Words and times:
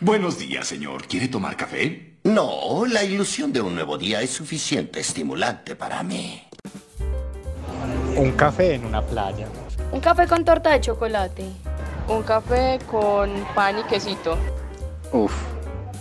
Buenos 0.00 0.38
días, 0.38 0.66
señor. 0.66 1.06
¿Quiere 1.06 1.26
tomar 1.26 1.56
café? 1.56 2.18
No, 2.24 2.84
la 2.84 3.02
ilusión 3.02 3.50
de 3.50 3.62
un 3.62 3.74
nuevo 3.74 3.96
día 3.96 4.20
es 4.20 4.28
suficiente 4.28 5.00
estimulante 5.00 5.74
para 5.74 6.02
mí. 6.02 6.42
Un 8.14 8.32
café 8.32 8.74
en 8.74 8.84
una 8.84 9.00
playa. 9.00 9.48
Un 9.92 10.00
café 10.00 10.26
con 10.26 10.44
torta 10.44 10.72
de 10.72 10.82
chocolate. 10.82 11.44
Un 12.08 12.22
café 12.24 12.78
con 12.90 13.30
pan 13.54 13.78
y 13.78 13.84
quesito. 13.84 14.36
Uf, 15.12 15.32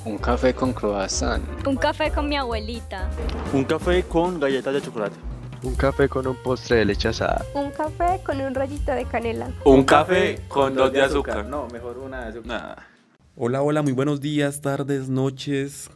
un 0.03 0.17
café 0.17 0.53
con 0.53 0.73
croissant. 0.73 1.41
Un 1.65 1.77
café 1.77 2.11
con 2.11 2.27
mi 2.27 2.35
abuelita. 2.35 3.09
Un 3.53 3.63
café 3.63 4.03
con 4.03 4.41
galletas 4.41 4.73
de 4.73 4.81
chocolate. 4.81 5.15
Un 5.63 5.73
café 5.75 6.09
con 6.09 6.27
un 6.27 6.35
postre 6.35 6.79
de 6.79 6.85
leche 6.85 7.07
asada. 7.07 7.45
Un 7.53 7.71
café 7.71 8.21
con 8.25 8.41
un 8.41 8.53
rollito 8.53 8.91
de 8.91 9.05
canela. 9.05 9.47
Un 9.63 9.85
café 9.85 10.41
con 10.49 10.75
dos 10.75 10.91
de 10.91 11.01
azúcar. 11.01 11.45
No, 11.45 11.67
mejor 11.71 11.97
una 11.97 12.23
de 12.23 12.29
azúcar. 12.31 12.45
Nah. 12.45 12.94
Hola, 13.37 13.61
hola, 13.61 13.81
muy 13.81 13.91
buenos 13.91 14.21
días, 14.21 14.61
tardes, 14.61 15.09
noches. 15.09 15.89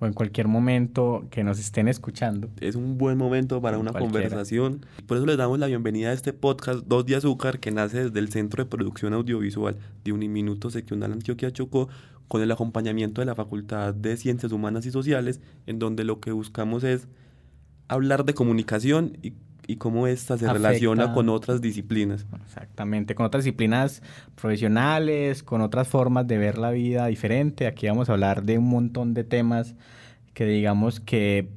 O 0.00 0.06
en 0.06 0.12
cualquier 0.12 0.48
momento 0.48 1.24
que 1.30 1.44
nos 1.44 1.60
estén 1.60 1.86
escuchando. 1.86 2.50
Es 2.60 2.74
un 2.74 2.98
buen 2.98 3.16
momento 3.16 3.62
para 3.62 3.78
una 3.78 3.92
Cualquiera. 3.92 4.24
conversación. 4.24 4.84
Por 5.06 5.16
eso 5.16 5.24
les 5.24 5.36
damos 5.36 5.60
la 5.60 5.68
bienvenida 5.68 6.08
a 6.08 6.12
este 6.12 6.32
podcast 6.32 6.84
Dos 6.86 7.06
de 7.06 7.14
Azúcar 7.14 7.60
que 7.60 7.70
nace 7.70 8.04
desde 8.06 8.18
el 8.18 8.30
Centro 8.30 8.64
de 8.64 8.68
Producción 8.68 9.14
Audiovisual 9.14 9.76
de 10.02 10.12
Uniminuto 10.12 10.68
Seccional 10.68 11.12
Antioquia 11.12 11.52
Chocó 11.52 11.88
con 12.26 12.42
el 12.42 12.50
acompañamiento 12.50 13.20
de 13.20 13.26
la 13.26 13.36
Facultad 13.36 13.94
de 13.94 14.16
Ciencias 14.16 14.50
Humanas 14.50 14.84
y 14.84 14.90
Sociales, 14.90 15.40
en 15.66 15.78
donde 15.78 16.02
lo 16.02 16.18
que 16.18 16.32
buscamos 16.32 16.82
es 16.82 17.06
hablar 17.86 18.24
de 18.24 18.34
comunicación 18.34 19.16
y, 19.22 19.34
y 19.70 19.76
cómo 19.76 20.08
ésta 20.08 20.36
se 20.36 20.46
Afecta. 20.46 20.68
relaciona 20.68 21.14
con 21.14 21.28
otras 21.28 21.60
disciplinas. 21.60 22.26
Exactamente, 22.44 23.14
con 23.14 23.24
otras 23.24 23.44
disciplinas 23.44 24.02
profesionales, 24.34 25.44
con 25.44 25.60
otras 25.60 25.86
formas 25.86 26.26
de 26.26 26.38
ver 26.38 26.58
la 26.58 26.72
vida 26.72 27.06
diferente. 27.06 27.68
Aquí 27.68 27.86
vamos 27.86 28.08
a 28.08 28.14
hablar 28.14 28.42
de 28.42 28.58
un 28.58 28.68
montón 28.68 29.14
de 29.14 29.22
temas 29.22 29.76
que 30.34 30.44
digamos 30.44 30.98
que 30.98 31.48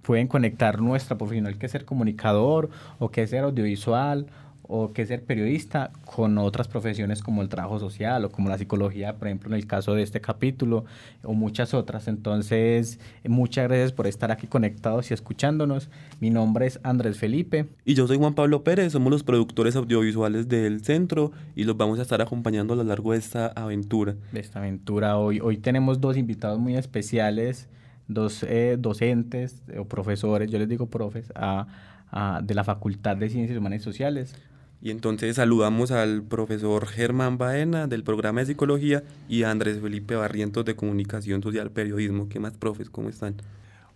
pueden 0.00 0.28
conectar 0.28 0.80
nuestra 0.80 1.18
profesional 1.18 1.58
que 1.58 1.66
es 1.66 1.72
ser 1.72 1.84
comunicador 1.84 2.70
o 2.98 3.10
que 3.10 3.22
es 3.22 3.30
ser 3.30 3.44
audiovisual 3.44 4.26
o 4.70 4.92
que 4.92 5.06
ser 5.06 5.24
periodista 5.24 5.90
con 6.04 6.36
otras 6.36 6.68
profesiones 6.68 7.22
como 7.22 7.40
el 7.40 7.48
trabajo 7.48 7.78
social 7.78 8.24
o 8.26 8.30
como 8.30 8.50
la 8.50 8.58
psicología, 8.58 9.14
por 9.16 9.26
ejemplo, 9.28 9.48
en 9.48 9.54
el 9.54 9.66
caso 9.66 9.94
de 9.94 10.02
este 10.02 10.20
capítulo 10.20 10.84
o 11.24 11.32
muchas 11.32 11.72
otras. 11.72 12.06
Entonces, 12.06 13.00
muchas 13.26 13.66
gracias 13.66 13.92
por 13.92 14.06
estar 14.06 14.30
aquí 14.30 14.46
conectados 14.46 15.10
y 15.10 15.14
escuchándonos. 15.14 15.88
Mi 16.20 16.28
nombre 16.28 16.66
es 16.66 16.80
Andrés 16.82 17.16
Felipe. 17.18 17.66
Y 17.86 17.94
yo 17.94 18.06
soy 18.06 18.18
Juan 18.18 18.34
Pablo 18.34 18.62
Pérez, 18.62 18.92
somos 18.92 19.10
los 19.10 19.22
productores 19.24 19.74
audiovisuales 19.74 20.48
del 20.48 20.84
centro 20.84 21.32
y 21.56 21.64
los 21.64 21.76
vamos 21.76 21.98
a 21.98 22.02
estar 22.02 22.20
acompañando 22.20 22.74
a 22.74 22.76
lo 22.76 22.84
largo 22.84 23.12
de 23.12 23.18
esta 23.18 23.46
aventura. 23.46 24.16
de 24.32 24.40
esta 24.40 24.58
aventura 24.58 25.16
hoy. 25.16 25.40
Hoy 25.40 25.56
tenemos 25.56 25.98
dos 26.00 26.18
invitados 26.18 26.58
muy 26.58 26.76
especiales, 26.76 27.68
dos 28.06 28.42
eh, 28.42 28.76
docentes 28.78 29.62
o 29.78 29.86
profesores, 29.86 30.50
yo 30.50 30.58
les 30.58 30.68
digo 30.68 30.86
profes, 30.86 31.32
a- 31.34 31.66
a- 32.10 32.40
de 32.42 32.54
la 32.54 32.64
Facultad 32.64 33.16
de 33.16 33.28
Ciencias 33.30 33.58
Humanas 33.58 33.80
y 33.80 33.84
Sociales. 33.84 34.34
Y 34.80 34.90
entonces 34.90 35.36
saludamos 35.36 35.90
al 35.90 36.22
profesor 36.22 36.86
Germán 36.86 37.36
Baena 37.36 37.88
del 37.88 38.04
programa 38.04 38.40
de 38.40 38.46
psicología 38.46 39.02
y 39.28 39.42
a 39.42 39.50
Andrés 39.50 39.80
Felipe 39.80 40.14
Barrientos 40.14 40.64
de 40.64 40.76
comunicación 40.76 41.42
social 41.42 41.70
periodismo. 41.70 42.28
¿Qué 42.28 42.38
más, 42.38 42.56
profes? 42.56 42.88
¿Cómo 42.88 43.08
están? 43.08 43.36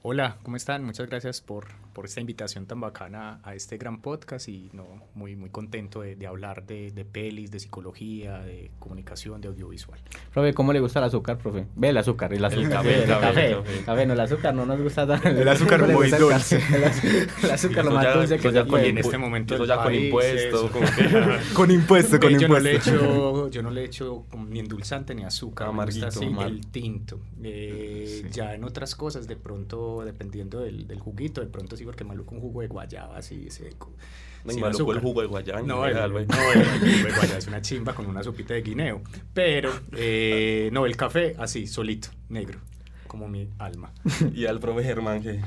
Hola, 0.02 0.38
¿cómo 0.42 0.56
están? 0.56 0.84
Muchas 0.84 1.08
gracias 1.08 1.40
por, 1.40 1.66
por 1.92 2.04
esta 2.06 2.20
invitación 2.20 2.66
tan 2.66 2.80
bacana 2.80 3.40
a 3.42 3.54
este 3.54 3.76
gran 3.78 4.00
podcast 4.00 4.48
y 4.48 4.70
no, 4.72 4.86
muy, 5.14 5.36
muy 5.36 5.50
contento 5.50 6.00
de, 6.02 6.16
de 6.16 6.26
hablar 6.26 6.66
de, 6.66 6.90
de 6.90 7.04
pelis, 7.04 7.50
de 7.50 7.60
psicología, 7.60 8.38
de 8.40 8.70
comunicación, 8.78 9.40
de 9.40 9.48
audiovisual. 9.48 9.98
Profe, 10.32 10.54
¿cómo 10.54 10.72
le 10.72 10.80
gusta 10.80 10.98
el 11.00 11.06
azúcar, 11.06 11.38
profe? 11.38 11.66
Ve 11.76 11.88
el 11.90 11.96
azúcar, 11.96 12.32
el 12.32 12.44
azúcar. 12.44 12.70
café, 12.70 12.88
ve, 12.88 13.02
el 13.02 13.08
café, 13.08 13.46
el 13.50 13.56
café. 13.56 13.84
Café, 13.84 14.06
no, 14.06 14.12
el 14.14 14.20
azúcar 14.20 14.54
no 14.54 14.66
nos 14.66 14.80
gusta 14.80 15.06
tanto. 15.06 15.28
El 15.28 15.48
azúcar 15.48 15.86
muy 15.92 16.06
el 16.06 16.18
dulce. 16.18 16.58
café. 16.58 16.76
El, 16.76 16.84
az- 16.84 17.44
el 17.44 17.50
azúcar 17.50 17.84
lo 17.84 17.90
más 17.92 18.04
ya- 18.04 18.14
dulce 18.16 18.38
que 18.38 18.52
ya 18.52 18.62
se 18.62 18.68
con 18.68 18.80
en 18.80 18.98
este 18.98 19.18
momento 19.18 19.54
eso 19.54 19.64
ya 19.64 19.76
con 19.76 19.84
país, 19.86 20.04
impuesto, 20.04 20.70
como 20.70 20.86
que- 20.86 21.38
Con 21.54 21.70
impuesto, 21.70 22.18
Ve, 22.18 22.36
yo 22.38 22.48
no 22.48 22.58
le 22.58 22.76
echo, 22.76 23.50
yo 23.50 23.62
no 23.62 23.70
le 23.70 23.84
echo 23.84 24.26
ni 24.48 24.58
endulzante 24.60 25.14
ni 25.14 25.24
azúcar, 25.24 25.68
me 25.72 25.84
gusta 25.84 26.06
Amarguito, 26.06 26.40
así 26.40 26.52
el 26.54 26.66
tinto. 26.68 27.20
Eh, 27.42 28.28
Ya 28.32 28.54
en 28.54 28.64
otras 28.64 28.94
cosas, 28.94 29.26
de 29.26 29.36
pronto, 29.36 30.02
dependiendo 30.04 30.60
del, 30.60 30.86
del 30.86 30.98
juguito, 31.00 31.40
de 31.40 31.46
pronto 31.48 31.76
porque 31.84 32.04
maluco 32.04 32.34
un 32.34 32.40
jugo 32.40 32.60
de 32.60 32.68
guayaba 32.68 33.16
así 33.16 33.50
seco. 33.50 33.92
No, 34.44 34.56
maluco 34.58 34.92
el 34.92 35.00
jugo 35.00 35.22
de 35.22 35.28
guayaba, 35.28 35.62
No, 35.62 35.86
el 35.86 35.94
jugo 35.94 36.18
de 36.18 37.12
guayaba 37.14 37.38
es 37.38 37.46
una 37.46 37.62
chimba 37.62 37.94
con 37.94 38.06
una 38.06 38.22
sopita 38.22 38.54
de 38.54 38.62
guineo. 38.62 39.02
Pero, 39.32 39.72
eh, 39.96 40.68
no, 40.72 40.86
el 40.86 40.96
café 40.96 41.34
así, 41.38 41.66
solito, 41.66 42.08
negro, 42.28 42.58
como 43.06 43.28
mi 43.28 43.48
alma. 43.58 43.92
Y 44.34 44.46
al 44.46 44.58
profe 44.60 44.82
Germán 44.82 45.22
que... 45.22 45.40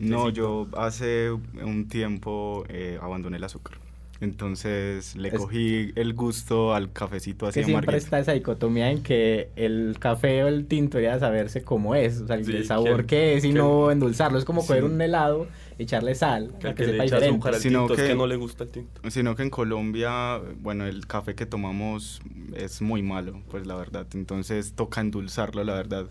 No, 0.00 0.28
yo 0.28 0.68
hace 0.76 1.30
un 1.30 1.88
tiempo 1.88 2.64
eh, 2.68 2.98
abandoné 3.00 3.38
el 3.38 3.44
azúcar. 3.44 3.78
Entonces 4.20 5.14
le 5.16 5.28
Es- 5.28 5.34
cogí 5.36 5.92
el 5.94 6.12
gusto 6.14 6.74
al 6.74 6.92
cafecito 6.92 7.46
así 7.46 7.60
que 7.60 7.64
siempre 7.66 7.86
amarguito. 7.90 8.04
está 8.04 8.18
esa 8.18 8.32
dicotomía 8.32 8.90
en 8.90 9.02
que 9.02 9.50
el 9.54 9.96
café 10.00 10.42
o 10.42 10.48
el 10.48 10.66
tinto 10.66 10.98
debería 10.98 11.18
saberse 11.20 11.62
cómo 11.62 11.94
es, 11.94 12.20
o 12.22 12.26
sea, 12.26 12.36
el, 12.36 12.44
Sí, 12.44 12.64
sabor 12.64 13.02
que- 13.02 13.16
que 13.16 13.36
es 13.36 13.44
y 13.44 13.48
que- 13.52 13.54
no 13.58 13.90
endulzarlo. 13.92 14.38
Es 14.38 14.44
como 14.44 14.62
coger 14.66 14.82
Sí. 14.82 14.90
un 14.90 15.00
helado, 15.00 15.46
echarle 15.78 16.14
sal, 16.16 16.52
Que 16.58 16.74
que 16.74 16.84
sepa 16.86 17.04
diferente. 17.04 17.48
al 17.48 17.54
Sino 17.56 17.80
tinto 17.86 17.94
es 17.94 18.00
que- 18.00 18.08
que 18.08 18.14
no 18.16 18.26
le 18.26 18.36
gusta 18.36 18.64
el 18.64 18.70
tinto. 18.70 19.00
Sino 19.08 19.36
que 19.36 19.42
en 19.44 19.50
Colombia, 19.50 20.38
bueno, 20.60 20.84
el 20.86 21.06
café 21.06 21.34
que 21.36 21.46
tomamos 21.46 22.20
es 22.56 22.82
muy 22.82 23.02
malo, 23.02 23.40
pues 23.50 23.66
la 23.68 23.76
verdad. 23.76 24.06
Entonces 24.14 24.72
toca 24.74 25.00
endulzarlo, 25.00 25.62
la 25.62 25.74
verdad. 25.74 26.06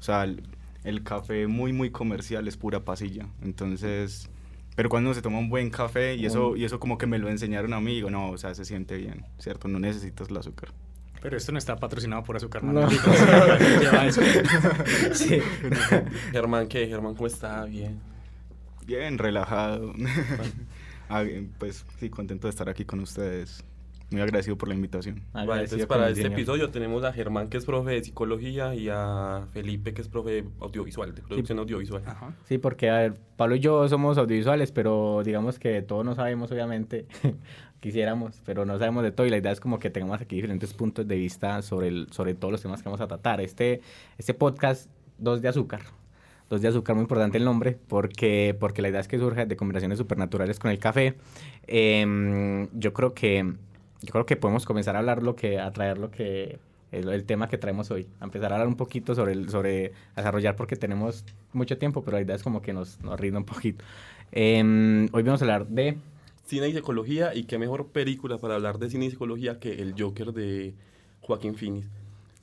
O 0.00 0.02
sea, 0.02 0.24
el, 0.24 0.42
el 0.82 1.04
café 1.04 1.46
muy, 1.46 1.72
muy 1.72 1.90
comercial 1.90 2.48
es 2.48 2.56
pura 2.56 2.80
pasilla. 2.84 3.28
Entonces, 3.40 4.28
pero 4.74 4.88
cuando 4.88 5.14
se 5.14 5.22
toma 5.22 5.38
un 5.38 5.48
buen 5.48 5.70
café, 5.70 6.14
y 6.14 6.26
eso, 6.26 6.56
y 6.56 6.64
eso 6.64 6.80
como 6.80 6.98
que 6.98 7.06
me 7.06 7.18
lo 7.18 7.28
enseñaron 7.28 7.72
a 7.74 7.80
mí, 7.80 7.94
digo, 7.94 8.10
no, 8.10 8.30
o 8.30 8.38
sea, 8.38 8.54
se 8.54 8.64
siente 8.64 8.96
bien, 8.96 9.24
¿cierto? 9.38 9.68
No 9.68 9.78
necesitas 9.78 10.30
el 10.30 10.36
azúcar. 10.36 10.70
Pero 11.20 11.36
esto 11.36 11.52
no 11.52 11.58
está 11.58 11.76
patrocinado 11.76 12.24
por 12.24 12.36
azúcar, 12.36 12.64
No. 12.64 12.88
Sí. 15.12 15.38
Germán, 16.32 16.66
¿qué? 16.66 16.88
Germán, 16.88 17.14
¿cómo 17.14 17.28
está? 17.28 17.64
Bien. 17.64 18.00
Bien, 18.86 19.18
relajado. 19.18 19.92
Ah, 21.14 21.24
pues 21.58 21.84
sí, 22.00 22.08
contento 22.08 22.46
de 22.46 22.50
estar 22.50 22.70
aquí 22.70 22.86
con 22.86 22.98
ustedes. 23.00 23.62
Muy 24.12 24.22
agradecido 24.22 24.56
por 24.56 24.68
la 24.68 24.74
invitación. 24.74 25.22
Vale, 25.32 25.64
entonces 25.64 25.86
para 25.86 26.10
este 26.10 26.26
episodio 26.26 26.70
tenemos 26.70 27.04
a 27.04 27.12
Germán 27.12 27.48
que 27.48 27.56
es 27.56 27.64
profe 27.64 27.92
de 27.92 28.04
psicología 28.04 28.74
y 28.74 28.88
a 28.90 29.46
Felipe 29.52 29.94
que 29.94 30.02
es 30.02 30.08
profe 30.08 30.30
de 30.30 30.44
audiovisual, 30.60 31.14
de 31.14 31.22
producción 31.22 31.58
audiovisual. 31.58 32.02
Ajá. 32.06 32.34
Sí, 32.44 32.58
porque 32.58 32.90
a 32.90 32.98
ver, 32.98 33.14
Pablo 33.36 33.56
y 33.56 33.60
yo 33.60 33.88
somos 33.88 34.18
audiovisuales, 34.18 34.72
pero 34.72 35.22
digamos 35.24 35.58
que 35.58 35.82
todos 35.82 36.04
no 36.04 36.14
sabemos, 36.14 36.50
obviamente, 36.52 37.06
quisiéramos, 37.80 38.40
pero 38.44 38.64
no 38.64 38.78
sabemos 38.78 39.02
de 39.02 39.10
todo 39.10 39.26
y 39.26 39.30
la 39.30 39.38
idea 39.38 39.50
es 39.52 39.60
como 39.60 39.78
que 39.78 39.90
tengamos 39.90 40.20
aquí 40.20 40.36
diferentes 40.36 40.72
puntos 40.72 41.06
de 41.06 41.16
vista 41.16 41.60
sobre, 41.62 41.88
el, 41.88 42.06
sobre 42.10 42.34
todos 42.34 42.52
los 42.52 42.62
temas 42.62 42.82
que 42.82 42.88
vamos 42.88 43.00
a 43.00 43.08
tratar. 43.08 43.40
Este, 43.40 43.80
este 44.18 44.34
podcast, 44.34 44.88
Dos 45.18 45.42
de 45.42 45.48
Azúcar. 45.48 45.80
Dos 46.48 46.60
de 46.60 46.68
Azúcar, 46.68 46.94
muy 46.94 47.02
importante 47.02 47.38
el 47.38 47.44
nombre, 47.44 47.78
porque, 47.88 48.56
porque 48.58 48.82
la 48.82 48.88
idea 48.88 49.00
es 49.00 49.08
que 49.08 49.18
surja 49.18 49.46
de 49.46 49.56
combinaciones 49.56 49.98
supernaturales 49.98 50.58
con 50.58 50.70
el 50.70 50.78
café. 50.78 51.16
Em, 51.66 52.68
yo 52.72 52.92
creo 52.92 53.14
que 53.14 53.54
yo 54.02 54.12
creo 54.12 54.26
que 54.26 54.36
podemos 54.36 54.66
comenzar 54.66 54.96
a 54.96 55.00
hablar 55.00 55.22
lo 55.22 55.36
que, 55.36 55.58
a 55.58 55.72
traer 55.72 55.98
lo 55.98 56.10
que, 56.10 56.58
el, 56.90 57.08
el 57.08 57.24
tema 57.24 57.48
que 57.48 57.58
traemos 57.58 57.90
hoy, 57.90 58.06
a 58.20 58.24
empezar 58.24 58.52
a 58.52 58.56
hablar 58.56 58.68
un 58.68 58.76
poquito 58.76 59.14
sobre, 59.14 59.32
el, 59.32 59.48
sobre 59.48 59.92
desarrollar 60.16 60.56
porque 60.56 60.76
tenemos 60.76 61.24
mucho 61.52 61.78
tiempo, 61.78 62.02
pero 62.02 62.16
la 62.16 62.22
idea 62.22 62.36
es 62.36 62.42
como 62.42 62.62
que 62.62 62.72
nos, 62.72 63.00
nos 63.00 63.18
rinda 63.18 63.38
un 63.38 63.44
poquito. 63.44 63.84
Em, 64.32 65.08
hoy 65.12 65.22
vamos 65.22 65.42
a 65.42 65.44
hablar 65.44 65.66
de, 65.66 65.98
Cine 66.44 66.68
y 66.68 66.72
psicología 66.72 67.34
y 67.34 67.44
qué 67.44 67.58
mejor 67.58 67.86
película 67.86 68.36
para 68.38 68.56
hablar 68.56 68.78
de 68.78 68.90
cine 68.90 69.06
y 69.06 69.10
psicología 69.10 69.58
que 69.58 69.80
El 69.80 69.94
Joker 69.96 70.32
de 70.32 70.74
Joaquín 71.20 71.54
Phoenix. 71.54 71.88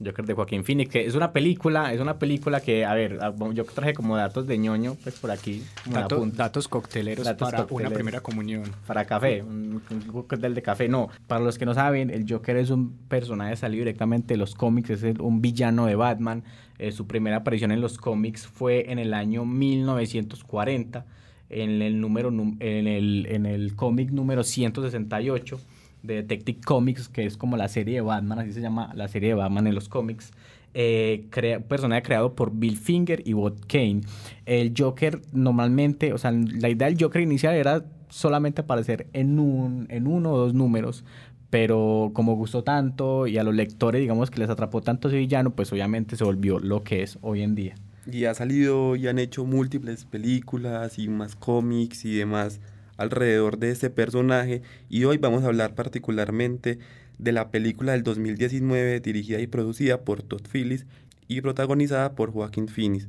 Joker 0.04 0.26
de 0.26 0.34
Joaquín 0.34 0.64
Phoenix, 0.64 0.90
que 0.92 1.06
es 1.06 1.16
una 1.16 1.34
película, 1.34 1.92
es 1.94 2.00
una 2.00 2.18
película 2.20 2.62
que, 2.62 2.86
a 2.86 2.94
ver, 2.94 3.20
a- 3.22 3.34
yo 3.54 3.66
traje 3.66 3.94
como 3.94 4.16
datos 4.16 4.48
de 4.48 4.58
ñoño, 4.58 4.96
pues 5.04 5.20
por 5.20 5.30
aquí, 5.30 5.62
Dato- 5.86 6.26
datos 6.34 6.68
cocteleros 6.70 7.26
Datos 7.26 7.48
para 7.50 7.58
cocteleros. 7.64 7.90
una 7.92 7.96
primera 7.96 8.22
comunión. 8.22 8.64
para 8.88 9.04
café, 9.06 9.42
un, 9.44 9.82
un 9.92 10.02
cóctel 10.12 10.54
de 10.56 10.62
café. 10.62 10.88
No, 10.88 11.10
para 11.28 11.42
los 11.44 11.58
que 11.58 11.66
no 11.66 11.74
saben, 11.74 12.10
el 12.10 12.26
Joker 12.30 12.56
es 12.58 12.70
un 12.70 12.94
personaje 13.10 13.56
salido 13.58 13.82
directamente 13.82 14.34
de 14.36 14.38
los 14.38 14.56
cómics, 14.56 14.90
es 14.92 15.04
un 15.20 15.42
villano 15.42 15.86
de 15.86 15.96
Batman. 15.96 16.44
Eh, 16.78 16.94
su 16.94 17.06
primera 17.06 17.38
aparición 17.38 17.72
en 17.74 17.82
los 17.82 17.98
cómics 17.98 18.48
fue 18.48 18.90
en 18.92 19.00
el 19.00 19.14
año 19.14 19.44
1940, 19.44 21.06
en 21.50 21.82
el, 21.82 22.00
número, 22.00 22.30
en 22.30 22.88
el, 22.88 23.26
en 23.30 23.46
el 23.46 23.76
cómic 23.76 24.12
número 24.12 24.44
168 24.44 25.60
de 26.04 26.16
Detective 26.16 26.60
Comics, 26.66 27.10
que 27.10 27.26
es 27.26 27.38
como 27.38 27.58
la 27.58 27.68
serie 27.68 27.96
de 27.96 28.02
Batman, 28.02 28.40
así 28.40 28.54
se 28.54 28.62
llama 28.62 28.92
la 28.96 29.08
serie 29.08 29.30
de 29.30 29.36
Batman 29.36 29.68
en 29.68 29.76
los 29.76 29.90
cómics. 29.90 30.32
Eh, 30.74 31.26
crea- 31.32 31.60
personaje 31.62 32.04
creado 32.04 32.36
por 32.36 32.52
Bill 32.54 32.78
Finger 32.78 33.24
y 33.26 33.34
Bob 33.34 33.66
Kane. 33.68 34.02
El 34.46 34.74
Joker 34.78 35.22
normalmente, 35.34 36.14
o 36.14 36.18
sea, 36.18 36.32
la 36.32 36.70
idea 36.70 36.88
del 36.88 36.98
Joker 37.02 37.22
inicial 37.22 37.56
era 37.56 37.84
solamente 38.10 38.62
aparecer 38.62 39.08
en, 39.14 39.40
un, 39.40 39.88
en 39.90 40.06
uno 40.08 40.32
o 40.34 40.38
dos 40.38 40.54
números, 40.54 41.04
pero 41.50 42.12
como 42.14 42.36
gustó 42.36 42.64
tanto 42.64 43.26
y 43.28 43.38
a 43.40 43.44
los 43.44 43.56
lectores, 43.56 44.00
digamos 44.02 44.30
que 44.30 44.40
les 44.40 44.50
atrapó 44.50 44.82
tanto 44.82 45.08
ese 45.08 45.18
villano, 45.18 45.52
pues 45.56 45.72
obviamente 45.74 46.16
se 46.16 46.24
volvió 46.24 46.60
lo 46.60 46.84
que 46.84 47.02
es 47.02 47.18
hoy 47.22 47.42
en 47.42 47.56
día. 47.56 47.76
Y 48.12 48.26
ha 48.26 48.34
salido 48.34 48.96
y 48.96 49.08
han 49.08 49.20
hecho 49.20 49.46
múltiples 49.46 50.06
películas 50.06 50.98
y 51.00 51.08
más 51.10 51.36
cómics 51.36 52.06
y 52.06 52.16
demás 52.16 52.60
alrededor 53.00 53.58
de 53.58 53.72
este 53.72 53.90
personaje 53.90 54.62
y 54.90 55.06
hoy 55.06 55.18
vamos 55.18 55.44
a 55.44 55.48
hablar 55.48 55.74
particularmente 55.74 56.80
de 57.18 57.32
la 57.32 57.50
película 57.50 57.94
del 57.94 58.04
2019 58.04 59.00
dirigida 59.00 59.40
y 59.40 59.48
producida 59.48 60.02
por 60.02 60.22
Todd 60.22 60.42
Phillips 60.52 60.86
y 61.28 61.42
protagonizada 61.42 62.14
por 62.14 62.32
Joaquín 62.32 62.68
Phoenix. 62.68 63.08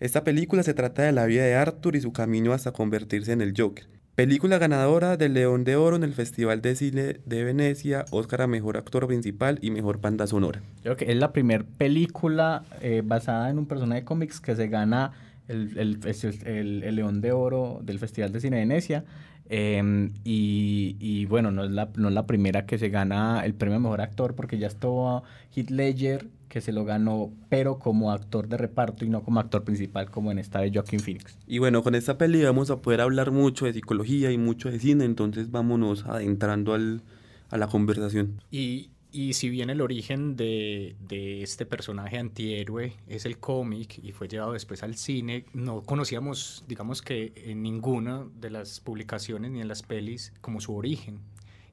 Esta 0.00 0.24
película 0.24 0.62
se 0.62 0.74
trata 0.74 1.02
de 1.02 1.12
la 1.12 1.26
vida 1.26 1.44
de 1.44 1.54
Arthur 1.54 1.96
y 1.96 2.00
su 2.00 2.12
camino 2.12 2.52
hasta 2.52 2.72
convertirse 2.72 3.32
en 3.32 3.40
el 3.40 3.54
Joker. 3.56 3.86
Película 4.14 4.58
ganadora 4.58 5.16
del 5.16 5.34
León 5.34 5.62
de 5.62 5.76
Oro 5.76 5.94
en 5.94 6.02
el 6.02 6.12
Festival 6.12 6.60
de 6.60 6.74
Cine 6.74 7.20
de 7.24 7.44
Venecia, 7.44 8.04
Oscar 8.10 8.42
a 8.42 8.46
Mejor 8.48 8.76
Actor 8.76 9.06
Principal 9.06 9.60
y 9.62 9.70
Mejor 9.70 10.00
Banda 10.00 10.26
Sonora. 10.26 10.60
Creo 10.82 10.96
que 10.96 11.12
es 11.12 11.16
la 11.16 11.32
primera 11.32 11.64
película 11.78 12.64
eh, 12.80 13.02
basada 13.04 13.48
en 13.48 13.58
un 13.58 13.66
personaje 13.66 14.00
de 14.00 14.04
cómics 14.04 14.40
que 14.40 14.56
se 14.56 14.66
gana 14.66 15.12
el, 15.48 15.76
el, 15.78 16.82
el, 16.84 16.94
León 16.94 17.20
de 17.20 17.32
Oro 17.32 17.80
del 17.82 17.98
Festival 17.98 18.32
de 18.32 18.40
Cine 18.40 18.56
de 18.56 18.62
Venecia. 18.62 19.04
Em, 19.50 20.12
y, 20.24 20.96
y, 21.00 21.24
bueno, 21.24 21.50
no 21.50 21.64
es, 21.64 21.70
la, 21.70 21.88
no 21.96 22.08
es 22.08 22.14
la 22.14 22.26
primera 22.26 22.66
que 22.66 22.76
se 22.76 22.90
gana 22.90 23.44
el 23.44 23.54
premio 23.54 23.76
a 23.76 23.80
Mejor 23.80 24.02
Actor 24.02 24.34
porque 24.34 24.58
ya 24.58 24.66
estuvo 24.66 25.22
Heath 25.54 25.70
Ledger 25.70 26.28
que 26.48 26.60
se 26.60 26.72
lo 26.72 26.84
ganó, 26.84 27.30
pero 27.48 27.78
como 27.78 28.10
actor 28.10 28.48
de 28.48 28.56
reparto 28.56 29.04
y 29.04 29.10
no 29.10 29.22
como 29.22 29.40
actor 29.40 29.64
principal, 29.64 30.10
como 30.10 30.32
en 30.32 30.38
esta 30.38 30.60
de 30.60 30.70
Joaquin 30.72 31.00
Phoenix. 31.00 31.38
Y 31.46 31.58
bueno, 31.58 31.82
con 31.82 31.94
esta 31.94 32.18
peli 32.18 32.42
vamos 32.42 32.70
a 32.70 32.80
poder 32.80 33.00
hablar 33.00 33.30
mucho 33.30 33.66
de 33.66 33.74
psicología 33.74 34.30
y 34.30 34.38
mucho 34.38 34.70
de 34.70 34.78
cine, 34.78 35.04
entonces 35.04 35.50
vámonos 35.50 36.06
adentrando 36.06 36.74
al, 36.74 37.02
a 37.50 37.58
la 37.58 37.66
conversación. 37.68 38.40
Y, 38.50 38.90
y 39.10 39.32
si 39.32 39.48
bien 39.48 39.70
el 39.70 39.80
origen 39.80 40.36
de, 40.36 40.96
de 41.00 41.42
este 41.42 41.66
personaje 41.66 42.18
antihéroe 42.18 42.94
es 43.06 43.24
el 43.24 43.38
cómic 43.38 43.98
y 44.02 44.12
fue 44.12 44.28
llevado 44.28 44.52
después 44.52 44.82
al 44.82 44.96
cine, 44.96 45.44
no 45.52 45.82
conocíamos, 45.82 46.64
digamos 46.68 47.02
que 47.02 47.32
en 47.36 47.62
ninguna 47.62 48.26
de 48.40 48.50
las 48.50 48.80
publicaciones 48.80 49.50
ni 49.50 49.60
en 49.60 49.68
las 49.68 49.82
pelis 49.82 50.32
como 50.40 50.60
su 50.60 50.74
origen 50.74 51.20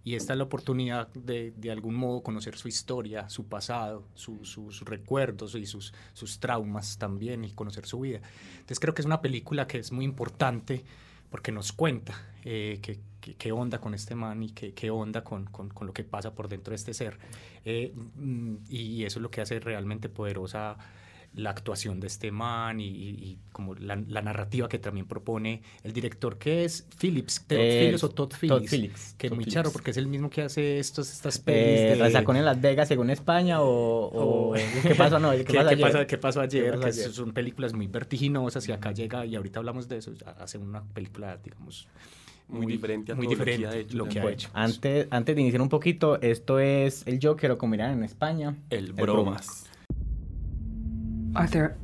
y 0.05 0.13
esta 0.13 0.33
es 0.33 0.37
la 0.37 0.43
oportunidad 0.43 1.07
de, 1.13 1.51
de 1.57 1.71
algún 1.71 1.95
modo 1.95 2.21
conocer 2.21 2.55
su 2.57 2.67
historia, 2.67 3.27
su 3.27 3.47
pasado, 3.47 4.07
sus 4.13 4.81
recuerdos 4.81 5.55
y 5.55 5.65
sus, 5.65 5.95
sus 6.13 6.39
traumas 6.39 6.99
también 6.99 7.43
y 7.43 7.51
conocer 7.53 7.87
su 7.87 8.01
vida. 8.01 8.21
Entonces 8.53 8.79
creo 8.79 8.93
que 8.93 9.01
es 9.01 9.07
una 9.07 9.23
película 9.23 9.65
que 9.65 9.79
es 9.79 9.91
muy 9.91 10.05
importante 10.05 10.85
porque 11.31 11.51
nos 11.51 11.71
cuenta 11.71 12.13
eh, 12.43 12.79
qué, 13.33 13.51
onda 13.51 13.79
con 13.79 13.93
este 13.93 14.15
man 14.15 14.43
y 14.43 14.49
qué, 14.51 14.73
qué 14.73 14.91
onda 14.91 15.23
con, 15.23 15.45
con, 15.45 15.69
con, 15.69 15.87
lo 15.87 15.93
que 15.93 16.03
pasa 16.03 16.33
por 16.33 16.47
dentro 16.47 16.71
de 16.71 16.75
este 16.75 16.93
ser. 16.93 17.17
Eh, 17.63 17.93
mm, 17.95 18.55
y 18.69 19.03
eso 19.03 19.19
es 19.19 19.23
lo 19.23 19.31
que 19.31 19.41
hace 19.41 19.59
realmente 19.59 20.09
poderosa 20.09 20.77
la 21.35 21.49
actuación 21.49 21.99
de 21.99 22.07
este 22.07 22.31
man 22.31 22.79
y, 22.79 23.37
como 23.51 23.75
la, 23.75 23.95
narrativa 23.95 24.69
que 24.69 24.79
también 24.79 25.05
propone 25.05 25.61
el 25.83 25.91
director, 25.91 26.37
que 26.37 26.63
es 26.63 26.87
Phillips, 26.97 27.45
Todd 27.45 27.57
Phillips 27.57 28.03
o 28.03 28.09
Todd 28.09 28.33
Phillips, 28.39 29.15
que 29.17 29.27
es 29.27 29.33
muy 29.33 29.45
charro 29.45 29.71
porque 29.71 29.91
es 29.91 29.97
el 29.97 30.07
mismo 30.07 30.29
que 30.29 30.43
hace 30.43 30.79
estos, 30.79 31.11
estas 31.11 31.39
pelis 31.39 31.99
de... 31.99 32.11
sacó 32.11 32.33
en 32.33 32.45
Las 32.45 32.59
Vegas 32.61 32.87
según 32.87 33.09
España 33.09 33.57
o, 33.61 34.53
¿qué 34.83 34.95
pasó, 34.95 35.19
no, 35.19 35.31
¿qué, 35.31 36.17
pasó 36.17 36.41
ayer? 36.41 36.79
que 36.79 36.93
son 36.93 37.33
películas 37.33 37.73
muy 37.73 37.87
vertiginosas 37.87 38.67
y 38.69 38.71
acá 38.71 38.91
llega, 38.91 39.25
y 39.25 39.35
ahorita 39.35 39.59
hablamos 39.59 39.89
de 39.89 39.97
eso, 39.97 40.13
hace 40.39 40.57
una 40.57 40.83
película, 40.83 41.37
digamos, 41.43 41.87
muy, 42.47 42.65
diferente 42.67 43.11
a 43.11 43.15
muy 43.15 43.27
diferente 43.27 43.87
lo 43.93 44.07
que 44.07 44.19
ha 44.19 44.31
hecho. 44.31 44.49
Antes, 44.53 45.07
antes 45.09 45.35
de 45.35 45.41
iniciar 45.41 45.61
un 45.61 45.69
poquito, 45.69 46.21
esto 46.21 46.59
es 46.59 47.05
el 47.07 47.19
Joker 47.21 47.51
o 47.51 47.57
como 47.57 47.71
miran 47.71 47.91
en 47.91 48.03
España. 48.03 48.55
El, 48.69 48.93
bromas. 48.93 49.69
Arthur, 51.33 51.75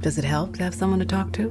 does 0.00 0.18
it 0.18 0.24
help 0.24 0.56
to 0.56 0.64
have 0.64 0.74
someone 0.74 0.98
to 0.98 1.06
talk 1.06 1.32
to? 1.32 1.50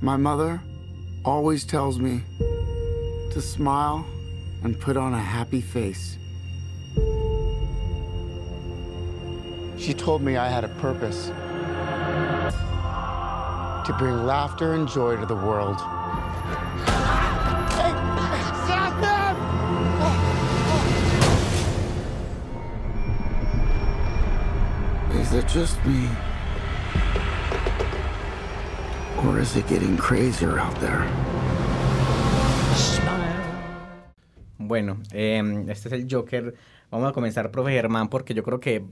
My 0.00 0.16
mother 0.16 0.60
always 1.24 1.64
tells 1.64 1.98
me 1.98 2.22
to 3.32 3.40
smile 3.42 4.06
and 4.62 4.78
put 4.80 4.96
on 4.96 5.12
a 5.12 5.20
happy 5.20 5.60
face. 5.60 6.16
She 9.86 9.94
told 9.94 10.20
me 10.20 10.36
I 10.36 10.48
had 10.48 10.64
a 10.64 10.68
purpose 10.82 11.26
to 13.86 13.94
bring 13.96 14.26
laughter 14.26 14.74
and 14.74 14.88
joy 14.88 15.14
to 15.14 15.24
the 15.26 15.36
world. 15.36 15.76
Is 25.14 25.32
it 25.34 25.46
just 25.46 25.78
me? 25.86 26.08
Or 29.24 29.38
is 29.38 29.54
it 29.54 29.68
getting 29.68 29.96
crazier 29.96 30.58
out 30.58 30.74
there? 30.80 31.06
Bueno, 34.58 34.96
eh, 35.12 35.40
este 35.68 35.86
es 35.86 35.92
el 35.92 36.08
Joker. 36.10 36.56
Vamos 36.90 37.08
a 37.08 37.12
comenzar, 37.12 37.52
profe 37.52 37.70
Germán, 37.70 38.08
porque 38.08 38.34
yo 38.34 38.42
creo 38.42 38.58
que 38.58 38.84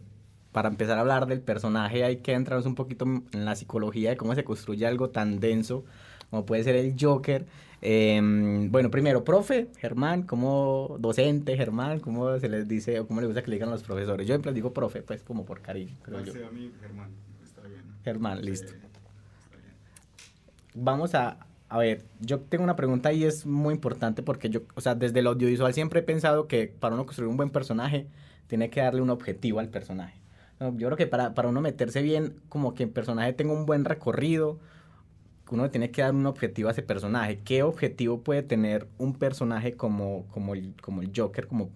para 0.54 0.68
empezar 0.68 0.98
a 0.98 1.00
hablar 1.00 1.26
del 1.26 1.40
personaje 1.40 2.04
hay 2.04 2.18
que 2.18 2.32
entrarnos 2.32 2.64
un 2.64 2.76
poquito 2.76 3.04
en 3.04 3.44
la 3.44 3.56
psicología 3.56 4.10
de 4.10 4.16
cómo 4.16 4.36
se 4.36 4.44
construye 4.44 4.86
algo 4.86 5.10
tan 5.10 5.40
denso 5.40 5.84
como 6.30 6.46
puede 6.46 6.62
ser 6.62 6.76
el 6.76 6.94
Joker. 6.98 7.44
Em, 7.80 8.70
bueno, 8.70 8.90
primero, 8.90 9.24
profe, 9.24 9.68
Germán, 9.78 10.22
como 10.22 10.96
docente, 11.00 11.56
Germán, 11.56 11.98
¿cómo 12.00 12.38
se 12.38 12.48
les 12.48 12.66
dice 12.66 13.00
o 13.00 13.06
cómo 13.06 13.20
les 13.20 13.28
gusta 13.28 13.42
que 13.42 13.50
le 13.50 13.56
digan 13.56 13.68
a 13.68 13.72
los 13.72 13.82
profesores? 13.82 14.26
Yo 14.26 14.34
siempre 14.34 14.52
les 14.52 14.54
digo 14.54 14.72
profe, 14.72 15.02
pues 15.02 15.22
como 15.22 15.44
por 15.44 15.60
cariño. 15.60 15.96
Pero 16.04 16.20
yo. 16.22 16.46
a 16.46 16.50
mí, 16.50 16.72
Germán, 16.80 17.10
está 17.44 17.60
bien. 17.62 17.82
Germán, 18.04 18.44
listo. 18.44 18.72
Vamos 20.74 21.14
a, 21.14 21.46
a 21.68 21.78
ver, 21.78 22.04
yo 22.20 22.40
tengo 22.40 22.62
una 22.62 22.76
pregunta 22.76 23.12
y 23.12 23.24
es 23.24 23.44
muy 23.44 23.74
importante 23.74 24.22
porque 24.22 24.50
yo, 24.50 24.62
o 24.76 24.80
sea, 24.80 24.94
desde 24.94 25.18
el 25.18 25.26
audiovisual 25.26 25.74
siempre 25.74 26.00
he 26.00 26.02
pensado 26.04 26.48
que 26.48 26.68
para 26.68 26.94
uno 26.94 27.06
construir 27.06 27.28
un 27.28 27.36
buen 27.36 27.50
personaje, 27.50 28.06
tiene 28.46 28.70
que 28.70 28.80
darle 28.80 29.02
un 29.02 29.10
objetivo 29.10 29.60
al 29.60 29.68
personaje. 29.68 30.23
Yo 30.60 30.86
creo 30.88 30.96
que 30.96 31.06
para, 31.06 31.34
para 31.34 31.48
uno 31.48 31.60
meterse 31.60 32.00
bien, 32.02 32.36
como 32.48 32.74
que 32.74 32.84
el 32.84 32.90
personaje 32.90 33.32
tenga 33.32 33.52
un 33.52 33.66
buen 33.66 33.84
recorrido, 33.84 34.58
uno 35.50 35.70
tiene 35.70 35.90
que 35.90 36.02
dar 36.02 36.14
un 36.14 36.26
objetivo 36.26 36.68
a 36.68 36.72
ese 36.72 36.82
personaje. 36.82 37.40
¿Qué 37.44 37.62
objetivo 37.62 38.20
puede 38.20 38.42
tener 38.42 38.88
un 38.98 39.14
personaje 39.14 39.74
como, 39.74 40.26
como, 40.32 40.54
el, 40.54 40.74
como 40.80 41.02
el 41.02 41.12
Joker, 41.14 41.46
como 41.46 41.70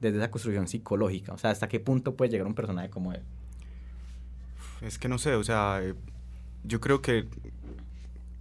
desde 0.00 0.18
esa 0.18 0.30
construcción 0.30 0.68
psicológica? 0.68 1.32
O 1.32 1.38
sea, 1.38 1.50
¿hasta 1.50 1.68
qué 1.68 1.80
punto 1.80 2.14
puede 2.14 2.30
llegar 2.30 2.46
un 2.46 2.54
personaje 2.54 2.90
como 2.90 3.12
él? 3.12 3.22
Es 4.80 4.98
que 4.98 5.08
no 5.08 5.18
sé, 5.18 5.34
o 5.34 5.42
sea, 5.42 5.82
yo 6.64 6.80
creo 6.80 7.02
que 7.02 7.26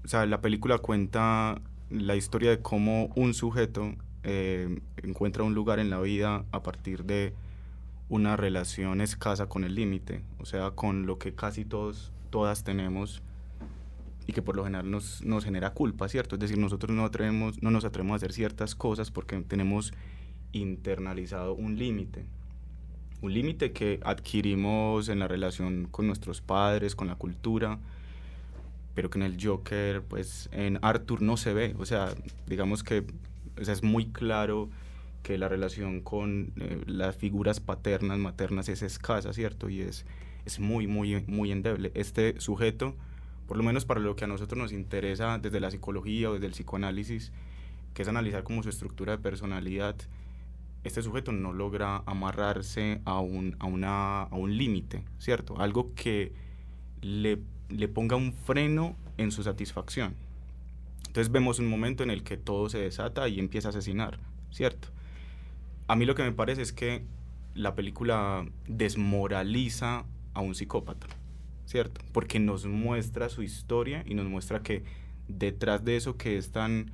o 0.08 0.10
sea, 0.10 0.26
la 0.26 0.40
película 0.40 0.78
cuenta 0.78 1.60
la 1.90 2.16
historia 2.16 2.52
de 2.52 2.62
cómo 2.62 3.12
un 3.18 3.34
sujeto 3.34 3.94
eh, 4.24 4.80
encuentra 5.04 5.44
un 5.44 5.54
lugar 5.54 5.80
en 5.80 5.90
la 5.90 6.00
vida 6.00 6.46
a 6.54 6.64
partir 6.64 7.04
de 7.04 7.34
una 8.10 8.38
relación 8.38 9.02
escasa 9.02 9.48
con 9.48 9.64
el 9.64 9.76
límite, 9.76 10.24
o 10.40 10.46
sea, 10.46 10.72
con 10.72 11.06
lo 11.06 11.18
que 11.18 11.36
casi 11.36 11.66
todos, 11.66 12.12
todas 12.30 12.64
tenemos 12.64 13.22
y 14.26 14.34
que 14.34 14.42
por 14.42 14.56
lo 14.56 14.64
general 14.64 14.90
nos, 14.90 15.24
nos 15.24 15.46
genera 15.46 15.74
culpa, 15.74 16.08
¿cierto? 16.10 16.36
Es 16.36 16.42
decir, 16.42 16.58
nosotros 16.58 16.96
no, 16.96 17.06
atrevemos, 17.06 17.62
no 17.62 17.72
nos 17.72 17.86
atrevemos 17.86 18.14
a 18.14 18.18
hacer 18.18 18.34
ciertas 18.34 18.76
cosas 18.76 19.10
porque 19.12 19.40
tenemos 19.42 19.94
internalizado 20.52 21.54
un 21.54 21.78
límite. 21.78 22.26
Un 23.22 23.34
límite 23.34 23.72
que 23.72 24.00
adquirimos 24.04 25.10
en 25.10 25.20
la 25.20 25.28
relación 25.28 25.88
con 25.90 26.08
nuestros 26.08 26.42
padres, 26.42 26.96
con 26.96 27.08
la 27.08 27.16
cultura, 27.16 27.80
pero 28.94 29.10
que 29.10 29.18
en 29.18 29.24
el 29.24 29.38
Joker, 29.42 30.04
pues 30.04 30.50
en 30.52 30.78
Arthur 30.82 31.22
no 31.22 31.38
se 31.38 31.54
ve. 31.54 31.76
O 31.80 31.86
sea, 31.86 32.14
digamos 32.48 32.84
que 32.84 33.06
es 33.58 33.84
muy 33.84 34.08
claro 34.08 34.70
que 35.28 35.38
la 35.38 35.50
relación 35.50 36.00
con 36.00 36.54
eh, 36.56 36.82
las 36.86 37.18
figuras 37.18 37.60
paternas, 37.60 38.18
maternas 38.18 38.70
es 38.70 38.82
escasa, 38.82 39.34
¿cierto? 39.34 39.70
Y 39.70 39.82
es, 39.82 40.06
es 40.46 40.62
muy, 40.62 40.88
muy, 40.88 41.26
muy 41.28 41.52
endeble. 41.52 41.92
Este 41.96 42.40
sujeto 42.40 42.96
por 43.48 43.58
lo 43.58 43.64
menos 43.64 43.86
para 43.86 44.02
lo 44.02 44.16
que 44.16 44.26
a 44.26 44.28
nosotros 44.28 44.58
nos 44.58 44.72
interesa 44.74 45.38
desde 45.38 45.60
la 45.60 45.72
psicología 45.72 46.30
o 46.30 46.34
desde 46.34 46.48
el 46.48 46.52
psicoanálisis, 46.52 47.32
que 47.94 48.02
es 48.02 48.08
analizar 48.08 48.44
como 48.44 48.62
su 48.62 48.70
estructura 48.70 49.14
de 49.14 49.18
personalidad, 49.18 49.96
este 50.84 51.02
sujeto 51.02 51.32
no 51.32 51.54
logra 51.54 52.04
amarrarse 52.06 53.02
a 53.06 53.20
un, 53.20 53.56
a 53.60 53.66
una, 53.66 54.24
a 54.24 54.36
un 54.36 54.58
límite, 54.58 55.04
¿cierto? 55.18 55.60
Algo 55.60 55.94
que 55.96 56.34
le, 57.02 57.40
le 57.70 57.88
ponga 57.88 58.16
un 58.16 58.34
freno 58.34 58.96
en 59.18 59.32
su 59.32 59.44
satisfacción. 59.44 60.16
Entonces 61.08 61.32
vemos 61.32 61.60
un 61.60 61.68
momento 61.68 62.04
en 62.04 62.12
el 62.12 62.24
que 62.24 62.38
todo 62.38 62.70
se 62.70 62.80
desata 62.80 63.28
y 63.28 63.40
empieza 63.40 63.70
a 63.70 63.72
asesinar, 63.72 64.20
¿cierto? 64.52 64.90
A 65.88 65.96
mí 65.96 66.06
lo 66.06 66.16
que 66.16 66.24
me 66.24 66.32
parece 66.32 66.62
es 66.62 66.74
que 66.74 67.04
la 67.54 67.76
película 67.76 68.46
desmoraliza 68.68 70.06
a 70.34 70.42
un 70.42 70.54
psicópata. 70.54 71.08
¿cierto? 71.68 72.02
Porque 72.14 72.40
nos 72.40 72.66
muestra 72.66 73.30
su 73.30 73.44
historia 73.44 74.04
y 74.08 74.16
nos 74.16 74.26
muestra 74.26 74.64
que 74.64 74.84
detrás 75.28 75.84
de 75.84 75.98
eso 75.98 76.18
que 76.18 76.38
es 76.38 76.52
tan, 76.52 76.92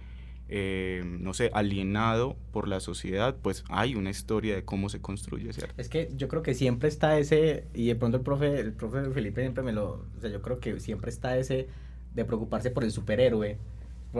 eh, 0.49 1.03
no 1.05 1.33
sé, 1.33 1.51
alienado 1.53 2.35
por 2.51 2.67
la 2.67 2.79
sociedad, 2.79 3.35
pues 3.41 3.63
hay 3.69 3.95
una 3.95 4.09
historia 4.09 4.55
de 4.55 4.65
cómo 4.65 4.89
se 4.89 4.99
construye, 4.99 5.53
¿cierto? 5.53 5.75
Es 5.77 5.89
que 5.89 6.09
yo 6.17 6.27
creo 6.27 6.41
que 6.41 6.55
siempre 6.55 6.89
está 6.89 7.19
ese, 7.19 7.67
y 7.75 7.87
de 7.87 7.95
pronto 7.95 8.17
el 8.17 8.23
profe, 8.23 8.59
el 8.59 8.73
profe 8.73 9.09
Felipe 9.11 9.41
siempre 9.41 9.63
me 9.63 9.71
lo, 9.71 10.05
o 10.17 10.21
sea, 10.21 10.31
yo 10.31 10.41
creo 10.41 10.59
que 10.59 10.79
siempre 10.79 11.11
está 11.11 11.37
ese 11.37 11.67
de 12.15 12.25
preocuparse 12.25 12.71
por 12.71 12.83
el 12.83 12.91
superhéroe, 12.91 13.57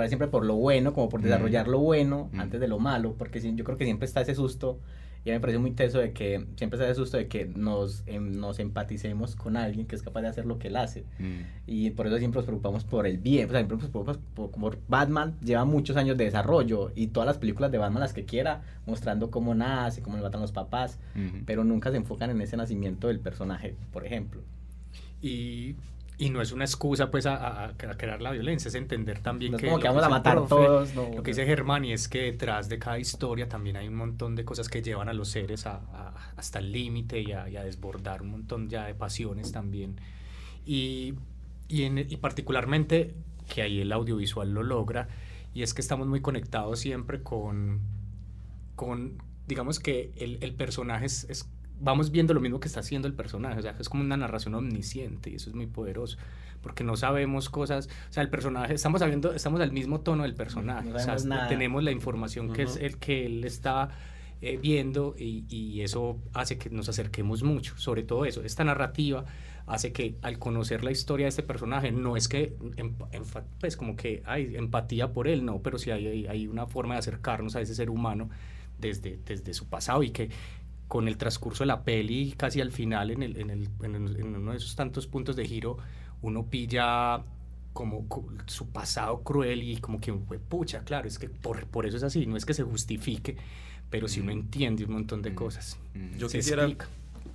siempre 0.08 0.28
por 0.28 0.46
lo 0.46 0.56
bueno, 0.56 0.94
como 0.94 1.10
por 1.10 1.22
desarrollar 1.22 1.68
lo 1.68 1.80
bueno 1.80 2.30
antes 2.38 2.60
de 2.60 2.68
lo 2.68 2.80
malo, 2.80 3.16
porque 3.18 3.40
yo 3.40 3.64
creo 3.64 3.78
que 3.78 3.86
siempre 3.86 4.06
está 4.06 4.22
ese 4.22 4.36
susto 4.36 4.80
y 5.26 5.30
a 5.30 5.34
mí 5.34 5.38
me 5.38 5.40
parece 5.40 5.60
muy 5.60 5.72
teso 5.72 6.00
de 6.00 6.12
que 6.12 6.46
siempre 6.58 6.78
se 6.78 6.86
da 6.86 6.94
susto 6.94 7.16
de 7.16 7.30
que 7.30 7.46
nos, 7.46 8.04
em, 8.08 8.38
nos 8.38 8.60
empaticemos 8.60 9.38
con 9.38 9.56
alguien 9.56 9.88
que 9.88 9.96
es 9.96 10.04
capaz 10.04 10.22
de 10.22 10.28
hacer 10.28 10.46
lo 10.46 10.60
que 10.60 10.68
él 10.68 10.76
hace. 10.76 11.06
Mm. 11.18 11.40
Y 11.66 11.92
por 11.92 12.08
eso 12.08 12.18
siempre 12.18 12.40
nos 12.40 12.46
preocupamos 12.46 12.84
por 12.84 13.08
el 13.08 13.20
bien. 13.20 13.48
O 13.48 13.52
sea, 13.52 13.60
siempre 13.62 13.78
nos 13.78 13.90
preocupamos 13.90 14.20
por, 14.34 14.52
como 14.52 14.72
Batman 14.90 15.38
lleva 15.42 15.64
muchos 15.64 15.96
años 15.96 16.18
de 16.18 16.26
desarrollo 16.26 16.92
y 16.94 17.08
todas 17.08 17.26
las 17.26 17.38
películas 17.38 17.72
de 17.72 17.78
Batman 17.78 18.02
las 18.02 18.12
que 18.12 18.26
quiera, 18.26 18.64
mostrando 18.86 19.32
cómo 19.32 19.56
nace, 19.56 20.02
cómo 20.02 20.18
le 20.18 20.24
matan 20.24 20.42
los 20.42 20.52
papás, 20.52 21.00
pero 21.46 21.64
nunca 21.64 21.90
se 21.90 21.98
enfocan 21.98 22.30
en 22.30 22.42
ese 22.42 22.58
nacimiento 22.58 23.08
del 23.08 23.22
personaje, 23.22 23.78
por 23.94 24.06
ejemplo. 24.06 24.42
Y 25.22 25.78
y 26.18 26.30
no 26.30 26.42
es 26.42 26.52
una 26.52 26.66
excusa 26.66 27.10
pues 27.10 27.26
a, 27.26 27.66
a, 27.66 27.74
crear 27.74 28.22
la 28.22 28.32
violencia, 28.32 28.70
es 28.70 28.76
entender 28.76 29.20
también 29.20 29.58
que... 29.58 29.66
Como 29.66 29.80
que 29.80 29.88
vamos 29.88 30.04
a 30.04 30.10
matar 30.10 30.46
todos. 30.48 30.94
lo 30.96 31.24
que 31.24 31.32
dice 31.32 31.46
Germán 31.46 31.86
y 31.86 31.94
es 31.94 32.08
que 32.08 32.24
detrás 32.24 32.70
de 32.70 32.78
cada 32.78 33.00
historia 33.00 33.50
también 33.50 33.78
hay 33.78 33.88
un 33.88 33.96
montón 33.96 34.36
de 34.36 34.46
cosas 34.46 34.70
que 34.70 34.82
llevan 34.82 35.10
a 35.10 35.14
los 35.14 35.30
seres 35.30 35.66
a, 35.66 36.14
hasta 36.36 36.60
el 36.60 36.72
límite 36.72 37.22
y, 37.22 37.32
a, 37.32 37.46
desbordar 37.46 38.22
un 38.22 38.32
montón 38.32 38.70
ya 38.70 38.86
de 38.86 38.94
pasiones 38.94 39.52
también. 39.52 40.00
Y, 40.66 41.16
y, 41.68 41.84
en, 41.84 41.98
y 41.98 42.18
particularmente 42.18 43.16
que 43.54 43.64
ahí 43.64 43.82
el 43.82 43.92
audiovisual 43.92 44.52
lo 44.52 44.64
logra 44.64 45.08
y 45.54 45.64
es 45.64 45.74
que 45.74 45.82
estamos 45.82 46.08
muy 46.08 46.22
conectados 46.22 46.80
siempre 46.80 47.22
con, 47.22 47.82
con 48.76 49.18
digamos 49.48 49.80
que 49.80 50.12
el, 50.18 50.38
el 50.42 50.54
personaje 50.54 51.06
es, 51.06 51.26
es 51.26 51.50
vamos 51.80 52.12
viendo 52.12 52.34
lo 52.34 52.40
mismo 52.40 52.60
que 52.60 52.68
está 52.68 52.80
haciendo 52.80 53.08
el 53.08 53.14
personaje, 53.14 53.60
o 53.60 53.62
sea, 53.62 53.76
es 53.80 53.90
como 53.90 54.04
una 54.04 54.18
narración 54.18 54.56
omnisciente 54.56 55.30
y 55.30 55.36
eso 55.36 55.50
es 55.50 55.56
muy 55.56 55.68
poderoso, 55.68 56.18
porque 56.62 56.84
no 56.84 56.96
sabemos 56.96 57.50
cosas, 57.50 57.90
o 58.10 58.14
sea, 58.14 58.24
el 58.24 58.30
personaje, 58.30 58.74
estamos 58.74 59.00
sabiendo, 59.00 59.34
estamos 59.34 59.62
al 59.62 59.72
mismo 59.72 60.02
tono 60.02 60.24
del 60.24 60.36
personaje, 60.36 60.94
o 60.94 61.00
sea, 61.00 61.48
tenemos 61.48 61.84
la 61.84 61.92
información 61.92 62.54
que 62.54 62.64
es 62.64 62.78
el 62.78 62.98
que 62.98 63.26
él 63.26 63.44
está 63.44 63.90
eh, 64.42 64.58
viendo 64.62 65.16
y, 65.18 65.46
y, 65.50 65.82
eso 65.82 66.20
hace 66.34 66.58
que 66.58 66.70
nos 66.70 66.90
acerquemos 66.90 67.44
mucho, 67.44 67.78
sobre 67.78 68.04
todo 68.04 68.26
eso, 68.26 68.44
esta 68.44 68.64
narrativa 68.64 69.26
hace 69.66 69.94
que 69.94 70.16
al 70.22 70.40
conocer 70.40 70.84
la 70.84 70.92
historia 70.92 71.26
de 71.26 71.30
este 71.30 71.44
personaje, 71.44 71.92
no 71.92 72.18
es 72.18 72.28
que, 72.28 72.56
pues 73.60 73.78
como 73.78 73.96
que 73.96 74.22
hay 74.26 74.56
empatía 74.56 75.14
por 75.14 75.28
él, 75.28 75.46
no, 75.46 75.62
pero 75.62 75.78
sí 75.78 75.92
hay, 75.92 76.28
hay 76.28 76.48
una 76.48 76.68
forma 76.68 76.96
de 76.96 77.00
acercarnos 77.00 77.56
a 77.56 77.62
ese 77.62 77.74
ser 77.76 77.90
humano 77.90 78.30
desde, 78.78 79.20
desde 79.26 79.54
su 79.54 79.68
pasado 79.68 80.04
y 80.04 80.12
que 80.12 80.30
con 80.94 81.08
el 81.08 81.18
transcurso 81.18 81.64
de 81.64 81.70
la 81.70 81.84
peli, 81.84 82.36
casi 82.38 82.62
al 82.62 82.72
final, 82.72 83.10
en, 83.10 83.24
el, 83.24 83.36
en, 83.36 83.50
el, 83.50 83.68
en, 83.82 84.36
uno 84.36 84.52
de 84.52 84.58
esos 84.58 84.76
tantos 84.76 85.08
puntos 85.08 85.36
de 85.36 85.44
giro, 85.44 85.80
uno 86.22 86.46
pilla 86.46 87.24
como 87.74 88.06
su 88.46 88.70
pasado 88.70 89.24
cruel 89.24 89.64
y 89.64 89.78
como 89.78 90.00
que 90.00 90.14
fue 90.14 90.38
pucha, 90.38 90.84
claro, 90.84 91.08
es 91.08 91.18
que 91.18 91.30
por, 91.30 91.66
por 91.66 91.88
eso 91.88 91.98
es 91.98 92.04
así, 92.04 92.28
no 92.28 92.38
es 92.38 92.46
que 92.46 92.54
se 92.54 92.62
justifique, 92.62 93.38
pero 93.90 94.08
si 94.08 94.20
uno 94.20 94.32
entiende 94.32 94.86
un 94.86 94.92
montón 94.92 95.24
de 95.24 95.34
cosas. 95.34 95.80
Yo 96.16 96.28
quisiera 96.28 96.70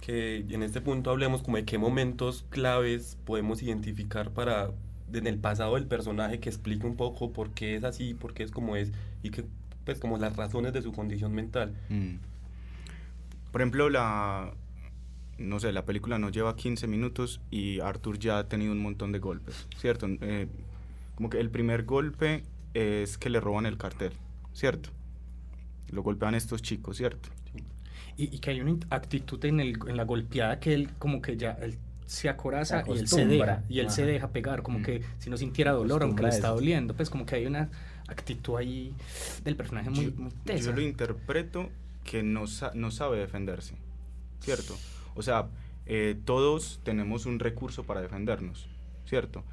que 0.02 0.36
en 0.48 0.62
este 0.62 0.80
punto 0.80 1.10
hablemos 1.10 1.42
como 1.42 1.56
de 1.56 1.64
qué 1.64 1.78
momentos 1.78 2.44
claves 2.50 3.18
podemos 3.24 3.60
identificar 3.60 4.30
para 4.30 4.70
en 5.12 5.26
el 5.26 5.38
pasado 5.38 5.74
del 5.74 5.88
personaje 5.88 6.38
que 6.38 6.48
explique 6.48 6.86
un 6.86 6.94
poco 6.94 7.32
por 7.32 7.50
qué 7.50 7.74
es 7.74 7.82
así, 7.82 8.14
por 8.14 8.34
qué 8.34 8.44
es 8.44 8.52
como 8.52 8.76
es 8.76 8.92
y 9.24 9.30
que 9.30 9.44
pues 9.84 9.98
como 9.98 10.16
las 10.16 10.36
razones 10.36 10.72
de 10.72 10.80
su 10.80 10.92
condición 10.92 11.32
mental. 11.32 11.74
Por 13.52 13.60
ejemplo, 13.60 13.88
la, 13.88 14.52
no 15.38 15.60
sé, 15.60 15.72
la 15.72 15.84
película 15.84 16.18
no 16.18 16.30
lleva 16.30 16.56
15 16.56 16.86
minutos 16.86 17.40
y 17.50 17.80
Arthur 17.80 18.18
ya 18.18 18.38
ha 18.38 18.48
tenido 18.48 18.72
un 18.72 18.80
montón 18.80 19.12
de 19.12 19.18
golpes, 19.18 19.66
¿cierto? 19.76 20.06
Eh, 20.20 20.48
como 21.14 21.30
que 21.30 21.40
el 21.40 21.50
primer 21.50 21.84
golpe 21.84 22.42
es 22.74 23.18
que 23.18 23.30
le 23.30 23.40
roban 23.40 23.66
el 23.66 23.78
cartel, 23.78 24.12
¿cierto? 24.52 24.90
Lo 25.90 26.02
golpean 26.02 26.34
estos 26.34 26.62
chicos, 26.62 26.96
¿cierto? 26.96 27.28
Y, 28.16 28.40
que 28.40 28.50
hay 28.50 28.60
una 28.60 28.76
actitud 28.90 29.42
en, 29.44 29.60
el, 29.60 29.78
en 29.86 29.96
la 29.96 30.04
golpeada 30.04 30.58
que 30.58 30.74
él 30.74 30.90
como 30.98 31.22
que 31.22 31.36
ya 31.36 31.52
él 31.52 31.78
se 32.04 32.28
acoraza 32.28 32.82
y 32.86 32.98
él 32.98 33.06
se 33.06 33.26
deja, 33.26 33.62
y 33.68 33.78
él 33.78 33.90
se 33.90 34.04
deja 34.04 34.30
pegar, 34.30 34.62
como 34.62 34.80
mm. 34.80 34.82
que 34.82 35.02
si 35.18 35.30
no 35.30 35.36
sintiera 35.36 35.72
dolor, 35.72 36.02
aunque 36.02 36.24
le 36.24 36.30
está 36.30 36.48
doliendo, 36.48 36.94
pues 36.94 37.10
como 37.10 37.26
que 37.26 37.36
hay 37.36 37.46
una 37.46 37.70
actitud 38.08 38.56
ahí 38.56 38.92
del 39.44 39.54
personaje 39.54 39.90
muy, 39.90 40.10
muy 40.10 40.32
tesa. 40.44 40.70
Yo 40.70 40.72
lo 40.72 40.80
interpreto 40.80 41.68
que 42.08 42.22
no, 42.22 42.44
no 42.72 42.90
sabe 42.90 43.18
defenderse, 43.18 43.74
¿cierto? 44.40 44.74
O 45.14 45.22
sea, 45.22 45.50
eh, 45.84 46.18
todos 46.24 46.80
tenemos 46.82 47.26
un 47.26 47.38
recurso 47.38 47.84
para 47.84 48.00
defendernos, 48.00 48.66
¿cierto? 49.04 49.44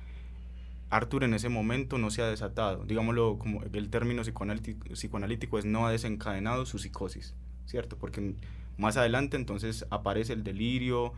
Arthur 0.90 1.26
en 1.26 1.34
ese 1.34 1.50
momento 1.50 1.98
no 1.98 2.12
se 2.12 2.22
ha 2.22 2.30
desatado, 2.30 2.86
digámoslo 2.86 3.38
como 3.40 3.62
el 3.62 3.90
término 3.90 4.22
psicoanalítico, 4.22 4.88
psicoanalítico 4.94 5.60
es 5.60 5.66
no 5.66 5.86
ha 5.86 5.92
desencadenado 5.92 6.66
su 6.66 6.80
psicosis, 6.80 7.36
¿cierto? 7.66 7.98
Porque 7.98 8.36
más 8.78 8.96
adelante 8.96 9.36
entonces 9.36 9.86
aparece 9.90 10.32
el 10.32 10.46
delirio, 10.46 11.12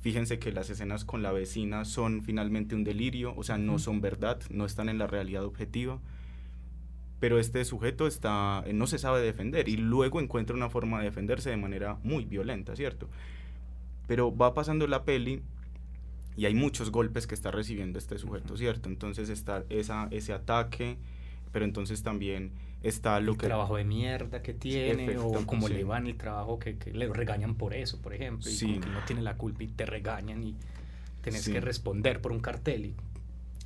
fíjense 0.00 0.40
que 0.40 0.50
las 0.50 0.68
escenas 0.68 1.04
con 1.04 1.22
la 1.22 1.30
vecina 1.30 1.84
son 1.84 2.22
finalmente 2.22 2.74
un 2.74 2.82
delirio, 2.82 3.34
o 3.36 3.44
sea, 3.44 3.56
no 3.56 3.78
son 3.78 4.00
verdad, 4.00 4.40
no 4.50 4.66
están 4.66 4.88
en 4.88 4.98
la 4.98 5.06
realidad 5.06 5.44
objetiva 5.44 6.00
pero 7.20 7.38
este 7.38 7.64
sujeto 7.64 8.06
está, 8.06 8.64
eh, 8.66 8.72
no 8.72 8.86
se 8.86 8.98
sabe 8.98 9.20
defender 9.20 9.68
y 9.68 9.76
luego 9.76 10.20
encuentra 10.20 10.56
una 10.56 10.70
forma 10.70 10.98
de 10.98 11.04
defenderse 11.04 11.50
de 11.50 11.58
manera 11.58 11.98
muy 12.02 12.24
violenta, 12.24 12.74
¿cierto? 12.74 13.08
Pero 14.08 14.34
va 14.34 14.54
pasando 14.54 14.86
la 14.86 15.04
peli 15.04 15.42
y 16.36 16.46
hay 16.46 16.54
muchos 16.54 16.90
golpes 16.90 17.26
que 17.26 17.34
está 17.34 17.50
recibiendo 17.50 17.98
este 17.98 18.18
sujeto, 18.18 18.56
¿cierto? 18.56 18.88
Entonces 18.88 19.28
está 19.28 19.64
esa, 19.68 20.08
ese 20.10 20.32
ataque, 20.32 20.96
pero 21.52 21.66
entonces 21.66 22.02
también 22.02 22.52
está 22.82 23.20
lo 23.20 23.32
el 23.32 23.38
que... 23.38 23.46
trabajo 23.46 23.76
de 23.76 23.84
mierda 23.84 24.42
que 24.42 24.54
tiene, 24.54 25.18
o 25.18 25.46
como 25.46 25.68
le 25.68 25.84
van 25.84 26.06
el 26.06 26.16
trabajo 26.16 26.58
que, 26.58 26.78
le 26.92 27.06
regañan 27.12 27.54
por 27.54 27.74
eso, 27.74 28.00
por 28.00 28.14
ejemplo, 28.14 28.50
y 28.50 28.58
como 28.58 28.80
que 28.80 28.88
no 28.88 29.04
tiene 29.04 29.20
la 29.20 29.36
culpa 29.36 29.62
y 29.62 29.68
te 29.68 29.84
regañan 29.84 30.42
y 30.42 30.56
tienes 31.20 31.46
que 31.46 31.60
responder 31.60 32.22
por 32.22 32.32
un 32.32 32.40
cartel. 32.40 32.86
Y... 32.86 32.94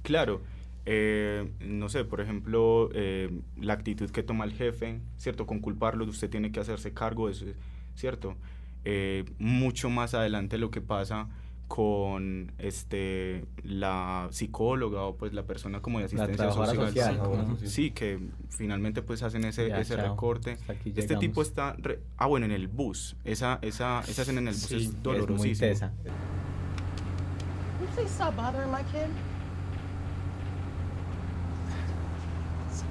Claro, 0.03 0.43
eh, 0.87 1.51
no 1.61 1.89
sé, 1.89 2.05
por 2.05 2.21
ejemplo, 2.21 2.91
eh, 2.93 3.31
la 3.59 3.73
actitud 3.73 4.11
que 4.11 4.23
toma 4.23 4.45
el 4.45 4.53
jefe, 4.53 5.01
¿cierto? 5.17 5.47
Con 5.47 5.61
culparlo, 5.61 6.05
usted 6.05 6.29
tiene 6.29 6.53
que 6.53 6.61
hacerse 6.61 6.93
cargo 6.93 7.27
de 7.27 7.33
eso, 7.33 7.47
¿cierto? 7.95 8.37
Eh, 8.85 9.25
mucho 9.39 9.89
más 9.89 10.13
adelante 10.13 10.59
lo 10.59 10.71
que 10.71 10.83
pasa 10.83 11.29
con 11.69 12.53
este 12.59 13.47
la 13.63 14.29
psicóloga 14.31 15.03
o 15.05 15.17
pues 15.17 15.33
la 15.33 15.45
persona 15.45 15.81
como 15.81 15.99
de 15.99 16.05
asistencia 16.05 16.53
social, 16.53 17.19
sí, 17.65 17.91
que 17.91 18.21
finalmente 18.51 19.01
pues 19.01 19.23
hacen 19.23 19.45
ese, 19.45 19.69
ese 19.81 19.97
recorte. 19.97 20.59
Este 20.95 21.17
tipo 21.17 21.41
está 21.41 21.77
ah 22.19 22.27
bueno 22.27 22.45
en 22.45 22.53
el 22.53 22.69
bus 22.69 23.17
esa 23.25 23.59
esa 23.63 24.01
esa 24.07 24.23
escena 24.23 24.41
en 24.41 24.49
el 24.49 24.55
bus 24.55 24.73
es 24.73 25.03
dolorosísima 25.03 25.93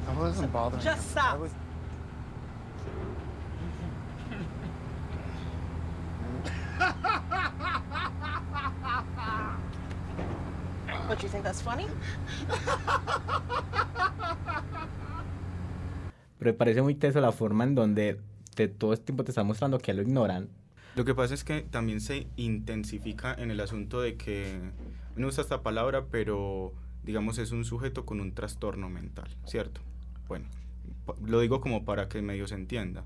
I 0.07 0.19
wasn't 0.19 0.51
bothering. 0.51 0.83
Just 0.83 1.11
stop. 1.11 1.39
Was... 1.39 1.51
What, 11.07 11.21
you 11.21 11.29
think 11.29 11.43
that's 11.43 11.61
funny? 11.61 11.87
Pero 16.39 16.51
me 16.51 16.53
parece 16.53 16.81
muy 16.81 16.95
teso 16.95 17.21
la 17.21 17.31
forma 17.31 17.63
en 17.63 17.75
donde 17.75 18.19
te, 18.55 18.67
todo 18.67 18.93
este 18.93 19.05
tiempo 19.05 19.23
te 19.23 19.31
está 19.31 19.43
mostrando 19.43 19.79
que 19.79 19.93
lo 19.93 20.01
ignoran. 20.01 20.49
Lo 20.95 21.05
que 21.05 21.15
pasa 21.15 21.33
es 21.33 21.43
que 21.43 21.61
también 21.61 22.01
se 22.01 22.27
intensifica 22.35 23.33
en 23.33 23.49
el 23.51 23.59
asunto 23.61 24.01
de 24.01 24.15
que, 24.15 24.59
no 25.15 25.27
usa 25.27 25.41
esta 25.41 25.63
palabra, 25.63 26.05
pero 26.11 26.73
digamos 27.03 27.37
es 27.37 27.51
un 27.51 27.65
sujeto 27.65 28.05
con 28.05 28.19
un 28.19 28.33
trastorno 28.33 28.89
mental, 28.89 29.29
¿cierto? 29.45 29.81
Bueno, 30.27 30.45
lo 31.25 31.39
digo 31.39 31.61
como 31.61 31.85
para 31.85 32.07
que 32.09 32.21
medio 32.21 32.47
se 32.47 32.55
entienda. 32.55 33.03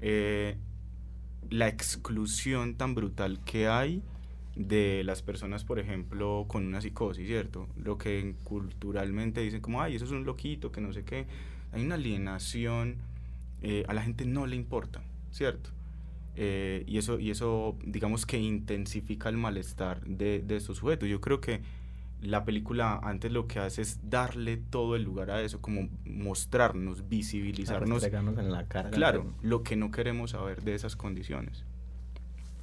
Eh, 0.00 0.56
la 1.50 1.68
exclusión 1.68 2.76
tan 2.76 2.94
brutal 2.94 3.40
que 3.44 3.68
hay 3.68 4.02
de 4.56 5.02
las 5.04 5.22
personas, 5.22 5.64
por 5.64 5.78
ejemplo, 5.78 6.44
con 6.48 6.66
una 6.66 6.80
psicosis, 6.80 7.26
¿cierto? 7.26 7.68
Lo 7.76 7.98
que 7.98 8.34
culturalmente 8.44 9.40
dicen 9.40 9.60
como, 9.60 9.80
ay, 9.80 9.96
eso 9.96 10.04
es 10.04 10.10
un 10.10 10.24
loquito, 10.24 10.72
que 10.72 10.80
no 10.80 10.92
sé 10.92 11.04
qué. 11.04 11.26
Hay 11.72 11.84
una 11.84 11.94
alienación, 11.94 12.96
eh, 13.62 13.84
a 13.88 13.94
la 13.94 14.02
gente 14.02 14.26
no 14.26 14.46
le 14.46 14.56
importa, 14.56 15.02
¿cierto? 15.30 15.70
Eh, 16.36 16.84
y, 16.86 16.98
eso, 16.98 17.18
y 17.18 17.30
eso, 17.30 17.76
digamos 17.84 18.26
que 18.26 18.38
intensifica 18.38 19.28
el 19.28 19.36
malestar 19.36 20.02
de, 20.04 20.40
de 20.40 20.56
estos 20.56 20.78
sujetos. 20.78 21.08
Yo 21.08 21.20
creo 21.20 21.40
que 21.40 21.62
la 22.22 22.44
película 22.44 23.00
antes 23.02 23.32
lo 23.32 23.48
que 23.48 23.58
hace 23.58 23.82
es 23.82 23.98
darle 24.08 24.56
todo 24.56 24.96
el 24.96 25.02
lugar 25.02 25.30
a 25.30 25.42
eso, 25.42 25.60
como 25.60 25.88
mostrarnos, 26.04 27.08
visibilizarnos. 27.08 28.04
en 28.04 28.52
la 28.52 28.66
cara. 28.66 28.90
Claro, 28.90 29.34
lo 29.42 29.62
que 29.62 29.76
no 29.76 29.90
queremos 29.90 30.30
saber 30.30 30.62
de 30.62 30.74
esas 30.74 30.96
condiciones. 30.96 31.64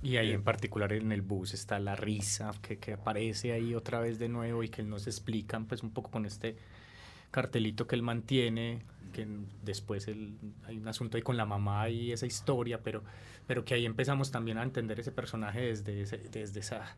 Y 0.02 0.16
ahí 0.16 0.32
en 0.32 0.44
particular 0.44 0.94
en 0.94 1.12
el 1.12 1.22
bus 1.22 1.54
está 1.54 1.78
la 1.78 1.96
risa 1.96 2.52
que, 2.62 2.78
que, 2.78 2.94
aparece 2.94 3.52
ahí 3.52 3.76
otra 3.76 4.00
vez 4.00 4.18
de 4.18 4.30
nuevo 4.30 4.64
y 4.64 4.70
que 4.70 4.82
nos 4.82 5.08
explican 5.08 5.66
pues 5.66 5.84
un 5.84 5.92
poco 5.92 6.10
con 6.10 6.26
este 6.26 6.56
cartelito 7.32 7.86
que 7.86 7.96
él 7.96 8.02
mantiene, 8.02 8.82
que 9.12 9.28
después 9.62 10.08
él, 10.08 10.38
hay 10.66 10.78
un 10.78 10.88
asunto 10.88 11.18
ahí 11.18 11.24
con 11.24 11.36
la 11.36 11.46
mamá 11.46 11.90
y 11.90 12.14
esa 12.14 12.26
historia, 12.26 12.82
pero, 12.82 13.04
pero 13.46 13.66
que 13.66 13.74
ahí 13.74 13.86
empezamos 13.86 14.32
también 14.32 14.58
a 14.58 14.64
entender 14.64 15.02
ese 15.02 15.12
personaje 15.12 15.62
desde, 15.62 16.02
ese, 16.02 16.18
desde 16.32 16.62
esa 16.62 16.96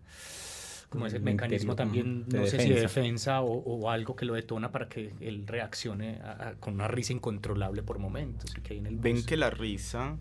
como 0.92 1.06
ese 1.06 1.20
mecanismo 1.20 1.74
también, 1.74 2.26
no 2.28 2.46
sé 2.46 2.60
si 2.60 2.70
de 2.70 2.82
defensa 2.82 3.42
o, 3.42 3.48
o, 3.50 3.90
algo 3.90 4.14
que 4.14 4.26
lo 4.26 4.34
detona 4.34 4.74
para 4.74 4.90
que 4.90 5.14
él 5.22 5.48
reaccione 5.48 6.18
a, 6.18 6.50
a, 6.50 6.54
con 6.56 6.74
una 6.74 6.90
risa 6.90 7.14
incontrolable 7.14 7.82
por 7.82 7.98
momentos. 7.98 8.54
Que 8.62 8.74
hay 8.74 8.80
en 8.80 8.88
el 8.88 8.98
Ven 8.98 9.26
que 9.26 9.38
la 9.38 9.50
risa 9.50 10.18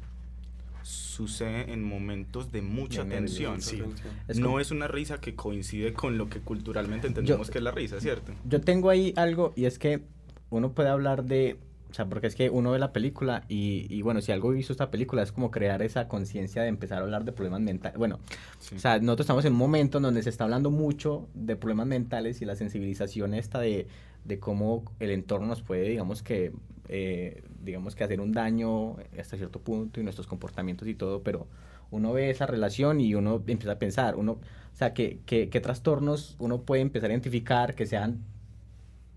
sucede 0.82 1.72
en 1.72 1.82
momentos 1.82 2.52
de 2.52 2.62
mucha 2.62 3.02
de 3.02 3.10
tensión. 3.10 3.60
Sí. 3.60 3.82
Es 4.28 4.38
no 4.38 4.46
como... 4.46 4.60
es 4.60 4.70
una 4.70 4.86
risa 4.86 5.20
que 5.20 5.34
coincide 5.34 5.92
con 5.92 6.16
lo 6.16 6.28
que 6.28 6.38
culturalmente 6.38 7.08
entendemos 7.08 7.48
yo, 7.48 7.52
que 7.52 7.58
es 7.58 7.64
la 7.64 7.72
risa, 7.72 8.00
¿cierto? 8.00 8.32
Yo 8.44 8.60
tengo 8.60 8.90
ahí 8.90 9.12
algo 9.16 9.52
y 9.56 9.64
es 9.64 9.76
que 9.76 10.02
uno 10.50 10.70
puede 10.72 10.88
hablar 10.88 11.24
de 11.24 11.58
o 11.90 11.94
sea, 11.94 12.06
porque 12.06 12.28
es 12.28 12.34
que 12.34 12.50
uno 12.50 12.70
ve 12.70 12.78
la 12.78 12.92
película 12.92 13.44
y, 13.48 13.86
y 13.88 14.02
bueno, 14.02 14.20
si 14.20 14.32
algo 14.32 14.54
hizo 14.54 14.72
esta 14.72 14.90
película 14.90 15.22
es 15.22 15.32
como 15.32 15.50
crear 15.50 15.82
esa 15.82 16.08
conciencia 16.08 16.62
de 16.62 16.68
empezar 16.68 16.98
a 16.98 17.02
hablar 17.02 17.24
de 17.24 17.32
problemas 17.32 17.60
mentales. 17.60 17.98
Bueno, 17.98 18.20
sí. 18.58 18.76
o 18.76 18.78
sea, 18.78 18.98
nosotros 18.98 19.24
estamos 19.24 19.44
en 19.44 19.52
un 19.52 19.58
momento 19.58 19.98
en 19.98 20.02
donde 20.04 20.22
se 20.22 20.30
está 20.30 20.44
hablando 20.44 20.70
mucho 20.70 21.28
de 21.34 21.56
problemas 21.56 21.86
mentales 21.88 22.40
y 22.42 22.44
la 22.44 22.54
sensibilización 22.54 23.34
esta 23.34 23.60
de, 23.60 23.88
de 24.24 24.38
cómo 24.38 24.84
el 25.00 25.10
entorno 25.10 25.46
nos 25.46 25.62
puede, 25.62 25.88
digamos 25.88 26.22
que, 26.22 26.52
eh, 26.88 27.42
digamos 27.62 27.94
que 27.94 28.04
hacer 28.04 28.20
un 28.20 28.32
daño 28.32 28.96
hasta 29.18 29.36
cierto 29.36 29.60
punto 29.60 30.00
y 30.00 30.04
nuestros 30.04 30.26
comportamientos 30.26 30.86
y 30.86 30.94
todo, 30.94 31.22
pero 31.22 31.48
uno 31.90 32.12
ve 32.12 32.30
esa 32.30 32.46
relación 32.46 33.00
y 33.00 33.14
uno 33.16 33.42
empieza 33.46 33.72
a 33.72 33.78
pensar, 33.78 34.14
uno, 34.16 34.32
o 34.32 34.76
sea, 34.76 34.94
qué 34.94 35.60
trastornos 35.62 36.36
uno 36.38 36.62
puede 36.62 36.82
empezar 36.82 37.10
a 37.10 37.14
identificar 37.14 37.74
que 37.74 37.86
sean 37.86 38.24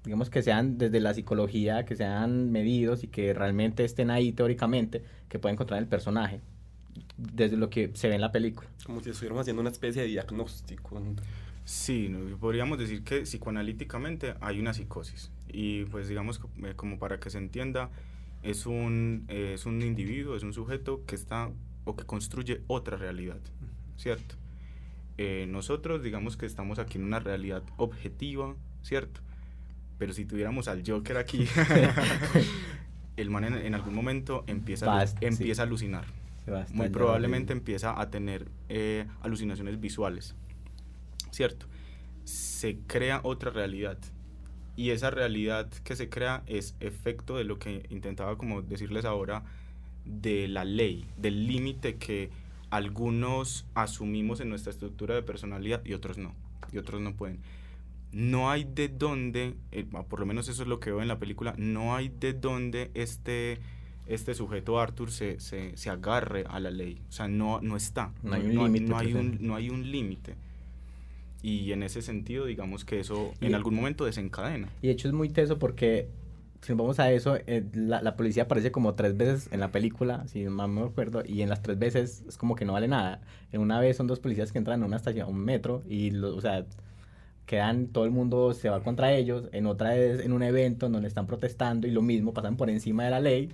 digamos 0.03 0.29
que 0.29 0.41
sean 0.41 0.77
desde 0.77 1.00
la 1.00 1.13
psicología, 1.13 1.86
que 1.86 1.95
sean 1.95 2.51
medidos 2.51 3.03
y 3.03 3.07
que 3.07 3.33
realmente 3.33 3.86
estén 3.86 4.12
ahí 4.12 4.31
teóricamente, 4.31 5.03
que 5.29 5.39
pueda 5.39 5.53
encontrar 5.53 5.81
el 5.81 5.88
personaje, 5.88 6.41
desde 7.17 7.57
lo 7.57 7.69
que 7.69 7.91
se 7.93 8.10
ve 8.10 8.15
en 8.15 8.22
la 8.22 8.31
película. 8.31 8.69
Como 8.86 9.01
si 9.01 9.10
estuviéramos 9.12 9.41
haciendo 9.41 9.62
una 9.62 9.72
especie 9.72 10.01
de 10.01 10.10
diagnóstico. 10.10 11.01
Sí, 11.65 12.13
podríamos 12.39 12.77
decir 12.77 13.03
que 13.03 13.22
psicoanalíticamente 13.22 14.36
hay 14.41 14.60
una 14.60 14.74
psicosis 14.74 15.31
y 15.48 15.86
pues 15.86 16.10
digamos 16.10 16.41
como 16.75 17.00
para 17.00 17.19
que 17.19 17.29
se 17.29 17.38
entienda, 17.38 17.89
es 18.41 18.65
un, 18.65 19.25
eh, 19.29 19.51
es 19.53 19.65
un 19.65 19.81
individuo, 19.81 20.36
es 20.36 20.43
un 20.43 20.51
sujeto 20.51 21.05
que 21.05 21.15
está 21.15 21.51
o 21.86 21.95
que 21.95 22.05
construye 22.05 22.62
otra 22.67 22.98
realidad, 22.98 23.39
¿cierto? 23.95 24.36
Eh, 25.17 25.45
nosotros 25.48 26.03
digamos 26.03 26.36
que 26.36 26.45
estamos 26.45 26.79
aquí 26.79 26.98
en 26.98 27.05
una 27.05 27.19
realidad 27.19 27.63
objetiva, 27.77 28.55
¿cierto? 28.81 29.22
Pero 30.03 30.12
si 30.12 30.25
tuviéramos 30.25 30.67
al 30.67 30.83
Joker 30.86 31.15
aquí, 31.15 31.48
el 33.15 33.29
man 33.29 33.45
en, 33.45 33.53
en, 33.53 33.74
algún 33.74 33.95
momento 33.95 34.43
empieza, 34.48 34.86
Bast, 34.86 35.17
empieza 35.24 35.53
sí. 35.53 35.60
a 35.62 35.63
alucinar. 35.63 36.03
Muy 36.74 36.89
probablemente 36.89 37.53
empieza 37.53 37.98
a 37.98 38.10
tener 38.10 38.50
eh, 38.67 39.05
alucinaciones 39.22 39.79
visuales, 39.79 40.36
¿cierto? 41.31 41.67
Se 42.25 42.79
crea 42.86 43.22
otra 43.24 43.50
realidad 43.50 43.98
y 44.75 44.89
esa 44.89 45.10
realidad 45.10 45.69
que 45.86 45.95
se 45.95 46.10
crea 46.10 46.43
es 46.48 46.75
efecto 46.81 47.38
de 47.38 47.45
lo 47.45 47.57
que 47.57 47.86
intentaba 47.89 48.38
como 48.38 48.62
decirles 48.62 49.05
ahora 49.05 49.45
de 50.03 50.50
la 50.50 50.65
ley, 50.65 51.05
del 51.15 51.48
límite 51.48 51.95
que 51.95 52.29
algunos 52.72 53.66
asumimos 53.74 54.42
en 54.42 54.50
nuestra 54.50 54.72
estructura 54.72 55.16
de 55.16 55.24
personalidad 55.24 55.81
y 55.85 55.94
otros 55.94 56.18
no, 56.18 56.35
y 56.74 56.77
otros 56.77 57.00
no 57.00 57.16
pueden 57.16 57.39
no 58.13 58.51
hay 58.51 58.63
de 58.63 58.87
dónde, 58.87 59.55
eh, 59.71 59.85
por 60.07 60.19
lo 60.19 60.25
menos 60.25 60.47
eso 60.47 60.61
es 60.61 60.67
lo 60.67 60.79
que 60.79 60.91
veo 60.91 61.01
en 61.01 61.07
la 61.07 61.19
película, 61.19 61.55
no 61.57 61.95
hay 61.95 62.09
de 62.09 62.33
dónde 62.33 62.91
este, 62.93 63.59
este 64.07 64.35
sujeto 64.35 64.79
Arthur 64.79 65.11
se, 65.11 65.39
se, 65.39 65.75
se 65.75 65.89
agarre 65.89 66.45
a 66.47 66.59
la 66.59 66.71
ley. 66.71 67.01
O 67.09 67.11
sea, 67.11 67.27
no, 67.27 67.59
no 67.61 67.75
está. 67.75 68.11
No, 68.21 68.35
hay 68.35 68.41
un 68.41 68.55
límite. 68.55 68.85
No, 68.85 68.97
hay 68.97 69.13
un, 69.13 69.37
no 69.41 69.55
hay 69.55 69.69
un 69.69 69.91
límite. 69.91 70.35
Y 71.41 71.71
en 71.73 71.83
ese 71.83 72.01
sentido, 72.01 72.45
digamos 72.45 72.85
que 72.85 72.99
eso 72.99 73.33
y, 73.41 73.47
en 73.47 73.55
algún 73.55 73.75
momento 73.75 74.05
desencadena. 74.05 74.69
Y 74.81 74.87
de 74.87 74.93
hecho 74.93 75.07
es 75.07 75.13
muy 75.13 75.29
teso 75.29 75.59
porque, 75.59 76.07
si 76.61 76.71
vamos 76.73 76.99
a 76.99 77.11
eso, 77.11 77.35
eh, 77.35 77.65
la, 77.73 78.01
la, 78.01 78.15
policía 78.15 78.43
aparece 78.43 78.71
como 78.71 78.93
tres 78.93 79.17
veces 79.17 79.49
en 79.51 79.59
la 79.59 79.71
película, 79.71 80.25
si 80.27 80.45
más 80.45 80.69
me 80.69 80.81
acuerdo, 80.81 81.23
y 81.25 81.41
en 81.41 81.49
las 81.49 81.61
tres 81.61 81.77
veces 81.77 82.23
es 82.27 82.37
como 82.37 82.55
que 82.55 82.63
no 82.63 82.73
vale 82.73 82.87
nada. 82.87 83.21
En 83.51 83.59
una 83.59 83.79
vez 83.79 83.97
son 83.97 84.07
dos 84.07 84.19
policías 84.21 84.53
que 84.53 84.57
entran 84.57 84.79
en 84.79 84.85
una 84.85 84.97
estación, 84.97 85.27
un 85.27 85.39
metro, 85.39 85.83
y, 85.85 86.11
lo, 86.11 86.33
o 86.33 86.39
sea 86.39 86.65
quedan, 87.46 87.88
todo 87.88 88.06
el 88.06 88.12
mundo 88.12 88.53
se 88.53 88.70
va 88.70 88.84
contra 88.84 89.14
ellos, 89.14 89.50
en 89.51 89.68
otra 89.68 89.92
vez 89.92 90.24
en 90.24 90.34
un 90.34 90.44
evento 90.44 90.90
donde 90.90 91.08
están 91.08 91.27
protestando 91.27 91.88
y 91.88 91.92
lo 91.92 92.01
mismo, 92.01 92.34
pasan 92.34 92.58
por 92.58 92.70
encima 92.70 93.03
de 93.06 93.12
la 93.12 93.20
ley. 93.20 93.50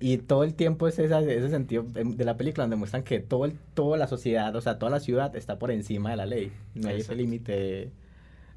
Y 0.00 0.18
todo 0.18 0.42
el 0.42 0.54
tiempo 0.54 0.88
es 0.88 0.98
esa, 0.98 1.20
ese 1.20 1.48
sentido 1.48 1.84
de 1.84 2.24
la 2.24 2.36
película 2.36 2.64
donde 2.64 2.76
muestran 2.76 3.04
que 3.04 3.20
todo 3.20 3.44
el, 3.44 3.56
toda 3.74 3.96
la 3.98 4.08
sociedad, 4.08 4.54
o 4.56 4.60
sea, 4.60 4.78
toda 4.78 4.90
la 4.90 5.00
ciudad 5.00 5.36
está 5.36 5.58
por 5.58 5.70
encima 5.70 6.10
de 6.10 6.16
la 6.16 6.26
ley. 6.26 6.52
No 6.74 6.88
hay 6.88 7.00
ese 7.00 7.14
límite 7.14 7.92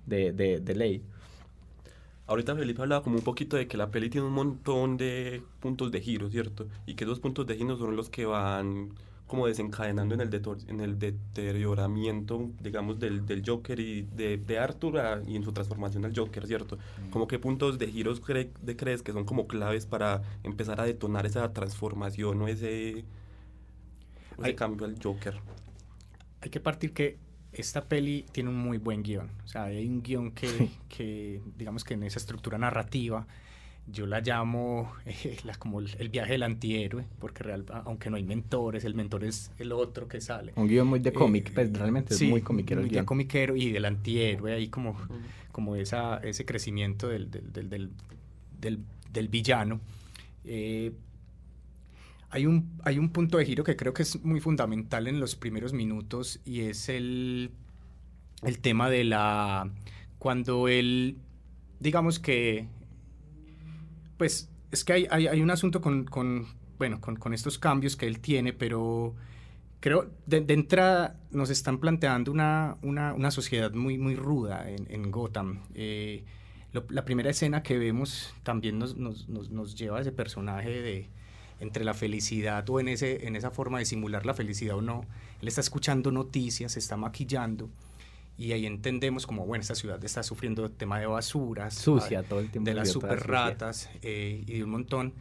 de, 0.08 0.32
de, 0.34 0.60
de, 0.60 0.76
ley. 0.76 1.04
Ahorita 2.26 2.56
Felipe 2.56 2.82
hablaba 2.82 3.04
como 3.04 3.18
un 3.18 3.24
poquito 3.24 3.58
de 3.58 3.68
que 3.68 3.78
la 3.78 3.92
peli 3.92 4.10
tiene 4.10 4.26
un 4.26 4.34
montón 4.34 4.98
de 4.98 5.44
puntos 5.60 5.92
de 5.92 6.02
giro, 6.02 6.30
¿cierto? 6.32 6.68
Y 6.88 6.96
que 6.96 7.04
esos 7.04 7.20
puntos 7.20 7.46
de 7.46 7.56
giro 7.56 7.78
son 7.78 7.96
los 7.96 8.10
que 8.10 8.26
van 8.26 8.90
como 9.28 9.48
desencadenando 9.48 10.14
en 10.14 10.22
el, 10.22 10.42
en 10.68 10.82
el 10.82 11.00
deterioramiento, 11.00 12.52
digamos, 12.62 13.00
del, 13.00 13.26
del 13.26 13.44
Joker 13.46 13.80
y 13.80 14.04
de, 14.04 14.38
de 14.38 14.60
Arthur 14.60 15.00
a, 15.00 15.22
y 15.26 15.36
en 15.36 15.44
su 15.44 15.52
transformación 15.52 16.06
al 16.06 16.16
Joker, 16.16 16.46
¿cierto? 16.46 16.78
Mm. 16.78 17.10
Como 17.10 17.28
qué 17.28 17.40
puntos 17.40 17.80
de 17.80 17.88
giros 17.88 18.20
cre 18.20 18.52
de 18.62 18.76
crees 18.76 19.02
que 19.02 19.14
son 19.14 19.26
como 19.26 19.48
claves 19.48 19.88
para 19.88 20.22
empezar 20.44 20.80
a 20.80 20.86
detonar 20.86 21.26
esa 21.26 21.52
transformación 21.54 22.42
o 22.42 22.48
ese, 22.48 23.06
o 24.38 24.42
ese 24.42 24.50
hay, 24.50 24.56
cambio 24.56 24.86
al 24.86 24.96
Joker. 25.02 25.40
Hay 26.42 26.50
que 26.52 26.60
partir 26.60 26.94
que 26.94 27.18
esta 27.52 27.86
peli 27.86 28.26
tiene 28.32 28.50
un 28.50 28.58
muy 28.58 28.78
buen 28.78 29.02
guion, 29.02 29.32
o 29.44 29.48
sea, 29.48 29.64
hay 29.64 29.88
un 29.88 30.04
guion 30.04 30.32
que, 30.34 30.70
que 30.88 31.42
digamos 31.58 31.84
que 31.84 31.96
en 31.96 32.04
esa 32.04 32.20
estructura 32.20 32.60
narrativa 32.60 33.26
yo 33.88 34.06
la 34.08 34.19
llamo 34.21 34.91
eh, 35.06 35.38
la, 35.43 35.56
como 35.56 35.80
el, 35.80 35.89
el, 36.00 36.10
viaje 36.10 36.34
del 36.34 36.43
antihéroe, 36.43 37.06
porque 37.19 37.43
real, 37.43 37.65
aunque 37.86 38.10
no 38.10 38.17
hay 38.17 38.24
mentores, 38.24 38.84
el 38.86 38.95
mentor 38.95 39.24
es 39.24 39.52
el 39.58 39.71
otro 39.71 40.08
que 40.08 40.21
sale. 40.21 40.54
Un 40.56 40.67
guion 40.67 40.88
muy 40.88 41.00
de 41.00 41.13
cómic, 41.13 41.50
eh, 41.50 41.52
pues 41.54 41.74
realmente 41.74 42.15
sí, 42.15 42.26
es 42.26 42.30
muy 42.32 42.41
comiquero. 42.41 42.82
Muy 42.82 42.89
de 42.89 43.06
comiquero 43.06 43.56
y 43.56 43.71
del 43.71 43.86
antihéroe, 43.86 44.54
ahí 44.54 44.67
como, 44.69 44.91
uh 44.91 44.93
-huh. 44.95 45.52
como 45.52 45.76
esa, 45.76 46.17
ese 46.17 46.45
crecimiento 46.45 47.08
del, 47.08 47.30
del, 47.30 47.69
del, 47.69 47.89
del, 48.60 48.80
del 49.12 49.28
villano. 49.30 49.82
Eh, 50.43 50.91
hay 52.30 52.45
un, 52.48 52.78
hay 52.84 53.00
un 53.00 53.10
punto 53.10 53.38
de 53.38 53.45
giro 53.45 53.63
que 53.63 53.76
creo 53.76 53.93
que 53.93 54.02
es 54.04 54.24
muy 54.24 54.41
fundamental 54.41 55.08
en 55.08 55.19
los 55.19 55.36
primeros 55.36 55.71
minutos 55.74 56.41
y 56.43 56.62
es 56.62 56.89
el, 56.89 57.52
el 58.43 58.60
tema 58.60 58.89
de 58.89 59.06
la... 59.06 59.71
cuando 60.17 60.67
él, 60.67 61.17
digamos 61.80 62.19
que 62.19 62.67
pues 64.17 64.49
es 64.71 64.84
que 64.84 64.93
hay, 64.93 65.08
hay, 65.10 65.41
un 65.41 65.51
asunto 65.51 65.82
con, 65.82 66.06
bueno, 66.78 66.99
con, 67.01 67.34
estos 67.34 67.58
cambios 67.58 67.95
que 67.95 68.08
él 68.08 68.19
tiene, 68.19 68.54
pero 68.54 69.15
creo 69.80 70.10
de, 70.25 70.41
de 70.41 70.54
entrada 70.54 71.19
nos 71.32 71.49
están 71.49 71.80
planteando 71.80 72.32
una, 72.32 72.78
una, 72.82 73.32
sociedad 73.32 73.71
muy, 73.73 73.97
muy 73.97 74.15
ruda 74.15 74.65
en, 74.69 75.12
Gotham. 75.12 75.62
Eh, 75.73 76.23
la 76.89 77.06
primera 77.06 77.30
escena 77.30 77.63
que 77.63 77.78
vemos 77.78 78.34
también 78.43 78.78
nos, 78.78 78.97
nos, 78.97 79.30
nos, 79.30 79.49
nos, 79.49 79.75
lleva 79.75 79.99
a 79.99 80.01
ese 80.01 80.12
personaje 80.12 80.69
de 80.69 81.10
entre 81.62 81.86
la 81.86 81.93
felicidad 81.93 82.69
o 82.69 82.82
en, 82.82 82.89
ese, 82.89 83.28
en 83.28 83.38
esa 83.38 83.49
forma 83.49 83.80
de 83.80 83.86
simular 83.86 84.25
la 84.25 84.34
felicidad 84.34 84.75
o 84.75 84.82
no. 84.82 85.06
Él 85.41 85.47
está 85.47 85.62
escuchando 85.62 86.12
noticias, 86.12 86.73
se 86.73 86.80
está 86.80 86.97
maquillando 86.97 87.69
y 88.38 88.52
ahí 88.52 88.65
entendemos 88.65 89.26
como, 89.26 89.45
bueno, 89.45 89.62
esta 89.62 89.76
ciudad 89.76 90.04
está 90.04 90.24
sufriendo 90.24 90.69
tema 90.69 91.00
de 91.00 91.06
basuras, 91.06 91.74
sucia 91.74 92.24
todo 92.24 92.39
el 92.39 92.50
tiempo, 92.50 92.69
de 92.69 92.76
las 92.76 92.89
super 92.89 93.28
ratas 93.28 93.89
eh, 94.02 94.43
y 94.45 94.58
de 94.58 94.63
un 94.63 94.71
montón. 94.71 95.13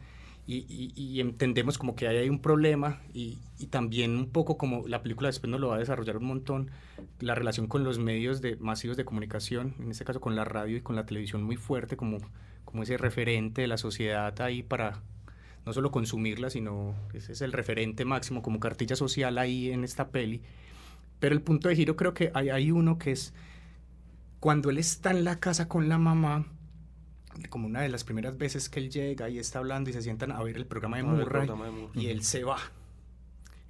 Y, 0.47 0.57
y, 0.69 0.93
y, 0.95 1.21
entendemos 1.21 1.79
como 1.79 1.95
que 1.95 2.07
ahí 2.07 2.17
hay 2.17 2.29
un 2.29 2.39
problema 2.39 3.01
y, 3.15 3.39
y, 3.57 3.65
también 3.65 4.15
un 4.15 4.29
poco 4.29 4.59
como 4.59 4.87
la 4.87 5.01
película 5.01 5.27
después 5.27 5.49
nos 5.49 5.59
lo 5.59 5.69
va 5.69 5.77
a 5.77 5.79
desarrollar 5.79 6.17
un 6.17 6.25
montón, 6.25 6.69
la 7.19 7.33
relación 7.33 7.65
con 7.65 7.83
los 7.83 7.97
medios 7.97 8.41
de, 8.41 8.55
masivos 8.57 8.95
de 8.95 9.05
comunicación, 9.05 9.73
en 9.79 9.89
este 9.89 10.05
caso 10.05 10.21
con 10.21 10.35
la 10.35 10.45
radio 10.45 10.77
y 10.77 10.81
con 10.81 10.95
la 10.95 11.07
televisión 11.07 11.41
muy 11.41 11.55
fuerte, 11.55 11.97
como, 11.97 12.19
como 12.63 12.83
ese 12.83 12.95
referente 12.97 13.61
de 13.61 13.67
la 13.67 13.77
sociedad 13.77 14.39
ahí 14.39 14.61
para 14.61 15.01
no 15.65 15.73
solo 15.73 15.89
consumirla, 15.89 16.51
sino 16.51 16.93
ese 17.13 17.31
es 17.31 17.41
el 17.41 17.51
referente 17.51 18.05
máximo 18.05 18.43
como 18.43 18.59
cartilla 18.59 18.95
social 18.95 19.39
ahí 19.39 19.71
en 19.71 19.83
esta 19.83 20.09
peli. 20.09 20.43
Pero 21.19 21.33
el 21.35 21.41
punto 21.41 21.69
de 21.69 21.75
giro 21.75 21.95
creo 21.95 22.13
que 22.13 22.31
hay, 22.33 22.49
hay 22.49 22.71
uno 22.71 22.97
que 22.97 23.11
es 23.11 23.33
cuando 24.39 24.69
él 24.69 24.77
está 24.77 25.11
en 25.11 25.23
la 25.23 25.39
casa 25.39 25.67
con 25.67 25.89
la 25.89 25.97
mamá, 25.97 26.45
como 27.49 27.67
una 27.67 27.81
de 27.81 27.89
las 27.89 28.03
primeras 28.03 28.37
veces 28.37 28.69
que 28.69 28.79
él 28.79 28.89
llega 28.89 29.29
y 29.29 29.39
está 29.39 29.59
hablando 29.59 29.89
y 29.89 29.93
se 29.93 30.01
sientan 30.01 30.31
a 30.31 30.41
ver 30.43 30.55
el 30.55 30.65
programa 30.65 30.97
de, 30.97 31.01
el 31.03 31.07
Murray, 31.09 31.25
programa 31.25 31.65
de 31.65 31.71
Murray. 31.71 32.03
y 32.05 32.07
él 32.09 32.23
se 32.23 32.43
va. 32.43 32.57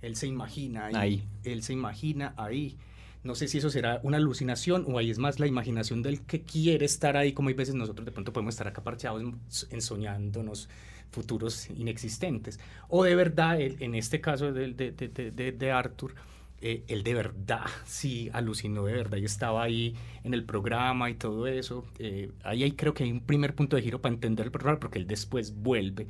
Él 0.02 0.16
se 0.16 0.28
imagina 0.28 0.88
ahí. 0.88 0.94
Ahí. 0.96 1.24
Él 1.44 1.64
se 1.64 1.74
imagina 1.74 2.34
ahí. 2.38 2.78
No 3.24 3.34
sé 3.34 3.48
si 3.48 3.58
eso 3.58 3.72
será 3.72 4.00
una 4.04 4.18
alucinación 4.18 4.86
o 4.88 5.00
ahí 5.00 5.10
es 5.10 5.18
más 5.18 5.40
la 5.40 5.48
imaginación 5.48 6.04
del 6.04 6.22
que 6.22 6.42
quiere 6.44 6.86
estar 6.86 7.18
ahí, 7.18 7.34
como 7.34 7.50
hay 7.50 7.56
veces 7.56 7.74
nosotros 7.74 8.06
de 8.06 8.12
pronto 8.12 8.32
podemos 8.34 8.54
estar 8.54 8.68
acá 8.68 8.84
parchados 8.84 9.22
en- 9.24 9.40
ensoñándonos 9.72 10.70
futuros 11.12 11.70
inexistentes. 11.72 12.60
O 12.88 13.04
de 13.04 13.16
verdad, 13.16 13.60
en 13.60 13.96
este 13.96 14.22
caso 14.22 14.52
de, 14.54 14.74
de- 14.74 14.92
de- 14.92 15.52
de 15.54 15.72
Arthur, 15.72 16.14
eh, 16.62 16.84
él 16.88 17.04
de 17.04 17.14
verdad 17.14 17.66
sí 17.86 18.30
alucinó 18.34 18.86
de 18.86 18.94
verdad 18.94 19.18
y 19.18 19.26
estaba 19.26 19.64
ahí 19.64 19.96
en 20.24 20.34
el 20.34 20.44
programa 20.44 21.10
y 21.10 21.16
todo 21.16 21.48
eso. 21.48 21.86
Eh, 22.00 22.32
ahí 22.44 22.72
creo 22.74 22.94
que 22.94 23.04
hay 23.04 23.12
un 23.12 23.22
primer 23.22 23.56
punto 23.56 23.76
de 23.76 23.82
giro 23.82 24.02
para 24.02 24.14
entender 24.14 24.46
el 24.48 24.52
programa 24.52 24.80
porque 24.80 25.00
él 25.00 25.08
después 25.08 25.54
vuelve 25.56 26.08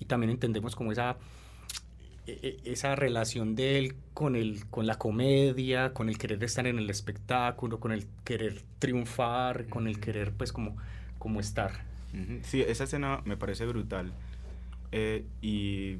y 0.00 0.04
también 0.04 0.30
entendemos 0.30 0.76
como 0.76 0.92
esa 0.92 1.16
e- 2.26 2.56
e- 2.64 2.70
esa 2.72 2.94
relación 2.94 3.54
de 3.54 3.78
él 3.78 3.94
con 4.14 4.36
el 4.36 4.66
con 4.66 4.86
la 4.86 4.96
comedia, 4.96 5.92
con 5.94 6.08
el 6.08 6.18
querer 6.18 6.42
estar 6.44 6.66
en 6.66 6.78
el 6.78 6.90
espectáculo, 6.90 7.80
con 7.80 7.92
el 7.92 8.06
querer 8.24 8.62
triunfar, 8.78 9.66
con 9.68 9.86
el 9.88 9.98
querer 10.00 10.32
pues 10.32 10.52
como 10.52 10.76
como 11.18 11.40
estar. 11.40 11.86
Sí, 12.42 12.62
esa 12.62 12.84
escena 12.84 13.20
me 13.24 13.36
parece 13.36 13.66
brutal. 13.66 14.12
Eh, 14.92 15.24
y 15.42 15.98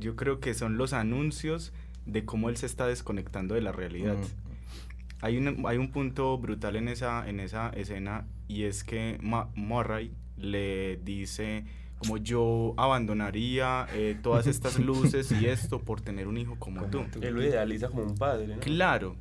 yo 0.00 0.16
creo 0.16 0.40
que 0.40 0.54
son 0.54 0.76
los 0.76 0.92
anuncios 0.92 1.72
de 2.06 2.24
cómo 2.24 2.48
él 2.48 2.56
se 2.56 2.66
está 2.66 2.86
desconectando 2.86 3.54
de 3.54 3.60
la 3.60 3.72
realidad. 3.72 4.14
Mm. 4.16 5.24
Hay, 5.24 5.36
un, 5.38 5.64
hay 5.66 5.78
un 5.78 5.90
punto 5.90 6.36
brutal 6.38 6.76
en 6.76 6.88
esa, 6.88 7.28
en 7.28 7.40
esa 7.40 7.70
escena 7.70 8.26
y 8.48 8.62
es 8.64 8.84
que 8.84 9.18
Ma- 9.22 9.48
Murray 9.54 10.12
le 10.36 10.98
dice 10.98 11.64
como 11.98 12.18
yo 12.18 12.74
abandonaría 12.76 13.86
eh, 13.94 14.16
todas 14.22 14.46
estas 14.54 14.78
luces 14.78 15.32
y 15.32 15.46
esto 15.46 15.80
por 15.80 16.00
tener 16.00 16.28
un 16.28 16.36
hijo 16.36 16.56
como 16.58 16.84
tú. 16.86 17.04
Él 17.22 17.34
lo 17.34 17.42
idealiza 17.42 17.88
como 17.88 18.02
un 18.02 18.14
padre, 18.16 18.48
¿no? 18.48 18.60
Claro. 18.60 19.16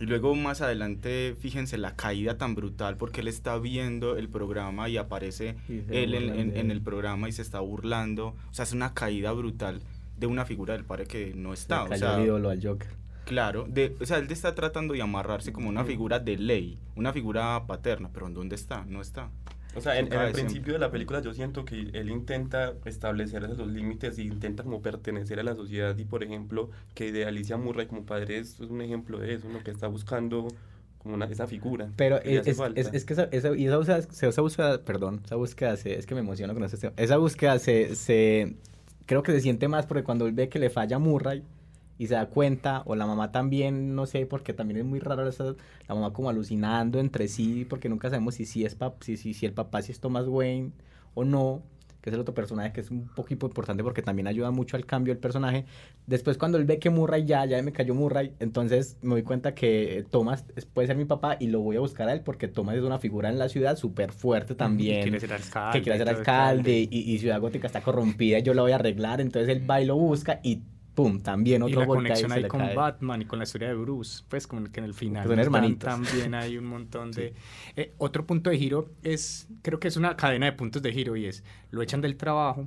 Y 0.00 0.06
luego 0.06 0.34
más 0.34 0.60
adelante, 0.60 1.36
fíjense 1.40 1.78
la 1.78 1.94
caída 1.94 2.36
tan 2.36 2.56
brutal 2.56 2.96
porque 2.96 3.20
él 3.20 3.28
está 3.28 3.56
viendo 3.58 4.16
el 4.16 4.28
programa 4.28 4.88
y 4.88 4.96
aparece 4.96 5.54
Y 5.68 5.84
él 5.96 6.14
en, 6.14 6.56
en- 6.56 6.70
el 6.72 6.82
programa 6.82 7.28
y 7.28 7.32
se 7.32 7.42
está 7.42 7.60
burlando. 7.60 8.34
O 8.50 8.52
sea, 8.54 8.64
es 8.64 8.72
una 8.72 8.92
caída 8.92 9.30
brutal 9.30 9.80
de 10.16 10.26
una 10.26 10.44
figura 10.44 10.74
del 10.74 10.84
padre 10.84 11.06
que 11.06 11.32
no 11.34 11.52
está. 11.52 11.80
Le 11.80 11.84
O 11.84 11.88
cayó 11.90 12.06
sea, 12.06 12.16
el 12.18 12.24
ídolo 12.26 12.50
al 12.50 12.60
Joker. 12.64 12.88
claro, 13.24 13.66
de, 13.68 13.96
o 14.00 14.06
sea, 14.06 14.18
él 14.18 14.26
está 14.30 14.54
tratando 14.54 14.94
de 14.94 15.02
amarrarse 15.02 15.52
como 15.52 15.68
una 15.68 15.84
figura 15.84 16.18
de 16.20 16.36
ley, 16.36 16.78
una 16.96 17.12
figura 17.12 17.64
paterna, 17.66 18.10
pero 18.12 18.26
¿en 18.26 18.34
dónde 18.34 18.54
está? 18.56 18.84
No 18.86 19.00
está. 19.00 19.30
O 19.76 19.80
sea, 19.80 19.98
en, 19.98 20.06
en 20.06 20.12
el 20.12 20.18
siempre. 20.20 20.42
principio 20.44 20.72
de 20.74 20.78
la 20.78 20.90
película 20.92 21.20
yo 21.20 21.34
siento 21.34 21.64
que 21.64 21.80
él 21.94 22.08
intenta 22.08 22.74
establecer 22.84 23.42
esos 23.42 23.66
límites 23.66 24.18
y 24.20 24.22
intenta 24.22 24.62
como 24.62 24.80
pertenecer 24.82 25.40
a 25.40 25.42
la 25.42 25.56
sociedad 25.56 25.98
y 25.98 26.04
por 26.04 26.22
ejemplo 26.22 26.70
que 26.94 27.10
de 27.10 27.24
Alicia 27.26 27.56
Murray 27.56 27.86
como 27.88 28.04
padre 28.06 28.38
es, 28.38 28.60
es 28.60 28.70
un 28.70 28.80
ejemplo 28.82 29.18
de 29.18 29.34
eso, 29.34 29.48
¿no? 29.48 29.64
que 29.64 29.72
está 29.72 29.88
buscando 29.88 30.46
como 30.98 31.14
una, 31.16 31.24
esa 31.24 31.48
figura. 31.48 31.88
Pero 31.96 32.22
que 32.22 32.36
es, 32.38 32.46
es, 32.46 32.94
es- 32.94 33.04
que 33.04 33.14
esa, 33.14 33.24
esa, 33.32 33.56
y 33.56 33.66
esa 33.66 33.76
búsqueda, 33.78 33.98
esa 34.28 34.40
búsqueda, 34.42 34.80
perdón, 34.84 35.22
esa 35.24 35.34
búsqueda, 35.34 35.76
se, 35.76 35.98
es 35.98 36.06
que 36.06 36.14
me 36.14 36.20
emociono 36.20 36.54
con 36.54 36.62
ese 36.62 36.76
tema. 36.78 36.92
Esa 36.96 37.16
búsqueda 37.16 37.58
se, 37.58 37.96
se, 37.96 38.54
creo 39.06 39.22
que 39.22 39.32
se 39.32 39.40
siente 39.40 39.68
más 39.68 39.86
porque 39.86 40.04
cuando 40.04 40.26
él 40.26 40.32
ve 40.34 40.48
que 40.48 40.58
le 40.58 40.70
falla 40.70 40.98
Murray 40.98 41.42
y 41.98 42.06
se 42.08 42.14
da 42.14 42.26
cuenta, 42.28 42.82
o 42.86 42.96
la 42.96 43.06
mamá 43.06 43.30
también, 43.32 43.94
no 43.94 44.06
sé, 44.06 44.26
porque 44.26 44.52
también 44.52 44.78
es 44.80 44.84
muy 44.84 44.98
raro 45.00 45.28
esa- 45.28 45.54
la 45.88 45.94
mamá 45.94 46.12
como 46.12 46.28
alucinando 46.30 46.98
entre 47.00 47.28
sí, 47.28 47.64
porque 47.68 47.88
nunca 47.88 48.10
sabemos 48.10 48.34
si, 48.34 48.46
si, 48.46 48.64
es 48.64 48.78
pap- 48.78 48.96
si, 49.02 49.16
si, 49.16 49.34
si 49.34 49.46
el 49.46 49.52
papá 49.52 49.82
si 49.82 49.92
es 49.92 50.00
Thomas 50.00 50.26
Wayne 50.28 50.72
o 51.14 51.24
no, 51.24 51.62
que 52.04 52.10
es 52.10 52.14
el 52.14 52.20
otro 52.20 52.34
personaje 52.34 52.70
que 52.70 52.82
es 52.82 52.90
un 52.90 53.08
poquito 53.08 53.46
importante 53.46 53.82
porque 53.82 54.02
también 54.02 54.26
ayuda 54.26 54.50
mucho 54.50 54.76
al 54.76 54.84
cambio 54.84 55.14
del 55.14 55.20
personaje. 55.22 55.64
Después 56.06 56.36
cuando 56.36 56.58
él 56.58 56.66
ve 56.66 56.78
que 56.78 56.90
Murray 56.90 57.24
ya, 57.24 57.46
ya 57.46 57.62
me 57.62 57.72
cayó 57.72 57.94
Murray, 57.94 58.34
entonces 58.40 58.98
me 59.00 59.12
doy 59.14 59.22
cuenta 59.22 59.54
que 59.54 60.04
Thomas 60.10 60.44
puede 60.74 60.86
ser 60.86 60.98
mi 60.98 61.06
papá 61.06 61.38
y 61.40 61.46
lo 61.46 61.60
voy 61.60 61.76
a 61.76 61.80
buscar 61.80 62.10
a 62.10 62.12
él 62.12 62.20
porque 62.20 62.46
Thomas 62.46 62.76
es 62.76 62.82
una 62.82 62.98
figura 62.98 63.30
en 63.30 63.38
la 63.38 63.48
ciudad 63.48 63.78
súper 63.78 64.12
fuerte 64.12 64.54
también. 64.54 65.00
quiere 65.00 65.18
ser 65.18 65.32
alcalde 65.32 65.78
Que 65.78 65.82
quiere 65.82 65.98
ser 65.98 66.08
alcalde 66.10 66.88
y, 66.90 67.14
y 67.14 67.18
Ciudad 67.20 67.40
Gótica 67.40 67.68
está 67.68 67.80
corrompida 67.80 68.38
y 68.38 68.42
yo 68.42 68.52
la 68.52 68.60
voy 68.60 68.72
a 68.72 68.74
arreglar. 68.74 69.22
Entonces 69.22 69.48
él 69.48 69.68
va 69.68 69.80
y 69.80 69.86
lo 69.86 69.96
busca 69.96 70.40
y 70.42 70.60
pum, 70.94 71.20
también 71.20 71.62
y 71.64 71.64
otro 71.64 71.80
la 71.80 71.86
golpe 71.86 72.12
ahí 72.12 72.24
conexión 72.24 72.32
ahí 72.32 72.46
con 72.46 72.60
cae. 72.60 72.74
Batman 72.74 73.22
y 73.22 73.24
con 73.26 73.38
la 73.38 73.44
historia 73.44 73.68
de 73.68 73.74
Bruce, 73.74 74.24
pues 74.28 74.46
como 74.46 74.64
que 74.70 74.80
en 74.80 74.86
el 74.86 74.94
final 74.94 75.36
hermanitos. 75.38 75.90
también 75.90 76.34
hay 76.34 76.56
un 76.58 76.66
montón 76.66 77.12
de... 77.12 77.34
Eh, 77.76 77.94
otro 77.98 78.26
punto 78.26 78.50
de 78.50 78.58
giro 78.58 78.90
es, 79.02 79.48
creo 79.62 79.80
que 79.80 79.88
es 79.88 79.96
una 79.96 80.16
cadena 80.16 80.46
de 80.46 80.52
puntos 80.52 80.82
de 80.82 80.92
giro 80.92 81.16
y 81.16 81.26
es, 81.26 81.42
lo 81.70 81.82
echan 81.82 82.00
del 82.00 82.16
trabajo, 82.16 82.66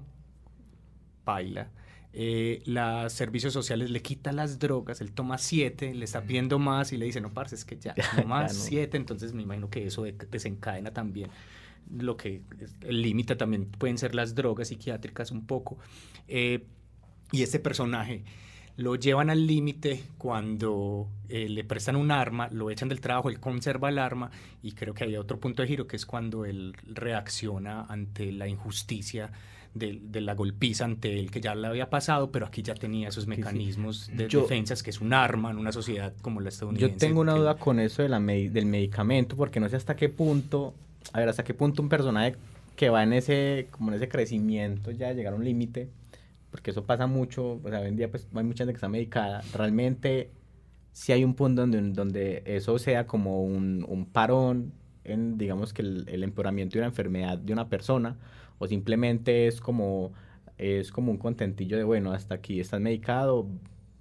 baila, 1.25 1.69
eh, 2.13 2.61
los 2.65 3.13
servicios 3.13 3.53
sociales 3.53 3.91
le 3.91 4.01
quita 4.01 4.31
las 4.31 4.59
drogas, 4.59 5.01
él 5.01 5.11
toma 5.11 5.37
siete, 5.37 5.93
le 5.93 6.05
está 6.05 6.21
pidiendo 6.23 6.57
más 6.59 6.91
y 6.93 6.97
le 6.97 7.05
dice, 7.05 7.21
no, 7.21 7.33
parce, 7.33 7.55
es 7.55 7.65
que 7.65 7.77
ya, 7.77 7.93
no 8.17 8.23
más 8.25 8.53
no. 8.55 8.59
siete, 8.59 8.97
entonces 8.97 9.33
me 9.33 9.43
imagino 9.43 9.69
que 9.69 9.85
eso 9.87 10.03
de- 10.03 10.13
desencadena 10.13 10.91
también 10.91 11.29
lo 11.89 12.17
que 12.17 12.41
límite 12.81 13.37
también 13.37 13.65
pueden 13.65 13.97
ser 13.97 14.13
las 14.13 14.35
drogas 14.35 14.67
psiquiátricas 14.67 15.31
un 15.31 15.45
poco. 15.45 15.77
Eh, 16.27 16.65
y 17.31 17.41
este 17.43 17.59
personaje 17.59 18.23
lo 18.77 18.95
llevan 18.95 19.29
al 19.31 19.47
límite 19.47 20.03
cuando 20.19 21.07
eh, 21.29 21.49
le 21.49 21.63
prestan 21.63 21.95
un 21.95 22.11
arma, 22.11 22.47
lo 22.51 22.69
echan 22.69 22.89
del 22.89 23.01
trabajo, 23.01 23.29
él 23.29 23.39
conserva 23.39 23.89
el 23.89 23.97
arma 23.97 24.29
y 24.61 24.73
creo 24.73 24.93
que 24.93 25.03
hay 25.03 25.15
otro 25.17 25.39
punto 25.39 25.61
de 25.63 25.67
giro 25.67 25.87
que 25.87 25.95
es 25.95 26.05
cuando 26.05 26.45
él 26.45 26.75
reacciona 26.85 27.85
ante 27.89 28.31
la 28.31 28.47
injusticia 28.47 29.31
de, 29.73 29.99
de 30.01 30.21
la 30.21 30.33
golpiza 30.35 30.85
ante 30.85 31.19
él 31.19 31.31
que 31.31 31.41
ya 31.41 31.55
le 31.55 31.67
había 31.67 31.89
pasado, 31.89 32.31
pero 32.31 32.45
aquí 32.45 32.61
ya 32.61 32.75
tenía 32.75 33.09
esos 33.09 33.25
mecanismos 33.27 34.09
de 34.13 34.27
Yo- 34.27 34.41
defensas 34.41 34.83
que 34.83 34.91
es 34.91 35.01
un 35.01 35.11
arma 35.13 35.49
en 35.51 35.57
una 35.57 35.71
sociedad 35.71 36.13
como 36.21 36.39
la 36.41 36.49
estadounidense. 36.49 36.93
Yo 36.93 36.99
tengo 36.99 37.21
una 37.21 37.33
que- 37.33 37.39
duda 37.39 37.55
con 37.57 37.79
eso 37.79 38.01
de 38.03 38.09
la 38.09 38.19
medi- 38.19 38.49
del 38.49 38.65
medicamento, 38.67 39.35
porque 39.35 39.59
no 39.59 39.69
sé 39.69 39.75
hasta 39.75 39.95
qué 39.95 40.09
punto, 40.09 40.73
a 41.13 41.19
ver, 41.19 41.29
hasta 41.29 41.43
qué 41.43 41.53
punto 41.53 41.81
un 41.81 41.89
personaje 41.89 42.35
que 42.75 42.89
va 42.89 43.01
en 43.03 43.13
ese, 43.13 43.67
como 43.71 43.89
en 43.89 43.95
ese 43.95 44.07
crecimiento 44.07 44.91
ya 44.91 45.11
llegar 45.13 45.33
a 45.33 45.35
un 45.35 45.43
límite, 45.43 45.89
porque 46.51 46.71
eso 46.71 46.85
pasa 46.85 47.07
mucho, 47.07 47.59
o 47.63 47.69
sea, 47.69 47.79
hoy 47.79 47.87
en 47.87 47.95
día 47.95 48.09
pues 48.09 48.27
hay 48.33 48.43
mucha 48.43 48.63
gente 48.63 48.73
que 48.73 48.77
está 48.77 48.89
medicada, 48.89 49.41
realmente 49.53 50.31
si 50.91 51.11
hay 51.11 51.23
un 51.23 51.35
punto 51.35 51.61
donde, 51.61 51.81
donde 51.91 52.43
eso 52.45 52.79
sea 52.79 53.05
como 53.05 53.43
un, 53.43 53.85
un 53.87 54.05
parón 54.05 54.73
en, 55.03 55.37
digamos 55.37 55.73
que 55.73 55.81
el, 55.81 56.05
el 56.09 56.23
empeoramiento 56.23 56.73
de 56.73 56.79
una 56.79 56.87
enfermedad 56.87 57.37
de 57.37 57.53
una 57.53 57.69
persona, 57.69 58.17
o 58.59 58.67
simplemente 58.67 59.47
es 59.47 59.61
como, 59.61 60.13
es 60.57 60.91
como 60.91 61.11
un 61.11 61.17
contentillo 61.17 61.77
de, 61.77 61.83
bueno, 61.83 62.11
hasta 62.11 62.35
aquí 62.35 62.59
estás 62.59 62.81
medicado, 62.81 63.47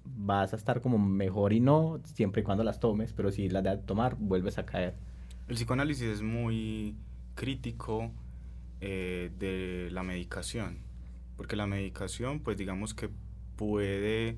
vas 0.03 0.53
a 0.53 0.55
estar 0.55 0.81
como 0.81 0.97
mejor 0.97 1.53
y 1.53 1.59
no, 1.59 1.99
siempre 2.03 2.41
y 2.41 2.43
cuando 2.43 2.63
las 2.63 2.79
tomes, 2.79 3.13
pero 3.13 3.31
si 3.31 3.49
las 3.49 3.63
de 3.63 3.77
tomar, 3.77 4.15
vuelves 4.15 4.57
a 4.57 4.65
caer. 4.65 4.95
El 5.47 5.55
psicoanálisis 5.55 6.07
es 6.07 6.21
muy 6.21 6.95
crítico 7.35 8.11
eh, 8.81 9.31
de 9.37 9.89
la 9.91 10.03
medicación, 10.03 10.79
porque 11.37 11.55
la 11.55 11.67
medicación, 11.67 12.39
pues 12.39 12.57
digamos 12.57 12.93
que 12.93 13.09
puede 13.55 14.37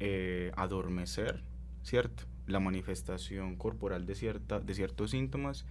eh, 0.00 0.52
adormecer, 0.56 1.42
¿cierto? 1.82 2.24
La 2.46 2.60
manifestación 2.60 3.56
corporal 3.56 4.04
de, 4.04 4.14
cierta, 4.14 4.60
de 4.60 4.74
ciertos 4.74 5.12
síntomas, 5.12 5.64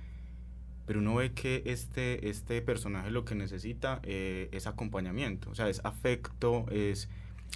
pero 0.86 1.00
uno 1.00 1.16
ve 1.16 1.34
que 1.34 1.64
este, 1.66 2.30
este 2.30 2.62
personaje 2.62 3.12
lo 3.12 3.26
que 3.26 3.36
necesita 3.36 4.00
eh, 4.04 4.50
es 4.52 4.66
acompañamiento, 4.66 5.50
o 5.52 5.56
sea, 5.56 5.70
es 5.70 5.82
afecto, 5.84 6.66
es 6.72 7.10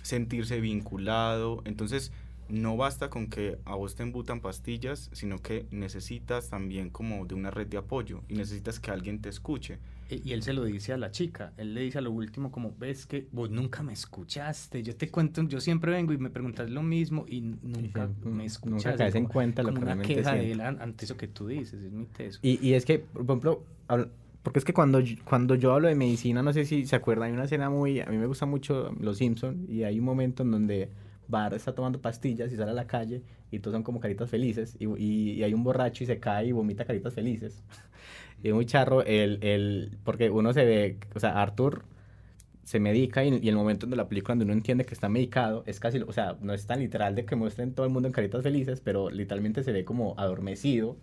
sentirse 0.04 0.60
vinculado, 0.62 1.62
entonces 1.65 2.12
no 2.50 2.78
basta 2.78 3.10
con 3.10 3.28
que 3.28 3.58
a 3.65 3.76
vos 3.76 3.96
te 3.96 4.04
embutan 4.04 4.39
pastillas, 4.39 5.10
sino 5.13 5.39
que 5.39 5.65
necesitas 5.72 6.50
también 6.50 6.89
como 6.89 7.26
de 7.26 7.36
una 7.36 7.52
red 7.52 7.67
de 7.67 7.78
apoyo 7.78 8.22
y 8.30 8.36
necesitas 8.36 8.80
que 8.80 8.91
alguien 8.91 9.22
te 9.22 9.30
escuche. 9.30 9.80
E- 10.10 10.22
Y 10.24 10.34
él 10.34 10.41
se 10.43 10.54
lo 10.54 10.63
dice 10.63 10.93
a 10.93 10.98
la 10.98 11.12
chica, 11.12 11.54
él 11.58 11.74
le 11.74 11.82
dice 11.82 11.98
a 11.98 12.02
lo 12.02 12.12
último 12.12 12.52
como, 12.52 12.74
ves 12.78 13.06
que 13.06 13.28
vos 13.32 13.50
nunca 13.50 13.84
me 13.84 13.93
escuchaste, 13.93 14.82
yo 14.84 14.96
te 14.96 15.10
cuento, 15.10 15.43
yo 15.43 15.60
siempre 15.60 15.91
vengo 15.91 16.13
y 16.13 16.17
me 16.17 16.30
preguntas 16.30 16.70
lo 16.70 16.82
mismo 16.84 17.26
y 17.28 17.41
nunca 17.41 18.10
me 18.24 18.46
escuchaste. 18.46 18.98
caes 18.98 19.15
en 19.15 19.24
como- 19.24 19.34
cuenta 19.34 19.63
lo 19.63 19.70
como 19.70 19.80
que 19.80 19.84
una 19.86 19.96
realmente 19.96 20.15
queja 20.15 20.34
de 20.36 20.52
él 20.52 20.62
an- 20.62 20.82
ante 20.82 21.06
eso 21.06 21.17
que 21.17 21.28
tú 21.28 21.48
dices, 21.48 21.82
es 21.82 21.91
mi 21.91 22.06
teso. 22.06 22.39
Y, 22.41 22.65
y 22.65 22.74
es 22.74 22.86
que, 22.86 23.00
por 23.00 23.24
ejemplo, 23.24 23.63
porque 24.43 24.60
es 24.60 24.65
que 24.65 24.74
cuando, 24.74 25.02
cuando 25.26 25.56
yo 25.56 25.74
hablo 25.74 25.89
de 25.89 25.96
medicina, 25.96 26.41
no 26.41 26.54
sé 26.54 26.63
si 26.63 26.86
se 26.86 26.96
acuerdan, 26.96 27.28
hay 27.28 27.34
una 27.34 27.43
escena 27.43 27.70
muy, 27.70 28.00
a 28.00 28.06
mí 28.06 28.17
me 28.17 28.28
gusta 28.28 28.46
mucho 28.46 28.91
Los 29.00 29.17
Simpson 29.17 29.65
y 29.67 29.84
hay 29.84 30.00
un 30.00 30.06
momento 30.06 30.43
en 30.43 30.52
donde 30.52 30.89
Bart 31.28 31.54
está 31.54 31.76
tomando 31.76 32.00
pastillas 32.00 32.54
y 32.54 32.56
sale 32.56 32.72
a 32.72 32.74
la 32.74 32.88
calle 32.88 33.22
y 33.52 33.60
todos 33.60 33.76
son 33.76 33.84
como 33.84 34.00
caritas 34.00 34.30
felices 34.30 34.78
y, 34.80 34.86
y- 34.86 35.32
y 35.34 35.43
hay 35.43 35.54
un 35.54 35.63
borracho 35.65 36.06
y 36.06 36.08
se 36.08 36.20
cae 36.20 36.48
y 36.48 36.52
vomita 36.54 36.86
caritas 36.86 37.13
felices. 37.13 37.62
Y 38.43 38.50
es 38.50 38.54
muy 38.54 38.65
charro 38.65 39.04
el, 39.04 39.39
el, 39.43 39.97
porque 40.04 40.30
uno 40.30 40.54
se 40.54 40.65
ve, 40.65 40.97
o 41.15 41.19
sea, 41.19 41.41
Arthur 41.41 41.86
se 42.63 42.80
medica 42.80 43.23
y, 43.23 43.39
y 43.41 43.50
el 43.50 43.56
momento 43.56 43.86
en 43.86 43.97
la 43.97 44.10
película 44.10 44.34
donde 44.34 44.45
uno 44.45 44.54
entiende 44.54 44.86
que 44.86 44.93
está 44.93 45.10
medicado 45.10 45.63
es 45.67 45.80
casi, 45.80 46.00
o 46.02 46.13
sea, 46.13 46.38
no 46.41 46.54
es 46.54 46.65
tan 46.67 46.80
literal 46.80 47.15
de 47.15 47.26
que 47.26 47.36
muestren 47.36 47.73
todo 47.73 47.86
el 47.86 47.91
mundo 47.93 48.08
en 48.08 48.13
caritas 48.13 48.43
felices, 48.43 48.82
pero 48.82 49.10
literalmente 49.10 49.63
se 49.63 49.71
ve 49.71 49.86
como 49.86 50.15
adormecido 50.17 50.97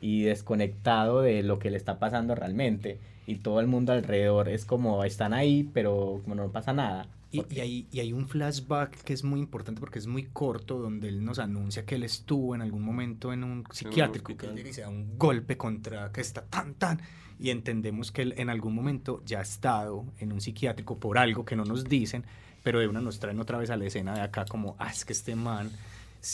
y 0.00 0.22
desconectado 0.24 1.22
de 1.22 1.42
lo 1.42 1.58
que 1.58 1.70
le 1.70 1.76
está 1.76 1.98
pasando 1.98 2.34
realmente 2.34 3.00
y 3.26 3.36
todo 3.36 3.60
el 3.60 3.66
mundo 3.66 3.92
alrededor 3.92 4.48
es 4.48 4.64
como 4.64 5.04
están 5.04 5.34
ahí, 5.34 5.70
pero 5.74 6.20
como 6.24 6.34
no 6.36 6.52
pasa 6.52 6.72
nada. 6.72 7.08
Y, 7.32 7.44
y, 7.48 7.60
hay, 7.60 7.86
y 7.92 8.00
hay 8.00 8.12
un 8.12 8.26
flashback 8.26 9.02
que 9.02 9.12
es 9.12 9.22
muy 9.22 9.38
importante 9.38 9.80
porque 9.80 10.00
es 10.00 10.08
muy 10.08 10.24
corto, 10.24 10.78
donde 10.78 11.08
él 11.08 11.24
nos 11.24 11.38
anuncia 11.38 11.86
que 11.86 11.94
él 11.94 12.02
estuvo 12.02 12.56
en 12.56 12.62
algún 12.62 12.82
momento 12.82 13.32
en 13.32 13.44
un 13.44 13.64
psiquiátrico, 13.70 14.36
que 14.36 14.46
él 14.46 14.56
llega 14.56 14.70
y 14.70 14.72
se 14.72 14.80
da 14.80 14.88
un 14.88 15.16
golpe 15.16 15.56
contra 15.56 16.10
que 16.10 16.20
está 16.20 16.42
tan, 16.42 16.74
tan, 16.74 17.00
y 17.38 17.50
entendemos 17.50 18.10
que 18.10 18.22
él 18.22 18.34
en 18.36 18.50
algún 18.50 18.74
momento 18.74 19.22
ya 19.24 19.38
ha 19.38 19.42
estado 19.42 20.04
en 20.18 20.32
un 20.32 20.40
psiquiátrico 20.40 20.98
por 20.98 21.18
algo 21.18 21.44
que 21.44 21.54
no 21.54 21.64
nos 21.64 21.84
dicen, 21.84 22.24
pero 22.64 22.80
de 22.80 22.88
una 22.88 23.00
nos 23.00 23.20
traen 23.20 23.38
otra 23.40 23.58
vez 23.58 23.70
a 23.70 23.76
la 23.76 23.86
escena 23.86 24.14
de 24.14 24.20
acá 24.22 24.44
como, 24.44 24.74
ah, 24.78 24.90
es 24.90 25.04
que 25.04 25.12
este 25.12 25.36
man, 25.36 25.70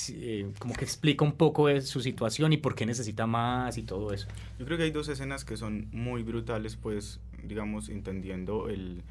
eh, 0.09 0.51
como 0.59 0.75
que 0.75 0.85
explica 0.85 1.25
un 1.25 1.33
poco 1.33 1.69
de 1.69 1.83
su 1.83 2.01
situación 2.01 2.53
y 2.55 2.57
por 2.57 2.75
qué 2.75 2.87
necesita 2.87 3.27
más 3.27 3.79
y 3.79 3.83
todo 3.83 4.13
eso. 4.13 4.27
Yo 4.59 4.65
creo 4.65 4.79
que 4.79 4.85
hay 4.85 4.91
dos 4.91 5.09
escenas 5.09 5.45
que 5.45 5.57
son 5.57 5.89
muy 5.93 6.23
brutales, 6.23 6.77
pues, 6.77 7.21
digamos, 7.45 7.89
entendiendo 7.89 8.69
el 8.69 9.03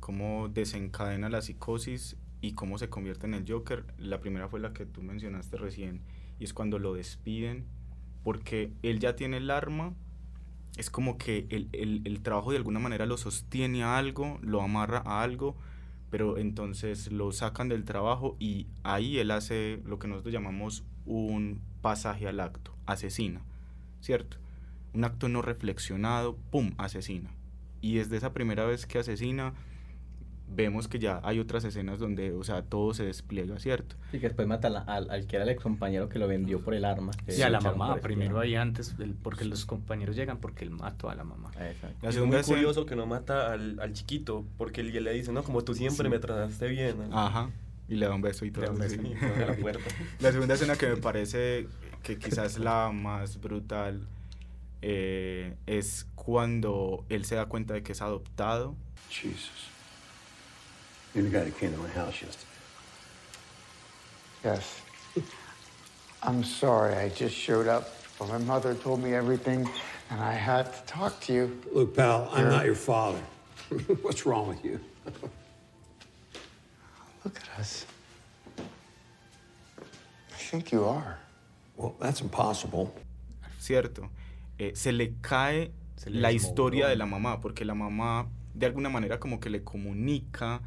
cómo 0.00 0.48
desencadena 0.48 1.28
la 1.28 1.42
psicosis 1.42 2.16
y 2.40 2.52
cómo 2.52 2.78
se 2.78 2.88
convierte 2.88 3.26
en 3.26 3.34
el 3.34 3.44
Joker. 3.46 3.84
La 3.98 4.20
primera 4.20 4.48
fue 4.48 4.60
la 4.60 4.72
que 4.72 4.86
tú 4.86 5.02
mencionaste 5.02 5.56
recién, 5.56 6.00
y 6.38 6.44
es 6.44 6.54
cuando 6.54 6.78
lo 6.78 6.94
despiden, 6.94 7.66
porque 8.24 8.72
él 8.82 8.98
ya 8.98 9.14
tiene 9.14 9.36
el 9.36 9.50
arma, 9.50 9.94
es 10.76 10.90
como 10.90 11.18
que 11.18 11.46
el, 11.50 11.68
el, 11.72 12.02
el, 12.04 12.22
trabajo 12.22 12.50
de 12.52 12.56
alguna 12.56 12.80
manera 12.80 13.06
lo 13.06 13.16
sostiene 13.16 13.82
a 13.82 13.98
algo, 13.98 14.38
lo 14.42 14.62
amarra 14.62 15.02
a 15.04 15.22
algo, 15.22 15.56
pero 16.10 16.38
entonces 16.38 17.10
lo 17.12 17.32
sacan 17.32 17.68
del 17.68 17.84
trabajo 17.84 18.36
y 18.38 18.66
ahí 18.82 19.18
él 19.18 19.30
hace 19.30 19.82
lo 19.84 19.98
que 19.98 20.08
nosotros 20.08 20.32
llamamos 20.32 20.84
un 21.06 21.60
pasaje 21.82 22.28
al 22.28 22.40
acto, 22.40 22.74
asesina, 22.86 23.42
¿cierto? 24.00 24.38
Un 24.92 25.04
acto 25.04 25.28
no 25.28 25.42
reflexionado, 25.42 26.36
¡pum!, 26.50 26.72
asesina. 26.78 27.30
Y 27.80 27.94
desde 27.94 28.16
esa 28.16 28.32
primera 28.32 28.64
vez 28.64 28.86
que 28.86 28.98
asesina, 28.98 29.54
vemos 30.54 30.88
que 30.88 30.98
ya 30.98 31.20
hay 31.22 31.38
otras 31.38 31.64
escenas 31.64 31.98
donde, 31.98 32.32
o 32.32 32.44
sea, 32.44 32.62
todo 32.62 32.92
se 32.94 33.04
despliega, 33.04 33.58
¿cierto? 33.58 33.96
Y 34.12 34.18
que 34.18 34.28
después 34.28 34.46
mata 34.46 34.68
al, 34.68 34.76
al, 34.86 35.10
al 35.10 35.26
que 35.26 35.36
era 35.36 35.44
el 35.44 35.50
ex 35.50 35.62
compañero 35.62 36.08
que 36.08 36.18
lo 36.18 36.26
vendió 36.26 36.60
por 36.60 36.74
el 36.74 36.84
arma. 36.84 37.12
Y 37.26 37.42
a 37.42 37.50
la 37.50 37.60
mamá, 37.60 37.96
primero 37.96 38.38
ahí 38.40 38.56
antes, 38.56 38.94
el, 38.98 39.14
porque 39.14 39.44
los 39.44 39.64
compañeros 39.64 40.16
llegan 40.16 40.38
porque 40.38 40.64
él 40.64 40.70
mató 40.70 41.08
a 41.08 41.14
la 41.14 41.24
mamá. 41.24 41.50
Exacto. 41.60 42.08
Es 42.08 42.18
muy 42.18 42.42
curioso 42.42 42.86
que 42.86 42.96
no 42.96 43.06
mata 43.06 43.52
al, 43.52 43.78
al 43.80 43.92
chiquito, 43.92 44.44
porque 44.58 44.80
él 44.80 45.04
le 45.04 45.12
dice, 45.12 45.32
no, 45.32 45.42
como 45.42 45.62
tú 45.62 45.74
siempre 45.74 46.06
sí. 46.06 46.10
me 46.10 46.18
trataste 46.18 46.68
bien. 46.68 47.10
¿no? 47.10 47.18
Ajá. 47.18 47.50
Y 47.88 47.96
le 47.96 48.06
da 48.06 48.14
un 48.14 48.22
beso 48.22 48.44
y 48.44 48.50
todo. 48.50 48.62
Le 48.62 48.66
da 48.68 48.72
un 48.72 48.80
beso 48.80 48.96
sí. 48.96 49.08
y 49.08 49.44
la 49.44 49.56
puerta. 49.56 49.84
la 50.20 50.32
segunda 50.32 50.54
escena 50.54 50.76
que 50.76 50.88
me 50.88 50.96
parece 50.96 51.66
que 52.02 52.18
quizás 52.18 52.58
la 52.58 52.90
más 52.92 53.40
brutal 53.40 54.06
eh, 54.82 55.56
es 55.66 56.06
cuando 56.14 57.04
él 57.08 57.24
se 57.24 57.34
da 57.34 57.46
cuenta 57.46 57.74
de 57.74 57.82
que 57.82 57.92
es 57.92 58.02
adoptado. 58.02 58.76
Jesus. 59.08 59.70
You're 61.14 61.24
the 61.24 61.30
guy 61.30 61.44
that 61.44 61.58
came 61.58 61.72
to 61.72 61.78
my 61.78 61.88
house 61.88 62.22
yesterday. 62.22 62.46
Yes. 64.44 64.80
I'm 66.22 66.44
sorry. 66.44 66.94
I 66.94 67.08
just 67.08 67.34
showed 67.34 67.66
up. 67.66 67.90
But 68.18 68.28
my 68.28 68.38
mother 68.38 68.74
told 68.74 69.02
me 69.02 69.14
everything, 69.14 69.68
and 70.10 70.20
I 70.20 70.34
had 70.34 70.72
to 70.72 70.82
talk 70.86 71.18
to 71.22 71.32
you. 71.32 71.60
Look, 71.72 71.96
pal, 71.96 72.28
I'm 72.32 72.48
not 72.48 72.66
your 72.66 72.74
father. 72.74 73.22
What's 74.02 74.26
wrong 74.26 74.46
with 74.46 74.62
you? 74.64 74.78
Look 77.24 77.40
at 77.40 77.58
us. 77.58 77.86
I 78.58 80.36
think 80.36 80.70
you 80.70 80.84
are. 80.84 81.18
Well, 81.76 81.96
that's 81.98 82.20
impossible. 82.20 82.94
Cierto. 83.58 84.10
Eh, 84.58 84.72
se 84.74 84.92
le 84.92 85.14
cae 85.22 85.70
se 85.96 86.10
le 86.10 86.20
la 86.20 86.30
historia 86.30 86.88
de 86.88 86.96
la 86.96 87.06
mamá, 87.06 87.40
porque 87.40 87.64
la 87.64 87.74
mamá 87.74 88.26
de 88.54 88.66
alguna 88.66 88.90
manera 88.90 89.18
como 89.18 89.40
que 89.40 89.48
le 89.48 89.64
comunica 89.64 90.60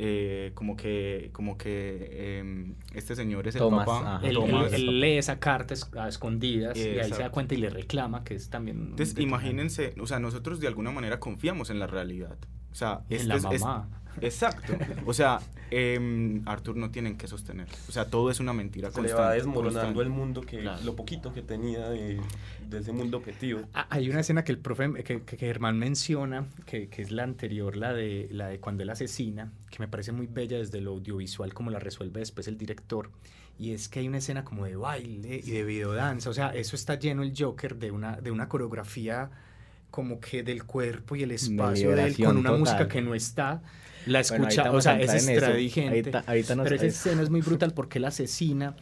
eh, 0.00 0.52
como 0.54 0.76
que 0.76 1.30
como 1.32 1.58
que 1.58 2.08
eh, 2.12 2.72
este 2.94 3.16
señor 3.16 3.48
es 3.48 3.56
el 3.56 3.60
Thomas, 3.60 3.84
papá 3.84 4.20
él, 4.22 4.34
Thomas, 4.34 4.72
él, 4.72 4.88
él, 4.88 5.00
lee 5.00 5.18
esa 5.18 5.40
carta 5.40 5.74
a 5.96 6.06
escondidas 6.06 6.78
eh, 6.78 6.94
y 6.96 6.98
ahí 7.00 7.12
se 7.12 7.20
da 7.20 7.30
cuenta 7.30 7.54
y 7.54 7.58
le 7.58 7.68
reclama 7.68 8.22
que 8.22 8.34
es 8.34 8.48
también 8.48 8.90
entonces 8.90 9.18
imagínense 9.18 9.94
o 10.00 10.06
sea 10.06 10.20
nosotros 10.20 10.60
de 10.60 10.68
alguna 10.68 10.92
manera 10.92 11.18
confiamos 11.18 11.70
en 11.70 11.80
la 11.80 11.88
realidad. 11.88 12.38
O 12.70 12.74
sea 12.74 13.00
en 13.10 13.26
la 13.26 13.36
es, 13.36 13.42
mamá. 13.42 13.88
es, 13.92 14.07
exacto 14.20 14.74
o 15.06 15.12
sea 15.12 15.38
eh, 15.70 16.40
Arthur 16.46 16.76
no 16.76 16.90
tienen 16.90 17.16
que 17.16 17.28
sostener 17.28 17.66
o 17.88 17.92
sea 17.92 18.06
todo 18.06 18.30
es 18.30 18.40
una 18.40 18.52
mentira 18.52 18.88
se 18.88 18.94
constante, 18.94 19.22
le 19.22 19.28
va 19.28 19.34
desmoronando 19.34 19.80
constante. 19.80 20.02
el 20.02 20.08
mundo 20.08 20.40
que 20.40 20.60
claro. 20.60 20.82
lo 20.84 20.96
poquito 20.96 21.32
que 21.32 21.42
tenía 21.42 21.90
de, 21.90 22.20
de, 22.68 22.78
ese 22.78 22.92
mundo 22.92 23.18
objetivo 23.18 23.60
ah, 23.74 23.86
hay 23.90 24.08
una 24.08 24.20
escena 24.20 24.44
que 24.44 24.52
el 24.52 24.58
profe 24.58 24.92
que, 25.04 25.22
que, 25.22 25.36
que 25.36 25.36
Germán 25.36 25.78
menciona 25.78 26.46
que, 26.64 26.88
que, 26.88 27.02
es 27.02 27.10
la 27.10 27.24
anterior 27.24 27.76
la 27.76 27.92
de 27.92 28.28
la 28.30 28.48
de 28.48 28.60
cuando 28.60 28.82
él 28.82 28.90
asesina 28.90 29.52
que 29.70 29.78
me 29.80 29.88
parece 29.88 30.12
muy 30.12 30.26
bella 30.26 30.58
desde 30.58 30.80
lo 30.80 30.92
audiovisual 30.92 31.52
como 31.52 31.70
la 31.70 31.78
resuelve 31.78 32.20
después 32.20 32.48
el 32.48 32.56
director 32.56 33.10
y 33.58 33.72
es 33.72 33.88
que 33.88 34.00
hay 34.00 34.08
una 34.08 34.18
escena 34.18 34.44
como 34.44 34.64
de 34.64 34.76
baile 34.76 35.40
y 35.44 35.50
de 35.50 35.64
videodanza 35.64 36.30
o 36.30 36.34
sea 36.34 36.50
eso 36.50 36.76
está 36.76 36.94
lleno 36.94 37.22
el 37.22 37.34
Joker 37.36 37.76
de 37.76 37.90
una 37.90 38.16
de 38.16 38.30
una 38.30 38.48
coreografía 38.48 39.30
como 39.90 40.20
que 40.20 40.42
del 40.42 40.64
cuerpo 40.64 41.16
y 41.16 41.22
el 41.22 41.32
espacio 41.32 41.90
de 41.90 42.04
él 42.04 42.16
con 42.16 42.36
una 42.36 42.50
total. 42.50 42.60
música 42.60 42.88
que 42.88 43.02
no 43.02 43.14
está 43.14 43.62
la 44.06 44.20
escucha, 44.20 44.62
bueno, 44.62 44.78
o 44.78 44.80
sea, 44.80 45.00
es 45.00 45.28
extradigente. 45.28 46.10
Pero 46.12 46.74
esa 46.74 46.86
escena 46.86 47.22
es 47.22 47.30
muy 47.30 47.40
brutal 47.40 47.72
porque 47.74 47.98
él 47.98 48.04
asesina, 48.04 48.76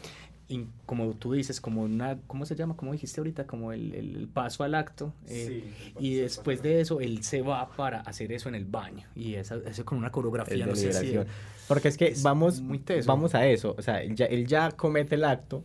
y 0.49 0.67
como 0.85 1.13
tú 1.15 1.33
dices, 1.33 1.61
como 1.61 1.83
una, 1.83 2.19
¿cómo 2.29 2.47
se 2.47 2.55
llama? 2.55 2.77
¿Cómo 2.77 2.93
dijiste 2.93 3.21
ahorita? 3.21 3.47
Como 3.47 3.73
el, 3.73 3.93
el, 3.95 4.17
el 4.17 4.29
paso 4.29 4.63
al 4.63 4.77
acto. 4.77 5.13
Eh, 5.27 5.65
sí, 5.75 5.93
y 5.99 6.15
después 6.15 6.63
de 6.63 6.81
eso, 6.81 7.01
él 7.01 7.25
se 7.25 7.43
va 7.43 7.69
para 7.75 8.01
hacer 8.03 8.31
eso 8.31 8.49
en 8.49 8.55
el 8.55 8.65
baño. 8.65 9.09
Y 9.17 9.35
eso, 9.35 9.57
eso 9.67 9.85
con 9.85 9.99
una 9.99 10.13
coreografía, 10.13 10.65
no 10.65 10.77
sé 10.77 10.93
si... 10.93 11.19
Porque 11.67 11.89
es 11.89 11.97
que 11.97 12.09
es 12.09 12.23
vamos, 12.23 12.63
vamos 13.07 13.35
a 13.35 13.45
eso. 13.47 13.75
O 13.77 13.83
sea, 13.83 14.01
él 14.03 14.15
ya, 14.15 14.27
él 14.27 14.47
ya 14.47 14.71
comete 14.71 15.17
el 15.17 15.25
acto 15.25 15.65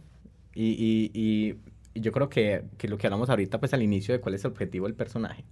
y, 0.56 0.72
y, 0.72 1.12
y, 1.14 1.56
y 1.94 2.02
yo 2.02 2.12
creo 2.12 2.28
que, 2.28 2.64
que 2.80 2.88
lo 2.88 2.98
que 2.98 3.06
hablamos 3.06 3.30
ahorita, 3.30 3.60
pues 3.60 3.76
al 3.76 3.84
inicio 3.84 4.16
de 4.16 4.20
cuál 4.20 4.34
es 4.34 4.44
el 4.44 4.50
objetivo 4.50 4.88
del 4.88 4.96
personaje 4.96 5.46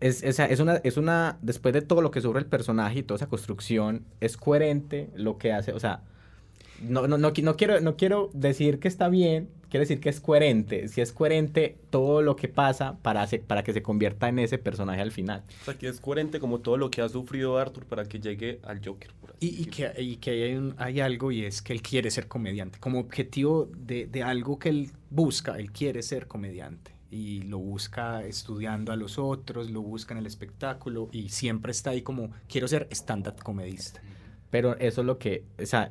es, 0.00 0.22
es, 0.22 0.38
es, 0.38 0.60
una, 0.60 0.76
es 0.76 0.96
una, 0.96 1.38
después 1.42 1.72
de 1.72 1.82
todo 1.82 2.02
lo 2.02 2.10
que 2.10 2.20
sufre 2.20 2.40
el 2.40 2.46
personaje 2.46 3.00
y 3.00 3.02
toda 3.02 3.16
esa 3.16 3.28
construcción, 3.28 4.04
es 4.20 4.36
coherente 4.36 5.10
lo 5.14 5.38
que 5.38 5.52
hace, 5.52 5.72
o 5.72 5.80
sea, 5.80 6.02
no, 6.82 7.06
no, 7.06 7.18
no, 7.18 7.32
no, 7.36 7.56
quiero, 7.56 7.80
no 7.80 7.96
quiero 7.96 8.30
decir 8.32 8.78
que 8.78 8.88
está 8.88 9.08
bien, 9.08 9.48
quiero 9.70 9.82
decir 9.82 10.00
que 10.00 10.08
es 10.08 10.20
coherente, 10.20 10.88
si 10.88 11.00
es 11.00 11.12
coherente 11.12 11.78
todo 11.90 12.22
lo 12.22 12.36
que 12.36 12.48
pasa 12.48 12.98
para, 13.02 13.22
hacer, 13.22 13.42
para 13.42 13.62
que 13.62 13.72
se 13.72 13.82
convierta 13.82 14.28
en 14.28 14.38
ese 14.38 14.58
personaje 14.58 15.00
al 15.00 15.12
final. 15.12 15.42
O 15.62 15.64
sea, 15.64 15.74
que 15.74 15.88
es 15.88 16.00
coherente 16.00 16.40
como 16.40 16.60
todo 16.60 16.76
lo 16.76 16.90
que 16.90 17.00
ha 17.00 17.08
sufrido 17.08 17.58
Arthur 17.58 17.84
para 17.86 18.04
que 18.04 18.20
llegue 18.20 18.60
al 18.64 18.84
Joker. 18.84 19.10
Y, 19.40 19.62
y, 19.62 19.66
que, 19.66 19.92
y 19.98 20.16
que 20.16 20.30
hay, 20.30 20.54
un, 20.54 20.74
hay 20.78 21.00
algo 21.00 21.32
y 21.32 21.44
es 21.44 21.60
que 21.62 21.72
él 21.72 21.82
quiere 21.82 22.10
ser 22.10 22.28
comediante, 22.28 22.78
como 22.78 22.98
objetivo 22.98 23.68
de, 23.76 24.06
de 24.06 24.22
algo 24.22 24.58
que 24.58 24.68
él 24.68 24.90
busca, 25.10 25.58
él 25.58 25.70
quiere 25.70 26.02
ser 26.02 26.26
comediante 26.26 26.93
y 27.14 27.42
lo 27.42 27.58
busca 27.58 28.24
estudiando 28.24 28.90
a 28.90 28.96
los 28.96 29.20
otros, 29.20 29.70
lo 29.70 29.82
busca 29.82 30.14
en 30.14 30.18
el 30.18 30.26
espectáculo 30.26 31.08
y 31.12 31.28
siempre 31.28 31.70
está 31.70 31.90
ahí 31.90 32.02
como, 32.02 32.32
quiero 32.48 32.66
ser 32.66 32.88
stand-up 32.90 33.40
comedista. 33.40 34.02
Pero 34.50 34.76
eso 34.78 35.02
es 35.02 35.06
lo 35.06 35.16
que, 35.16 35.44
o 35.62 35.64
sea, 35.64 35.88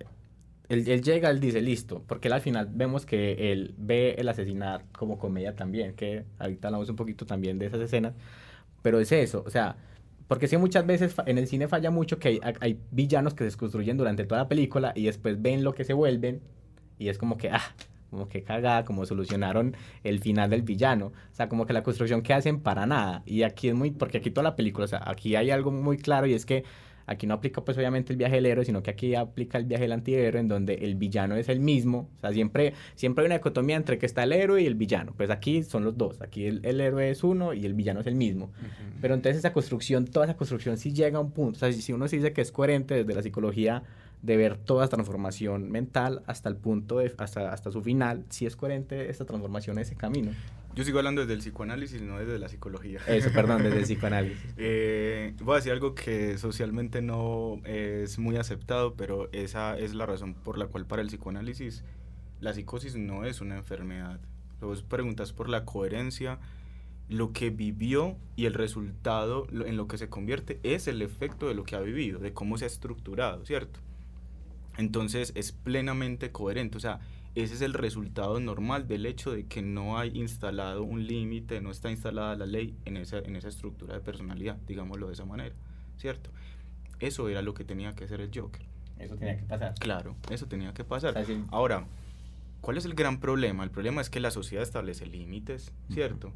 él, 0.67 0.85
él, 0.85 1.01
llega, 1.01 1.29
él 1.29 1.39
dice, 1.39 1.61
listo, 1.61 2.03
porque 2.07 2.27
él 2.27 2.33
al 2.33 2.41
final 2.41 2.67
vemos 2.73 3.05
que 3.05 3.53
él 3.53 3.73
ve 3.77 4.15
el 4.17 4.27
asesinar 4.27 4.83
como 4.91 5.17
comedia 5.17 5.55
también, 5.55 5.93
que 5.93 6.25
ahorita 6.39 6.67
hablamos 6.67 6.89
un 6.89 6.97
poquito 6.97 7.25
también 7.25 7.57
de 7.57 7.67
esas 7.67 7.79
escenas, 7.79 8.15
pero 8.81 8.99
es 8.99 9.13
eso, 9.13 9.45
o 9.47 9.49
sea, 9.49 9.77
porque 10.27 10.49
sí 10.49 10.57
muchas 10.57 10.85
veces 10.85 11.15
en 11.25 11.37
el 11.37 11.47
cine 11.47 11.69
falla 11.69 11.89
mucho 11.89 12.19
que 12.19 12.27
hay, 12.27 12.39
hay 12.59 12.79
villanos 12.91 13.33
que 13.33 13.49
se 13.49 13.55
construyen 13.55 13.95
durante 13.95 14.25
toda 14.25 14.41
la 14.41 14.49
película 14.49 14.91
y 14.93 15.05
después 15.05 15.41
ven 15.41 15.63
lo 15.63 15.73
que 15.73 15.85
se 15.85 15.93
vuelven 15.93 16.41
y 16.99 17.07
es 17.07 17.17
como 17.17 17.37
que, 17.37 17.49
ah, 17.49 17.61
como 18.13 18.29
que 18.29 18.43
cagada, 18.43 18.85
como 18.85 19.05
solucionaron 19.07 19.75
el 20.03 20.19
final 20.19 20.51
del 20.51 20.61
villano. 20.61 21.07
O 21.07 21.35
sea, 21.35 21.49
como 21.49 21.65
que 21.65 21.73
la 21.73 21.81
construcción 21.81 22.21
que 22.21 22.31
hacen 22.33 22.59
para 22.59 22.85
nada. 22.85 23.23
Y 23.25 23.41
aquí 23.41 23.69
es 23.69 23.73
muy, 23.73 23.89
porque 23.89 24.19
aquí 24.19 24.29
toda 24.29 24.43
la 24.43 24.55
película, 24.55 24.85
o 24.85 24.87
sea, 24.87 25.01
aquí 25.03 25.35
hay 25.35 25.49
algo 25.49 25.71
muy 25.71 25.97
claro 25.97 26.27
y 26.27 26.33
es 26.35 26.45
que 26.45 26.63
aquí 27.07 27.25
no 27.27 27.33
aplica 27.33 27.65
pues 27.65 27.75
obviamente 27.77 28.13
el 28.13 28.17
viaje 28.17 28.35
del 28.35 28.45
héroe, 28.45 28.65
sino 28.65 28.83
que 28.83 28.91
aquí 28.91 29.15
aplica 29.15 29.57
el 29.57 29.65
viaje 29.65 29.85
del 29.85 29.93
antihéroe 29.93 30.39
en 30.39 30.47
donde 30.47 30.75
el 30.75 30.93
villano 30.95 31.35
es 31.35 31.49
el 31.49 31.59
mismo. 31.59 32.07
O 32.17 32.21
sea, 32.21 32.31
siempre, 32.31 32.73
siempre 32.95 33.23
hay 33.23 33.25
una 33.25 33.35
dicotomía 33.39 33.75
entre 33.75 33.97
que 33.97 34.05
está 34.05 34.23
el 34.23 34.31
héroe 34.31 34.61
y 34.61 34.67
el 34.67 34.75
villano. 34.75 35.13
Pues 35.17 35.31
aquí 35.31 35.63
son 35.63 35.83
los 35.83 35.97
dos. 35.97 36.21
Aquí 36.21 36.45
el, 36.45 36.61
el 36.63 36.79
héroe 36.81 37.09
es 37.09 37.23
uno 37.23 37.53
y 37.53 37.65
el 37.65 37.73
villano 37.73 37.99
es 38.01 38.07
el 38.07 38.15
mismo. 38.15 38.45
Uh 38.45 38.49
-huh. 38.49 38.99
Pero 39.01 39.15
entonces 39.15 39.39
esa 39.39 39.51
construcción, 39.53 40.05
toda 40.05 40.27
esa 40.27 40.37
construcción 40.37 40.77
sí 40.77 40.93
llega 40.93 41.17
a 41.17 41.21
un 41.21 41.31
punto. 41.31 41.57
O 41.57 41.59
sea, 41.59 41.73
si 41.73 41.91
uno 41.93 42.07
se 42.07 42.17
dice 42.17 42.31
que 42.31 42.41
es 42.41 42.51
coherente 42.51 42.93
desde 42.93 43.15
la 43.15 43.23
psicología 43.23 43.81
de 44.23 44.37
ver 44.37 44.57
toda 44.57 44.87
transformación 44.87 45.69
mental 45.69 46.23
hasta 46.25 46.49
el 46.49 46.55
punto 46.55 46.97
de, 46.97 47.13
hasta, 47.17 47.51
hasta 47.51 47.71
su 47.71 47.81
final, 47.81 48.25
si 48.29 48.45
es 48.45 48.55
coherente 48.55 49.09
esta 49.09 49.25
transformación, 49.25 49.77
ese 49.77 49.95
camino. 49.95 50.31
Yo 50.73 50.83
sigo 50.83 50.97
hablando 50.97 51.21
desde 51.21 51.33
el 51.33 51.39
psicoanálisis, 51.39 52.01
no 52.01 52.17
desde 52.17 52.39
la 52.39 52.49
psicología. 52.49 53.01
Eso, 53.05 53.31
perdón, 53.31 53.61
desde 53.61 53.79
el 53.79 53.83
psicoanálisis. 53.85 54.53
eh, 54.57 55.35
voy 55.43 55.53
a 55.53 55.55
decir 55.57 55.73
algo 55.73 55.93
que 55.93 56.37
socialmente 56.37 57.01
no 57.01 57.61
es 57.65 58.17
muy 58.17 58.37
aceptado, 58.37 58.95
pero 58.95 59.29
esa 59.33 59.77
es 59.77 59.93
la 59.93 60.05
razón 60.05 60.33
por 60.33 60.57
la 60.57 60.67
cual 60.67 60.87
para 60.87 61.01
el 61.01 61.09
psicoanálisis 61.09 61.83
la 62.39 62.53
psicosis 62.53 62.95
no 62.95 63.25
es 63.25 63.41
una 63.41 63.57
enfermedad. 63.57 64.19
Vos 64.61 64.83
preguntas 64.83 65.33
por 65.33 65.49
la 65.49 65.65
coherencia, 65.65 66.39
lo 67.09 67.33
que 67.33 67.49
vivió 67.49 68.17
y 68.37 68.45
el 68.45 68.53
resultado 68.53 69.47
en 69.51 69.75
lo 69.75 69.87
que 69.87 69.97
se 69.97 70.09
convierte 70.09 70.59
es 70.63 70.87
el 70.87 71.01
efecto 71.01 71.47
de 71.47 71.55
lo 71.55 71.63
que 71.65 71.75
ha 71.75 71.81
vivido, 71.81 72.19
de 72.19 72.33
cómo 72.33 72.57
se 72.57 72.63
ha 72.63 72.67
estructurado, 72.67 73.45
¿cierto? 73.45 73.79
Entonces 74.77 75.31
es 75.35 75.51
plenamente 75.51 76.31
coherente, 76.31 76.77
o 76.77 76.79
sea, 76.79 76.99
ese 77.35 77.55
es 77.55 77.61
el 77.61 77.73
resultado 77.73 78.39
normal 78.39 78.87
del 78.87 79.05
hecho 79.05 79.31
de 79.31 79.45
que 79.47 79.61
no 79.61 79.97
hay 79.97 80.11
instalado 80.15 80.83
un 80.83 81.07
límite, 81.07 81.61
no 81.61 81.71
está 81.71 81.89
instalada 81.89 82.35
la 82.35 82.45
ley 82.45 82.75
en 82.85 82.97
esa, 82.97 83.19
en 83.19 83.35
esa 83.35 83.47
estructura 83.47 83.95
de 83.95 84.01
personalidad, 84.01 84.57
digámoslo 84.67 85.07
de 85.07 85.13
esa 85.13 85.25
manera, 85.25 85.55
¿cierto? 85.97 86.29
Eso 86.99 87.27
era 87.29 87.41
lo 87.41 87.53
que 87.53 87.63
tenía 87.63 87.95
que 87.95 88.03
hacer 88.03 88.21
el 88.21 88.29
Joker. 88.33 88.61
Eso 88.99 89.15
tenía 89.15 89.37
que 89.37 89.45
pasar. 89.45 89.73
Claro, 89.79 90.15
eso 90.29 90.45
tenía 90.45 90.73
que 90.73 90.83
pasar. 90.83 91.25
Ahora, 91.49 91.87
¿cuál 92.61 92.77
es 92.77 92.85
el 92.85 92.93
gran 92.93 93.19
problema? 93.19 93.63
El 93.63 93.71
problema 93.71 93.99
es 93.99 94.09
que 94.09 94.19
la 94.19 94.29
sociedad 94.29 94.63
establece 94.63 95.07
límites, 95.07 95.73
¿cierto? 95.89 96.31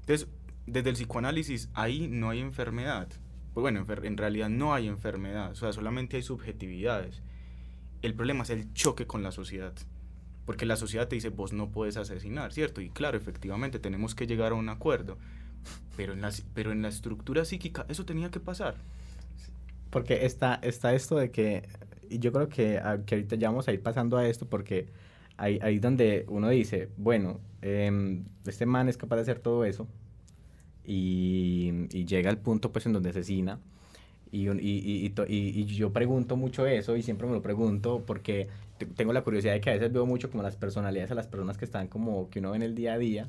Entonces, 0.00 0.26
desde 0.66 0.88
el 0.88 0.96
psicoanálisis, 0.96 1.68
ahí 1.74 2.08
no 2.08 2.30
hay 2.30 2.40
enfermedad. 2.40 3.08
Pues 3.52 3.62
bueno, 3.62 3.84
en 3.88 4.16
realidad 4.16 4.48
no 4.48 4.72
hay 4.72 4.88
enfermedad, 4.88 5.50
o 5.50 5.54
sea, 5.54 5.72
solamente 5.72 6.16
hay 6.16 6.22
subjetividades. 6.22 7.22
El 8.02 8.14
problema 8.14 8.44
es 8.44 8.50
el 8.50 8.72
choque 8.72 9.06
con 9.06 9.22
la 9.22 9.32
sociedad. 9.32 9.74
Porque 10.46 10.66
la 10.66 10.76
sociedad 10.76 11.06
te 11.06 11.16
dice, 11.16 11.28
vos 11.28 11.52
no 11.52 11.70
puedes 11.70 11.96
asesinar, 11.96 12.52
¿cierto? 12.52 12.80
Y 12.80 12.90
claro, 12.90 13.16
efectivamente, 13.16 13.78
tenemos 13.78 14.14
que 14.14 14.26
llegar 14.26 14.52
a 14.52 14.56
un 14.56 14.68
acuerdo. 14.68 15.18
Pero 15.96 16.14
en 16.14 16.22
la, 16.22 16.32
pero 16.54 16.72
en 16.72 16.82
la 16.82 16.88
estructura 16.88 17.44
psíquica 17.44 17.86
eso 17.88 18.04
tenía 18.04 18.30
que 18.30 18.40
pasar. 18.40 18.76
Porque 19.90 20.24
está, 20.24 20.54
está 20.62 20.94
esto 20.94 21.16
de 21.16 21.30
que, 21.30 21.68
y 22.08 22.18
yo 22.18 22.32
creo 22.32 22.48
que, 22.48 22.80
que 23.06 23.14
ahorita 23.14 23.36
ya 23.36 23.50
vamos 23.50 23.68
a 23.68 23.72
ir 23.72 23.82
pasando 23.82 24.16
a 24.16 24.26
esto, 24.26 24.48
porque 24.48 24.88
ahí, 25.36 25.58
ahí 25.62 25.78
donde 25.78 26.24
uno 26.28 26.48
dice, 26.48 26.88
bueno, 26.96 27.40
eh, 27.62 28.22
este 28.46 28.66
man 28.66 28.88
es 28.88 28.96
capaz 28.96 29.16
de 29.16 29.22
hacer 29.22 29.40
todo 29.40 29.64
eso, 29.64 29.88
y, 30.84 31.86
y, 31.92 32.04
llega 32.04 32.30
al 32.30 32.38
punto 32.38 32.72
pues 32.72 32.86
en 32.86 32.92
donde 32.92 33.10
asesina, 33.10 33.60
y, 34.32 34.48
y, 34.48 35.12
y, 35.28 35.64
yo 35.66 35.92
pregunto 35.92 36.36
mucho 36.36 36.66
eso, 36.66 36.96
y 36.96 37.02
siempre 37.02 37.26
me 37.26 37.32
lo 37.32 37.42
pregunto, 37.42 38.04
porque 38.06 38.48
tengo 38.96 39.12
la 39.12 39.22
curiosidad 39.22 39.54
de 39.54 39.60
que 39.60 39.70
a 39.70 39.74
veces 39.74 39.92
veo 39.92 40.06
mucho 40.06 40.30
como 40.30 40.42
las 40.42 40.56
personalidades 40.56 41.10
a 41.10 41.14
las 41.14 41.26
personas 41.26 41.58
que 41.58 41.64
están 41.64 41.88
como 41.88 42.30
que 42.30 42.38
uno 42.38 42.52
ve 42.52 42.56
en 42.56 42.62
el 42.62 42.74
día 42.74 42.94
a 42.94 42.98
día, 42.98 43.28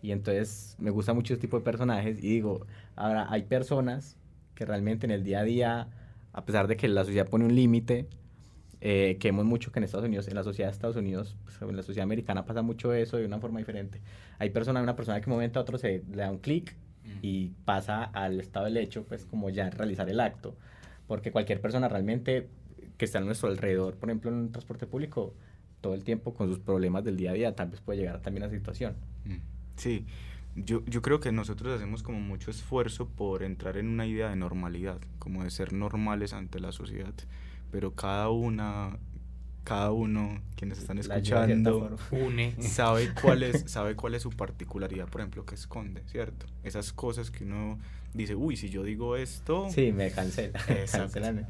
y 0.00 0.12
entonces 0.12 0.76
me 0.78 0.90
gusta 0.90 1.12
mucho 1.12 1.34
este 1.34 1.42
tipo 1.42 1.58
de 1.58 1.64
personajes, 1.64 2.18
y 2.18 2.28
digo, 2.28 2.66
ahora 2.94 3.26
hay 3.30 3.42
personas 3.42 4.16
que 4.54 4.64
realmente 4.64 5.06
en 5.06 5.10
el 5.10 5.24
día 5.24 5.40
a 5.40 5.44
día, 5.44 5.88
a 6.32 6.44
pesar 6.44 6.68
de 6.68 6.76
que 6.76 6.88
la 6.88 7.04
sociedad 7.04 7.28
pone 7.28 7.44
un 7.44 7.54
límite, 7.54 8.06
eh, 8.80 9.16
que 9.18 9.28
vemos 9.28 9.44
mucho 9.44 9.72
que 9.72 9.80
en 9.80 9.84
Estados 9.84 10.06
Unidos, 10.06 10.28
en 10.28 10.36
la 10.36 10.44
sociedad 10.44 10.68
de 10.68 10.72
Estados 10.72 10.96
Unidos, 10.96 11.36
pues, 11.42 11.60
en 11.60 11.76
la 11.76 11.82
sociedad 11.82 12.04
americana 12.04 12.44
pasa 12.44 12.62
mucho 12.62 12.92
eso 12.92 13.16
de 13.16 13.26
una 13.26 13.40
forma 13.40 13.58
diferente. 13.58 14.00
Hay 14.38 14.50
personas, 14.50 14.84
una 14.84 14.94
persona 14.94 15.20
que 15.20 15.26
de 15.26 15.30
un 15.32 15.36
momento 15.36 15.58
a 15.58 15.62
otro 15.62 15.78
se 15.78 16.04
le 16.10 16.16
da 16.16 16.30
un 16.30 16.38
clic 16.38 16.76
y 17.22 17.48
pasa 17.64 18.04
al 18.04 18.40
estado 18.40 18.66
del 18.66 18.76
hecho, 18.76 19.04
pues 19.04 19.24
como 19.24 19.50
ya 19.50 19.70
realizar 19.70 20.08
el 20.08 20.20
acto. 20.20 20.56
Porque 21.06 21.32
cualquier 21.32 21.60
persona 21.60 21.88
realmente 21.88 22.48
que 22.96 23.04
está 23.04 23.18
a 23.18 23.22
nuestro 23.22 23.48
alrededor, 23.48 23.94
por 23.94 24.10
ejemplo 24.10 24.30
en 24.30 24.36
un 24.36 24.52
transporte 24.52 24.86
público, 24.86 25.34
todo 25.80 25.94
el 25.94 26.04
tiempo 26.04 26.34
con 26.34 26.48
sus 26.48 26.58
problemas 26.58 27.04
del 27.04 27.16
día 27.16 27.30
a 27.30 27.34
día, 27.34 27.54
tal 27.54 27.70
vez 27.70 27.80
puede 27.80 28.00
llegar 28.00 28.20
también 28.20 28.42
a 28.42 28.46
esa 28.46 28.56
situación. 28.56 28.96
Sí, 29.76 30.04
yo, 30.56 30.84
yo 30.86 31.02
creo 31.02 31.20
que 31.20 31.30
nosotros 31.30 31.74
hacemos 31.74 32.02
como 32.02 32.20
mucho 32.20 32.50
esfuerzo 32.50 33.08
por 33.08 33.44
entrar 33.44 33.76
en 33.76 33.88
una 33.88 34.06
idea 34.06 34.30
de 34.30 34.36
normalidad, 34.36 34.98
como 35.18 35.44
de 35.44 35.50
ser 35.50 35.72
normales 35.72 36.32
ante 36.32 36.58
la 36.58 36.72
sociedad, 36.72 37.14
pero 37.70 37.94
cada 37.94 38.28
una, 38.30 38.98
cada 39.68 39.92
uno, 39.92 40.40
quienes 40.56 40.78
están 40.78 40.98
escuchando, 40.98 41.96
sabe 42.60 43.12
cuál 43.20 43.42
es, 43.42 43.64
sabe 43.70 43.94
cuál 43.94 44.14
es 44.14 44.22
su 44.22 44.30
particularidad, 44.30 45.08
por 45.08 45.20
ejemplo, 45.20 45.44
que 45.44 45.54
esconde, 45.54 46.02
¿cierto? 46.06 46.46
Esas 46.64 46.92
cosas 46.92 47.30
que 47.30 47.44
uno 47.44 47.78
dice, 48.14 48.34
uy, 48.34 48.56
si 48.56 48.70
yo 48.70 48.82
digo 48.82 49.16
esto... 49.16 49.68
Sí, 49.70 49.92
me 49.92 50.10
cancela. 50.10 50.58
Cancelan. 50.90 51.46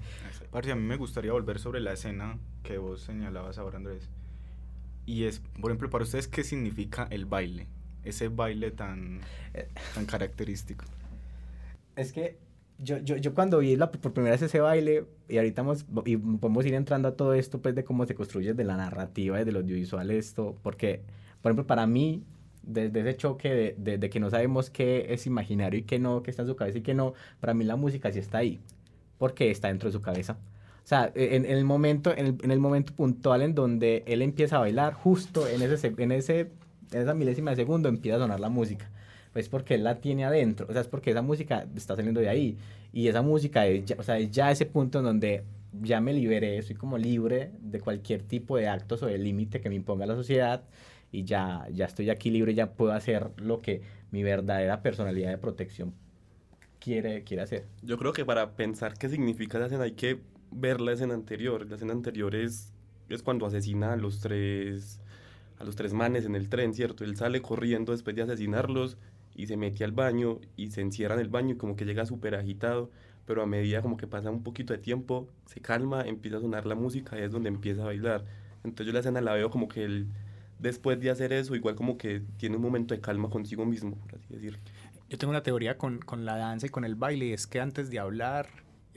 a 0.52 0.60
mí 0.74 0.82
me 0.82 0.96
gustaría 0.96 1.32
volver 1.32 1.60
sobre 1.60 1.80
la 1.80 1.92
escena 1.92 2.38
que 2.64 2.78
vos 2.78 3.02
señalabas 3.02 3.58
ahora, 3.58 3.76
Andrés. 3.76 4.08
Y 5.06 5.24
es, 5.24 5.40
por 5.60 5.70
ejemplo, 5.70 5.88
para 5.88 6.04
ustedes, 6.04 6.26
¿qué 6.26 6.42
significa 6.42 7.06
el 7.10 7.24
baile? 7.24 7.68
ese 8.04 8.28
baile 8.28 8.70
tan, 8.70 9.20
eh. 9.54 9.68
tan 9.94 10.06
característico. 10.06 10.84
Es 11.96 12.12
que 12.12 12.38
yo, 12.78 12.98
yo, 12.98 13.16
yo 13.16 13.34
cuando 13.34 13.58
vi 13.58 13.76
la, 13.76 13.90
por 13.90 14.12
primera 14.12 14.32
vez 14.32 14.42
ese 14.42 14.60
baile, 14.60 15.04
y 15.28 15.36
ahorita 15.36 15.62
vamos, 15.62 15.86
y 16.04 16.16
podemos 16.16 16.64
ir 16.66 16.74
entrando 16.74 17.08
a 17.08 17.16
todo 17.16 17.34
esto, 17.34 17.60
pues 17.60 17.74
de 17.74 17.84
cómo 17.84 18.06
se 18.06 18.14
construye 18.14 18.54
de 18.54 18.64
la 18.64 18.76
narrativa, 18.76 19.44
de 19.44 19.52
lo 19.52 19.60
audiovisual 19.60 20.10
esto, 20.10 20.56
porque, 20.62 21.02
por 21.42 21.50
ejemplo, 21.50 21.66
para 21.66 21.86
mí, 21.86 22.24
desde 22.62 23.00
ese 23.00 23.16
choque 23.16 23.74
de, 23.78 23.98
de, 23.98 24.10
que 24.10 24.20
no 24.20 24.30
sabemos 24.30 24.70
qué 24.70 25.06
es 25.10 25.26
imaginario 25.26 25.80
y 25.80 25.82
qué 25.82 25.98
no, 25.98 26.22
qué 26.22 26.30
está 26.30 26.42
en 26.42 26.48
su 26.48 26.56
cabeza 26.56 26.78
y 26.78 26.82
qué 26.82 26.94
no, 26.94 27.14
para 27.40 27.54
mí 27.54 27.64
la 27.64 27.76
música 27.76 28.12
sí 28.12 28.18
está 28.18 28.38
ahí, 28.38 28.60
porque 29.18 29.50
está 29.50 29.68
dentro 29.68 29.88
de 29.88 29.92
su 29.92 30.00
cabeza. 30.00 30.38
O 30.84 30.88
sea, 30.88 31.12
en, 31.14 31.44
en 31.44 31.58
el 31.58 31.64
momento, 31.64 32.12
en 32.16 32.26
el, 32.26 32.36
en 32.42 32.50
el, 32.50 32.60
momento 32.60 32.94
puntual 32.94 33.42
en 33.42 33.54
donde 33.54 34.04
él 34.06 34.22
empieza 34.22 34.56
a 34.56 34.60
bailar, 34.60 34.94
justo 34.94 35.46
en 35.46 35.60
ese, 35.60 35.94
en 35.98 36.12
ese 36.12 36.50
en 36.92 37.02
esa 37.02 37.14
milésima 37.14 37.50
de 37.50 37.56
segundo 37.56 37.88
empieza 37.88 38.16
a 38.16 38.20
sonar 38.20 38.40
la 38.40 38.48
música. 38.48 38.90
Pues 39.38 39.48
porque 39.48 39.76
él 39.76 39.84
la 39.84 40.00
tiene 40.00 40.24
adentro, 40.24 40.66
o 40.68 40.72
sea, 40.72 40.80
es 40.80 40.88
porque 40.88 41.12
esa 41.12 41.22
música 41.22 41.64
está 41.76 41.94
saliendo 41.94 42.20
de 42.20 42.28
ahí. 42.28 42.58
Y 42.92 43.06
esa 43.06 43.22
música 43.22 43.68
es 43.68 43.84
ya, 43.84 43.94
o 43.96 44.02
sea, 44.02 44.18
es 44.18 44.32
ya 44.32 44.50
ese 44.50 44.66
punto 44.66 44.98
en 44.98 45.04
donde 45.04 45.44
ya 45.80 46.00
me 46.00 46.12
liberé, 46.12 46.60
soy 46.62 46.74
como 46.74 46.98
libre 46.98 47.52
de 47.60 47.80
cualquier 47.80 48.22
tipo 48.24 48.56
de 48.56 48.66
actos 48.66 49.00
o 49.04 49.06
de 49.06 49.16
límite 49.16 49.60
que 49.60 49.68
me 49.68 49.76
imponga 49.76 50.06
la 50.06 50.16
sociedad 50.16 50.64
y 51.12 51.22
ya, 51.22 51.68
ya 51.72 51.84
estoy 51.84 52.10
aquí 52.10 52.32
libre, 52.32 52.52
ya 52.52 52.72
puedo 52.72 52.90
hacer 52.90 53.30
lo 53.36 53.60
que 53.60 53.82
mi 54.10 54.24
verdadera 54.24 54.82
personalidad 54.82 55.30
de 55.30 55.38
protección 55.38 55.94
quiere, 56.80 57.22
quiere 57.22 57.44
hacer. 57.44 57.64
Yo 57.84 57.96
creo 57.96 58.12
que 58.12 58.24
para 58.24 58.56
pensar 58.56 58.94
qué 58.98 59.08
significa 59.08 59.60
la 59.60 59.66
escena 59.66 59.84
hay 59.84 59.92
que 59.92 60.18
ver 60.50 60.80
la 60.80 60.94
escena 60.94 61.14
anterior. 61.14 61.64
La 61.64 61.76
escena 61.76 61.92
anterior 61.92 62.34
es, 62.34 62.72
es 63.08 63.22
cuando 63.22 63.46
asesina 63.46 63.92
a 63.92 63.96
los 63.96 64.18
tres 64.18 64.98
a 65.60 65.64
los 65.64 65.76
tres 65.76 65.92
manes 65.92 66.24
en 66.24 66.34
el 66.34 66.48
tren, 66.48 66.74
¿cierto? 66.74 67.04
Él 67.04 67.16
sale 67.16 67.40
corriendo 67.40 67.92
después 67.92 68.16
de 68.16 68.22
asesinarlos 68.22 68.96
y 69.38 69.46
se 69.46 69.56
mete 69.56 69.84
al 69.84 69.92
baño 69.92 70.40
y 70.56 70.72
se 70.72 70.80
encierra 70.80 71.14
en 71.14 71.20
el 71.20 71.28
baño 71.28 71.54
y 71.54 71.56
como 71.56 71.76
que 71.76 71.84
llega 71.84 72.04
súper 72.04 72.34
agitado, 72.34 72.90
pero 73.24 73.40
a 73.40 73.46
medida 73.46 73.82
como 73.82 73.96
que 73.96 74.08
pasa 74.08 74.30
un 74.30 74.42
poquito 74.42 74.72
de 74.72 74.80
tiempo, 74.80 75.28
se 75.46 75.60
calma, 75.60 76.02
empieza 76.02 76.38
a 76.38 76.40
sonar 76.40 76.66
la 76.66 76.74
música 76.74 77.16
y 77.16 77.22
es 77.22 77.30
donde 77.30 77.48
empieza 77.48 77.82
a 77.82 77.86
bailar. 77.86 78.24
Entonces 78.64 78.86
yo 78.88 78.92
la 78.92 78.98
escena 78.98 79.20
la 79.20 79.34
veo 79.34 79.48
como 79.48 79.68
que 79.68 79.84
él, 79.84 80.08
después 80.58 80.98
de 80.98 81.10
hacer 81.10 81.32
eso, 81.32 81.54
igual 81.54 81.76
como 81.76 81.96
que 81.96 82.20
tiene 82.36 82.56
un 82.56 82.62
momento 82.62 82.94
de 82.94 83.00
calma 83.00 83.30
consigo 83.30 83.64
mismo, 83.64 83.96
por 83.96 84.16
así 84.16 84.26
decirlo. 84.28 84.58
Yo 85.08 85.18
tengo 85.18 85.30
una 85.30 85.44
teoría 85.44 85.78
con, 85.78 86.00
con 86.00 86.24
la 86.24 86.36
danza 86.36 86.66
y 86.66 86.70
con 86.70 86.84
el 86.84 86.96
baile, 86.96 87.26
y 87.26 87.32
es 87.32 87.46
que 87.46 87.60
antes 87.60 87.90
de 87.90 88.00
hablar 88.00 88.48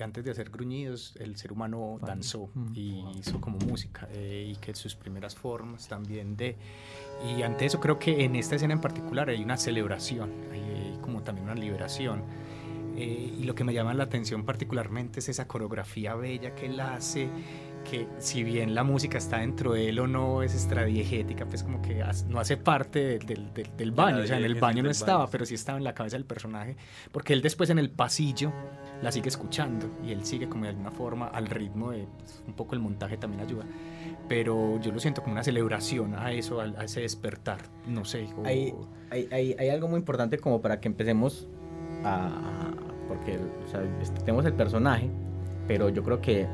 antes 0.03 0.23
de 0.23 0.31
hacer 0.31 0.49
gruñidos, 0.49 1.15
el 1.17 1.35
ser 1.35 1.51
humano 1.51 1.99
danzó 2.01 2.49
y 2.73 3.03
hizo 3.17 3.39
como 3.39 3.57
música 3.59 4.07
eh, 4.11 4.51
y 4.51 4.55
que 4.55 4.73
sus 4.73 4.95
primeras 4.95 5.35
formas 5.35 5.87
también 5.87 6.35
de... 6.35 6.57
Y 7.27 7.43
ante 7.43 7.65
eso 7.65 7.79
creo 7.79 7.99
que 7.99 8.23
en 8.23 8.35
esta 8.35 8.55
escena 8.55 8.73
en 8.73 8.81
particular 8.81 9.29
hay 9.29 9.43
una 9.43 9.57
celebración, 9.57 10.31
hay 10.51 10.97
como 11.01 11.21
también 11.23 11.45
una 11.45 11.55
liberación. 11.55 12.23
Eh, 12.97 13.33
y 13.39 13.43
lo 13.43 13.55
que 13.55 13.63
me 13.63 13.73
llama 13.73 13.93
la 13.93 14.03
atención 14.03 14.43
particularmente 14.43 15.19
es 15.19 15.29
esa 15.29 15.47
coreografía 15.47 16.13
bella 16.15 16.53
que 16.53 16.65
él 16.65 16.79
hace, 16.79 17.29
que 17.89 18.07
si 18.19 18.43
bien 18.43 18.75
la 18.75 18.83
música 18.83 19.17
está 19.17 19.37
dentro 19.37 19.73
de 19.73 19.89
él 19.89 19.99
o 19.99 20.07
no 20.07 20.43
es 20.43 20.53
extradiegética, 20.53 21.45
pues 21.45 21.63
como 21.63 21.81
que 21.81 22.03
no 22.27 22.39
hace 22.39 22.57
parte 22.57 23.17
del, 23.19 23.53
del, 23.53 23.75
del 23.77 23.91
baño, 23.91 24.23
o 24.23 24.27
sea, 24.27 24.37
en 24.37 24.43
el 24.43 24.55
baño 24.55 24.83
no 24.83 24.89
estaba, 24.89 25.29
pero 25.29 25.45
sí 25.45 25.55
estaba 25.55 25.77
en 25.77 25.83
la 25.83 25.93
cabeza 25.93 26.17
del 26.17 26.25
personaje, 26.25 26.75
porque 27.11 27.33
él 27.33 27.41
después 27.41 27.69
en 27.69 27.79
el 27.79 27.89
pasillo 27.89 28.51
la 29.01 29.11
sigue 29.11 29.29
escuchando 29.29 29.89
y 30.05 30.11
él 30.11 30.25
sigue 30.25 30.49
como 30.49 30.65
de 30.65 30.71
alguna 30.71 30.91
forma 30.91 31.27
al 31.27 31.47
ritmo 31.47 31.91
de 31.91 32.07
pues, 32.19 32.43
un 32.45 32.53
poco 32.53 32.75
el 32.75 32.81
montaje 32.81 33.17
también 33.17 33.41
ayuda 33.41 33.65
pero 34.31 34.79
yo 34.79 34.93
lo 34.93 34.99
siento 35.01 35.21
como 35.21 35.33
una 35.33 35.43
celebración 35.43 36.15
a 36.15 36.31
eso 36.31 36.61
a, 36.61 36.85
ese 36.85 37.01
despertar 37.01 37.59
no 37.85 38.05
sé 38.05 38.29
hay, 38.45 38.73
hay, 39.09 39.27
hay, 39.29 39.55
hay, 39.59 39.69
algo 39.69 39.89
muy 39.89 39.99
importante 39.99 40.37
como 40.37 40.61
para 40.61 40.79
que 40.79 40.87
empecemos 40.87 41.49
a, 42.05 42.71
porque 43.09 43.37
o 43.37 43.67
sea, 43.69 43.83
este, 44.01 44.21
tenemos 44.21 44.45
el 44.45 44.53
personaje 44.53 45.09
pero 45.67 45.89
yo 45.89 46.01
creo 46.01 46.21
que 46.21 46.47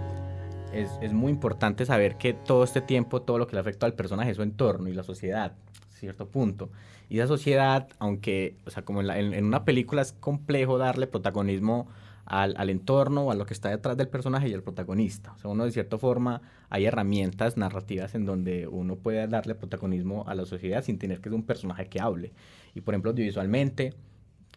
es, 0.73 0.89
es, 1.03 1.13
muy 1.13 1.32
importante 1.32 1.86
saber 1.86 2.17
que 2.17 2.34
todo 2.34 2.63
este 2.63 2.82
tiempo 2.82 3.21
todo 3.21 3.38
lo 3.38 3.45
que 3.45 3.55
le 3.55 3.59
afecta 3.59 3.86
al 3.86 3.93
personaje 3.93 4.32
es 4.32 4.38
su 4.38 4.41
entorno 4.41 4.89
y 4.89 4.93
la 4.93 5.03
sociedad 5.03 5.53
cierto 5.91 6.28
punto. 6.28 6.69
Y 7.09 7.19
esa 7.19 7.28
sociedad 7.28 7.89
aunque 7.99 8.55
o 8.65 8.71
sea 8.71 8.84
como 8.84 9.01
en, 9.01 9.34
en 9.34 9.45
una 9.45 9.65
película 9.65 10.01
es 10.01 10.13
complejo 10.13 10.80
darle 10.80 11.05
protagonismo 11.05 11.88
al, 12.28 12.53
al, 12.57 12.69
entorno 12.69 13.23
o 13.23 13.32
a 13.32 13.36
lo 13.36 13.45
que 13.45 13.53
está 13.53 13.69
detrás 13.69 13.97
del 13.97 14.09
personaje 14.09 14.49
y 14.49 14.53
el 14.53 14.61
protagonista. 14.61 15.34
O 15.34 15.39
sea, 15.39 15.49
uno 15.49 15.65
de 15.65 15.71
cierta 15.71 15.97
forma 15.97 16.41
hay 16.69 16.86
herramientas 16.86 17.57
narrativas 17.57 18.13
en 18.15 18.25
donde 18.25 18.67
uno 18.67 18.97
puede 18.97 19.28
darle 19.28 19.55
protagonismo 19.55 20.25
a 20.28 20.36
la 20.36 20.45
sociedad 20.45 20.84
sin 20.84 20.99
tener 20.99 21.19
que 21.19 21.30
ser 21.30 21.34
un 21.34 21.43
personaje 21.43 21.88
que 21.88 21.99
hable. 22.01 22.34
Y 22.75 22.82
por 22.82 22.93
ejemplo, 22.93 23.11
audiovisualmente, 23.11 23.93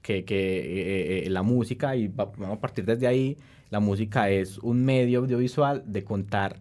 que, 0.02 0.24
que 0.24 0.58
eh, 0.58 1.26
eh, 1.26 1.30
la 1.30 1.42
música, 1.42 1.94
y 1.94 2.08
vamos 2.08 2.58
a 2.58 2.60
partir 2.60 2.84
desde 2.84 3.06
ahí, 3.06 3.36
la 3.70 3.80
música 3.80 4.28
es 4.30 4.58
un 4.58 4.84
medio 4.84 5.20
audiovisual 5.20 5.84
de 5.86 6.02
contar 6.02 6.60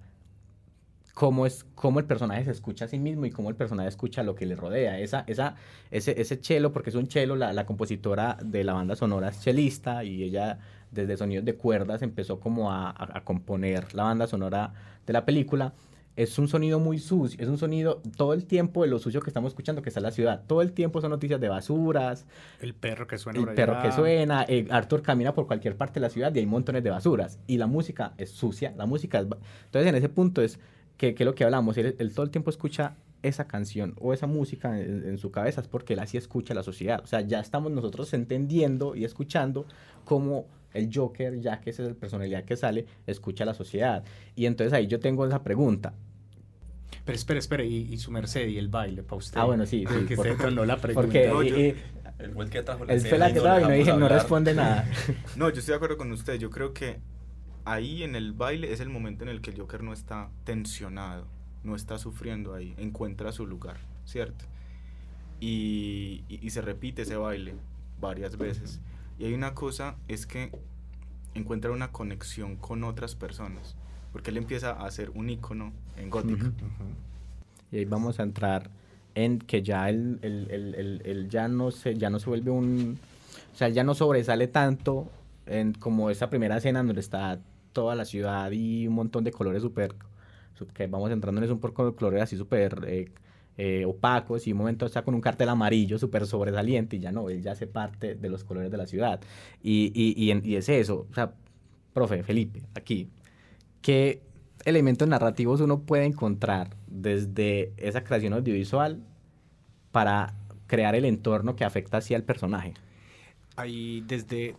cómo, 1.19 1.45
es, 1.45 1.65
cómo 1.75 1.99
el 1.99 2.05
personaje 2.05 2.45
se 2.45 2.51
escucha 2.51 2.85
a 2.85 2.87
sí 2.87 2.97
mismo 2.97 3.25
y 3.25 3.31
cómo 3.31 3.49
el 3.49 3.55
personaje 3.55 3.89
escucha 3.89 4.23
lo 4.23 4.35
que 4.35 4.45
le 4.45 4.55
rodea. 4.55 4.99
Esa, 4.99 5.25
esa, 5.27 5.55
ese, 5.91 6.19
ese 6.21 6.39
chelo, 6.39 6.71
porque 6.71 6.91
es 6.91 6.95
un 6.95 7.07
chelo, 7.07 7.35
la, 7.35 7.51
la 7.51 7.65
compositora 7.65 8.37
de 8.41 8.63
la 8.63 8.73
banda 8.73 8.95
sonora 8.95 9.27
es 9.27 9.41
chelista 9.41 10.03
y 10.05 10.23
ella 10.23 10.59
desde 10.91 11.17
sonidos 11.17 11.45
de 11.45 11.55
cuerdas 11.55 12.01
empezó 12.01 12.39
como 12.39 12.71
a, 12.71 12.89
a, 12.89 13.17
a, 13.17 13.23
componer 13.23 13.93
la 13.93 14.03
banda 14.03 14.27
sonora 14.27 14.73
de 15.05 15.13
la 15.13 15.25
película. 15.25 15.73
Es 16.15 16.37
un 16.37 16.49
sonido 16.49 16.79
muy 16.79 16.99
sucio, 16.99 17.39
es 17.41 17.47
un 17.47 17.57
sonido 17.57 18.01
todo 18.17 18.33
el 18.33 18.45
tiempo 18.45 18.83
de 18.83 18.89
lo 18.89 18.99
sucio 18.99 19.21
que 19.21 19.29
estamos 19.29 19.51
escuchando 19.51 19.81
que 19.81 19.89
está 19.89 20.01
en 20.01 20.03
la 20.03 20.11
ciudad. 20.11 20.43
Todo 20.47 20.61
el 20.61 20.73
tiempo 20.73 20.99
son 20.99 21.11
noticias 21.11 21.39
de 21.39 21.47
basuras. 21.47 22.25
El 22.59 22.73
perro 22.73 23.07
que 23.07 23.17
suena. 23.17 23.39
El 23.39 23.55
perro 23.55 23.77
allá. 23.77 23.83
que 23.83 23.91
suena. 23.93 24.45
Eh, 24.49 24.67
Arthur 24.69 25.01
camina 25.01 25.33
por 25.33 25.47
cualquier 25.47 25.77
parte 25.77 25.95
de 25.95 26.01
la 26.01 26.09
ciudad 26.09 26.35
y 26.35 26.39
hay 26.39 26.45
montones 26.45 26.83
de 26.83 26.89
basuras. 26.89 27.39
Y 27.47 27.57
la 27.57 27.67
música 27.67 28.13
es 28.17 28.31
sucia, 28.31 28.73
la 28.75 28.85
música 28.85 29.19
es... 29.19 29.27
Entonces 29.65 29.87
en 29.87 29.95
ese 29.95 30.09
punto 30.09 30.41
es 30.41 30.59
que, 30.97 31.15
que 31.15 31.23
lo 31.23 31.35
que 31.35 31.45
hablamos, 31.45 31.77
él, 31.77 31.95
él, 31.97 32.13
todo 32.13 32.25
el 32.25 32.31
tiempo 32.31 32.49
escucha 32.49 32.97
esa 33.23 33.47
canción 33.47 33.95
o 33.99 34.13
esa 34.13 34.27
música 34.27 34.77
en, 34.77 35.07
en, 35.07 35.17
su 35.17 35.31
cabeza, 35.31 35.61
es 35.61 35.67
porque 35.67 35.93
él 35.93 35.99
así 35.99 36.17
escucha 36.17 36.53
la 36.53 36.63
sociedad. 36.63 36.99
O 37.01 37.07
sea, 37.07 37.21
ya 37.21 37.39
estamos 37.39 37.71
nosotros 37.71 38.13
entendiendo 38.13 38.93
y 38.93 39.05
escuchando 39.05 39.65
cómo 40.03 40.47
el 40.73 40.89
Joker, 40.93 41.39
ya 41.39 41.59
que 41.59 41.71
esa 41.71 41.83
es 41.83 41.89
la 41.89 41.95
personalidad 41.95 42.43
que 42.43 42.55
sale, 42.55 42.85
escucha 43.07 43.45
la 43.45 43.53
sociedad. 43.53 44.03
Y 44.35 44.45
entonces 44.45 44.73
ahí 44.73 44.87
yo 44.87 44.99
tengo 44.99 45.25
esa 45.25 45.43
pregunta. 45.43 45.93
Pero 47.05 47.15
espere, 47.15 47.39
espere, 47.39 47.65
y, 47.65 47.93
y 47.93 47.97
su 47.97 48.11
merced 48.11 48.47
y 48.47 48.57
el 48.57 48.67
baile 48.67 49.03
para 49.03 49.17
usted. 49.17 49.39
Ah, 49.39 49.45
bueno, 49.45 49.65
sí, 49.65 49.85
sí. 49.87 50.05
Que 50.05 50.15
porque, 50.15 50.35
se 50.37 50.51
no 50.51 50.65
la 50.65 50.77
pregunta. 50.77 51.07
Porque 51.07 51.27
no, 51.27 51.43
yo, 51.43 51.57
y, 51.57 51.75
el 52.19 52.33
fue 52.33 52.43
el 52.43 52.49
que 52.49 52.61
trajo 52.61 52.85
la 52.85 52.93
El 52.93 53.01
fue 53.01 53.17
la 53.17 53.33
que 53.33 53.39
trajo 53.39 53.59
y 53.61 53.63
no 53.63 53.69
dije, 53.69 53.93
no 53.93 54.07
responde 54.07 54.53
nada. 54.53 54.87
No, 55.35 55.49
yo 55.49 55.59
estoy 55.59 55.73
de 55.73 55.75
acuerdo 55.77 55.97
con 55.97 56.11
usted. 56.11 56.35
Yo 56.35 56.49
creo 56.49 56.73
que 56.73 56.99
ahí 57.65 58.03
en 58.03 58.15
el 58.15 58.33
baile 58.33 58.71
es 58.73 58.79
el 58.79 58.89
momento 58.89 59.23
en 59.23 59.29
el 59.29 59.41
que 59.41 59.51
el 59.51 59.59
Joker 59.59 59.83
no 59.83 59.93
está 59.93 60.29
tensionado, 60.43 61.27
no 61.63 61.75
está 61.75 61.97
sufriendo 61.97 62.53
ahí, 62.53 62.73
encuentra 62.77 63.31
su 63.31 63.47
lugar, 63.47 63.77
¿cierto? 64.05 64.45
Y, 65.39 66.23
y, 66.27 66.45
y 66.45 66.49
se 66.49 66.61
repite 66.61 67.03
ese 67.03 67.15
baile 67.15 67.55
varias 67.99 68.37
veces. 68.37 68.81
Y 69.19 69.25
hay 69.25 69.33
una 69.33 69.53
cosa, 69.53 69.97
es 70.07 70.25
que 70.25 70.51
encuentra 71.35 71.71
una 71.71 71.91
conexión 71.91 72.55
con 72.55 72.83
otras 72.85 73.15
personas, 73.15 73.75
porque 74.13 74.31
él 74.31 74.37
empieza 74.37 74.71
a 74.71 74.89
ser 74.91 75.11
un 75.11 75.29
ícono 75.29 75.73
en 75.97 76.09
gótica. 76.09 76.45
Uh 76.45 76.49
-huh. 76.49 77.71
Y 77.71 77.77
ahí 77.77 77.85
vamos 77.85 78.19
a 78.19 78.23
entrar 78.23 78.71
en 79.15 79.39
que 79.39 79.61
ya 79.61 79.89
él, 79.89 80.19
él, 80.21 80.47
él, 80.49 81.01
él, 81.03 81.29
ya, 81.29 81.47
no 81.49 81.71
se, 81.71 81.95
ya 81.95 82.09
no 82.09 82.19
se 82.19 82.29
vuelve 82.29 82.49
un... 82.49 82.97
O 83.53 83.55
sea, 83.55 83.67
ya 83.67 83.83
no 83.83 83.93
sobresale 83.93 84.47
tanto 84.47 85.09
en, 85.45 85.73
como 85.73 86.09
esa 86.09 86.29
primera 86.29 86.57
escena 86.57 86.81
donde 86.81 87.01
está 87.01 87.39
toda 87.73 87.95
la 87.95 88.05
ciudad 88.05 88.49
y 88.51 88.87
un 88.87 88.95
montón 88.95 89.23
de 89.25 89.31
colores 89.31 89.61
súper... 89.61 89.95
que 90.73 90.87
vamos 90.87 91.11
entrando 91.11 91.39
en 91.39 91.45
eso 91.45 91.53
un 91.53 91.59
poco 91.59 91.85
de 91.85 91.93
colores 91.93 92.23
así 92.23 92.37
súper... 92.37 92.85
Eh, 92.87 93.11
eh, 93.61 93.83
opacos 93.83 94.47
y 94.47 94.53
un 94.53 94.57
momento 94.57 94.85
está 94.85 95.01
con 95.01 95.13
un 95.13 95.19
cartel 95.19 95.49
amarillo 95.49 95.99
súper 95.99 96.25
sobresaliente 96.25 96.95
y 96.95 96.99
ya 96.99 97.11
no, 97.11 97.29
él 97.29 97.41
ya 97.41 97.51
hace 97.51 97.67
parte 97.67 98.15
de 98.15 98.29
los 98.29 98.45
colores 98.45 98.71
de 98.71 98.77
la 98.77 98.87
ciudad. 98.87 99.19
Y, 99.61 99.91
y, 99.93 100.31
y, 100.31 100.49
y, 100.49 100.55
es 100.55 100.69
eso, 100.69 101.07
o 101.11 101.13
sea, 101.13 101.33
profe 101.91 102.23
Felipe, 102.23 102.61
aquí, 102.73 103.09
¿qué 103.81 104.21
elementos 104.63 105.09
narrativos 105.09 105.59
uno 105.59 105.81
puede 105.81 106.05
encontrar 106.05 106.69
desde 106.87 107.73
esa 107.75 108.05
creación 108.05 108.31
audiovisual 108.31 109.03
para 109.91 110.35
crear 110.67 110.95
el 110.95 111.03
entorno 111.03 111.57
que 111.57 111.65
afecta 111.65 111.97
así 111.97 112.15
al 112.15 112.23
personaje? 112.23 112.75
Ahí 113.57 114.05
desde 114.07 114.55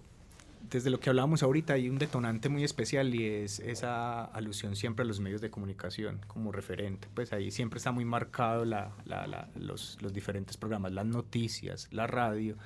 desde 0.68 0.90
lo 0.90 1.00
que 1.00 1.10
hablábamos 1.10 1.42
ahorita 1.42 1.74
hay 1.74 1.88
un 1.88 1.98
detonante 1.98 2.48
muy 2.48 2.64
especial 2.64 3.14
y 3.14 3.24
es 3.24 3.58
esa 3.60 4.24
alusión 4.24 4.76
siempre 4.76 5.04
a 5.04 5.06
los 5.06 5.20
medios 5.20 5.40
de 5.40 5.50
comunicación 5.50 6.20
como 6.26 6.52
referente. 6.52 7.08
Pues 7.14 7.32
ahí 7.32 7.50
siempre 7.50 7.78
está 7.78 7.92
muy 7.92 8.04
marcado 8.04 8.64
la, 8.64 8.92
la, 9.04 9.26
la, 9.26 9.48
los, 9.56 9.98
los, 10.00 10.12
diferentes 10.12 10.56
programas, 10.56 10.92
las 10.92 11.06
noticias, 11.06 11.88
la 11.90 12.06
radio 12.06 12.56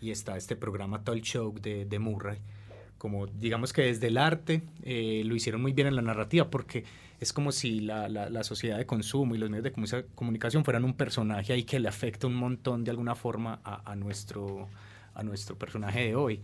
y 0.00 0.10
está 0.10 0.36
este 0.36 0.56
programa 0.56 1.04
Talk 1.04 1.22
Show 1.22 1.54
de, 1.60 1.84
de 1.84 1.98
Murray. 1.98 2.38
Como 2.98 3.26
digamos 3.26 3.72
que 3.72 3.82
desde 3.82 4.08
el 4.08 4.18
arte 4.18 4.62
eh, 4.82 5.22
lo 5.24 5.34
hicieron 5.34 5.60
muy 5.60 5.72
bien 5.72 5.88
en 5.88 5.96
la 5.96 6.02
narrativa 6.02 6.48
porque 6.50 6.84
es 7.20 7.32
como 7.32 7.52
si 7.52 7.80
la, 7.80 8.08
la, 8.08 8.28
la, 8.30 8.42
sociedad 8.42 8.78
de 8.78 8.86
consumo 8.86 9.36
y 9.36 9.38
los 9.38 9.48
medios 9.48 9.64
de 9.64 10.06
comunicación 10.14 10.64
fueran 10.64 10.84
un 10.84 10.94
personaje 10.94 11.52
ahí 11.52 11.62
que 11.62 11.78
le 11.78 11.88
afecta 11.88 12.26
un 12.26 12.34
montón 12.34 12.82
de 12.82 12.90
alguna 12.90 13.14
forma 13.14 13.60
a, 13.62 13.90
a 13.90 13.94
nuestro, 13.94 14.68
a 15.14 15.22
nuestro 15.22 15.56
personaje 15.56 16.00
de 16.00 16.16
hoy. 16.16 16.40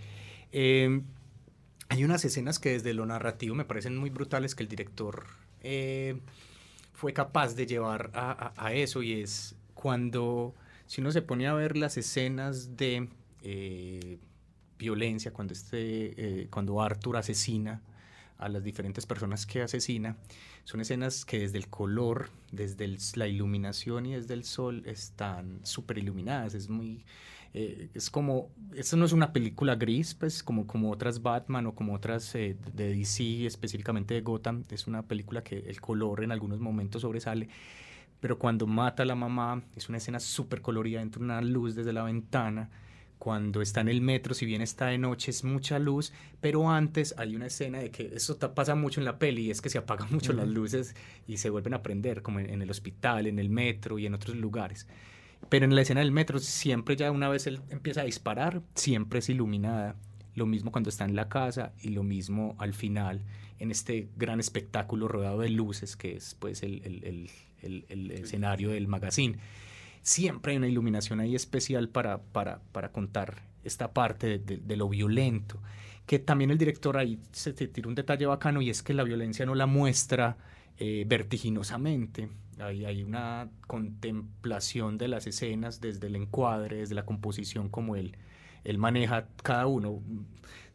Eh, 0.53 1.03
hay 1.89 2.05
unas 2.05 2.25
escenas 2.25 2.59
que 2.59 2.71
desde 2.71 2.95
lo 2.95 3.07
narrativo 3.07 3.55
me 3.55 3.65
parecen 3.65 3.97
muy 3.97 4.11
brutales 4.11 4.55
que 4.55 4.63
el 4.63 4.69
director 4.69 5.27
eh, 5.63 6.21
fue 6.93 7.13
capaz 7.13 7.55
de 7.55 7.67
llevar 7.67 8.11
a, 8.15 8.73
eso 8.73 9.03
y 9.03 9.21
es 9.21 9.55
cuando, 9.75 10.55
si 10.87 11.01
uno 11.01 11.13
se 11.13 11.23
pone 11.23 11.47
a 11.47 11.55
ver 11.55 11.77
las 11.77 11.97
escenas 11.97 12.77
de 12.77 13.09
eh, 13.43 14.19
violencia, 14.79 15.33
cuando, 15.33 15.53
este, 15.53 16.43
eh, 16.43 16.49
cuando 16.51 16.83
Arthur 16.83 17.17
asesina 17.17 17.81
a 18.37 18.49
las 18.49 18.63
diferentes 18.65 19.07
personas 19.07 19.47
que 19.47 19.63
asesina, 19.63 20.17
son 20.65 20.81
escenas 20.81 21.25
que 21.25 21.39
desde 21.39 21.59
el 21.59 21.69
color, 21.69 22.31
desde 22.53 22.97
la 23.15 23.27
iluminación 23.27 24.07
y 24.07 24.15
desde 24.15 24.35
el 24.35 24.45
sol 24.45 24.83
están 24.85 25.61
súper 25.65 25.99
iluminadas, 25.99 26.55
es 26.55 26.69
muy 26.69 27.05
eh, 27.55 27.89
es 27.95 28.11
como, 28.11 28.51
esto 28.75 28.97
no 28.97 29.05
es 29.05 29.13
una 29.13 29.33
película 29.33 29.75
gris, 29.77 30.15
pues 30.15 30.43
como, 30.43 30.67
como 30.67 30.91
otras 30.91 31.23
Batman 31.23 31.67
o 31.67 31.75
como 31.75 31.95
otras 31.95 32.35
eh, 32.35 32.57
de 32.75 32.95
DC, 32.95 33.47
específicamente 33.47 34.15
de 34.15 34.21
Gotham, 34.21 34.65
es 34.71 34.87
una 34.87 35.03
película 35.03 35.43
que 35.43 35.59
el 35.59 35.81
color 35.81 36.23
en 36.23 36.33
algunos 36.33 36.61
momentos 36.61 37.03
sobresale, 37.03 37.49
pero 38.21 38.39
cuando 38.39 38.67
mata 38.67 39.03
a 39.03 39.07
la 39.07 39.15
mamá 39.15 39.63
es 39.77 39.89
una 39.89 39.99
escena 39.99 40.21
súper 40.21 40.61
colorida, 40.61 41.01
entra 41.01 41.23
una 41.23 41.41
luz 41.41 41.75
desde 41.75 41.93
la 41.93 42.03
ventana, 42.03 42.71
cuando 43.19 43.63
está 43.63 43.81
en 43.81 43.89
el 43.89 44.01
metro, 44.01 44.33
si 44.35 44.47
bien 44.47 44.63
está 44.63 44.87
de 44.87 44.99
noche, 44.99 45.31
es 45.31 45.43
mucha 45.43 45.79
luz, 45.79 46.13
pero 46.41 46.71
antes 46.71 47.15
hay 47.19 47.35
una 47.35 47.47
escena 47.47 47.79
de 47.79 47.91
que 47.91 48.13
eso 48.15 48.39
pasa 48.55 48.77
mucho 48.77 49.01
en 49.01 49.05
la 49.07 49.19
peli, 49.19 49.51
es 49.51 49.61
que 49.61 49.71
se 49.71 49.79
apagan 49.79 50.09
mucho 50.13 50.33
uh 50.33 50.37
-huh. 50.37 50.39
las 50.39 50.49
luces 50.49 50.95
y 51.27 51.39
se 51.39 51.51
vuelven 51.51 51.75
a 51.75 51.83
prender, 51.83 52.23
como 52.23 52.39
en, 52.39 52.51
en 52.51 52.63
el 52.63 52.71
hospital, 52.71 53.27
en 53.27 53.39
el 53.41 53.49
metro 53.51 53.99
y 53.99 54.07
en 54.07 54.15
otros 54.15 54.37
lugares. 54.37 54.87
Pero 55.49 55.65
en 55.65 55.75
la 55.75 55.83
escena 55.83 56.01
del 56.01 56.13
metro, 56.13 56.39
siempre 56.39 56.97
ya 56.97 57.11
una 57.11 57.29
vez 57.29 57.47
él 57.47 57.61
empieza 57.71 58.03
a 58.03 58.05
disparar, 58.05 58.63
siempre 58.75 59.21
es 59.21 59.29
iluminada. 59.29 59.97
Lo 60.35 60.47
mismo 60.47 60.71
cuando 60.71 60.91
está 60.91 61.05
en 61.05 61.17
la 61.17 61.29
casa 61.29 61.73
y 61.81 61.89
lo 61.89 62.03
mismo 62.03 62.55
al 62.59 62.75
final, 62.75 63.25
en 63.59 63.71
este 63.71 64.09
gran 64.17 64.41
espectáculo 64.41 65.09
rodeado 65.09 65.41
de 65.41 65.49
luces 65.49 65.97
que 65.97 66.17
es 66.17 66.37
pues 66.39 66.63
el, 66.63 67.31
el, 67.63 67.85
el, 67.89 68.11
escenario 68.13 68.71
del 68.71 68.87
magazine. 68.87 69.39
Siempre 70.03 70.53
hay 70.53 70.59
una 70.59 70.69
iluminación 70.69 71.21
ahí 71.21 71.35
especial 71.35 71.89
para, 71.89 72.19
para, 72.19 72.61
para 72.73 72.93
contar 72.93 73.43
esta 73.65 73.93
parte 73.93 74.27
de, 74.27 74.39
de, 74.39 74.57
de, 74.59 74.77
lo 74.77 74.89
violento. 74.89 75.61
Que 76.07 76.19
también 76.19 76.51
el 76.51 76.59
director 76.59 76.97
ahí 76.97 77.19
se 77.33 77.53
tira 77.53 77.89
un 77.89 77.95
detalle 77.95 78.25
bacano 78.27 78.63
y 78.63 78.71
es 78.71 78.83
que 78.83 78.95
la 78.95 79.03
violencia 79.03 79.45
no 79.45 79.55
la 79.55 79.67
muestra 79.67 80.39
eh, 80.79 81.05
vertiginosamente. 81.09 82.29
Hay, 82.61 82.85
hay, 82.85 83.03
una 83.03 83.49
contemplación 83.67 84.99
de 84.99 85.09
las 85.09 85.27
escenas 85.27 85.81
desde 85.81 86.07
el 86.07 86.17
encuadre, 86.17 86.79
desde 86.79 86.95
la 86.95 87.05
composición, 87.05 87.69
como 87.69 87.97
él, 87.97 88.17
él 88.65 88.79
maneja 88.79 89.27
cada 89.43 89.67
uno. 89.67 90.01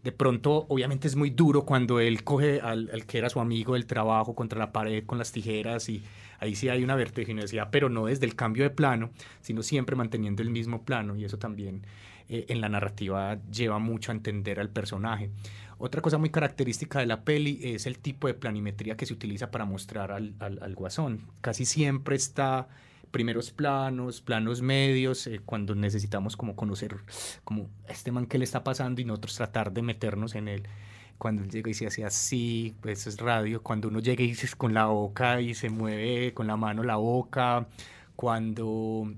De 0.03 0.11
pronto, 0.11 0.65
obviamente 0.67 1.07
es 1.07 1.15
muy 1.15 1.29
duro 1.29 1.63
cuando 1.63 1.99
él 1.99 2.23
coge 2.23 2.59
al, 2.59 2.89
al, 2.91 3.05
que 3.05 3.17
era 3.17 3.29
su 3.29 3.39
amigo 3.39 3.73
del 3.73 3.85
trabajo 3.85 4.35
contra 4.35 4.59
la 4.59 4.71
pared 4.71 5.05
con 5.05 5.17
las 5.17 5.31
tijeras 5.31 5.87
y 5.87 6.03
ahí 6.39 6.55
sí 6.55 6.67
hay 6.67 6.83
una 6.83 6.95
vertiginosidad, 6.95 7.69
pero 7.71 7.87
no 7.89 8.07
desde 8.07 8.25
el 8.25 8.35
cambio 8.35 8.63
de 8.63 8.69
plano, 8.69 9.11
sino 9.41 9.63
siempre 9.63 9.95
manteniendo 9.95 10.43
el 10.43 10.49
mismo 10.49 10.83
plano 10.83 11.15
y 11.15 11.23
eso 11.23 11.37
también 11.39 11.85
eh, 12.29 12.45
en 12.49 12.61
la 12.61 12.69
narrativa 12.69 13.37
lleva 13.51 13.79
mucho 13.79 14.11
a 14.11 14.15
entender 14.15 14.59
al 14.59 14.69
personaje. 14.69 15.29
Otra 15.77 16.01
cosa 16.01 16.17
muy 16.17 16.29
característica 16.29 16.99
de 16.99 17.05
la 17.05 17.23
peli 17.23 17.59
es 17.63 17.85
el 17.85 17.99
tipo 17.99 18.27
de 18.27 18.33
planimetría 18.33 18.95
que 18.95 19.05
se 19.05 19.13
utiliza 19.13 19.51
para 19.51 19.65
mostrar 19.65 20.11
al, 20.11 20.33
al, 20.39 20.75
guasón. 20.75 21.21
Casi 21.41 21.65
siempre 21.65 22.15
está 22.15 22.67
primeros 23.11 23.51
planos, 23.51 24.21
planos 24.21 24.61
medios, 24.61 25.27
eh, 25.27 25.39
cuando 25.45 25.75
necesitamos 25.75 26.35
como 26.35 26.55
conocer 26.55 26.97
como 27.43 27.69
este 27.87 28.11
man 28.11 28.25
que 28.25 28.39
le 28.39 28.43
está 28.43 28.63
pasando 28.63 29.01
y 29.01 29.05
nosotros 29.05 29.35
tratar 29.35 29.71
de 29.71 29.81
meternos 29.81 30.35
en 30.35 30.47
él. 30.47 30.63
Cuando 31.17 31.43
él 31.43 31.49
llega 31.49 31.69
y 31.69 31.73
se 31.73 31.85
hace 31.85 32.03
así, 32.03 32.75
pues 32.81 33.07
es 33.07 33.19
radio. 33.19 33.61
Cuando 33.61 33.87
uno 33.87 33.99
llega 33.99 34.23
y 34.23 34.27
dice 34.27 34.47
con 34.57 34.73
la 34.73 34.87
boca 34.87 35.41
y 35.41 35.53
se 35.53 35.69
mueve 35.69 36.33
con 36.33 36.47
la 36.47 36.57
mano 36.57 36.83
la 36.83 36.95
boca. 36.95 37.67
Cuando 38.15 39.13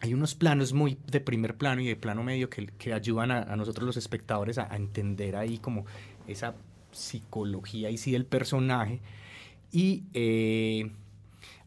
hay 0.00 0.14
unos 0.14 0.34
planos 0.34 0.72
muy 0.72 0.98
de 1.06 1.20
primer 1.20 1.56
plano 1.56 1.82
y 1.82 1.86
de 1.86 1.96
plano 1.96 2.22
medio 2.22 2.48
que, 2.48 2.66
que 2.66 2.92
ayudan 2.92 3.30
a, 3.30 3.56
nosotros 3.56 3.86
los 3.86 3.96
espectadores 3.96 4.58
a, 4.58 4.72
a 4.72 4.76
entender 4.76 5.36
ahí 5.36 5.58
como 5.58 5.84
esa 6.26 6.54
psicología 6.90 7.90
y 7.90 7.98
sí 7.98 8.12
del 8.12 8.24
personaje. 8.24 9.00
Y 9.72 10.04
eh, 10.14 10.90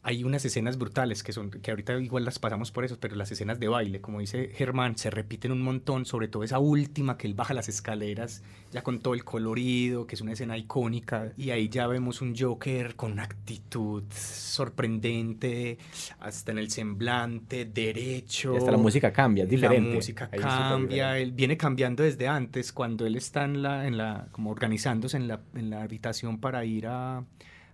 hay 0.06 0.26
unas 0.26 0.43
escenas 0.43 0.78
brutales 0.78 1.24
que 1.24 1.32
son 1.32 1.49
que 1.49 1.72
ahorita 1.72 1.97
igual 1.99 2.26
las 2.26 2.38
pasamos 2.38 2.72
por 2.72 2.84
eso, 2.84 2.97
pero 2.99 3.16
las 3.16 3.32
escenas 3.32 3.58
de 3.60 3.70
baile, 3.70 4.01
como 4.01 4.20
dice 4.20 4.51
Germán, 4.54 4.97
se 4.97 5.10
repiten 5.10 5.54
un 5.54 5.62
montón, 5.62 6.06
sobre 6.06 6.28
todo 6.28 6.43
esa 6.43 6.60
última 6.60 7.18
que 7.18 7.26
él 7.26 7.34
baja 7.34 7.54
las 7.54 7.70
escaleras 7.70 8.43
ya 8.74 8.84
con 8.84 8.99
todo 8.99 9.14
el 9.14 9.24
colorido, 9.24 10.06
que 10.06 10.16
es 10.16 10.22
una 10.22 10.34
escena 10.34 10.58
icónica 10.58 11.32
y 11.38 11.51
ahí 11.51 11.70
ya 11.70 11.88
vemos 11.88 12.22
un 12.22 12.36
Joker 12.38 12.95
con 12.95 13.14
una 13.14 13.24
actitud 13.24 14.04
sorprendente, 14.12 15.78
hasta 16.20 16.51
en 16.51 16.58
el 16.58 16.70
semblante, 16.70 17.64
derecho. 17.64 18.56
Y 18.56 18.58
hasta 18.58 18.72
la 18.72 18.78
música 18.78 19.14
cambia, 19.14 19.45
es 19.45 19.49
diferente. 19.49 19.89
La 19.89 19.95
música 19.95 20.30
cambia, 20.30 21.18
él 21.18 21.32
viene 21.32 21.56
cambiando 21.56 22.04
desde 22.04 22.28
antes 22.28 22.74
cuando 22.74 23.06
él 23.06 23.16
está 23.16 23.45
en 23.45 23.62
la 23.62 23.88
en 23.88 23.97
la 23.97 24.28
como 24.34 24.51
organizándose 24.51 25.16
en 25.16 25.30
la 25.30 25.39
en 25.56 25.70
la 25.70 25.84
habitación 25.84 26.39
para 26.41 26.66
ir 26.66 26.88
a 26.88 27.24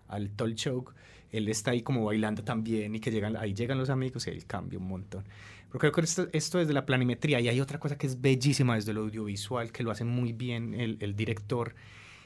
al 0.08 0.30
talk 0.32 0.54
show 0.54 0.86
él 1.32 1.48
está 1.48 1.72
ahí 1.72 1.82
como 1.82 2.06
bailando 2.06 2.44
también 2.44 2.96
y 2.96 3.00
que 3.00 3.12
llegan, 3.12 3.38
ahí 3.38 3.54
llegan 3.54 3.78
los 3.78 3.90
amigos 3.90 4.28
y 4.28 4.32
él 4.32 4.46
cambia 4.46 4.80
un 4.80 4.88
montón. 4.88 5.24
Pero 5.68 5.80
creo 5.80 5.92
que 5.92 6.02
esto, 6.02 6.28
esto 6.34 6.58
desde 6.58 6.74
la 6.74 6.86
planimetría 6.86 7.40
y 7.40 7.48
hay 7.48 7.62
otra 7.62 7.80
cosa 7.80 7.98
que 7.98 8.08
es 8.08 8.20
bellísima 8.20 8.76
desde 8.76 8.94
lo 8.94 9.02
audiovisual, 9.02 9.72
que 9.72 9.84
lo 9.84 9.92
hace 9.92 10.04
muy 10.04 10.34
bien 10.34 10.74
el, 10.74 10.98
el 11.00 11.16
director, 11.16 11.76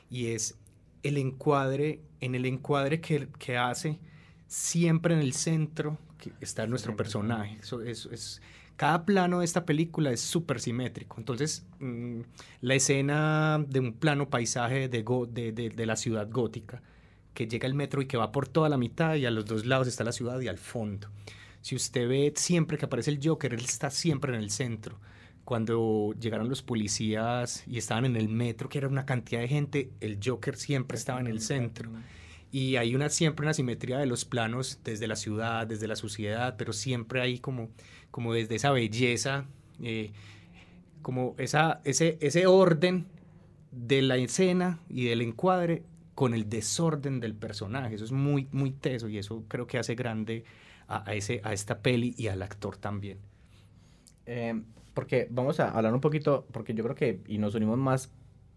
y 0.09 0.27
es 0.27 0.57
el 1.03 1.17
encuadre, 1.17 1.99
en 2.21 2.35
el 2.35 2.45
encuadre 2.45 3.01
que, 3.01 3.27
que 3.39 3.57
hace, 3.57 3.99
siempre 4.47 5.13
en 5.13 5.19
el 5.19 5.33
centro 5.33 5.97
que 6.17 6.31
está 6.39 6.65
nuestro 6.67 6.95
personaje. 6.95 7.57
Eso, 7.59 7.81
eso 7.81 8.11
es, 8.11 8.41
cada 8.77 9.05
plano 9.05 9.39
de 9.39 9.45
esta 9.45 9.65
película 9.65 10.11
es 10.11 10.21
súper 10.21 10.61
simétrico. 10.61 11.17
Entonces, 11.17 11.65
mmm, 11.79 12.21
la 12.61 12.75
escena 12.75 13.63
de 13.67 13.79
un 13.81 13.93
plano 13.93 14.29
paisaje 14.29 14.87
de, 14.87 15.03
go, 15.03 15.25
de, 15.25 15.51
de, 15.51 15.69
de 15.69 15.85
la 15.85 15.97
ciudad 15.97 16.29
gótica, 16.31 16.81
que 17.33 17.47
llega 17.47 17.67
el 17.67 17.73
metro 17.73 18.01
y 18.01 18.05
que 18.05 18.17
va 18.17 18.31
por 18.31 18.47
toda 18.47 18.69
la 18.69 18.77
mitad 18.77 19.15
y 19.15 19.25
a 19.25 19.31
los 19.31 19.45
dos 19.45 19.65
lados 19.65 19.87
está 19.87 20.03
la 20.03 20.11
ciudad 20.11 20.39
y 20.39 20.47
al 20.47 20.57
fondo. 20.57 21.09
Si 21.61 21.75
usted 21.75 22.07
ve 22.07 22.33
siempre 22.35 22.77
que 22.77 22.85
aparece 22.85 23.09
el 23.11 23.19
Joker, 23.23 23.53
él 23.53 23.61
está 23.61 23.89
siempre 23.89 24.35
en 24.35 24.41
el 24.41 24.51
centro. 24.51 24.99
Cuando 25.45 26.13
llegaron 26.19 26.49
los 26.49 26.61
policías 26.61 27.63
y 27.67 27.77
estaban 27.77 28.05
en 28.05 28.15
el 28.15 28.29
metro, 28.29 28.69
que 28.69 28.77
era 28.77 28.87
una 28.87 29.05
cantidad 29.05 29.41
de 29.41 29.47
gente, 29.47 29.91
el 29.99 30.19
Joker 30.23 30.55
siempre 30.55 30.97
estaba 30.97 31.19
en 31.19 31.27
el 31.27 31.41
centro. 31.41 31.89
Y 32.51 32.75
hay 32.75 32.95
una, 32.95 33.09
siempre 33.09 33.45
una 33.45 33.53
simetría 33.53 33.97
de 33.97 34.05
los 34.05 34.25
planos 34.25 34.79
desde 34.83 35.07
la 35.07 35.15
ciudad, 35.15 35.65
desde 35.65 35.87
la 35.87 35.95
sociedad, 35.95 36.55
pero 36.57 36.71
siempre 36.71 37.21
hay 37.21 37.39
como, 37.39 37.69
como 38.11 38.33
desde 38.33 38.55
esa 38.55 38.71
belleza, 38.71 39.45
eh, 39.81 40.11
como 41.01 41.35
esa, 41.37 41.81
ese, 41.83 42.17
ese 42.21 42.45
orden 42.45 43.07
de 43.71 44.01
la 44.01 44.17
escena 44.17 44.79
y 44.87 45.05
del 45.05 45.21
encuadre 45.21 45.83
con 46.15 46.33
el 46.33 46.49
desorden 46.49 47.19
del 47.19 47.35
personaje. 47.35 47.95
Eso 47.95 48.05
es 48.05 48.11
muy, 48.11 48.47
muy 48.51 48.71
teso 48.71 49.09
y 49.09 49.17
eso 49.17 49.43
creo 49.47 49.67
que 49.67 49.77
hace 49.77 49.95
grande 49.95 50.43
a, 50.87 51.09
a 51.09 51.13
ese, 51.13 51.41
a 51.43 51.53
esta 51.53 51.79
peli 51.79 52.13
y 52.17 52.27
al 52.27 52.41
actor 52.41 52.77
también. 52.77 53.17
Eh, 54.25 54.61
porque 54.93 55.27
vamos 55.31 55.59
a 55.59 55.69
hablar 55.69 55.93
un 55.93 56.01
poquito, 56.01 56.45
porque 56.51 56.73
yo 56.73 56.83
creo 56.83 56.95
que, 56.95 57.21
y 57.27 57.37
nos 57.37 57.55
unimos 57.55 57.77
más 57.77 58.11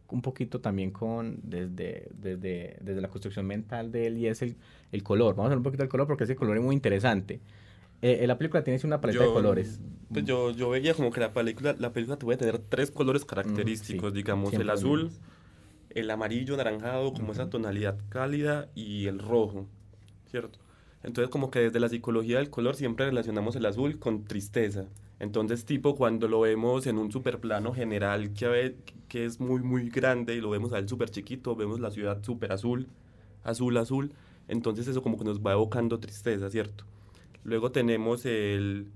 un 0.08 0.22
poquito 0.22 0.60
también 0.60 0.90
con, 0.90 1.40
desde, 1.42 2.08
desde, 2.14 2.76
desde 2.80 3.00
la 3.00 3.08
construcción 3.08 3.46
mental 3.46 3.90
de 3.90 4.06
él 4.06 4.18
y 4.18 4.26
es 4.28 4.42
el, 4.42 4.56
el 4.92 5.02
color. 5.02 5.34
Vamos 5.34 5.44
a 5.44 5.46
hablar 5.46 5.58
un 5.58 5.64
poquito 5.64 5.82
del 5.82 5.90
color 5.90 6.06
porque 6.06 6.24
ese 6.24 6.36
color 6.36 6.56
es 6.56 6.62
muy 6.62 6.74
interesante. 6.74 7.40
Eh, 8.02 8.26
la 8.26 8.36
película 8.36 8.62
tiene 8.62 8.78
una 8.84 9.00
paleta 9.00 9.20
yo, 9.20 9.28
de 9.28 9.34
colores. 9.34 9.80
Pues 10.12 10.24
yo, 10.24 10.50
yo 10.50 10.68
veía 10.68 10.94
como 10.94 11.10
que 11.10 11.20
la 11.20 11.32
película, 11.32 11.74
la 11.78 11.92
película 11.92 12.18
te 12.18 12.26
voy 12.26 12.34
a 12.34 12.38
tener 12.38 12.58
tres 12.58 12.90
colores 12.90 13.24
característicos, 13.24 14.12
mm, 14.12 14.14
sí. 14.14 14.22
digamos, 14.22 14.52
el 14.52 14.70
azul, 14.70 15.10
el 15.96 16.10
amarillo 16.10 16.54
anaranjado, 16.54 17.12
como 17.12 17.28
uh 17.28 17.30
-huh. 17.30 17.32
esa 17.32 17.50
tonalidad 17.50 17.98
cálida, 18.08 18.68
y 18.74 19.06
el 19.06 19.18
rojo, 19.18 19.66
¿cierto? 20.26 20.58
Entonces, 21.02 21.30
como 21.30 21.50
que 21.50 21.60
desde 21.60 21.80
la 21.80 21.88
psicología 21.88 22.38
del 22.38 22.50
color 22.50 22.76
siempre 22.76 23.06
relacionamos 23.06 23.56
el 23.56 23.66
azul 23.66 23.98
con 23.98 24.24
tristeza. 24.24 24.86
Entonces, 25.18 25.64
tipo, 25.64 25.96
cuando 25.96 26.28
lo 26.28 26.40
vemos 26.40 26.86
en 26.86 26.98
un 26.98 27.10
superplano 27.10 27.72
general 27.72 28.32
que, 28.34 28.74
es 29.24 29.40
muy, 29.40 29.62
muy 29.62 29.88
grande 29.88 30.34
y 30.34 30.40
lo 30.40 30.50
vemos 30.50 30.72
a 30.72 30.78
él 30.78 30.88
súper 30.88 31.10
chiquito, 31.10 31.56
vemos 31.56 31.80
la 31.80 31.90
ciudad 31.90 32.22
súper 32.22 32.52
azul, 32.52 32.88
azul, 33.44 33.76
azul, 33.78 34.12
entonces 34.48 34.88
eso 34.88 35.02
como 35.02 35.16
que 35.16 35.24
nos 35.24 35.40
va 35.40 35.52
evocando 35.52 35.98
tristeza, 35.98 36.50
¿cierto? 36.50 36.84
Luego 37.44 37.72
tenemos 37.72 38.26
el, 38.26 38.88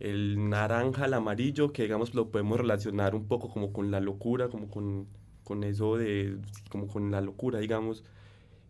el 0.00 0.48
naranja, 0.48 1.04
el 1.04 1.14
amarillo, 1.14 1.72
que 1.72 1.82
digamos 1.84 2.14
lo 2.14 2.30
podemos 2.30 2.58
relacionar 2.58 3.14
un 3.14 3.26
poco 3.26 3.48
como 3.50 3.72
con 3.72 3.90
la 3.92 4.00
locura, 4.00 4.48
como 4.48 4.68
con, 4.68 5.06
con 5.50 5.64
eso 5.64 5.96
de, 5.96 6.36
como 6.68 6.86
con 6.86 7.10
la 7.10 7.20
locura, 7.20 7.58
digamos. 7.58 8.04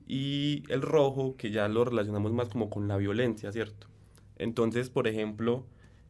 Y 0.09 0.63
el 0.71 0.81
rojo, 0.81 1.37
que 1.37 1.51
ya 1.51 1.69
lo 1.69 1.85
relacionamos 1.85 2.33
más 2.33 2.49
como 2.49 2.71
con 2.71 2.89
la 2.89 2.97
violencia, 2.97 3.53
¿cierto? 3.53 3.87
Entonces, 4.39 4.89
por 4.89 5.07
ejemplo, 5.07 5.67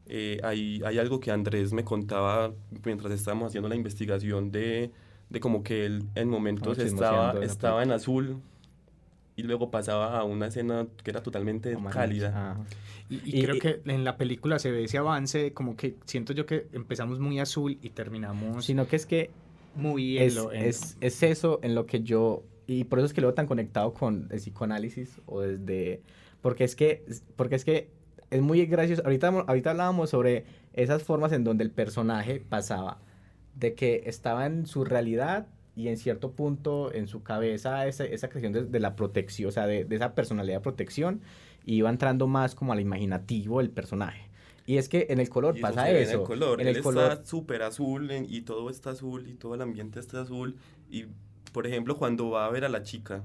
eh, 0.06 0.38
hay, 0.44 0.80
hay 0.86 0.98
algo 0.98 1.18
que 1.18 1.32
Andrés 1.32 1.72
me 1.72 1.82
contaba 1.82 2.52
mientras 2.84 3.12
estábamos 3.12 3.48
haciendo 3.48 3.68
la 3.68 3.74
investigación 3.74 4.52
de, 4.52 4.92
de 5.28 5.40
como 5.40 5.64
que 5.64 5.86
él 5.86 6.04
en 6.14 6.28
momentos 6.28 6.78
oh, 6.78 6.82
estaba, 6.82 7.44
estaba 7.44 7.82
en 7.82 7.90
azul 7.90 8.40
y 9.34 9.42
luego 9.42 9.72
pasaba 9.72 10.20
a 10.20 10.22
una 10.22 10.46
escena 10.46 10.86
que 11.02 11.10
era 11.10 11.20
totalmente 11.20 11.74
Amarillo. 11.74 11.90
cálida. 11.92 12.32
Ah. 12.36 12.64
Y, 13.08 13.16
y, 13.16 13.40
y, 13.40 13.42
creo 13.42 13.58
que 13.58 13.82
en 13.86 14.04
la 14.04 14.16
película 14.16 14.60
se 14.60 14.70
ve 14.70 14.84
ese 14.84 14.98
avance, 14.98 15.52
como 15.52 15.74
que 15.74 15.96
siento 16.04 16.32
yo 16.32 16.46
que 16.46 16.68
empezamos 16.72 17.18
muy 17.18 17.40
azul 17.40 17.76
y 17.82 17.90
terminamos... 17.90 18.64
Sino 18.64 18.86
que 18.86 18.94
es 18.94 19.04
que 19.04 19.30
muy 19.74 20.18
es, 20.18 20.36
en 20.36 20.42
lo, 20.42 20.52
en... 20.52 20.62
es, 20.64 20.96
es 21.00 21.22
eso 21.22 21.60
en 21.62 21.74
lo 21.74 21.86
que 21.86 22.02
yo... 22.02 22.44
Y 22.66 22.84
por 22.84 22.98
eso 23.00 23.06
es 23.06 23.12
que 23.12 23.20
lo 23.20 23.28
veo 23.28 23.34
tan 23.34 23.46
conectado 23.46 23.92
con 23.94 24.28
el 24.30 24.38
psicoanálisis 24.38 25.20
o 25.26 25.40
desde... 25.40 26.02
Porque 26.40 26.64
es 26.64 26.76
que, 26.76 27.04
porque 27.36 27.56
es 27.56 27.64
que 27.64 27.90
es 28.30 28.40
muy 28.40 28.64
gracioso. 28.66 29.02
Ahorita, 29.04 29.28
ahorita 29.28 29.70
hablábamos 29.70 30.10
sobre 30.10 30.44
esas 30.72 31.02
formas 31.02 31.32
en 31.32 31.44
donde 31.44 31.64
el 31.64 31.70
personaje 31.70 32.40
pasaba 32.40 32.98
de 33.56 33.74
que 33.74 34.04
estaba 34.06 34.46
en 34.46 34.66
su 34.66 34.84
realidad 34.84 35.48
y 35.76 35.88
en 35.88 35.96
cierto 35.96 36.32
punto 36.32 36.92
en 36.92 37.08
su 37.08 37.22
cabeza 37.22 37.86
esa, 37.86 38.04
esa 38.04 38.28
creación 38.28 38.52
de, 38.52 38.64
de, 38.64 38.80
la 38.80 38.96
protección, 38.96 39.48
o 39.48 39.52
sea, 39.52 39.66
de, 39.66 39.84
de, 39.84 39.96
esa 39.96 40.14
personalidad 40.14 40.58
de 40.58 40.62
protección, 40.62 41.20
y 41.64 41.76
iba 41.76 41.90
entrando 41.90 42.26
más 42.26 42.54
como 42.54 42.72
al 42.72 42.80
imaginativo 42.80 43.58
del 43.58 43.70
personaje. 43.70 44.29
Y 44.70 44.78
es 44.78 44.88
que 44.88 45.08
en 45.10 45.18
el 45.18 45.28
color 45.28 45.58
y 45.58 45.60
pasa 45.60 45.90
eso. 45.90 45.98
eso. 45.98 46.12
En 46.12 46.20
el 46.20 46.26
color, 46.26 46.60
en 46.60 46.68
él 46.68 46.76
el 46.76 46.82
color... 46.84 47.10
está 47.10 47.24
súper 47.24 47.62
azul 47.64 48.08
en, 48.12 48.24
y 48.32 48.42
todo 48.42 48.70
está 48.70 48.90
azul 48.90 49.26
y 49.28 49.34
todo 49.34 49.56
el 49.56 49.62
ambiente 49.62 49.98
está 49.98 50.20
azul. 50.20 50.54
Y, 50.88 51.06
por 51.52 51.66
ejemplo, 51.66 51.96
cuando 51.96 52.30
va 52.30 52.46
a 52.46 52.50
ver 52.50 52.64
a 52.64 52.68
la 52.68 52.84
chica, 52.84 53.24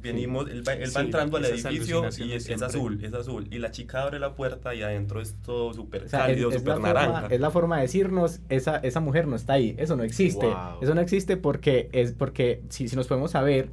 venimos, 0.00 0.48
él 0.48 0.66
va, 0.66 0.72
él 0.72 0.84
va 0.84 1.00
sí, 1.00 1.04
entrando 1.04 1.36
al 1.36 1.44
edificio 1.44 2.04
y 2.16 2.32
es, 2.32 2.48
es, 2.48 2.62
azul, 2.62 2.98
es 3.04 3.12
azul. 3.12 3.46
Y 3.50 3.58
la 3.58 3.70
chica 3.72 4.04
abre 4.04 4.18
la 4.18 4.34
puerta 4.34 4.74
y 4.74 4.80
adentro 4.80 5.20
es 5.20 5.34
todo 5.42 5.74
súper 5.74 6.04
o 6.04 6.08
sea, 6.08 6.20
cálido, 6.20 6.50
súper 6.50 6.80
naranja. 6.80 7.12
Forma, 7.20 7.34
es 7.34 7.40
la 7.42 7.50
forma 7.50 7.76
de 7.76 7.82
decirnos, 7.82 8.40
esa, 8.48 8.78
esa 8.78 9.00
mujer 9.00 9.26
no 9.26 9.36
está 9.36 9.52
ahí, 9.52 9.74
eso 9.76 9.96
no 9.96 10.02
existe. 10.02 10.46
Wow. 10.46 10.78
Eso 10.80 10.94
no 10.94 11.02
existe 11.02 11.36
porque, 11.36 11.90
es 11.92 12.12
porque 12.12 12.62
si, 12.70 12.88
si 12.88 12.96
nos 12.96 13.06
podemos 13.06 13.32
saber, 13.32 13.68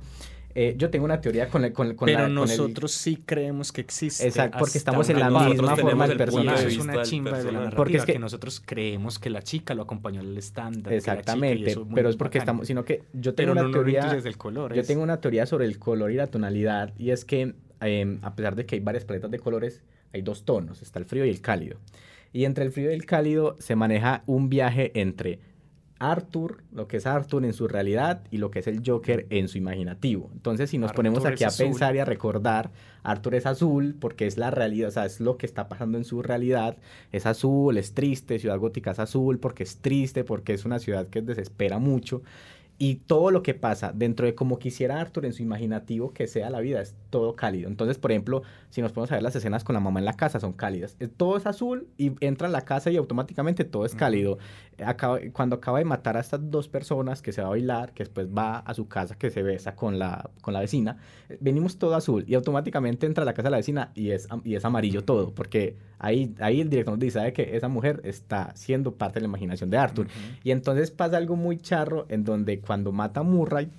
eh, 0.59 0.73
yo 0.75 0.89
tengo 0.89 1.05
una 1.05 1.21
teoría 1.21 1.49
con, 1.49 1.63
el, 1.65 1.71
con, 1.71 1.93
con 1.93 2.07
Pero 2.07 2.21
la, 2.21 2.29
nosotros 2.29 2.91
el... 2.91 3.15
sí 3.15 3.23
creemos 3.23 3.71
que 3.71 3.81
existe. 3.81 4.25
Exacto, 4.25 4.57
porque 4.57 4.79
estamos 4.79 5.07
en 5.07 5.19
la 5.19 5.29
misma 5.29 5.75
forma 5.75 6.07
del 6.07 6.17
personaje. 6.17 6.65
Es 6.65 6.79
una 6.79 7.03
chimba 7.03 7.43
de 7.43 7.51
la 7.51 7.69
porque 7.69 7.97
es 7.97 8.05
que, 8.05 8.13
que, 8.13 8.19
nosotros 8.19 8.59
creemos 8.65 9.19
que 9.19 9.29
la 9.29 9.43
chica 9.43 9.75
lo 9.75 9.83
acompañó 9.83 10.21
al 10.21 10.35
estándar. 10.35 10.91
Exactamente, 10.91 11.69
es 11.69 11.79
pero 11.93 12.09
es 12.09 12.15
porque 12.15 12.39
estamos, 12.39 12.65
sino 12.65 12.83
que 12.83 13.03
yo 13.13 13.35
tengo 13.35 13.51
pero 13.51 13.51
una 13.51 13.61
no, 13.61 13.71
teoría. 13.71 14.07
No 14.07 14.13
desde 14.15 14.29
el 14.29 14.37
color, 14.37 14.73
yo 14.73 14.81
es... 14.81 14.87
tengo 14.87 15.03
una 15.03 15.21
teoría 15.21 15.45
sobre 15.45 15.65
el 15.65 15.77
color 15.77 16.09
y 16.09 16.15
la 16.15 16.25
tonalidad, 16.25 16.91
y 16.97 17.11
es 17.11 17.23
que 17.23 17.53
eh, 17.81 18.17
a 18.23 18.33
pesar 18.33 18.55
de 18.55 18.65
que 18.65 18.77
hay 18.77 18.81
varias 18.81 19.05
paletas 19.05 19.29
de 19.29 19.37
colores, 19.37 19.83
hay 20.11 20.23
dos 20.23 20.43
tonos, 20.43 20.81
está 20.81 20.97
el 20.97 21.05
frío 21.05 21.23
y 21.23 21.29
el 21.29 21.39
cálido. 21.39 21.77
Y 22.33 22.45
entre 22.45 22.65
el 22.65 22.71
frío 22.71 22.89
y 22.89 22.95
el 22.95 23.05
cálido 23.05 23.57
se 23.59 23.75
maneja 23.75 24.23
un 24.25 24.49
viaje 24.49 24.91
entre 24.99 25.37
Arthur, 25.99 26.63
lo 26.71 26.87
que 26.87 26.97
es 26.97 27.05
Arthur 27.05 27.45
en 27.45 27.53
su 27.53 27.67
realidad 27.67 28.21
y 28.31 28.37
lo 28.37 28.51
que 28.51 28.59
es 28.59 28.67
el 28.67 28.81
Joker 28.85 29.25
en 29.29 29.47
su 29.47 29.57
imaginativo. 29.57 30.29
Entonces, 30.33 30.69
si 30.69 30.77
nos 30.77 30.89
Arthur 30.89 30.97
ponemos 30.97 31.25
aquí 31.25 31.43
a 31.43 31.47
azul. 31.47 31.65
pensar 31.65 31.95
y 31.95 31.99
a 31.99 32.05
recordar, 32.05 32.71
Arthur 33.03 33.35
es 33.35 33.45
azul 33.45 33.95
porque 33.99 34.27
es 34.27 34.37
la 34.37 34.51
realidad, 34.51 34.89
o 34.89 34.91
sea, 34.91 35.05
es 35.05 35.19
lo 35.19 35.37
que 35.37 35.45
está 35.45 35.67
pasando 35.69 35.97
en 35.97 36.03
su 36.03 36.21
realidad. 36.21 36.77
Es 37.11 37.25
azul, 37.25 37.77
es 37.77 37.93
triste, 37.93 38.39
Ciudad 38.39 38.59
Gótica 38.59 38.91
es 38.91 38.99
azul 38.99 39.39
porque 39.39 39.63
es 39.63 39.77
triste, 39.77 40.23
porque 40.23 40.53
es 40.53 40.65
una 40.65 40.79
ciudad 40.79 41.07
que 41.07 41.21
desespera 41.21 41.79
mucho. 41.79 42.21
Y 42.79 42.95
todo 42.95 43.31
lo 43.31 43.41
que 43.41 43.55
pasa 43.55 43.91
dentro 43.91 44.27
de 44.27 44.35
como 44.35 44.59
quisiera 44.59 45.01
Arthur 45.01 45.25
en 45.25 45.33
su 45.33 45.41
imaginativo 45.41 46.13
que 46.13 46.27
sea 46.27 46.51
la 46.51 46.59
vida 46.59 46.79
es 46.79 46.93
todo 47.09 47.35
cálido. 47.35 47.69
Entonces, 47.69 47.97
por 47.97 48.11
ejemplo, 48.11 48.43
si 48.69 48.81
nos 48.81 48.91
podemos 48.91 49.09
ver 49.09 49.23
las 49.23 49.35
escenas 49.35 49.63
con 49.63 49.73
la 49.73 49.79
mamá 49.79 49.99
en 49.99 50.05
la 50.05 50.13
casa, 50.13 50.39
son 50.39 50.53
cálidas. 50.53 50.95
Todo 51.17 51.37
es 51.37 51.47
azul 51.47 51.87
y 51.97 52.11
entra 52.19 52.45
en 52.45 52.53
la 52.53 52.65
casa 52.65 52.91
y 52.91 52.97
automáticamente 52.97 53.63
todo 53.63 53.83
es 53.83 53.95
cálido. 53.95 54.37
Acaba, 54.85 55.19
cuando 55.33 55.55
acaba 55.55 55.79
de 55.79 55.85
matar 55.85 56.17
a 56.17 56.19
estas 56.19 56.51
dos 56.51 56.67
personas 56.67 57.21
que 57.21 57.31
se 57.31 57.41
va 57.41 57.47
a 57.47 57.49
bailar, 57.51 57.93
que 57.93 58.03
después 58.03 58.27
va 58.27 58.59
a 58.59 58.73
su 58.73 58.87
casa, 58.87 59.15
que 59.15 59.29
se 59.31 59.41
besa 59.41 59.75
con 59.75 59.97
la, 59.97 60.29
con 60.41 60.53
la 60.53 60.59
vecina, 60.59 60.97
venimos 61.39 61.77
todo 61.77 61.95
azul 61.95 62.23
y 62.27 62.35
automáticamente 62.35 63.05
entra 63.07 63.23
a 63.23 63.25
la 63.25 63.33
casa 63.33 63.47
de 63.47 63.51
la 63.51 63.57
vecina 63.57 63.91
y 63.95 64.11
es, 64.11 64.27
y 64.43 64.55
es 64.55 64.65
amarillo 64.65 65.03
todo, 65.03 65.31
porque 65.33 65.75
ahí, 65.99 66.35
ahí 66.39 66.61
el 66.61 66.69
director 66.69 66.93
nos 66.93 66.99
dice 66.99 67.19
¿sabe 67.19 67.33
que 67.33 67.55
esa 67.55 67.67
mujer 67.67 68.01
está 68.03 68.55
siendo 68.55 68.93
parte 68.93 69.15
de 69.15 69.21
la 69.21 69.27
imaginación 69.27 69.69
de 69.69 69.77
Arthur. 69.77 70.05
Uh 70.05 70.09
-huh. 70.09 70.39
Y 70.43 70.51
entonces 70.51 70.91
pasa 70.91 71.17
algo 71.17 71.35
muy 71.35 71.57
charro 71.57 72.05
en 72.09 72.23
donde 72.23 72.59
cuando 72.59 72.91
mata 72.91 73.21
a 73.21 73.23
Murray, 73.23 73.69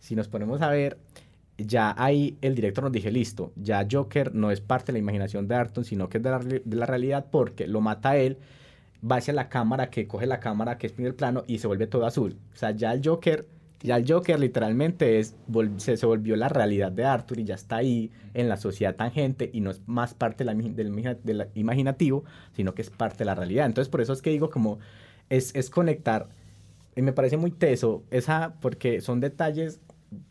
si 0.00 0.16
nos 0.16 0.28
ponemos 0.28 0.62
a 0.62 0.70
ver, 0.70 0.98
ya 1.58 1.94
ahí 1.98 2.36
el 2.40 2.54
director 2.54 2.84
nos 2.84 2.92
dice, 2.92 3.10
listo, 3.10 3.52
ya 3.56 3.86
Joker 3.90 4.34
no 4.34 4.50
es 4.50 4.60
parte 4.60 4.86
de 4.86 4.94
la 4.94 4.98
imaginación 5.00 5.46
de 5.46 5.54
Arton, 5.54 5.84
sino 5.84 6.08
que 6.08 6.18
es 6.18 6.24
de 6.24 6.30
la, 6.30 6.38
de 6.38 6.76
la 6.76 6.86
realidad 6.86 7.26
porque 7.30 7.66
lo 7.66 7.80
mata 7.80 8.16
él, 8.16 8.38
va 9.08 9.16
hacia 9.16 9.34
la 9.34 9.48
cámara, 9.48 9.90
que 9.90 10.06
coge 10.06 10.26
la 10.26 10.40
cámara 10.40 10.78
que 10.78 10.86
es 10.86 10.92
primer 10.92 11.16
plano 11.16 11.44
y 11.46 11.58
se 11.58 11.66
vuelve 11.66 11.86
todo 11.86 12.06
azul. 12.06 12.36
O 12.52 12.56
sea, 12.56 12.72
ya 12.72 12.92
el 12.92 13.00
Joker, 13.04 13.46
ya 13.80 13.96
el 13.96 14.10
Joker 14.10 14.38
literalmente 14.38 15.18
es, 15.18 15.34
se, 15.78 15.96
se, 15.96 16.06
volvió 16.06 16.36
la 16.36 16.48
realidad 16.48 16.92
de 16.92 17.04
Arthur 17.04 17.38
y 17.38 17.44
ya 17.44 17.54
está 17.54 17.76
ahí 17.76 18.10
en 18.34 18.48
la 18.48 18.56
sociedad 18.56 18.94
tangente 18.96 19.50
y 19.52 19.60
no 19.60 19.70
es 19.70 19.80
más 19.86 20.14
parte 20.14 20.44
de 20.44 20.52
la, 20.52 20.54
del, 20.54 21.18
del 21.24 21.48
imaginativo, 21.54 22.24
sino 22.54 22.74
que 22.74 22.82
es 22.82 22.90
parte 22.90 23.18
de 23.18 23.24
la 23.26 23.34
realidad. 23.34 23.66
Entonces, 23.66 23.90
por 23.90 24.00
eso 24.00 24.12
es 24.12 24.22
que 24.22 24.30
digo 24.30 24.50
como 24.50 24.78
es, 25.30 25.54
es 25.54 25.70
conectar, 25.70 26.28
y 26.96 27.02
me 27.02 27.12
parece 27.12 27.36
muy 27.36 27.52
teso, 27.52 28.04
esa, 28.10 28.56
porque 28.60 29.00
son 29.00 29.20
detalles 29.20 29.80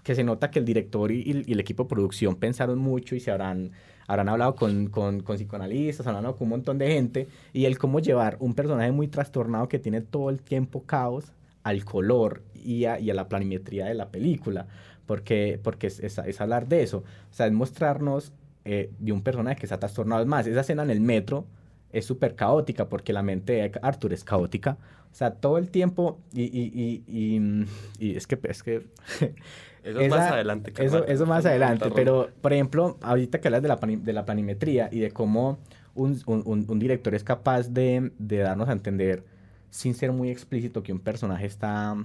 que 0.03 0.13
se 0.13 0.23
nota 0.23 0.51
que 0.51 0.59
el 0.59 0.65
director 0.65 1.11
y, 1.11 1.43
y, 1.47 1.51
el 1.51 1.59
equipo 1.59 1.83
de 1.83 1.89
producción 1.89 2.35
pensaron 2.35 2.77
mucho 2.79 3.15
y 3.15 3.21
se 3.21 3.31
habrán, 3.31 3.71
habrán 4.09 4.27
hablado 4.27 4.55
con, 4.55 4.87
con, 4.87 5.21
con, 5.21 5.37
psicoanalistas, 5.37 6.07
habrán 6.07 6.17
hablado 6.17 6.35
con 6.35 6.45
un 6.45 6.49
montón 6.49 6.79
de 6.79 6.91
gente, 6.91 7.27
y 7.53 7.65
el 7.65 7.77
cómo 7.77 7.99
llevar 7.99 8.37
un 8.39 8.55
personaje 8.55 8.91
muy 8.91 9.07
trastornado 9.07 9.69
que 9.69 9.77
tiene 9.77 10.01
todo 10.01 10.31
el 10.31 10.41
tiempo 10.41 10.81
caos 10.81 11.31
al 11.61 11.85
color 11.85 12.41
y 12.55 12.85
a, 12.85 12.99
y 12.99 13.11
a 13.11 13.13
la 13.13 13.29
planimetría 13.29 13.85
de 13.85 13.93
la 13.93 14.09
película, 14.09 14.65
porque, 15.05 15.59
porque 15.61 15.87
es, 15.87 15.99
es, 15.99 16.41
hablar 16.41 16.67
de 16.67 16.81
eso, 16.81 17.03
o 17.29 17.33
sea, 17.33 17.45
es 17.45 17.51
mostrarnos 17.51 18.33
eh, 18.65 18.89
de 18.97 19.11
un 19.11 19.21
personaje 19.21 19.57
que 19.57 19.67
está 19.67 19.77
trastornado. 19.77 20.23
Es 20.23 20.27
más, 20.27 20.47
esa 20.47 20.61
escena 20.61 20.81
en 20.81 20.89
el 20.89 21.01
metro 21.01 21.45
es 21.91 22.03
súper 22.03 22.33
caótica 22.35 22.89
porque 22.89 23.13
la 23.13 23.21
mente 23.21 23.53
de 23.53 23.71
Arthur 23.83 24.13
es 24.13 24.23
caótica. 24.23 24.79
O 25.11 25.15
sea, 25.15 25.31
todo 25.31 25.57
el 25.57 25.69
tiempo 25.69 26.19
y, 26.33 26.43
y, 26.43 27.03
y, 27.07 27.65
y 27.99 28.15
es 28.15 28.27
que... 28.27 28.39
Es 28.43 28.63
que 28.63 28.85
eso 29.83 29.99
es 29.99 30.09
más 30.09 30.31
adelante. 30.31 30.73
Eso, 30.77 31.05
eso 31.05 31.25
más 31.25 31.45
adelante, 31.45 31.89
pero 31.93 32.29
por 32.41 32.53
ejemplo, 32.53 32.97
ahorita 33.01 33.41
que 33.41 33.47
hablas 33.47 33.61
de 33.61 33.67
la, 33.67 33.75
de 33.77 34.13
la 34.13 34.25
planimetría 34.25 34.89
y 34.91 34.99
de 34.99 35.11
cómo 35.11 35.59
un, 35.95 36.21
un, 36.25 36.65
un 36.67 36.79
director 36.79 37.15
es 37.15 37.23
capaz 37.23 37.69
de, 37.69 38.11
de, 38.17 38.37
darnos 38.37 38.69
a 38.69 38.73
entender, 38.73 39.23
sin 39.71 39.93
ser 39.93 40.11
muy 40.11 40.29
explícito, 40.29 40.83
que 40.83 40.93
un 40.93 40.99
personaje 40.99 41.45
está, 41.45 41.95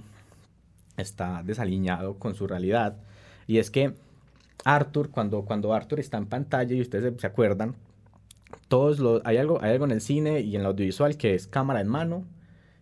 está 0.97 1.43
desaliñado 1.43 2.17
con 2.17 2.35
su 2.35 2.47
realidad. 2.47 2.97
Y 3.47 3.59
es 3.59 3.69
que 3.69 3.93
Arthur, 4.63 5.11
cuando, 5.11 5.43
cuando 5.43 5.73
Arthur 5.73 5.99
está 5.99 6.17
en 6.17 6.25
pantalla, 6.25 6.75
y 6.75 6.81
ustedes 6.81 7.13
se, 7.13 7.19
se 7.19 7.27
acuerdan, 7.27 7.75
todos 8.67 8.99
los, 8.99 9.21
hay, 9.25 9.37
algo, 9.37 9.61
hay 9.61 9.71
algo 9.71 9.85
en 9.85 9.91
el 9.91 10.01
cine 10.01 10.41
y 10.41 10.55
en 10.55 10.61
el 10.61 10.67
audiovisual 10.67 11.17
que 11.17 11.35
es 11.35 11.47
cámara 11.47 11.81
en 11.81 11.87
mano 11.87 12.25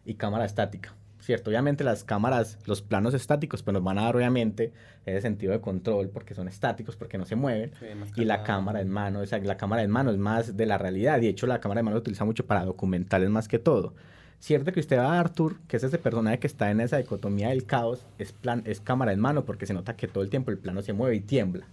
y 0.05 0.15
cámara 0.15 0.45
estática. 0.45 0.95
¿cierto? 1.23 1.49
Obviamente 1.49 1.83
las 1.83 2.03
cámaras, 2.03 2.59
los 2.65 2.81
planos 2.81 3.13
estáticos, 3.13 3.63
pues 3.63 3.73
nos 3.73 3.83
van 3.83 3.97
a 3.97 4.03
dar 4.03 4.15
obviamente 4.15 4.73
ese 5.05 5.21
sentido 5.21 5.53
de 5.53 5.61
control 5.61 6.09
porque 6.09 6.35
son 6.35 6.47
estáticos, 6.47 6.95
porque 6.95 7.17
no 7.17 7.25
se 7.25 7.35
mueven. 7.35 7.71
Sí, 7.79 8.21
y 8.21 8.25
la 8.25 8.43
cámara 8.43 8.81
en 8.81 8.89
mano, 8.89 9.21
o 9.21 9.25
sea, 9.25 9.39
la 9.39 9.57
cámara 9.57 9.83
en 9.83 9.89
mano 9.89 10.11
es 10.11 10.17
más 10.17 10.57
de 10.57 10.65
la 10.65 10.77
realidad. 10.77 11.17
Y 11.19 11.21
de 11.21 11.29
hecho 11.29 11.47
la 11.47 11.59
cámara 11.59 11.79
en 11.79 11.85
mano 11.85 11.97
se 11.97 12.01
utiliza 12.01 12.25
mucho 12.25 12.45
para 12.45 12.65
documentales 12.65 13.29
más 13.29 13.47
que 13.47 13.59
todo. 13.59 13.93
Cierto 14.39 14.73
que 14.73 14.81
usted 14.81 14.97
va 14.97 15.15
a 15.15 15.19
Arthur, 15.21 15.61
que 15.67 15.77
es 15.77 15.83
ese 15.83 15.97
personaje 15.97 16.39
que 16.39 16.47
está 16.47 16.69
en 16.69 16.81
esa 16.81 16.97
dicotomía 16.97 17.49
del 17.49 17.65
caos, 17.65 18.05
es, 18.17 18.33
plan, 18.33 18.61
es 18.65 18.81
cámara 18.81 19.13
en 19.13 19.19
mano 19.21 19.45
porque 19.45 19.65
se 19.65 19.73
nota 19.73 19.95
que 19.95 20.09
todo 20.09 20.23
el 20.23 20.29
tiempo 20.29 20.51
el 20.51 20.57
plano 20.57 20.81
se 20.81 20.91
mueve 20.91 21.15
y 21.15 21.21
tiembla. 21.21 21.65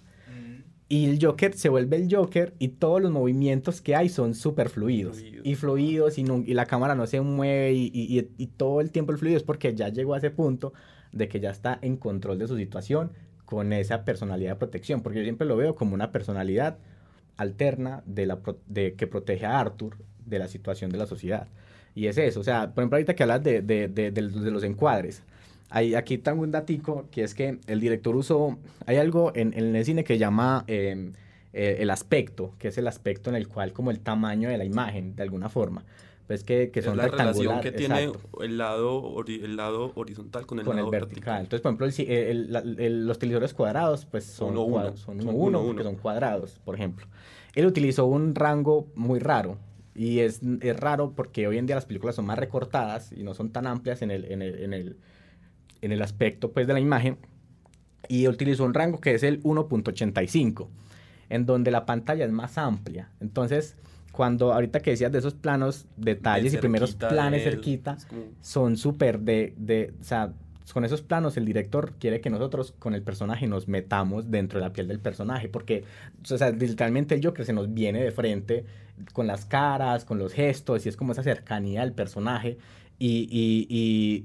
Y 0.93 1.09
el 1.09 1.25
Joker 1.25 1.55
se 1.55 1.69
vuelve 1.69 1.99
el 1.99 2.13
Joker 2.13 2.53
y 2.59 2.67
todos 2.67 3.01
los 3.01 3.13
movimientos 3.13 3.81
que 3.81 3.95
hay 3.95 4.09
son 4.09 4.35
súper 4.35 4.71
fluidos. 4.71 5.19
Fluido. 5.19 5.43
Y 5.45 5.55
fluidos 5.55 6.19
y, 6.19 6.25
no, 6.25 6.43
y, 6.45 6.53
la 6.53 6.67
cámara 6.67 6.97
no 6.97 7.07
se 7.07 7.21
mueve 7.21 7.73
y, 7.75 7.93
y, 7.95 8.29
y, 8.37 8.47
todo 8.49 8.81
el 8.81 8.91
tiempo 8.91 9.13
el 9.13 9.19
fluido 9.19 9.37
es 9.37 9.45
porque 9.45 9.73
ya 9.73 9.89
llegó 9.89 10.15
a 10.15 10.19
ese 10.19 10.33
punto 10.33 10.73
de 11.13 11.29
que 11.29 11.39
ya 11.39 11.51
está 11.51 11.79
en 11.81 11.97
control 11.97 12.41
de 12.41 12.49
su 12.49 12.57
situación 12.57 13.13
con 13.45 13.73
esa 13.73 14.05
personalidad 14.05 14.51
de 14.51 14.57
protección. 14.57 15.01
Porque 15.01 15.21
yo 15.21 15.25
siempre 15.25 15.47
lo 15.47 15.57
veo 15.57 15.77
como 15.77 15.95
una 15.95 16.11
personalidad 16.11 16.79
alterna 17.37 18.03
de, 18.05 18.27
la, 18.27 18.41
de 18.67 18.95
que 18.95 19.07
protege 19.07 19.47
a 19.47 19.61
Arthur 19.61 19.97
de 20.27 20.41
la 20.41 20.49
situación 20.49 20.91
de 20.91 20.99
la 20.99 21.07
sociedad. 21.07 21.47
Y 21.95 22.09
es 22.09 22.19
eso. 22.19 22.41
O 22.41 22.45
sea, 22.45 22.75
por 22.75 22.83
ejemplo, 22.83 22.97
ahorita 22.97 23.15
que 23.15 23.23
hablas 23.23 23.45
de, 23.45 23.63
de, 23.63 23.87
de, 23.87 24.11
de 24.11 24.23
los 24.51 24.65
encuadres. 24.65 25.23
Hay, 25.71 25.95
aquí 25.95 26.19
tengo 26.19 26.43
un 26.43 26.51
datico 26.51 27.07
que 27.11 27.23
es 27.23 27.35
que 27.35 27.59
el 27.67 27.81
director 27.81 28.17
usó, 28.17 28.59
hay 28.87 28.97
algo 28.97 29.33
en, 29.35 29.55
en 29.57 29.75
el 29.75 29.85
cine 29.85 30.05
que 30.05 30.19
llama 30.19 30.65
eh, 30.67 31.13
eh, 31.53 31.77
el 31.81 31.91
aspecto, 31.91 32.55
que 32.59 32.69
es 32.69 32.79
el 32.79 32.87
aspecto 32.89 33.31
en 33.31 33.37
el 33.37 33.49
cual 33.49 33.73
como 33.73 33.91
el 33.91 34.01
tamaño 34.01 34.49
de 34.49 34.59
la 34.59 34.65
imagen, 34.65 35.17
de 35.17 35.23
alguna 35.23 35.49
forma. 35.49 35.85
Pues 36.27 36.45
que, 36.45 36.71
que 36.71 36.81
son 36.81 36.93
es 36.93 36.97
la 36.99 37.09
relación 37.09 37.61
que 37.61 37.73
tiene 37.73 38.13
el 38.41 38.59
lado, 38.59 39.17
el 39.27 39.57
lado 39.57 39.93
horizontal 39.97 40.47
con 40.47 40.61
el 40.61 40.65
con 40.65 40.77
lado 40.77 40.87
el 40.87 40.93
vertical. 40.93 41.11
vertical. 41.11 41.41
Entonces, 41.41 41.61
por 41.61 41.71
ejemplo, 41.71 41.87
el, 42.15 42.57
el, 42.57 42.81
el, 42.81 43.07
los 43.07 43.19
televisores 43.19 43.53
cuadrados 43.53 44.07
pues 44.07 44.27
son 44.27 44.51
uno, 44.51 44.63
uno. 44.63 44.97
son 44.97 45.21
uno, 45.21 45.33
uno, 45.33 45.63
uno, 45.63 45.77
que 45.77 45.83
son 45.83 45.97
cuadrados, 45.97 46.61
por 46.65 46.77
ejemplo. 46.77 47.07
Él 47.55 47.67
utilizó 47.67 48.07
un 48.07 48.37
rango 48.37 48.87
muy 48.95 49.19
raro, 49.19 49.59
y 49.95 50.21
es, 50.21 50.41
es, 50.61 50.79
raro 50.79 51.13
porque 51.17 51.49
hoy 51.49 51.59
en 51.59 51.67
día 51.67 51.75
las 51.75 51.87
películas 51.87 52.15
son 52.15 52.27
más 52.27 52.39
recortadas 52.39 53.13
y 53.13 53.23
no 53.23 53.35
son 53.35 53.51
tan 53.51 53.67
amplias 53.67 54.03
en 54.03 54.11
el, 54.11 54.25
en 54.27 54.41
el, 54.41 54.63
en 54.63 54.73
el, 54.73 54.97
en 55.83 55.93
el 55.93 56.03
aspecto 56.03 56.53
pues, 56.53 56.67
de 56.67 56.73
la 56.73 56.81
imagen 56.81 57.19
y 58.09 58.27
utilizó 58.29 58.65
un 58.65 58.75
rango 58.75 59.01
que 59.01 59.15
es 59.15 59.23
el 59.23 59.43
1.85, 59.43 60.69
en 61.29 61.47
donde 61.47 61.71
la 61.71 61.87
pantalla 61.87 62.25
es 62.25 62.33
más 62.33 62.59
amplia. 62.59 63.11
Entonces, 63.21 63.77
cuando 64.13 64.53
ahorita 64.53 64.81
que 64.81 64.91
decías 64.91 65.13
de 65.13 65.19
esos 65.19 65.35
planos, 65.35 65.87
detalles 65.97 66.55
y 66.55 66.57
primeros 66.59 66.95
planes 66.95 67.45
cerquita, 67.45 67.99
como... 68.09 68.23
son 68.41 68.77
súper 68.77 69.21
de, 69.21 69.55
de, 69.57 69.95
o 70.01 70.05
sea, 70.05 70.33
con 70.73 70.85
esos 70.85 71.03
planos 71.03 71.37
el 71.37 71.45
director 71.45 71.93
quiere 71.99 72.21
que 72.21 72.31
nosotros 72.31 72.75
con 72.79 72.95
el 72.95 73.03
personaje 73.03 73.47
nos 73.47 73.69
metamos 73.69 74.31
dentro 74.31 74.59
de 74.59 74.67
la 74.67 74.73
piel 74.73 74.89
del 74.89 75.01
personaje, 75.01 75.49
porque, 75.49 75.85
o 76.23 76.37
sea, 76.37 76.51
literalmente 76.51 77.15
el 77.15 77.25
Joker 77.25 77.45
se 77.45 77.53
nos 77.53 77.73
viene 77.73 78.03
de 78.03 78.13
frente 78.13 78.65
con 79.13 79.27
las 79.27 79.45
caras, 79.45 80.05
con 80.05 80.19
los 80.19 80.33
gestos, 80.33 80.85
y 80.87 80.89
es 80.89 80.97
como 80.97 81.13
esa 81.13 81.23
cercanía 81.23 81.83
al 81.83 81.93
personaje, 81.93 82.59
y, 83.03 83.27
y, 83.31 83.67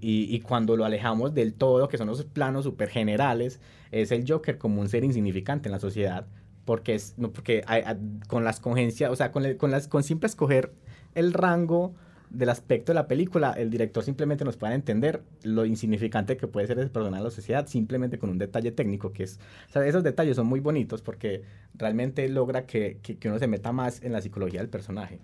y, 0.01 0.35
y, 0.35 0.39
cuando 0.41 0.75
lo 0.75 0.83
alejamos 0.83 1.33
del 1.33 1.53
todo, 1.53 1.87
que 1.87 1.97
son 1.97 2.07
los 2.07 2.25
planos 2.25 2.65
súper 2.65 2.89
generales, 2.89 3.61
es 3.91 4.11
el 4.11 4.29
Joker 4.29 4.57
como 4.57 4.81
un 4.81 4.89
ser 4.89 5.05
insignificante 5.05 5.69
en 5.69 5.71
la 5.71 5.79
sociedad, 5.79 6.27
porque, 6.65 6.93
es, 6.95 7.13
no, 7.17 7.31
porque 7.31 7.63
hay, 7.67 7.83
con 8.27 8.43
la 8.43 8.49
escogencia, 8.49 9.11
o 9.11 9.15
sea, 9.15 9.31
con, 9.31 9.45
el, 9.45 9.55
con, 9.55 9.71
las, 9.71 9.87
con 9.87 10.03
simple 10.03 10.27
escoger 10.27 10.73
el 11.13 11.31
rango 11.31 11.95
del 12.29 12.49
aspecto 12.49 12.91
de 12.91 12.95
la 12.95 13.07
película, 13.07 13.53
el 13.53 13.69
director 13.69 14.03
simplemente 14.03 14.43
nos 14.43 14.57
puede 14.57 14.73
entender 14.73 15.23
lo 15.43 15.65
insignificante 15.65 16.35
que 16.35 16.47
puede 16.47 16.67
ser 16.67 16.77
ese 16.77 16.89
personaje 16.89 17.19
en 17.19 17.23
la 17.23 17.31
sociedad, 17.31 17.67
simplemente 17.67 18.19
con 18.19 18.29
un 18.29 18.37
detalle 18.37 18.73
técnico 18.73 19.13
que 19.13 19.23
es, 19.23 19.39
esos 19.73 20.03
detalles 20.03 20.35
son 20.35 20.47
muy 20.47 20.59
bonitos 20.59 21.01
porque 21.01 21.43
realmente 21.75 22.27
logra 22.27 22.65
que, 22.65 22.99
que, 23.01 23.17
que 23.17 23.29
uno 23.29 23.39
se 23.39 23.47
meta 23.47 23.71
más 23.71 24.03
en 24.03 24.11
la 24.11 24.21
psicología 24.21 24.59
del 24.59 24.69
personaje. 24.69 25.21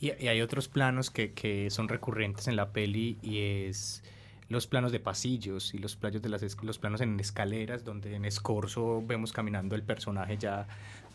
Y, 0.00 0.10
hay 0.10 0.40
otros 0.40 0.68
planos 0.68 1.10
que, 1.10 1.32
que, 1.32 1.70
son 1.70 1.88
recurrentes 1.88 2.48
en 2.48 2.56
la 2.56 2.72
peli 2.72 3.18
y 3.22 3.38
es 3.40 4.02
los 4.48 4.66
planos 4.66 4.92
de 4.92 5.00
pasillos 5.00 5.74
y 5.74 5.78
los, 5.78 5.96
planos 5.96 6.22
de 6.22 6.28
las, 6.28 6.62
los 6.62 6.78
planos 6.78 7.00
en 7.00 7.18
escaleras, 7.18 7.84
donde 7.84 8.14
en 8.14 8.24
escorzo 8.24 9.02
vemos 9.04 9.32
caminando 9.32 9.74
el 9.74 9.82
personaje 9.82 10.36
ya. 10.36 10.66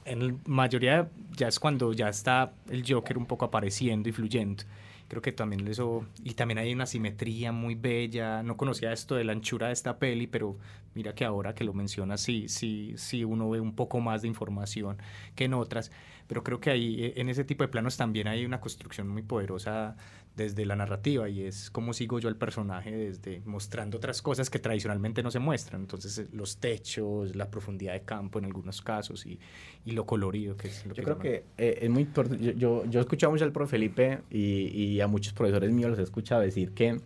En 0.04 0.42
mayoría 0.46 1.10
ya 1.38 1.48
es 1.48 1.60
cuando 1.60 1.94
ya 1.94 2.10
está 2.10 2.54
el 2.70 2.84
Joker 2.88 3.18
un 3.18 3.28
poco 3.28 3.46
apareciendo 3.46 4.10
y 4.10 4.12
fluyendo. 4.12 4.64
Creo 5.08 5.22
que 5.22 5.32
también 5.32 5.68
eso. 5.68 6.06
Y 6.24 6.34
también 6.34 6.58
hay 6.58 6.74
una 6.74 6.86
simetría 6.86 7.52
muy 7.52 7.76
bella. 7.76 8.44
No 8.44 8.58
conocía 8.58 8.94
esto 8.94 9.16
de 9.16 9.26
la 9.26 9.34
anchura 9.34 9.68
de 9.68 9.74
esta 9.74 10.00
peli, 10.00 10.26
pero 10.26 10.58
mira 10.96 11.14
que 11.14 11.26
ahora 11.26 11.54
que 11.54 11.64
lo 11.64 11.74
mencionas, 11.74 12.22
sí, 12.22 12.48
sí, 12.48 12.94
sí, 12.98 13.24
uno 13.24 13.50
ve 13.50 13.60
un 13.60 13.76
poco 13.76 14.00
más 14.00 14.22
de 14.22 14.30
información 14.30 14.98
que 15.36 15.46
en 15.46 15.54
otras 15.54 15.92
pero 16.32 16.46
creo 16.46 16.62
que 16.62 16.70
ahí 16.70 17.12
en 17.18 17.28
ese 17.28 17.44
tipo 17.44 17.62
de 17.62 17.68
planos 17.68 17.98
también 17.98 18.26
hay 18.30 18.46
una 18.46 18.62
construcción 18.62 19.06
muy 19.06 19.22
poderosa 19.22 19.98
desde 20.34 20.66
la 20.66 20.78
narrativa 20.78 21.28
y 21.28 21.44
es 21.44 21.70
cómo 21.70 21.92
sigo 21.92 22.20
yo 22.20 22.30
al 22.30 22.38
personaje 22.38 22.90
desde 22.90 23.42
mostrando 23.44 23.98
otras 23.98 24.22
cosas 24.22 24.50
que 24.50 24.58
tradicionalmente 24.58 25.24
no 25.24 25.30
se 25.30 25.40
muestran, 25.40 25.82
entonces 25.82 26.30
los 26.32 26.56
techos, 26.56 27.36
la 27.36 27.52
profundidad 27.52 27.92
de 27.92 28.04
campo 28.04 28.40
en 28.40 28.46
algunos 28.46 28.82
casos 28.82 29.26
y, 29.26 29.42
y 29.84 29.92
lo 29.92 30.06
colorido 30.06 30.56
que 30.56 30.70
es 30.70 30.86
lo 30.86 30.94
yo 30.94 30.96
que 30.96 31.04
creo 31.04 31.20
que 31.20 31.44
eh, 31.58 31.80
es 31.82 31.90
muy 31.90 32.04
importante, 32.04 32.42
yo, 32.42 32.54
yo, 32.54 32.86
yo 32.86 33.02
he 33.02 33.04
escuchado 33.04 33.34
mucho 33.34 33.44
al 33.44 33.52
profe 33.52 33.72
Felipe 33.72 34.22
y, 34.30 34.68
y 34.70 35.02
a 35.02 35.08
muchos 35.08 35.34
profesores 35.34 35.70
míos 35.74 35.90
los 35.90 36.00
he 36.00 36.04
escuchado 36.04 36.40
decir 36.40 36.72
que 36.72 37.02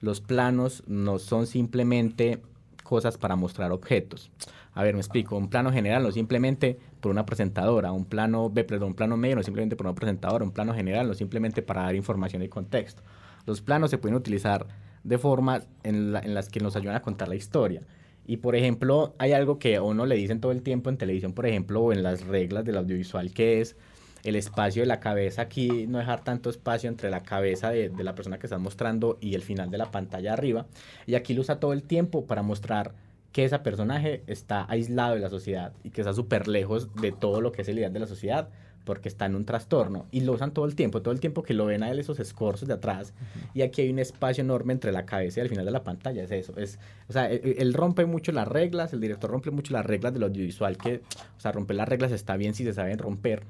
los 0.00 0.20
planos 0.20 0.82
no 0.88 1.20
son 1.20 1.46
simplemente 1.46 2.42
cosas 2.82 3.18
para 3.18 3.36
mostrar 3.36 3.70
objetos. 3.70 4.32
A 4.74 4.82
ver, 4.82 4.94
me 4.94 5.00
explico. 5.00 5.36
Un 5.36 5.48
plano 5.48 5.72
general 5.72 6.02
no 6.02 6.10
simplemente 6.10 6.78
por 7.04 7.10
una 7.10 7.26
presentadora, 7.26 7.92
un 7.92 8.06
plano, 8.06 8.50
perdón, 8.54 8.88
un 8.88 8.94
plano 8.94 9.18
medio 9.18 9.36
no 9.36 9.42
simplemente 9.42 9.76
por 9.76 9.84
una 9.84 9.94
presentadora, 9.94 10.42
un 10.42 10.52
plano 10.52 10.72
general 10.72 11.06
no 11.06 11.12
simplemente 11.12 11.60
para 11.60 11.82
dar 11.82 11.94
información 11.94 12.40
y 12.42 12.48
contexto. 12.48 13.02
Los 13.44 13.60
planos 13.60 13.90
se 13.90 13.98
pueden 13.98 14.16
utilizar 14.16 14.66
de 15.02 15.18
formas 15.18 15.68
en, 15.82 16.14
la, 16.14 16.20
en 16.20 16.32
las 16.32 16.48
que 16.48 16.60
nos 16.60 16.76
ayudan 16.76 16.96
a 16.96 17.02
contar 17.02 17.28
la 17.28 17.34
historia. 17.34 17.82
Y 18.26 18.38
por 18.38 18.56
ejemplo, 18.56 19.14
hay 19.18 19.32
algo 19.32 19.58
que 19.58 19.76
a 19.76 19.82
uno 19.82 20.06
le 20.06 20.14
dicen 20.14 20.40
todo 20.40 20.50
el 20.50 20.62
tiempo 20.62 20.88
en 20.88 20.96
televisión, 20.96 21.34
por 21.34 21.44
ejemplo, 21.44 21.82
o 21.82 21.92
en 21.92 22.02
las 22.02 22.26
reglas 22.26 22.64
del 22.64 22.78
audiovisual, 22.78 23.34
que 23.34 23.60
es 23.60 23.76
el 24.22 24.34
espacio 24.34 24.80
de 24.80 24.86
la 24.86 25.00
cabeza 25.00 25.42
aquí, 25.42 25.86
no 25.86 25.98
dejar 25.98 26.24
tanto 26.24 26.48
espacio 26.48 26.88
entre 26.88 27.10
la 27.10 27.22
cabeza 27.22 27.68
de, 27.68 27.90
de 27.90 28.02
la 28.02 28.14
persona 28.14 28.38
que 28.38 28.46
estás 28.46 28.60
mostrando 28.60 29.18
y 29.20 29.34
el 29.34 29.42
final 29.42 29.70
de 29.70 29.76
la 29.76 29.90
pantalla 29.90 30.32
arriba. 30.32 30.64
Y 31.04 31.16
aquí 31.16 31.34
lo 31.34 31.42
usa 31.42 31.60
todo 31.60 31.74
el 31.74 31.82
tiempo 31.82 32.24
para 32.24 32.40
mostrar 32.40 32.94
que 33.34 33.44
ese 33.44 33.58
personaje 33.58 34.22
está 34.28 34.64
aislado 34.70 35.14
de 35.14 35.20
la 35.20 35.28
sociedad 35.28 35.72
y 35.82 35.90
que 35.90 36.02
está 36.02 36.14
súper 36.14 36.46
lejos 36.46 36.94
de 36.94 37.10
todo 37.10 37.40
lo 37.40 37.50
que 37.50 37.62
es 37.62 37.68
el 37.68 37.76
ideal 37.76 37.92
de 37.92 37.98
la 37.98 38.06
sociedad 38.06 38.48
porque 38.84 39.08
está 39.08 39.26
en 39.26 39.34
un 39.34 39.44
trastorno. 39.44 40.06
Y 40.12 40.20
lo 40.20 40.34
usan 40.34 40.52
todo 40.52 40.66
el 40.66 40.76
tiempo, 40.76 41.02
todo 41.02 41.12
el 41.12 41.18
tiempo 41.18 41.42
que 41.42 41.52
lo 41.52 41.66
ven 41.66 41.82
a 41.82 41.90
él 41.90 41.98
esos 41.98 42.20
escorzos 42.20 42.68
de 42.68 42.74
atrás. 42.74 43.12
Y 43.52 43.62
aquí 43.62 43.82
hay 43.82 43.90
un 43.90 43.98
espacio 43.98 44.44
enorme 44.44 44.72
entre 44.72 44.92
la 44.92 45.04
cabeza 45.04 45.40
y 45.40 45.42
el 45.42 45.48
final 45.48 45.64
de 45.64 45.72
la 45.72 45.82
pantalla, 45.82 46.22
es 46.22 46.30
eso, 46.30 46.56
es, 46.56 46.78
o 47.08 47.12
sea, 47.12 47.28
él, 47.28 47.56
él, 47.58 47.74
rompe 47.74 48.06
mucho 48.06 48.30
las 48.30 48.46
reglas, 48.46 48.92
el 48.92 49.00
director 49.00 49.28
rompe 49.28 49.50
mucho 49.50 49.72
las 49.72 49.84
reglas 49.84 50.12
del 50.12 50.22
audiovisual, 50.22 50.76
que, 50.76 51.02
o 51.36 51.40
sea, 51.40 51.50
romper 51.50 51.74
las 51.74 51.88
reglas 51.88 52.12
está 52.12 52.36
bien 52.36 52.54
si 52.54 52.62
se 52.62 52.72
saben 52.72 53.00
romper. 53.00 53.42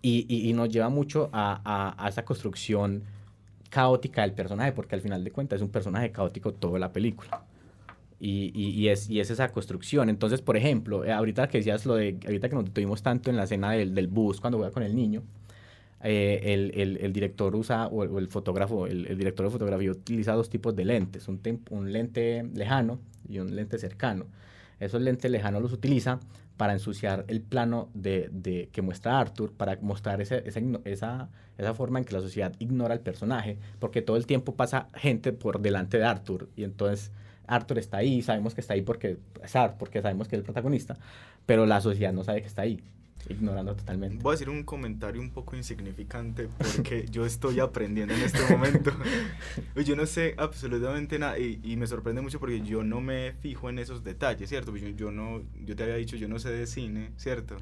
Y, 0.00 0.26
y, 0.28 0.48
y 0.48 0.52
nos 0.52 0.68
lleva 0.68 0.90
mucho 0.90 1.28
a, 1.32 1.60
a, 1.64 2.04
a, 2.04 2.08
esa 2.08 2.24
construcción 2.24 3.02
caótica 3.68 4.22
del 4.22 4.32
personaje, 4.32 4.70
porque 4.70 4.94
al 4.94 5.00
final 5.00 5.24
de 5.24 5.32
cuentas 5.32 5.56
es 5.56 5.62
un 5.62 5.70
personaje 5.70 6.12
caótico 6.12 6.54
toda 6.54 6.78
la 6.78 6.92
película. 6.92 7.42
Y, 8.20 8.50
y, 8.52 8.70
y, 8.70 8.88
es, 8.88 9.08
y 9.08 9.20
es 9.20 9.30
esa 9.30 9.48
construcción. 9.50 10.08
Entonces, 10.08 10.42
por 10.42 10.56
ejemplo, 10.56 11.04
eh, 11.04 11.12
ahorita 11.12 11.48
que 11.48 11.58
decías 11.58 11.86
lo 11.86 11.94
de, 11.94 12.18
ahorita 12.24 12.48
que 12.48 12.54
nos 12.56 12.64
detuvimos 12.64 13.02
tanto 13.02 13.30
en 13.30 13.36
la 13.36 13.44
escena 13.44 13.70
del, 13.72 13.94
del 13.94 14.08
bus 14.08 14.40
cuando 14.40 14.58
voy 14.58 14.70
con 14.72 14.82
el 14.82 14.94
niño, 14.96 15.22
eh, 16.02 16.40
el, 16.54 16.72
el, 16.80 16.96
el, 16.98 17.12
director 17.12 17.54
usa, 17.56 17.86
o 17.88 18.04
el, 18.04 18.10
o 18.10 18.18
el 18.18 18.28
fotógrafo, 18.28 18.86
el, 18.86 19.18
director 19.18 19.46
de 19.46 19.50
fotografía 19.50 19.90
utiliza 19.90 20.32
dos 20.34 20.48
tipos 20.48 20.74
de 20.76 20.84
lentes, 20.84 21.26
un, 21.28 21.40
un 21.70 21.92
lente 21.92 22.44
lejano 22.54 23.00
y 23.28 23.40
un 23.40 23.54
lente 23.54 23.78
cercano. 23.78 24.26
Esos 24.78 25.02
lentes 25.02 25.30
lejanos 25.30 25.60
los 25.60 25.72
utiliza 25.72 26.20
para 26.56 26.72
ensuciar 26.72 27.24
el 27.28 27.40
plano 27.40 27.88
de, 27.94 28.28
de 28.32 28.68
que 28.72 28.82
muestra 28.82 29.18
Arthur, 29.18 29.52
para 29.52 29.78
mostrar 29.80 30.20
ese, 30.20 30.42
esa, 30.46 30.60
esa, 30.84 31.30
esa 31.56 31.74
forma 31.74 31.98
en 31.98 32.04
que 32.04 32.14
la 32.14 32.20
sociedad 32.20 32.54
ignora 32.58 32.94
al 32.94 33.00
personaje, 33.00 33.58
porque 33.80 34.02
todo 34.02 34.16
el 34.16 34.26
tiempo 34.26 34.54
pasa 34.54 34.88
gente 34.94 35.32
por 35.32 35.60
delante 35.60 35.98
de 35.98 36.04
Arthur 36.04 36.48
y 36.56 36.64
entonces 36.64 37.10
Arthur 37.48 37.78
está 37.78 37.96
ahí, 37.98 38.22
sabemos 38.22 38.54
que 38.54 38.60
está 38.60 38.74
ahí 38.74 38.82
porque 38.82 39.18
es 39.42 39.56
Arthur, 39.56 39.78
porque 39.78 40.02
sabemos 40.02 40.28
que 40.28 40.36
es 40.36 40.40
el 40.40 40.44
protagonista, 40.44 40.96
pero 41.46 41.66
la 41.66 41.80
sociedad 41.80 42.12
no 42.12 42.22
sabe 42.22 42.42
que 42.42 42.46
está 42.46 42.62
ahí, 42.62 42.80
ignorando 43.28 43.74
totalmente. 43.74 44.22
Voy 44.22 44.32
a 44.32 44.34
decir 44.34 44.50
un 44.50 44.62
comentario 44.64 45.20
un 45.20 45.30
poco 45.30 45.56
insignificante 45.56 46.48
porque 46.58 47.06
yo 47.10 47.24
estoy 47.24 47.58
aprendiendo 47.60 48.14
en 48.14 48.20
este 48.20 48.40
momento. 48.50 48.92
yo 49.84 49.96
no 49.96 50.06
sé 50.06 50.34
absolutamente 50.36 51.18
nada 51.18 51.38
y, 51.38 51.60
y, 51.62 51.76
me 51.76 51.86
sorprende 51.86 52.20
mucho 52.20 52.38
porque 52.38 52.60
yo 52.60 52.84
no 52.84 53.00
me 53.00 53.32
fijo 53.40 53.68
en 53.68 53.78
esos 53.78 54.04
detalles, 54.04 54.48
¿cierto? 54.48 54.76
Yo, 54.76 54.88
yo, 54.88 55.10
no, 55.10 55.42
yo 55.64 55.74
te 55.74 55.82
había 55.82 55.96
dicho, 55.96 56.16
yo 56.16 56.28
no 56.28 56.38
sé 56.38 56.50
de 56.50 56.66
cine, 56.66 57.10
¿cierto? 57.16 57.56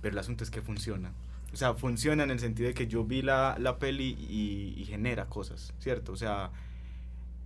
Pero 0.00 0.12
el 0.12 0.18
asunto 0.18 0.44
es 0.44 0.50
que 0.50 0.60
funciona. 0.60 1.12
O 1.52 1.56
sea, 1.56 1.74
funciona 1.74 2.24
en 2.24 2.30
el 2.30 2.40
sentido 2.40 2.68
de 2.68 2.74
que 2.74 2.86
yo 2.86 3.04
vi 3.04 3.22
la, 3.22 3.56
la 3.58 3.78
peli 3.78 4.16
y, 4.28 4.74
y 4.76 4.84
genera 4.84 5.26
cosas, 5.26 5.72
¿cierto? 5.78 6.12
O 6.12 6.16
sea, 6.16 6.50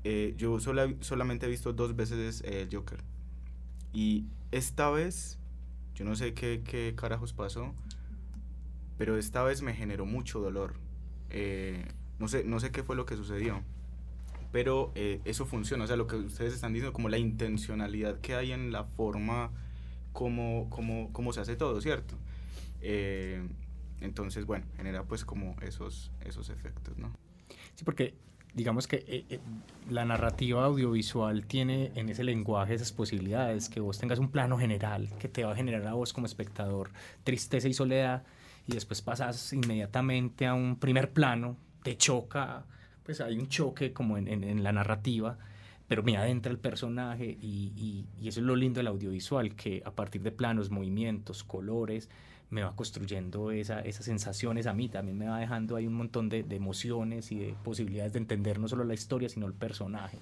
eh, 0.05 0.35
yo 0.37 0.61
sola, 0.61 0.93
solamente 1.01 1.47
he 1.47 1.49
visto 1.49 1.73
dos 1.73 1.97
veces 1.97 2.43
el 2.43 2.55
eh, 2.55 2.69
Joker. 2.71 3.03
Y 3.93 4.27
esta 4.51 4.91
vez, 4.91 5.39
yo 5.95 6.05
no 6.05 6.15
sé 6.17 6.35
qué, 6.35 6.63
qué, 6.65 6.95
carajos 6.97 7.33
pasó, 7.33 7.75
pero 8.97 9.17
esta 9.19 9.43
vez 9.43 9.63
me 9.63 9.75
generó 9.75 10.07
mucho 10.07 10.41
dolor. 10.41 10.75
Eh, 11.31 11.87
no, 12.19 12.29
sé, 12.29 12.45
no 12.45 12.61
sé 12.61 12.71
qué 12.71 12.83
fue 12.83 12.97
lo 12.97 13.07
que 13.07 13.17
sucedió, 13.17 13.63
pero 14.53 14.93
eh, 14.95 15.21
eso 15.25 15.47
funciona. 15.47 15.85
O 15.85 15.87
sea, 15.87 15.97
lo 15.97 16.07
que 16.07 16.17
ustedes 16.17 16.55
están 16.55 16.73
diciendo, 16.73 16.93
como 16.93 17.09
la 17.09 17.19
intencionalidad 17.19 18.21
que 18.21 18.35
hay 18.35 18.53
en 18.53 18.73
la 18.73 18.85
forma 18.85 19.51
como, 20.13 20.69
como, 20.71 21.13
como 21.13 21.33
se 21.33 21.41
hace 21.41 21.57
todo, 21.57 21.81
¿cierto? 21.81 22.17
Eh, 22.81 23.47
entonces, 24.01 24.47
bueno, 24.47 24.67
genera 24.77 25.05
pues 25.05 25.25
como 25.25 25.57
esos, 25.61 26.13
esos 26.25 26.51
efectos, 26.51 26.99
¿no? 26.99 27.13
Sí, 27.75 27.85
porque 27.85 28.15
digamos 28.55 28.87
que 28.87 29.05
eh, 29.07 29.25
eh, 29.29 29.41
la 29.91 30.05
narrativa 30.05 30.65
audiovisual 30.65 31.47
tiene 31.47 31.93
en 31.95 32.09
ese 32.09 32.25
lenguaje 32.25 32.75
esas 32.75 32.93
posibilidades, 32.93 33.69
que 33.69 33.81
vos 33.81 33.99
tengas 33.99 34.19
un 34.19 34.31
plano 34.31 34.59
general 34.59 35.09
que 35.19 35.29
te 35.29 35.45
va 35.45 35.53
a 35.53 35.57
generar 35.57 35.87
a 35.87 35.95
vos 35.95 36.13
como 36.13 36.27
espectador 36.27 36.91
tristeza 37.25 37.69
y 37.69 37.75
soledad, 37.75 38.25
y 38.67 38.73
después 38.73 39.01
pasas 39.03 39.53
inmediatamente 39.53 40.47
a 40.47 40.55
un 40.55 40.77
primer 40.77 41.13
plano, 41.13 41.57
te 41.83 41.97
choca, 41.97 42.67
pues 43.03 43.21
hay 43.21 43.39
un 43.39 43.49
choque 43.49 43.93
como 43.93 44.19
en, 44.19 44.29
en, 44.29 44.45
en 44.45 44.63
la 44.63 44.73
narrativa, 44.73 45.39
pero 45.87 46.03
me 46.03 46.17
adentra 46.19 46.53
el 46.53 46.59
personaje 46.59 47.39
y, 47.41 47.73
y, 47.75 48.07
y, 48.21 48.29
eso 48.29 48.41
es 48.41 48.47
lo 48.47 48.57
lindo 48.57 48.79
del 48.79 48.89
audiovisual, 48.89 49.55
que 49.55 49.83
a 49.87 49.91
partir 49.91 50.23
de 50.23 50.31
planos, 50.31 50.69
movimientos, 50.71 51.43
colores, 51.45 52.11
me 52.51 52.63
va 52.63 52.75
construyendo 52.75 53.51
esa, 53.51 53.81
esas 53.81 54.07
sensaciones 54.07 54.67
a 54.67 54.73
mí, 54.73 54.89
también 54.89 55.19
me 55.19 55.29
va 55.29 55.39
dejando 55.39 55.77
ahí 55.77 55.87
un 55.87 55.95
montón 55.95 56.29
de, 56.29 56.43
de, 56.43 56.57
emociones 56.57 57.31
y 57.31 57.39
de 57.39 57.55
posibilidades 57.63 58.15
de 58.15 58.21
entender 58.21 58.59
no 58.59 58.69
solo 58.69 58.85
la 58.85 58.95
historia, 58.95 59.29
sino 59.29 59.47
el 59.47 59.53
personaje 59.53 60.19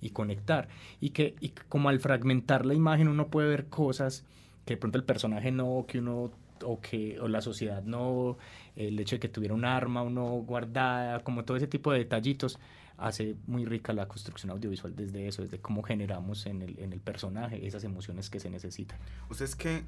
y 0.00 0.10
conectar. 0.10 0.68
Y 1.00 1.10
que 1.10 1.34
y 1.40 1.50
como 1.68 1.88
al 1.88 2.00
fragmentar 2.00 2.66
la 2.66 2.74
imagen 2.74 3.08
uno 3.08 3.28
puede 3.28 3.48
ver 3.48 3.66
cosas 3.66 4.24
que 4.64 4.74
de 4.74 4.76
pronto 4.78 4.98
el 4.98 5.04
personaje 5.04 5.50
no, 5.50 5.86
que 5.88 5.98
uno 5.98 6.30
o 6.62 6.80
que 6.80 7.18
o 7.20 7.28
la 7.28 7.40
sociedad 7.40 7.82
no, 7.82 8.36
el 8.76 8.98
hecho 9.00 9.16
de 9.16 9.20
que 9.20 9.28
tuviera 9.28 9.54
un 9.54 9.64
arma 9.64 10.02
o 10.02 10.10
no 10.10 10.26
guardada, 10.42 11.20
como 11.20 11.44
todo 11.44 11.56
ese 11.56 11.66
tipo 11.66 11.92
de 11.92 12.00
detallitos, 12.00 12.58
hace 12.98 13.34
muy 13.46 13.64
rica 13.64 13.94
la 13.94 14.06
construcción 14.06 14.50
audiovisual 14.50 14.94
desde 14.94 15.26
eso, 15.26 15.42
desde 15.42 15.58
cómo 15.58 15.82
generamos 15.82 16.44
en 16.44 16.60
el, 16.60 16.78
en 16.78 16.92
el 16.92 17.00
personaje 17.00 17.66
esas 17.66 17.84
emociones 17.84 18.28
que 18.28 18.40
se 18.40 18.50
necesitan. 18.50 18.98
¿Ustedes 19.30 19.56
qué, 19.56 19.84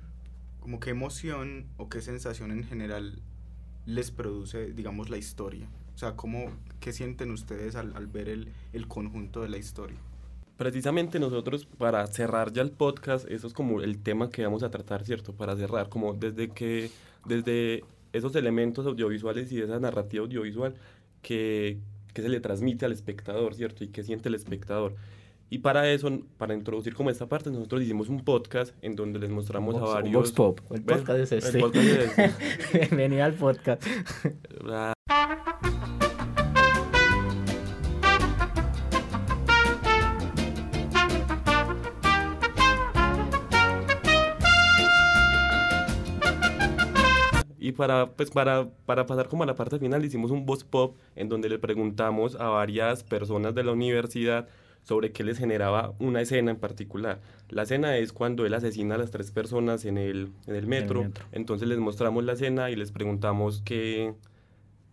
como 0.62 0.80
qué 0.80 0.90
emoción 0.90 1.66
o 1.76 1.88
qué 1.88 2.00
sensación 2.00 2.52
en 2.52 2.64
general 2.64 3.20
les 3.84 4.10
produce, 4.10 4.72
digamos, 4.72 5.10
la 5.10 5.18
historia? 5.18 5.68
O 5.94 5.98
sea, 5.98 6.16
¿cómo, 6.16 6.50
¿qué 6.80 6.92
sienten 6.92 7.30
ustedes 7.32 7.74
al, 7.74 7.94
al 7.96 8.06
ver 8.06 8.28
el, 8.28 8.48
el 8.72 8.88
conjunto 8.88 9.42
de 9.42 9.48
la 9.48 9.58
historia? 9.58 9.98
precisamente 10.62 11.18
nosotros 11.18 11.66
para 11.66 12.06
cerrar 12.06 12.52
ya 12.52 12.62
el 12.62 12.70
podcast, 12.70 13.28
eso 13.28 13.48
es 13.48 13.52
como 13.52 13.80
el 13.80 13.98
tema 13.98 14.30
que 14.30 14.44
vamos 14.44 14.62
a 14.62 14.70
tratar, 14.70 15.04
¿cierto? 15.04 15.32
Para 15.32 15.56
cerrar, 15.56 15.88
como 15.88 16.14
desde 16.14 16.50
que, 16.50 16.88
desde 17.26 17.82
esos 18.12 18.36
elementos 18.36 18.86
audiovisuales 18.86 19.50
y 19.50 19.60
esa 19.60 19.80
narrativa 19.80 20.22
audiovisual 20.22 20.76
que, 21.20 21.78
que 22.14 22.22
se 22.22 22.28
le 22.28 22.38
transmite 22.38 22.84
al 22.84 22.92
espectador, 22.92 23.56
¿cierto? 23.56 23.82
Y 23.82 23.88
que 23.88 24.04
siente 24.04 24.28
el 24.28 24.36
espectador. 24.36 24.94
Y 25.52 25.58
para 25.58 25.86
eso, 25.90 26.08
para 26.38 26.54
introducir 26.54 26.94
como 26.94 27.10
esta 27.10 27.28
parte, 27.28 27.50
nosotros 27.50 27.82
hicimos 27.82 28.08
un 28.08 28.24
podcast 28.24 28.74
en 28.80 28.96
donde 28.96 29.18
les 29.18 29.28
mostramos 29.28 29.76
a 29.76 29.80
varios... 29.80 30.14
Vox 30.14 30.32
Pop, 30.32 30.60
el 30.70 30.82
podcast 30.82 31.18
es 31.18 31.32
este. 31.32 31.58
El 31.58 31.64
podcast 31.64 31.86
es 31.86 32.18
este. 32.18 32.78
Bienvenido 32.78 33.22
al 33.22 33.34
podcast. 33.34 33.86
Y 47.58 47.72
para, 47.72 48.10
pues 48.12 48.30
para, 48.30 48.70
para 48.86 49.04
pasar 49.04 49.28
como 49.28 49.42
a 49.42 49.46
la 49.46 49.54
parte 49.54 49.78
final, 49.78 50.02
hicimos 50.02 50.30
un 50.30 50.46
voz 50.46 50.64
pop 50.64 50.96
en 51.14 51.28
donde 51.28 51.50
le 51.50 51.58
preguntamos 51.58 52.36
a 52.36 52.48
varias 52.48 53.04
personas 53.04 53.54
de 53.54 53.64
la 53.64 53.72
universidad 53.72 54.48
sobre 54.82 55.12
qué 55.12 55.24
les 55.24 55.38
generaba 55.38 55.94
una 55.98 56.20
escena 56.20 56.50
en 56.50 56.58
particular. 56.58 57.20
La 57.48 57.62
escena 57.62 57.96
es 57.96 58.12
cuando 58.12 58.46
él 58.46 58.54
asesina 58.54 58.96
a 58.96 58.98
las 58.98 59.10
tres 59.10 59.30
personas 59.30 59.84
en 59.84 59.98
el, 59.98 60.32
en 60.46 60.56
el, 60.56 60.66
metro, 60.66 61.00
el 61.00 61.08
metro. 61.08 61.26
entonces 61.32 61.68
les 61.68 61.78
mostramos 61.78 62.24
la 62.24 62.32
escena 62.32 62.70
y 62.70 62.76
les 62.76 62.92
preguntamos 62.92 63.62
qué, 63.64 64.14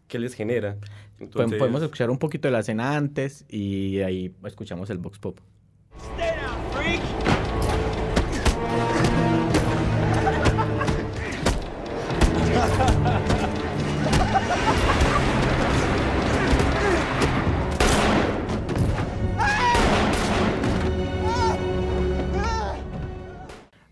qué 0.08 0.20
les 0.20 0.34
genera. 0.34 0.78
Entonces... 1.20 1.58
Podemos 1.58 1.82
escuchar 1.82 2.10
un 2.10 2.18
poquito 2.18 2.48
de 2.48 2.52
la 2.52 2.60
escena 2.60 2.96
antes 2.96 3.46
y 3.50 4.00
ahí 4.00 4.34
escuchamos 4.46 4.90
el 4.90 5.00
vox 5.00 5.20
pop. 5.20 5.40
Stay 5.98 6.32
down, 6.40 6.72
freak. 6.72 7.19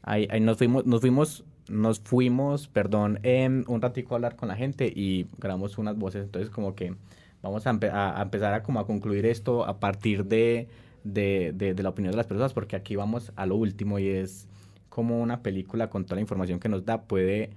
Ahí, 0.08 0.28
ahí, 0.32 0.40
nos 0.40 0.58
fuimos, 0.58 0.86
nos 0.86 1.02
fuimos, 1.02 1.44
nos 1.70 2.00
fuimos, 2.00 2.68
perdón, 2.68 3.20
eh, 3.24 3.64
un 3.68 3.82
ratico 3.82 4.14
a 4.14 4.18
hablar 4.18 4.36
con 4.36 4.48
la 4.48 4.56
gente 4.56 4.92
y 4.94 5.28
grabamos 5.38 5.78
unas 5.78 5.98
voces. 5.98 6.24
Entonces, 6.24 6.50
como 6.50 6.76
que 6.76 6.96
vamos 7.42 7.68
a, 7.68 7.70
empe 7.70 7.90
a 7.92 8.22
empezar 8.22 8.54
a, 8.54 8.64
como 8.64 8.80
a 8.80 8.88
concluir 8.88 9.26
esto 9.26 9.66
a 9.66 9.80
partir 9.80 10.26
de, 10.26 10.68
de, 11.04 11.52
de, 11.54 11.74
de, 11.74 11.84
la 11.84 11.90
opinión 11.90 12.12
de 12.12 12.18
las 12.18 12.28
personas, 12.28 12.54
porque 12.54 12.76
aquí 12.76 12.96
vamos 12.96 13.32
a 13.36 13.46
lo 13.46 13.56
último 13.56 14.00
y 14.00 14.08
es 14.08 14.48
como 14.90 15.22
una 15.22 15.44
película 15.44 15.90
con 15.90 16.06
toda 16.06 16.16
la 16.16 16.22
información 16.22 16.60
que 16.60 16.70
nos 16.70 16.86
da 16.86 17.04
puede 17.04 17.52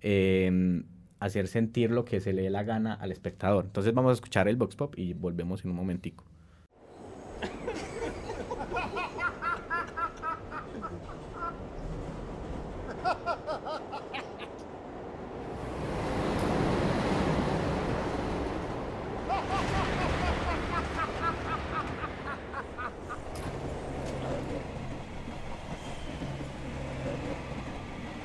eh, 0.00 0.82
hacer 1.20 1.46
sentir 1.48 1.90
lo 1.90 2.04
que 2.04 2.20
se 2.20 2.32
le 2.32 2.42
dé 2.42 2.50
la 2.50 2.64
gana 2.64 2.94
al 2.94 3.12
espectador. 3.12 3.66
Entonces 3.66 3.94
vamos 3.94 4.10
a 4.10 4.14
escuchar 4.14 4.48
el 4.48 4.56
Vox 4.56 4.74
Pop 4.74 4.94
y 4.96 5.12
volvemos 5.12 5.64
en 5.64 5.70
un 5.70 5.76
momentico. 5.76 6.24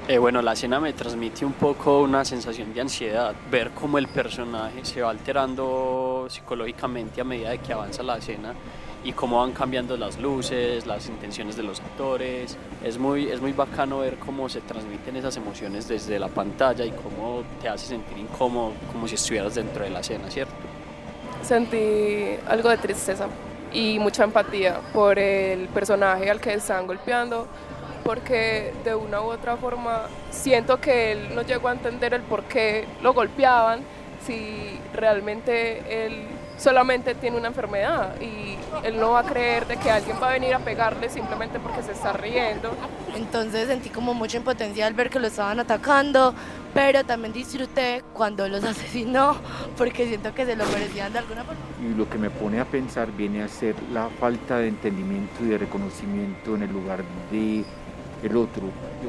Eh, 0.07 0.19
bueno, 0.19 0.39
la 0.43 0.53
escena 0.53 0.79
me 0.79 0.93
transmite 0.93 1.43
un 1.43 1.53
poco 1.53 2.01
una 2.01 2.23
sensación 2.23 2.71
de 2.75 2.81
ansiedad, 2.81 3.33
ver 3.49 3.71
cómo 3.71 3.97
el 3.97 4.07
personaje 4.07 4.85
se 4.85 5.01
va 5.01 5.09
alterando 5.09 6.27
psicológicamente 6.29 7.21
a 7.21 7.23
medida 7.23 7.49
de 7.49 7.57
que 7.57 7.73
avanza 7.73 8.03
la 8.03 8.17
escena 8.17 8.53
y 9.03 9.13
cómo 9.13 9.39
van 9.39 9.51
cambiando 9.51 9.97
las 9.97 10.19
luces, 10.19 10.85
las 10.85 11.07
intenciones 11.07 11.55
de 11.55 11.63
los 11.63 11.79
actores. 11.79 12.55
Es 12.83 12.99
muy, 12.99 13.29
es 13.29 13.41
muy 13.41 13.51
bacano 13.53 13.97
ver 13.99 14.17
cómo 14.17 14.47
se 14.47 14.61
transmiten 14.61 15.15
esas 15.15 15.37
emociones 15.37 15.87
desde 15.87 16.19
la 16.19 16.27
pantalla 16.27 16.85
y 16.85 16.91
cómo 16.91 17.41
te 17.59 17.67
hace 17.67 17.87
sentir 17.87 18.19
incómodo, 18.19 18.73
como 18.91 19.07
si 19.07 19.15
estuvieras 19.15 19.55
dentro 19.55 19.85
de 19.85 19.89
la 19.89 20.01
escena, 20.01 20.29
¿cierto? 20.29 20.53
Sentí 21.41 22.37
algo 22.47 22.69
de 22.69 22.77
tristeza 22.77 23.27
y 23.73 23.97
mucha 23.97 24.23
empatía 24.23 24.81
por 24.93 25.17
el 25.17 25.67
personaje 25.69 26.29
al 26.29 26.39
que 26.39 26.53
están 26.53 26.85
golpeando, 26.85 27.47
porque 28.05 28.71
de 28.83 28.93
una 28.93 29.19
u 29.19 29.31
otra 29.31 29.57
forma 29.57 30.03
siento 30.29 30.79
que 30.79 31.11
él 31.11 31.33
no 31.33 31.41
llegó 31.41 31.69
a 31.69 31.71
entender 31.71 32.13
el 32.13 32.21
por 32.21 32.43
qué 32.43 32.85
lo 33.01 33.15
golpeaban, 33.15 33.79
si 34.23 34.79
realmente 34.93 36.05
él 36.05 36.27
solamente 36.55 37.15
tiene 37.15 37.35
una 37.35 37.47
enfermedad 37.47 38.21
y 38.21 38.57
él 38.83 38.99
no 38.99 39.11
va 39.11 39.21
a 39.21 39.23
creer 39.23 39.65
de 39.65 39.77
que 39.77 39.89
alguien 39.89 40.17
va 40.21 40.29
a 40.29 40.33
venir 40.33 40.53
a 40.53 40.59
pegarle 40.59 41.09
simplemente 41.09 41.59
porque 41.59 41.81
se 41.81 41.93
está 41.93 42.13
riendo. 42.13 42.71
Entonces 43.15 43.67
sentí 43.67 43.89
como 43.89 44.13
mucha 44.13 44.37
impotencia 44.37 44.85
al 44.85 44.93
ver 44.93 45.09
que 45.09 45.19
lo 45.19 45.25
estaban 45.25 45.59
atacando, 45.59 46.35
pero 46.75 47.03
también 47.05 47.33
disfruté 47.33 48.03
cuando 48.13 48.47
los 48.47 48.63
asesinó 48.65 49.35
porque 49.77 50.07
siento 50.07 50.31
que 50.35 50.45
se 50.45 50.55
lo 50.55 50.65
merecían 50.67 51.11
de 51.11 51.19
alguna 51.19 51.43
forma. 51.43 51.59
Y 51.81 51.95
lo 51.95 52.07
que 52.07 52.19
me 52.19 52.29
pone 52.29 52.59
a 52.59 52.65
pensar 52.65 53.11
viene 53.11 53.41
a 53.41 53.47
ser 53.47 53.75
la 53.91 54.09
falta 54.19 54.59
de 54.59 54.67
entendimiento 54.67 55.43
y 55.43 55.47
de 55.47 55.57
reconocimiento 55.57 56.53
en 56.53 56.61
el 56.61 56.71
lugar 56.71 57.03
de 57.31 57.65
el 58.25 58.37
otro. 58.37 58.63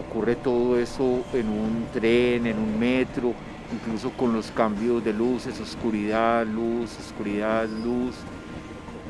Ocurre 0.09 0.37
todo 0.37 0.79
eso 0.79 1.25
en 1.33 1.49
un 1.49 1.87
tren, 1.93 2.47
en 2.47 2.59
un 2.59 2.79
metro, 2.79 3.33
incluso 3.73 4.11
con 4.11 4.33
los 4.33 4.51
cambios 4.51 5.05
de 5.05 5.12
luces, 5.12 5.61
oscuridad, 5.61 6.47
luz, 6.47 6.97
oscuridad, 6.99 7.67
luz. 7.67 8.14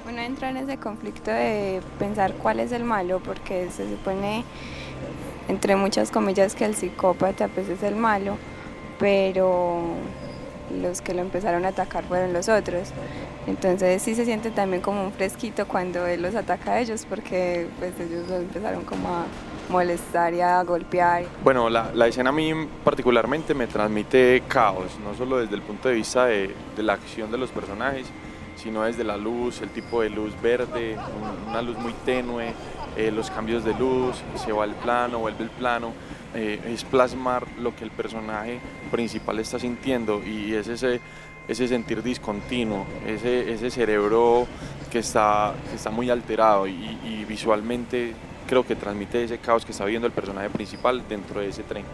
Uno 0.09 0.21
entra 0.21 0.51
en 0.51 0.59
ese 0.59 0.77
conflicto 0.77 1.31
de 1.31 1.81
pensar 1.99 2.33
cuál 2.35 2.61
es 2.61 2.73
el 2.73 2.85
malo, 2.85 3.21
porque 3.21 3.69
se 3.71 3.89
supone, 3.91 4.45
entre 5.49 5.75
muchas 5.77 6.11
comillas, 6.11 6.55
que 6.55 6.65
el 6.65 6.77
psicópata 6.77 7.49
pues 7.49 7.69
es 7.69 7.83
el 7.83 7.97
malo, 7.97 8.37
pero 8.99 9.81
los 10.81 11.01
que 11.01 11.15
lo 11.15 11.23
empezaron 11.23 11.65
a 11.65 11.69
atacar 11.69 12.05
fueron 12.05 12.33
los 12.33 12.49
otros. 12.49 12.91
Entonces 13.47 14.03
sí 14.03 14.15
se 14.15 14.25
siente 14.25 14.51
también 14.51 14.83
como 14.83 15.05
un 15.05 15.13
fresquito 15.13 15.67
cuando 15.67 16.07
él 16.07 16.23
los 16.23 16.35
ataca 16.35 16.73
a 16.73 16.81
ellos, 16.81 17.05
porque 17.09 17.67
pues 17.79 17.93
ellos 17.99 18.29
lo 18.29 18.37
empezaron 18.37 18.85
como 18.85 19.09
a 19.09 19.25
molestar 19.69 20.35
y 20.35 20.41
a 20.41 20.63
golpear. 20.63 21.25
Bueno, 21.43 21.69
la, 21.69 21.91
la, 21.95 22.07
escena 22.07 22.31
a 22.31 22.33
mí 22.33 22.53
particularmente 22.85 23.55
me 23.55 23.67
transmite 23.67 24.43
caos, 24.49 24.99
no 25.03 25.15
solo 25.15 25.39
desde 25.39 25.55
el 25.55 25.63
punto 25.63 25.89
de 25.89 25.95
vista 25.95 26.27
de, 26.27 26.55
de, 26.77 26.83
la 26.83 26.95
acción 26.95 27.31
de 27.31 27.39
los 27.39 27.51
personajes, 27.51 28.07
sino 28.57 28.83
desde 28.83 29.05
la 29.05 29.17
luz, 29.17 29.61
el 29.63 29.71
tipo 29.71 30.03
de 30.03 30.11
luz 30.11 30.33
verde, 30.41 30.97
una 31.49 31.63
luz 31.63 31.77
muy 31.79 31.93
tenue, 32.05 32.53
eh, 32.97 33.11
los 33.11 33.31
cambios 33.31 33.65
de 33.65 33.75
luz, 33.75 34.17
se 34.45 34.53
va 34.53 34.65
el 34.65 34.75
plano, 34.75 35.19
vuelve 35.19 35.45
el 35.45 35.51
plano, 35.51 35.93
eh, 36.35 36.61
es 36.67 36.85
plasmar 36.85 37.47
lo 37.59 37.75
que 37.77 37.85
el 37.85 37.91
personaje 37.91 38.61
principal 38.91 39.39
está 39.39 39.59
sintiendo 39.59 40.23
y 40.25 40.55
es 40.55 40.69
ese, 40.69 41.01
ese 41.47 41.69
sentir 41.69 42.03
discontinuo, 42.03 42.87
ese, 43.07 43.53
ese 43.53 43.71
cerebro 43.71 44.47
que 44.91 45.01
está, 45.01 45.55
que 45.69 45.77
está 45.77 45.91
muy 45.91 46.09
alterado 46.09 46.67
y, 46.67 46.99
y 47.05 47.25
visualmente 47.29 48.15
creo 48.47 48.67
que 48.67 48.77
transmite 48.77 49.23
ese 49.23 49.39
caos 49.39 49.65
que 49.65 49.73
está 49.73 49.85
viviendo 49.85 50.07
el 50.07 50.13
personaje 50.13 50.51
principal 50.51 51.03
dentro 51.09 51.41
de 51.41 51.49
ese 51.49 51.63
tren. 51.63 51.85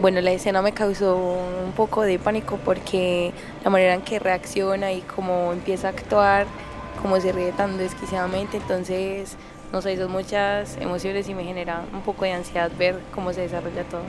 Bueno, 0.00 0.20
la 0.20 0.30
escena 0.32 0.62
me 0.62 0.72
causó 0.72 1.16
un 1.16 1.72
poco 1.72 2.02
de 2.02 2.18
pánico 2.18 2.58
porque 2.64 3.32
la 3.64 3.70
manera 3.70 3.94
en 3.94 4.02
que 4.02 4.18
reacciona 4.18 4.92
y 4.92 5.00
cómo 5.00 5.52
empieza 5.52 5.88
a 5.88 5.90
actuar, 5.90 6.46
cómo 7.02 7.20
se 7.20 7.32
ríe 7.32 7.52
tan 7.52 7.78
desquiciadamente, 7.78 8.58
entonces, 8.58 9.36
no 9.72 9.82
sé, 9.82 9.96
son 9.96 10.12
muchas 10.12 10.76
emociones 10.78 11.28
y 11.28 11.34
me 11.34 11.44
genera 11.44 11.82
un 11.92 12.02
poco 12.02 12.24
de 12.24 12.32
ansiedad 12.32 12.70
ver 12.78 13.00
cómo 13.14 13.32
se 13.32 13.42
desarrolla 13.42 13.84
todo. 13.84 14.02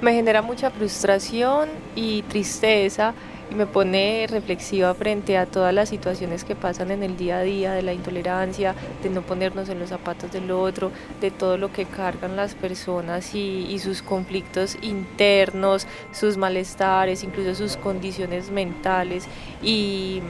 Me 0.00 0.12
genera 0.14 0.42
mucha 0.42 0.70
frustración 0.70 1.68
y 1.94 2.22
tristeza 2.22 3.14
y 3.50 3.54
me 3.54 3.66
pone 3.66 4.26
reflexiva 4.28 4.94
frente 4.94 5.36
a 5.36 5.46
todas 5.46 5.74
las 5.74 5.88
situaciones 5.88 6.44
que 6.44 6.54
pasan 6.54 6.90
en 6.90 7.02
el 7.02 7.16
día 7.16 7.38
a 7.38 7.42
día, 7.42 7.72
de 7.72 7.82
la 7.82 7.92
intolerancia, 7.92 8.74
de 9.02 9.10
no 9.10 9.22
ponernos 9.22 9.68
en 9.68 9.78
los 9.78 9.90
zapatos 9.90 10.32
del 10.32 10.50
otro, 10.50 10.90
de 11.20 11.30
todo 11.30 11.58
lo 11.58 11.72
que 11.72 11.84
cargan 11.84 12.36
las 12.36 12.54
personas 12.54 13.34
y, 13.34 13.78
sus 13.78 14.02
conflictos 14.02 14.78
internos, 14.82 15.86
sus 16.12 16.36
malestares, 16.36 17.22
incluso 17.22 17.54
sus 17.54 17.76
condiciones 17.76 18.50
mentales 18.50 19.26
y 19.62 20.20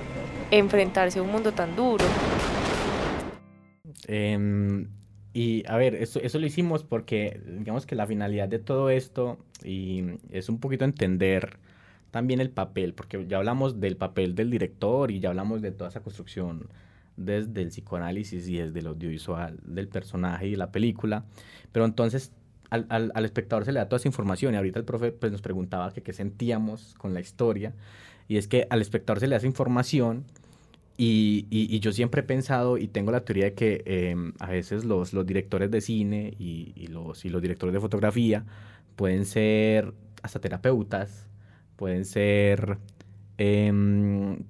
enfrentarse 0.51 1.19
a 1.19 1.23
un 1.23 1.31
mundo 1.31 1.53
tan 1.53 1.77
duro. 1.77 2.05
Eh, 4.09 4.87
y 5.35 5.65
a 5.67 5.77
ver, 5.77 5.97
eso, 5.97 6.21
eso 6.21 6.39
lo 6.39 6.47
hicimos 6.47 6.85
porque 6.85 7.41
digamos 7.59 7.87
que 7.87 7.97
la 7.97 8.07
finalidad 8.07 8.49
de 8.49 8.61
todo 8.61 8.89
esto 8.89 9.37
y 9.65 10.05
es 10.31 10.49
un 10.49 10.61
poquito 10.61 10.85
entender 10.85 11.59
también 12.15 12.41
el 12.41 12.51
papel, 12.51 12.95
porque 12.95 13.27
ya 13.27 13.39
hablamos 13.39 13.81
del 13.81 13.97
papel 13.97 14.37
del 14.37 14.49
director 14.49 15.11
y 15.11 15.19
ya 15.19 15.31
hablamos 15.31 15.63
de 15.63 15.73
toda 15.73 15.91
esa 15.91 16.01
construcción 16.01 16.69
desde 17.17 17.61
el 17.61 17.71
psicoanálisis 17.71 18.47
y 18.47 18.59
desde 18.59 18.79
el 18.79 18.87
audiovisual 18.87 19.59
del 19.65 19.89
personaje 19.89 20.47
y 20.47 20.53
de 20.53 20.57
la 20.57 20.71
película, 20.71 21.25
pero 21.73 21.85
entonces 21.85 22.31
al, 22.71 22.87
al, 22.89 23.11
al, 23.17 23.25
espectador 23.25 23.65
se 23.65 23.73
le 23.73 23.81
da 23.81 23.89
toda 23.89 23.97
esa 23.97 24.07
información 24.07 24.55
y 24.55 24.59
ahorita 24.59 24.79
el 24.79 24.85
profe 24.85 25.11
pues, 25.11 25.33
nos 25.33 25.43
preguntaba 25.43 25.93
que 25.93 26.03
qué 26.03 26.13
sentíamos 26.13 26.95
con 26.99 27.15
la 27.15 27.21
historia. 27.21 27.75
Y 28.29 28.37
es 28.37 28.47
que 28.47 28.69
al 28.71 28.81
espectador 28.81 29.19
se 29.19 29.27
le 29.27 29.35
hace 29.35 29.49
información 29.49 30.25
y, 30.97 31.49
y, 31.51 31.75
y, 31.75 31.81
yo 31.81 31.91
siempre 31.93 32.21
he 32.21 32.25
pensado 32.25 32.79
y 32.79 32.87
tengo 32.87 33.11
la 33.11 33.25
teoría 33.25 33.47
de 33.47 33.55
que 33.55 33.83
eh, 33.87 34.15
a 34.39 34.51
veces 34.51 34.85
los, 34.85 35.13
los, 35.13 35.27
directores 35.27 35.69
de 35.69 35.81
cine 35.81 36.35
y, 36.39 36.75
y, 36.77 36.87
los, 36.87 37.25
los 37.25 37.43
directores 37.43 37.75
de 37.75 37.81
fotografía 37.81 38.45
pueden 38.95 39.27
ser 39.27 39.93
hasta 40.23 40.39
terapeutas, 40.39 41.29
pueden 41.77 42.05
ser, 42.05 42.79
eh, 43.39 43.73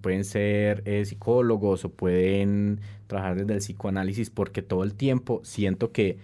pueden 0.00 0.24
ser 0.24 0.82
eh, 0.86 1.04
psicólogos 1.04 1.84
o 1.84 1.90
pueden 1.90 2.80
trabajar 3.06 3.36
desde 3.36 3.54
el 3.54 3.58
psicoanálisis 3.60 4.30
porque 4.30 4.62
todo 4.62 4.84
el 4.84 4.94
tiempo 4.94 5.40
siento 5.44 5.92
que 5.92 6.18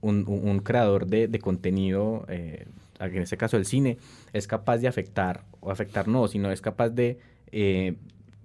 un, 0.00 0.24
un, 0.28 0.48
un 0.48 0.58
creador 0.60 1.06
de, 1.06 1.28
de 1.28 1.38
contenido, 1.38 2.26
eh, 2.28 2.66
en 3.00 3.22
este 3.22 3.36
caso 3.36 3.56
el 3.56 3.64
cine, 3.64 3.98
es 4.32 4.46
capaz 4.46 4.78
de 4.78 4.88
afectar, 4.88 5.44
o 5.60 5.70
afectar 5.70 6.08
no, 6.08 6.28
sino 6.28 6.50
es 6.52 6.60
capaz 6.60 6.90
de 6.90 7.18
eh, 7.52 7.94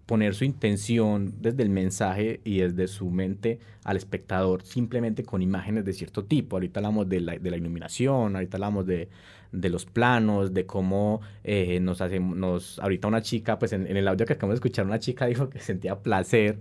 poner 0.05 0.34
su 0.34 0.43
intención 0.43 1.34
desde 1.39 1.62
el 1.62 1.70
mensaje 1.70 2.39
y 2.43 2.60
desde 2.60 2.88
su 2.88 3.12
mente 3.12 3.60
al 3.84 3.97
espectador 3.97 4.64
simplemente 4.64 5.24
con 5.24 5.41
imágenes 5.41 5.86
de 5.86 5.93
cierto 5.93 6.26
tipo. 6.26 6.55
Ahorita 6.55 6.80
hablamos 6.80 7.07
de 7.07 7.22
la, 7.22 7.38
de 7.38 7.51
la 7.51 7.57
iluminación, 7.57 8.36
ahorita 8.36 8.57
hablamos 8.57 8.88
de, 8.88 9.10
de, 9.52 9.70
los 9.70 9.86
planos, 9.86 10.54
de 10.54 10.66
cómo 10.66 11.22
eh, 11.43 11.80
nos 11.80 12.02
hacemos, 12.02 12.38
nos, 12.38 12.80
ahorita 12.80 13.08
una 13.08 13.22
chica, 13.22 13.60
pues 13.60 13.74
en, 13.74 13.88
en, 13.88 13.97
el 13.97 14.08
audio 14.08 14.26
que 14.26 14.34
acabamos 14.34 14.56
de 14.56 14.58
escuchar, 14.68 14.86
una 14.86 15.00
chica 15.00 15.26
dijo 15.26 15.50
que 15.50 15.60
sentía 15.60 16.00
placer 16.00 16.60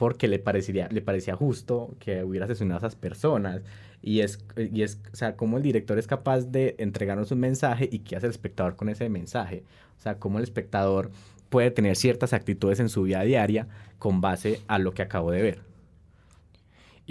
porque 0.00 0.28
le, 0.28 0.38
parecería, 0.38 0.88
le 0.90 1.02
parecía 1.02 1.36
justo 1.36 1.94
que 1.98 2.24
hubiera 2.24 2.46
asesinado 2.46 2.76
a 2.76 2.88
esas 2.88 2.96
personas. 2.96 3.60
Y 4.00 4.20
es, 4.20 4.42
y 4.56 4.80
es, 4.80 4.98
o 5.12 5.14
sea, 5.14 5.36
cómo 5.36 5.58
el 5.58 5.62
director 5.62 5.98
es 5.98 6.06
capaz 6.06 6.46
de 6.46 6.74
entregarnos 6.78 7.32
un 7.32 7.40
mensaje 7.40 7.86
y 7.92 7.98
qué 7.98 8.16
hace 8.16 8.24
el 8.24 8.30
espectador 8.30 8.76
con 8.76 8.88
ese 8.88 9.10
mensaje. 9.10 9.62
O 9.98 10.00
sea, 10.00 10.18
cómo 10.18 10.38
el 10.38 10.44
espectador 10.44 11.10
puede 11.50 11.70
tener 11.70 11.96
ciertas 11.96 12.32
actitudes 12.32 12.80
en 12.80 12.88
su 12.88 13.02
vida 13.02 13.20
diaria 13.24 13.68
con 13.98 14.22
base 14.22 14.62
a 14.68 14.78
lo 14.78 14.94
que 14.94 15.02
acabo 15.02 15.32
de 15.32 15.42
ver. 15.42 15.69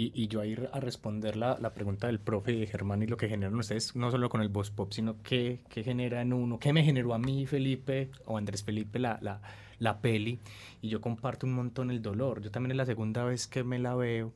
Y, 0.00 0.12
y 0.14 0.28
yo 0.28 0.40
ahí 0.40 0.56
a 0.72 0.80
responder 0.80 1.36
la, 1.36 1.58
la, 1.60 1.74
pregunta 1.74 2.06
del 2.06 2.20
profe 2.20 2.66
Germán 2.66 3.02
y 3.02 3.06
lo 3.06 3.18
que 3.18 3.28
generan 3.28 3.54
ustedes, 3.56 3.94
no 3.96 4.10
solo 4.10 4.30
con 4.30 4.40
el 4.40 4.48
Voz 4.48 4.70
Pop, 4.70 4.90
sino 4.94 5.22
qué, 5.22 5.60
qué 5.68 5.84
genera 5.84 6.22
en 6.22 6.32
uno, 6.32 6.58
qué 6.58 6.72
me 6.72 6.82
generó 6.82 7.12
a 7.12 7.18
mí, 7.18 7.44
Felipe, 7.44 8.10
o 8.24 8.38
Andrés 8.38 8.64
Felipe, 8.64 8.98
la, 8.98 9.18
la, 9.20 9.42
la 9.78 10.00
peli. 10.00 10.38
Y 10.80 10.88
yo 10.88 11.02
comparto 11.02 11.46
un 11.46 11.52
montón 11.52 11.90
el 11.90 12.00
dolor. 12.00 12.40
Yo 12.40 12.50
también 12.50 12.70
es 12.70 12.78
la 12.78 12.86
segunda 12.86 13.24
vez 13.24 13.46
que 13.46 13.62
me 13.62 13.78
la 13.78 13.94
veo. 13.94 14.32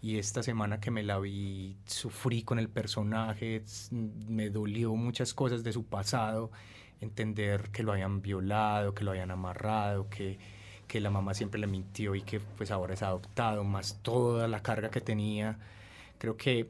Y 0.00 0.18
esta 0.18 0.44
semana 0.44 0.78
que 0.78 0.92
me 0.92 1.02
la 1.02 1.18
vi, 1.18 1.74
sufrí 1.84 2.44
con 2.44 2.60
el 2.60 2.68
personaje, 2.68 3.64
me 3.90 4.50
dolió 4.50 4.94
muchas 4.94 5.34
cosas 5.34 5.64
de 5.64 5.72
su 5.72 5.84
pasado 5.84 6.52
entender 7.00 7.70
que 7.72 7.82
lo 7.82 7.90
habían 7.90 8.22
violado, 8.22 8.94
que 8.94 9.02
lo 9.02 9.10
habían 9.10 9.32
amarrado, 9.32 10.08
que, 10.08 10.38
que 10.88 11.00
la 11.00 11.10
mamá 11.10 11.34
siempre 11.34 11.60
le 11.60 11.66
mintió 11.66 12.14
y 12.14 12.22
que 12.22 12.40
pues 12.40 12.70
ahora 12.70 12.94
es 12.94 13.02
adoptado, 13.02 13.62
más 13.62 14.00
toda 14.02 14.48
la 14.48 14.62
carga 14.62 14.90
que 14.90 15.00
tenía. 15.00 15.58
Creo 16.18 16.36
que 16.36 16.68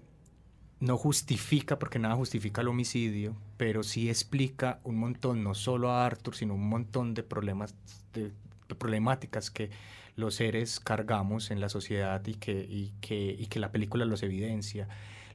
no 0.81 0.99
justifica, 0.99 1.79
porque 1.79 1.99
nada 1.99 2.15
justifica 2.17 2.61
el 2.61 2.69
homicidio, 2.69 3.35
pero 3.57 3.83
sí 3.83 4.11
explica 4.11 4.81
un 4.85 4.97
montón, 4.99 5.43
no 5.43 5.55
solo 5.55 5.91
a 5.91 6.05
Arthur, 6.05 6.35
sino 6.35 6.55
un 6.55 6.69
montón 6.69 7.15
de 7.15 7.23
problemas, 7.23 7.75
de, 8.13 8.33
problemáticas 8.77 9.51
que 9.51 9.71
los 10.17 10.35
seres 10.35 10.81
cargamos 10.81 11.51
en 11.51 11.61
la 11.61 11.69
sociedad 11.69 12.25
y 12.27 12.35
que, 12.35 12.67
y 12.69 12.93
que, 13.01 13.37
y 13.39 13.47
que 13.47 13.61
la 13.61 13.73
película 13.73 14.05
los 14.05 14.23
evidencia 14.23 14.89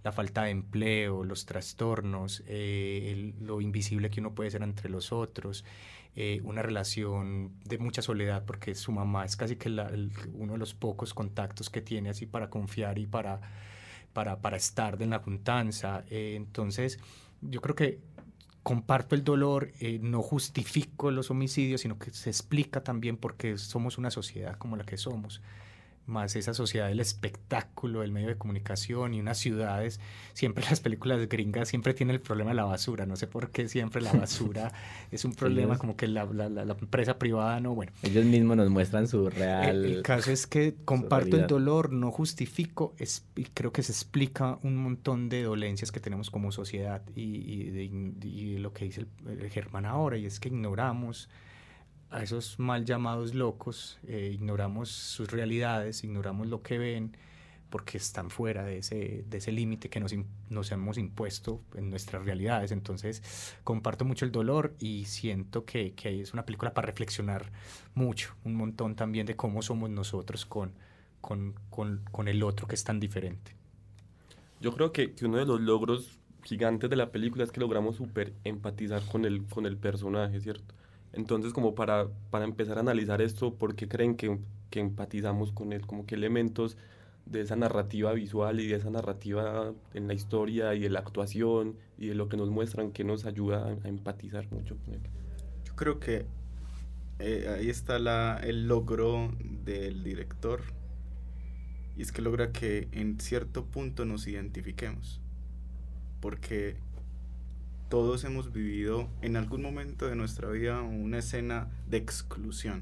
la 0.03 0.11
falta 0.11 0.43
de 0.43 0.51
empleo, 0.51 1.23
los 1.23 1.45
trastornos, 1.45 2.43
eh, 2.45 3.33
lo 3.39 3.61
invisible 3.61 4.09
que 4.09 4.19
uno 4.19 4.35
puede 4.35 4.51
ser 4.51 4.61
entre 4.61 4.89
los 4.89 5.13
otros, 5.13 5.63
eh, 6.15 6.41
una 6.43 6.61
relación 6.61 7.53
de 7.65 7.79
mucha 7.79 8.01
soledad 8.03 8.43
porque 8.45 8.75
su 8.75 8.91
mamá 8.91 9.25
es 9.25 9.35
casi 9.35 9.55
que 9.55 9.69
uno 9.69 10.53
de 10.53 10.59
los 10.59 10.73
pocos 10.75 11.13
contactos 11.13 11.69
que 11.69 11.81
tiene 11.81 12.09
así 12.09 12.27
para 12.27 12.49
confiar 12.49 12.99
y 12.99 13.07
para, 13.07 13.41
para, 14.13 14.39
para 14.39 14.57
estar 14.57 15.01
en 15.01 15.09
la 15.09 15.19
juntanza. 15.19 16.03
Eh, 16.09 16.35
entonces, 16.35 16.99
yo 17.41 17.61
creo 17.61 17.75
que 17.75 17.99
comparto 18.61 19.15
el 19.15 19.23
dolor, 19.23 19.71
eh, 19.79 19.99
no 20.01 20.21
justifico 20.21 21.11
los 21.11 21.31
homicidios, 21.31 21.81
sino 21.81 21.99
que 21.99 22.11
se 22.11 22.29
explica 22.29 22.83
también 22.83 23.17
por 23.17 23.35
qué 23.35 23.57
somos 23.57 23.97
una 23.97 24.09
sociedad 24.11 24.57
como 24.57 24.77
la 24.77 24.85
que 24.85 24.97
somos. 24.97 25.41
Más 26.05 26.35
esa 26.35 26.53
sociedad 26.53 26.87
del 26.89 26.99
espectáculo, 26.99 28.01
del 28.01 28.11
medio 28.11 28.27
de 28.27 28.37
comunicación 28.37 29.13
y 29.13 29.21
unas 29.21 29.37
ciudades, 29.37 29.99
siempre 30.33 30.63
las 30.69 30.81
películas 30.81 31.27
gringas 31.29 31.69
siempre 31.69 31.93
tienen 31.93 32.15
el 32.15 32.21
problema 32.21 32.51
de 32.51 32.55
la 32.55 32.65
basura, 32.65 33.05
no 33.05 33.15
sé 33.15 33.25
por 33.27 33.51
qué 33.51 33.69
siempre 33.69 34.01
la 34.01 34.11
basura 34.11 34.73
es 35.11 35.23
un 35.23 35.33
problema 35.33 35.77
como 35.77 35.95
que 35.95 36.07
la, 36.07 36.25
la- 36.25 36.49
empresa 36.79 37.17
privada 37.17 37.59
no, 37.61 37.73
bueno. 37.73 37.91
Ellos 38.01 38.25
mismos 38.25 38.57
nos 38.57 38.69
muestran 38.69 39.07
su 39.07 39.29
real... 39.29 39.85
El, 39.85 39.85
el 39.97 40.01
caso 40.03 40.31
es 40.31 40.45
que 40.47 40.75
comparto 40.83 41.37
el 41.37 41.47
dolor, 41.47 41.93
no 41.93 42.11
justifico, 42.11 42.93
es- 42.97 43.25
y 43.35 43.45
creo 43.45 43.71
que 43.71 43.83
se 43.83 43.91
explica 43.93 44.59
un 44.63 44.75
montón 44.75 45.29
de 45.29 45.43
dolencias 45.43 45.91
que 45.91 45.99
tenemos 46.01 46.29
como 46.29 46.51
sociedad 46.51 47.01
y, 47.15 47.21
y 47.21 47.69
de 47.69 47.83
ign- 47.89 48.23
y 48.25 48.57
lo 48.57 48.73
que 48.73 48.85
dice 48.85 49.01
el, 49.25 49.39
el 49.39 49.49
Germán 49.49 49.85
ahora, 49.85 50.17
y 50.17 50.25
es 50.25 50.39
que 50.41 50.49
ignoramos 50.49 51.29
a 52.13 52.21
esos 52.23 52.59
mal 52.59 52.85
llamados 52.85 53.33
locos, 53.33 53.99
eh, 54.07 54.31
ignoramos 54.33 54.89
sus 54.89 55.31
realidades, 55.31 56.03
ignoramos 56.03 56.47
lo 56.47 56.61
que 56.61 56.77
ven, 56.77 57.17
porque 57.71 57.97
están 57.97 58.29
fuera 58.29 58.63
de 58.63 58.77
ese, 58.77 59.25
de 59.27 59.37
ese 59.39 59.51
límite 59.51 59.89
que 59.89 59.99
nos, 59.99 60.13
nos 60.49 60.71
hemos 60.71 60.99
impuesto 60.99 61.63
en 61.73 61.89
nuestras 61.89 62.23
realidades. 62.23 62.71
Entonces, 62.71 63.55
comparto 63.63 64.05
mucho 64.05 64.25
el 64.25 64.31
dolor 64.31 64.75
y 64.79 65.05
siento 65.05 65.65
que, 65.65 65.93
que 65.95 66.21
es 66.21 66.33
una 66.33 66.45
película 66.45 66.75
para 66.75 66.85
reflexionar 66.85 67.51
mucho, 67.95 68.35
un 68.43 68.53
montón 68.53 68.95
también 68.95 69.25
de 69.25 69.35
cómo 69.35 69.63
somos 69.63 69.89
nosotros 69.89 70.45
con, 70.45 70.73
con, 71.19 71.55
con, 71.71 72.03
con 72.11 72.27
el 72.27 72.43
otro 72.43 72.67
que 72.67 72.75
es 72.75 72.83
tan 72.83 72.99
diferente. 72.99 73.55
Yo 74.61 74.71
creo 74.75 74.91
que, 74.91 75.13
que 75.15 75.25
uno 75.25 75.37
de 75.37 75.45
los 75.45 75.59
logros 75.59 76.19
gigantes 76.43 76.91
de 76.91 76.95
la 76.95 77.11
película 77.11 77.43
es 77.43 77.51
que 77.51 77.59
logramos 77.59 77.95
súper 77.95 78.33
empatizar 78.43 79.03
con 79.07 79.25
el, 79.25 79.45
con 79.45 79.65
el 79.65 79.77
personaje, 79.77 80.39
¿cierto? 80.39 80.75
Entonces, 81.13 81.53
como 81.53 81.75
para, 81.75 82.07
para 82.31 82.45
empezar 82.45 82.77
a 82.77 82.81
analizar 82.81 83.21
esto, 83.21 83.53
¿por 83.55 83.75
qué 83.75 83.87
creen 83.87 84.15
que, 84.15 84.39
que 84.69 84.79
empatizamos 84.79 85.51
con 85.51 85.71
él? 85.71 85.85
Como 85.85 86.05
que 86.05 86.15
elementos 86.15 86.77
de 87.25 87.41
esa 87.41 87.55
narrativa 87.55 88.11
visual 88.13 88.59
y 88.59 88.67
de 88.67 88.75
esa 88.75 88.89
narrativa 88.89 89.73
en 89.93 90.07
la 90.07 90.13
historia 90.13 90.73
y 90.73 90.81
de 90.81 90.89
la 90.89 90.99
actuación 90.99 91.77
y 91.97 92.07
de 92.07 92.15
lo 92.15 92.27
que 92.27 92.35
nos 92.35 92.49
muestran 92.49 92.91
que 92.91 93.03
nos 93.03 93.25
ayuda 93.25 93.63
a, 93.65 93.67
a 93.85 93.87
empatizar 93.87 94.51
mucho 94.51 94.75
con 94.77 94.95
él. 94.95 95.01
Yo 95.65 95.75
creo 95.75 95.99
que 95.99 96.25
eh, 97.19 97.47
ahí 97.47 97.69
está 97.69 97.99
la, 97.99 98.39
el 98.43 98.67
logro 98.67 99.31
del 99.63 100.03
director. 100.03 100.61
Y 101.95 102.01
es 102.01 102.11
que 102.11 102.21
logra 102.21 102.51
que 102.51 102.89
en 102.91 103.19
cierto 103.19 103.65
punto 103.65 104.03
nos 104.05 104.27
identifiquemos. 104.27 105.21
Porque 106.19 106.77
todos 107.93 108.23
hemos 108.23 108.51
vivido 108.51 109.07
en 109.21 109.35
algún 109.35 109.61
momento 109.61 110.07
de 110.07 110.15
nuestra 110.15 110.49
vida 110.49 110.81
una 110.81 111.19
escena 111.19 111.67
de 111.87 111.97
exclusión. 111.97 112.81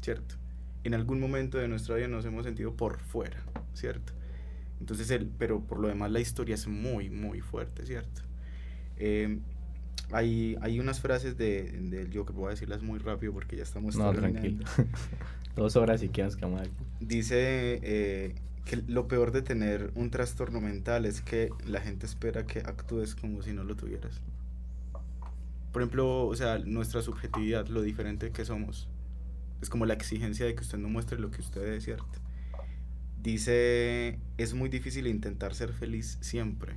¿Cierto? 0.00 0.34
En 0.82 0.94
algún 0.94 1.20
momento 1.20 1.56
de 1.56 1.68
nuestra 1.68 1.94
vida 1.94 2.08
nos 2.08 2.24
hemos 2.24 2.44
sentido 2.44 2.74
por 2.74 2.98
fuera. 2.98 3.36
¿Cierto? 3.74 4.12
Entonces, 4.80 5.08
el, 5.12 5.28
pero 5.28 5.60
por 5.60 5.78
lo 5.78 5.86
demás 5.86 6.10
la 6.10 6.18
historia 6.18 6.56
es 6.56 6.66
muy, 6.66 7.10
muy 7.10 7.40
fuerte, 7.42 7.86
¿cierto? 7.86 8.22
Eh, 8.96 9.38
hay, 10.10 10.56
hay 10.62 10.80
unas 10.80 10.98
frases 10.98 11.38
de, 11.38 11.70
del 11.70 12.10
yo 12.10 12.26
que 12.26 12.32
voy 12.32 12.48
a 12.48 12.50
decirlas 12.50 12.82
muy 12.82 12.98
rápido 12.98 13.32
porque 13.32 13.54
ya 13.56 13.62
estamos 13.62 13.94
No, 13.94 14.10
terminando. 14.10 14.64
tranquilo. 14.64 14.90
Dos 15.54 15.76
horas 15.76 16.02
y 16.02 16.08
que 16.08 16.24
nos 16.24 16.34
quedamos 16.34 16.60
aquí. 16.62 16.72
Dice 16.98 17.78
eh, 17.84 18.34
que 18.64 18.76
lo 18.76 19.08
peor 19.08 19.32
de 19.32 19.42
tener 19.42 19.92
un 19.94 20.10
trastorno 20.10 20.60
mental 20.60 21.06
es 21.06 21.20
que 21.20 21.50
la 21.66 21.80
gente 21.80 22.06
espera 22.06 22.46
que 22.46 22.60
actúes 22.60 23.14
como 23.14 23.42
si 23.42 23.52
no 23.52 23.64
lo 23.64 23.76
tuvieras. 23.76 24.20
Por 25.72 25.82
ejemplo, 25.82 26.26
o 26.26 26.36
sea, 26.36 26.58
nuestra 26.58 27.02
subjetividad, 27.02 27.66
lo 27.68 27.82
diferente 27.82 28.30
que 28.30 28.44
somos. 28.44 28.88
Es 29.60 29.70
como 29.70 29.86
la 29.86 29.94
exigencia 29.94 30.44
de 30.44 30.54
que 30.54 30.60
usted 30.60 30.78
no 30.78 30.88
muestre 30.88 31.18
lo 31.18 31.30
que 31.30 31.40
usted 31.40 31.62
es, 31.74 31.84
¿cierto? 31.84 32.20
Dice, 33.22 34.18
es 34.36 34.54
muy 34.54 34.68
difícil 34.68 35.06
intentar 35.06 35.54
ser 35.54 35.72
feliz 35.72 36.18
siempre. 36.20 36.76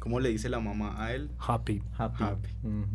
¿Cómo 0.00 0.20
le 0.20 0.30
dice 0.30 0.48
la 0.48 0.60
mamá 0.60 1.04
a 1.04 1.14
él? 1.14 1.30
Happy. 1.38 1.82
Happy. 1.98 2.24
Ujú. 2.62 2.86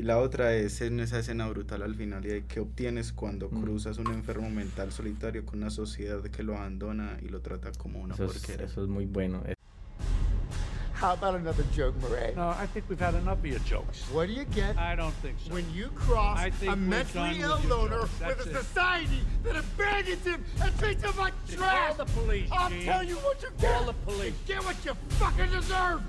Y 0.00 0.02
la 0.02 0.16
otra 0.16 0.54
es 0.54 0.80
en 0.80 0.98
esa 0.98 1.18
escena 1.18 1.46
brutal 1.48 1.82
al 1.82 1.94
final 1.94 2.24
y 2.24 2.28
de 2.28 2.46
que 2.46 2.60
obtienes 2.60 3.12
cuando 3.12 3.50
Mm. 3.50 3.60
cruzas 3.62 3.98
un 3.98 4.06
enfermo 4.14 4.48
mental 4.48 4.92
solitario 4.92 5.44
con 5.44 5.58
una 5.58 5.68
sociedad 5.68 6.22
que 6.22 6.42
lo 6.42 6.56
abandona 6.56 7.18
y 7.20 7.28
lo 7.28 7.42
trata 7.42 7.70
como 7.72 8.00
una 8.00 8.14
Eso 8.14 8.24
es, 8.24 8.32
porquería. 8.32 8.64
eso 8.64 8.82
es 8.84 8.88
muy 8.88 9.04
bueno. 9.04 9.42
Es- 9.46 9.56
How 11.02 11.10
about 11.10 11.34
another 11.34 11.66
joke, 11.76 11.94
Murray? 12.00 12.34
No, 12.34 12.50
I 12.52 12.66
think 12.72 12.88
we've 12.88 12.98
had 13.04 13.14
enough 13.14 13.40
of 13.40 13.44
your 13.44 13.60
jokes. 13.68 14.06
What 14.10 14.28
do 14.28 14.32
you 14.32 14.46
get 14.54 14.78
I 14.78 14.96
don't 14.96 15.14
think 15.20 15.38
so. 15.38 15.52
when 15.52 15.66
you 15.74 15.88
cross 15.90 16.38
I 16.40 16.50
think 16.50 16.72
a 16.72 16.76
mentally 16.76 17.40
ill 17.42 17.58
loner 17.68 18.00
with 18.00 18.22
a 18.22 18.30
it. 18.50 18.56
society 18.64 19.20
that 19.44 19.54
abandons 19.56 20.24
him 20.24 20.42
and 20.62 20.78
treats 20.78 21.02
him 21.04 21.12
like 21.18 21.34
trash? 21.46 21.94
call 21.96 22.06
the 22.06 22.12
police, 22.14 22.48
I'll 22.52 22.70
Gene. 22.70 22.84
tell 22.86 23.02
you 23.06 23.16
what 23.16 23.42
you 23.42 23.50
Call 23.60 23.84
get. 23.84 23.86
the 23.86 24.10
police. 24.10 24.34
You 24.48 24.54
get 24.54 24.64
what 24.64 24.82
you 24.82 24.94
fucking 25.18 25.50
deserve. 25.50 26.00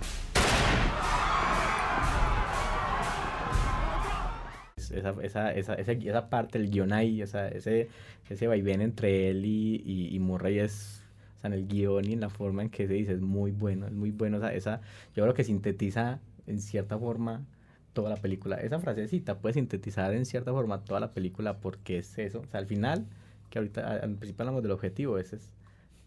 Esa, 4.94 5.16
esa, 5.22 5.54
esa, 5.54 5.74
esa, 5.76 5.92
esa 5.92 6.30
parte, 6.30 6.58
el 6.58 6.70
guion 6.70 6.94
ahí, 6.94 7.22
esa, 7.22 7.48
ese, 7.48 7.89
ese 8.30 8.48
vaivén 8.48 8.82
entre 8.82 9.30
él 9.30 9.46
y, 9.46 9.82
y, 9.86 10.16
y 10.16 10.20
Murray 10.20 10.60
es, 10.60 11.04
o 11.38 11.42
sea, 11.42 11.48
en 11.50 11.54
el 11.54 11.68
guion 11.68 12.06
y 12.10 12.14
en 12.14 12.22
la 12.22 12.30
forma 12.30 12.62
en 12.62 12.70
que 12.70 12.88
se 12.88 12.94
dice, 12.94 13.14
es 13.14 13.22
muy 13.22 13.52
bueno, 13.52 13.88
es 13.88 13.94
muy 13.94 14.12
bueno, 14.12 14.38
esa, 14.38 14.54
esa, 14.54 14.82
yo 15.16 15.24
creo 15.24 15.34
que 15.34 15.44
sintetiza 15.44 16.20
en 16.48 16.60
cierta 16.60 16.98
forma 16.98 17.46
toda 17.94 18.10
la 18.10 18.18
película. 18.18 18.58
Esa 18.58 18.80
frasecita 18.80 19.39
puede 19.39 19.54
sintetizar 19.54 20.14
en 20.14 20.26
cierta 20.26 20.52
forma 20.52 20.84
toda 20.84 21.00
la 21.00 21.12
película 21.14 21.58
porque 21.60 21.98
es 22.00 22.18
eso, 22.18 22.42
o 22.42 22.48
sea, 22.48 22.60
al 22.60 22.68
final, 22.68 23.06
que 23.50 23.60
ahorita 23.60 23.98
al 23.98 24.16
principio 24.16 24.44
hablamos 24.44 24.64
del 24.64 24.72
objetivo, 24.72 25.18
ese 25.18 25.38
es, 25.38 25.52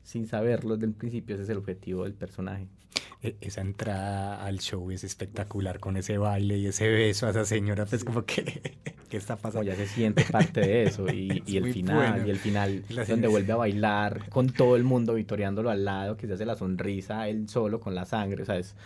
sin 0.04 0.26
saberlo 0.28 0.76
desde 0.76 0.86
el 0.86 0.92
principio, 0.92 1.34
ese 1.34 1.42
es 1.44 1.48
el 1.50 1.56
objetivo 1.58 2.04
del 2.04 2.14
personaje. 2.14 2.68
E- 3.22 3.36
Esa 3.40 3.62
entrada 3.62 4.44
al 4.44 4.60
show 4.60 4.90
es 4.92 5.02
espectacular 5.02 5.80
con 5.80 5.96
ese 5.96 6.16
baile 6.18 6.58
y 6.58 6.66
ese 6.66 6.88
beso 6.88 7.26
a 7.26 7.30
esa 7.30 7.44
señora, 7.44 7.86
pues 7.86 8.04
como 8.04 8.24
que, 8.24 8.44
¿qué 9.08 9.16
está 9.16 9.36
pasando? 9.36 9.60
Como 9.60 9.64
ya 9.64 9.76
se 9.76 9.86
siente 9.92 10.24
parte 10.30 10.60
de 10.60 10.84
eso 10.84 11.10
y, 11.12 11.42
Es 11.46 11.48
y 11.48 11.56
el 11.56 11.72
final, 11.72 11.96
bueno. 12.12 12.26
y 12.26 12.30
el 12.30 12.38
final 12.38 12.84
La 12.90 13.04
donde 13.04 13.26
vuelve 13.28 13.52
a 13.52 13.56
bailar 13.56 14.28
con 14.28 14.48
todo 14.50 14.76
el 14.76 14.84
mundo 14.84 15.14
vitoreándolo 15.14 15.70
al 15.70 15.84
lado, 15.84 16.16
que 16.16 16.26
se 16.26 16.34
hace 16.34 16.44
la 16.44 16.54
sonrisa 16.54 17.26
él 17.28 17.48
solo 17.48 17.80
con 17.80 17.94
la 17.94 18.04
sangre, 18.04 18.42
o 18.42 18.46
sea, 18.46 18.58
es, 18.58 18.76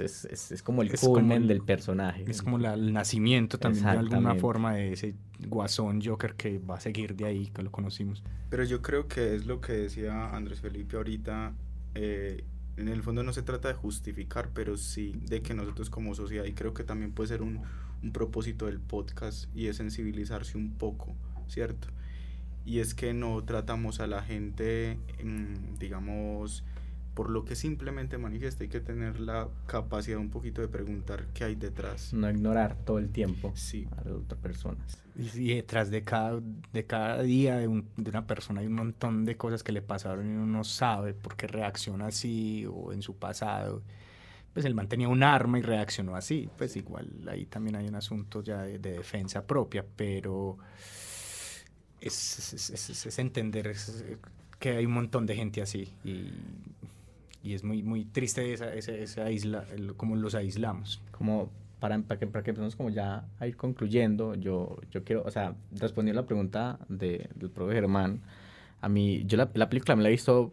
es, 0.00 0.24
es- 0.24 0.52
es- 0.52 0.62
como 0.62 0.82
el 0.82 0.96
culmen 0.98 1.42
el- 1.42 1.48
del 1.48 1.60
personaje. 1.62 2.24
Es 2.28 2.40
como 2.42 2.58
la- 2.58 2.74
el 2.74 2.92
nacimiento 2.92 3.58
también 3.58 3.84
de 3.84 3.90
alguna 3.90 4.34
forma 4.36 4.74
de 4.76 4.92
ese 4.92 5.14
guasón 5.38 6.02
Joker 6.04 6.34
que 6.34 6.58
va 6.58 6.76
a 6.76 6.80
seguir 6.80 7.16
de 7.16 7.24
ahí, 7.24 7.46
que 7.48 7.62
lo 7.62 7.70
conocimos. 7.70 8.22
Pero 8.50 8.64
yo 8.64 8.82
creo 8.82 9.08
que 9.08 9.34
es 9.34 9.46
lo 9.46 9.60
que 9.60 9.72
decía 9.72 10.34
Andrés 10.34 10.60
Felipe 10.60 10.96
ahorita. 10.96 11.52
eh, 11.94 12.44
en 12.76 12.88
el 12.88 13.02
fondo 13.02 13.22
no 13.22 13.32
se 13.32 13.42
trata 13.42 13.68
de 13.68 13.74
justificar, 13.74 14.50
pero 14.52 14.76
sí 14.76 15.18
de 15.26 15.40
que 15.40 15.54
nosotros 15.54 15.88
como 15.88 16.14
sociedad, 16.14 16.44
y 16.44 16.52
creo 16.52 16.74
que 16.74 16.84
también 16.84 17.10
puede 17.10 17.28
ser 17.28 17.42
un, 17.42 17.62
un 18.02 18.12
propósito 18.12 18.66
del 18.66 18.80
podcast, 18.80 19.48
y 19.54 19.68
es 19.68 19.76
sensibilizarse 19.76 20.58
un 20.58 20.74
poco, 20.74 21.14
¿cierto? 21.48 21.88
Y 22.66 22.80
es 22.80 22.94
que 22.94 23.14
no 23.14 23.42
tratamos 23.44 24.00
a 24.00 24.06
la 24.06 24.22
gente, 24.22 24.98
mm, 25.24 25.78
digamos, 25.78 26.64
por 27.16 27.30
lo 27.30 27.46
que 27.46 27.56
simplemente 27.56 28.18
manifiesta, 28.18 28.62
hay 28.62 28.68
que 28.68 28.78
tener 28.80 29.18
la 29.20 29.48
capacidad 29.66 30.18
un 30.18 30.28
poquito 30.28 30.60
de 30.60 30.68
preguntar 30.68 31.24
qué 31.32 31.44
hay 31.44 31.54
detrás. 31.54 32.12
No 32.12 32.28
ignorar 32.30 32.76
todo 32.84 32.98
el 32.98 33.08
tiempo 33.08 33.52
Sí. 33.56 33.88
a 33.96 34.04
las 34.04 34.12
otras 34.12 34.38
personas. 34.38 34.98
Y, 35.34 35.54
detrás 35.54 35.90
de 35.90 36.04
cada, 36.04 36.42
de 36.74 36.84
cada 36.84 37.22
día 37.22 37.56
de, 37.56 37.68
un- 37.68 37.88
de 37.96 38.10
una 38.10 38.26
persona 38.26 38.60
hay 38.60 38.66
un 38.66 38.74
montón 38.74 39.24
de 39.24 39.34
cosas 39.34 39.62
que 39.62 39.72
le 39.72 39.80
pasaron 39.80 40.26
y 40.30 40.34
uno 40.34 40.44
no 40.46 40.62
sabe 40.62 41.14
por 41.14 41.36
qué 41.36 41.46
reacciona 41.46 42.08
así 42.08 42.66
o 42.70 42.92
en 42.92 43.00
su 43.00 43.16
pasado. 43.16 43.82
Pues 44.52 44.66
el 44.66 44.74
man 44.74 44.86
tenía 44.86 45.08
un 45.08 45.22
arma 45.22 45.58
y 45.58 45.62
reaccionó 45.62 46.16
así. 46.16 46.50
Pues 46.58 46.76
igual 46.76 47.08
ahí 47.30 47.46
también 47.46 47.76
hay 47.76 47.88
un 47.88 47.94
asunto 47.94 48.42
ya 48.42 48.60
de, 48.60 48.78
de 48.78 48.92
defensa 48.92 49.46
propia, 49.46 49.86
pero 49.96 50.58
es, 52.00 52.52
es- 52.52 52.70
es- 52.70 52.90
es- 52.90 53.06
es 53.06 53.18
entender 53.18 53.68
es- 53.68 54.04
que 54.58 54.70
hay 54.70 54.86
un 54.86 54.92
montón 54.92 55.26
de 55.26 55.36
gente 55.36 55.60
así 55.60 55.92
y, 56.04 56.30
y 57.46 57.54
es 57.54 57.64
muy, 57.64 57.82
muy 57.82 58.04
triste 58.04 58.52
esa, 58.52 58.74
esa, 58.74 58.92
esa 58.92 59.30
isla, 59.30 59.64
el- 59.74 59.94
cómo 59.94 60.16
los 60.16 60.34
aislamos. 60.34 61.00
Como 61.12 61.50
para, 61.80 61.98
para, 62.00 62.18
que, 62.18 62.26
para 62.26 62.42
que 62.42 62.50
empecemos 62.50 62.74
como 62.76 62.90
ya 62.90 63.24
a 63.38 63.46
ir 63.46 63.56
concluyendo, 63.56 64.34
yo, 64.34 64.76
yo 64.90 65.04
quiero, 65.04 65.22
o 65.24 65.30
sea, 65.30 65.54
respondiendo 65.78 66.20
a 66.20 66.22
la 66.22 66.26
pregunta 66.26 66.78
de, 66.88 67.28
del 67.34 67.50
profe 67.50 67.74
Germán, 67.74 68.20
a 68.80 68.88
mí, 68.88 69.22
yo 69.26 69.36
la, 69.36 69.48
la 69.54 69.68
película 69.68 69.96
me 69.96 70.02
la 70.02 70.08
he 70.08 70.12
visto 70.12 70.52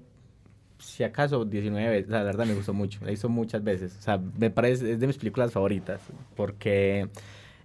si 0.80 1.04
acaso 1.04 1.46
19 1.46 1.90
veces, 1.90 2.10
la 2.10 2.24
verdad 2.24 2.46
me 2.46 2.54
gustó 2.56 2.74
mucho, 2.74 3.00
la 3.06 3.12
hizo 3.12 3.30
muchas 3.30 3.64
veces, 3.64 3.96
o 3.98 4.02
sea, 4.02 4.18
me 4.38 4.50
parece, 4.50 4.92
es 4.94 5.00
de 5.00 5.08
mis 5.08 5.18
películas 5.18 5.52
favoritas, 5.52 6.02
porque 6.36 7.08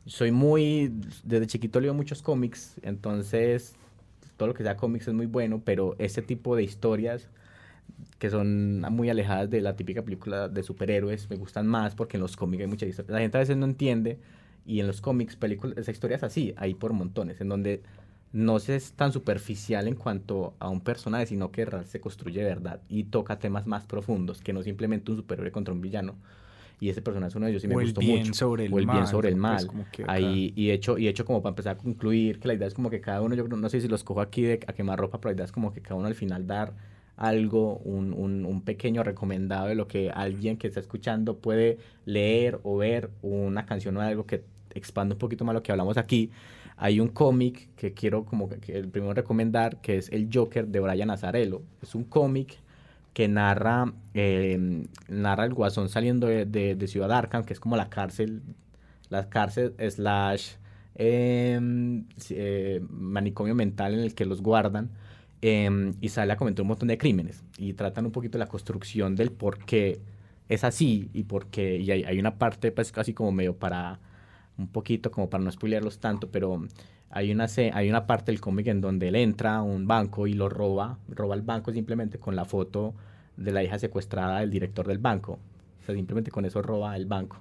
soy 0.07 0.31
muy, 0.31 0.93
desde 1.25 1.47
chiquito 1.49 1.81
leo 1.81 1.95
muchos 1.95 2.23
cómics, 2.23 2.77
entonces 2.83 3.75
todo 4.37 4.49
lo 4.49 4.55
que 4.55 4.63
sea 4.63 4.77
cómics 4.77 5.09
es 5.09 5.15
muy 5.15 5.27
bueno, 5.27 5.61
pero 5.65 5.97
ese 5.99 6.23
tipo 6.23 6.55
de 6.55 6.63
historias 6.63 7.29
que 8.19 8.31
son 8.31 8.81
muy 8.81 9.11
alejadas 9.11 9.49
de 9.51 9.61
la 9.61 9.77
típica 9.77 10.03
película 10.03 10.49
de 10.49 10.63
superhéroes 10.63 11.31
me 11.31 11.37
gustan 11.37 11.67
más 11.67 11.95
porque 11.95 12.17
en 12.17 12.23
los 12.23 12.37
cómics 12.37 12.63
hay 12.63 12.67
mucha 12.67 12.87
historia. 12.87 13.13
La 13.13 13.21
gente 13.21 13.37
a 13.37 13.41
veces 13.41 13.57
no 13.57 13.67
entiende 13.67 14.19
y 14.67 14.81
en 14.81 14.87
los 14.87 15.01
cómics, 15.01 15.37
películas, 15.37 15.79
esa 15.79 15.91
historia 15.91 16.17
es 16.17 16.23
así, 16.23 16.53
hay 16.57 16.75
por 16.75 16.93
montones, 16.93 17.41
en 17.41 17.49
donde 17.49 17.83
no 18.33 18.59
se 18.59 18.77
es 18.77 18.93
tan 18.93 19.13
superficial 19.13 19.89
en 19.89 19.95
cuanto 19.95 20.55
a 20.59 20.69
un 20.69 20.81
personaje, 20.81 21.27
sino 21.27 21.51
que 21.51 21.67
se 21.87 22.01
construye 22.01 22.45
verdad 22.45 22.81
y 22.89 23.05
toca 23.05 23.39
temas 23.39 23.67
más 23.67 23.87
profundos, 23.87 24.43
que 24.43 24.53
no 24.53 24.63
simplemente 24.63 25.11
un 25.11 25.17
superhéroe 25.17 25.53
contra 25.53 25.73
un 25.73 25.81
villano. 25.81 26.17
Y 26.81 26.91
ese 26.91 27.03
personaje 27.03 27.31
es 27.31 27.35
uno 27.37 27.47
de 27.47 27.53
ellos 27.53 27.65
y 27.65 27.69
me 27.69 27.75
O 27.75 27.81
el 27.81 27.87
gustó 27.87 28.01
bien 28.01 28.19
mucho. 28.19 28.35
sobre 28.35 28.67
el 28.67 28.73
o 28.73 28.79
el 28.79 28.85
bien 28.87 28.99
mal, 28.99 29.07
sobre 29.09 29.29
el 29.31 29.35
pues, 29.35 29.43
mal. 29.43 29.87
que 29.91 30.05
Ahí, 30.07 30.53
y 30.55 30.71
hecho, 30.71 30.97
y 30.99 31.09
hecho 31.09 31.25
como 31.25 31.43
para 31.43 31.51
empezar 31.51 31.77
a 31.77 31.79
concluir, 31.79 32.39
que 32.39 32.47
la 32.47 32.55
idea 32.55 32.69
es 32.69 32.75
como 32.75 32.91
que 32.91 33.01
cada 33.01 33.21
uno, 33.23 33.35
yo 33.35 33.49
no 33.49 33.69
sé 33.69 33.81
si 33.81 33.89
los 33.89 34.05
cojo 34.05 34.21
aquí 34.21 34.43
de, 34.43 34.61
a 34.67 34.73
quemar 34.73 34.99
ropa, 34.99 35.21
pero 35.21 35.31
la 35.31 35.37
idea 35.37 35.45
es 35.47 35.53
como 35.53 35.73
que 35.73 35.81
cada 35.81 35.97
uno 35.97 36.07
al 36.07 36.15
final 36.15 36.47
dar 36.47 36.75
algo, 37.19 37.79
un, 37.85 38.13
un, 38.15 38.47
un 38.47 38.63
pequeño 38.63 39.03
recomendado 39.05 39.67
de 39.69 39.75
lo 39.75 39.89
que 39.89 40.11
alguien 40.11 40.57
que 40.57 40.69
está 40.69 40.81
escuchando 40.81 41.39
puede 41.39 41.79
leer 42.07 42.61
o 42.63 42.77
ver 42.79 43.11
una 43.23 43.67
canción 43.67 43.97
o 43.99 44.01
algo 44.01 44.27
que 44.27 44.45
expanda 44.75 45.15
un 45.15 45.19
poquito 45.19 45.45
más 45.45 45.55
lo 45.55 45.63
que 45.63 45.73
hablamos 45.73 45.99
aquí. 45.99 46.31
Hay 46.77 47.01
un 47.01 47.09
cómic 47.09 47.69
que 47.77 47.93
quiero 47.93 48.25
como 48.25 48.49
que, 48.49 48.77
el 48.79 48.89
primero 48.89 49.13
recomendar, 49.15 49.81
que 49.81 49.97
es 49.99 50.11
El 50.13 50.29
Joker 50.33 50.69
de 50.69 50.81
Brian 50.81 51.11
Azarello. 51.11 51.63
Es 51.83 51.95
un 51.95 52.05
cómic 52.05 52.57
que 53.13 53.27
narra, 53.29 53.93
eh, 54.15 54.85
narra 55.09 55.45
el 55.45 55.55
guasón 55.55 55.89
saliendo 55.89 56.29
de, 56.29 56.47
de- 56.47 56.87
Ciudad 56.89 57.11
Arkham, 57.13 57.45
que 57.45 57.53
es 57.53 57.61
como 57.61 57.77
la 57.77 57.89
cárcel, 57.91 58.43
la 59.11 59.29
cárcel 59.29 59.75
slash 59.91 60.53
em, 60.95 62.05
eh, 62.31 62.81
manicomio 62.91 63.55
mental 63.55 63.95
en 63.95 64.01
el 64.01 64.15
que 64.15 64.25
los 64.25 64.43
guardan 64.43 64.91
em, 65.43 65.95
y 66.01 66.09
sale 66.09 66.37
un 66.41 66.67
montón 66.67 66.89
de 66.89 66.99
crímenes 66.99 67.45
y 67.59 67.75
tratan 67.75 68.07
un 68.07 68.13
poquito 68.13 68.39
la 68.39 68.47
construcción 68.47 69.17
del 69.17 69.31
por 69.33 69.65
qué 69.65 70.01
es 70.49 70.65
así 70.65 71.11
y 71.13 71.25
por 71.25 71.47
qué, 71.47 71.77
y 71.77 71.91
hay, 71.91 72.05
hay 72.05 72.19
una 72.19 72.39
parte 72.39 72.73
pues 72.73 72.93
casi 72.93 73.15
como 73.15 73.33
medio 73.33 73.57
para, 73.57 74.01
un 74.59 74.69
poquito 74.69 75.11
como 75.11 75.31
para 75.31 75.45
no 75.45 75.51
spoilearlos 75.51 75.99
tanto, 76.01 76.31
pero 76.31 76.67
hay 77.11 77.33
una, 77.33 77.47
hay 77.73 77.89
una 77.89 78.07
parte 78.07 78.33
del 78.33 78.41
cómic 78.41 78.67
en 78.67 78.81
donde 78.81 79.09
él 79.09 79.17
entra 79.17 79.57
a 79.57 79.63
un 79.63 79.87
banco 79.87 80.27
y 80.27 80.35
lo 80.35 80.49
roba, 80.49 80.99
roba 81.09 81.35
el 81.35 81.43
banco 81.43 81.73
simplemente 81.73 82.19
con 82.19 82.37
la 82.37 82.45
foto 82.45 82.95
de 83.37 83.53
la 83.53 83.63
hija 83.63 83.79
secuestrada 83.79 84.41
del 84.41 84.51
director 84.51 84.87
del 84.87 84.99
banco. 84.99 85.39
O 85.81 85.85
sea, 85.87 85.95
simplemente 85.95 86.31
con 86.31 86.45
eso 86.45 86.61
roba 86.61 86.97
el 86.97 87.07
banco. 87.07 87.41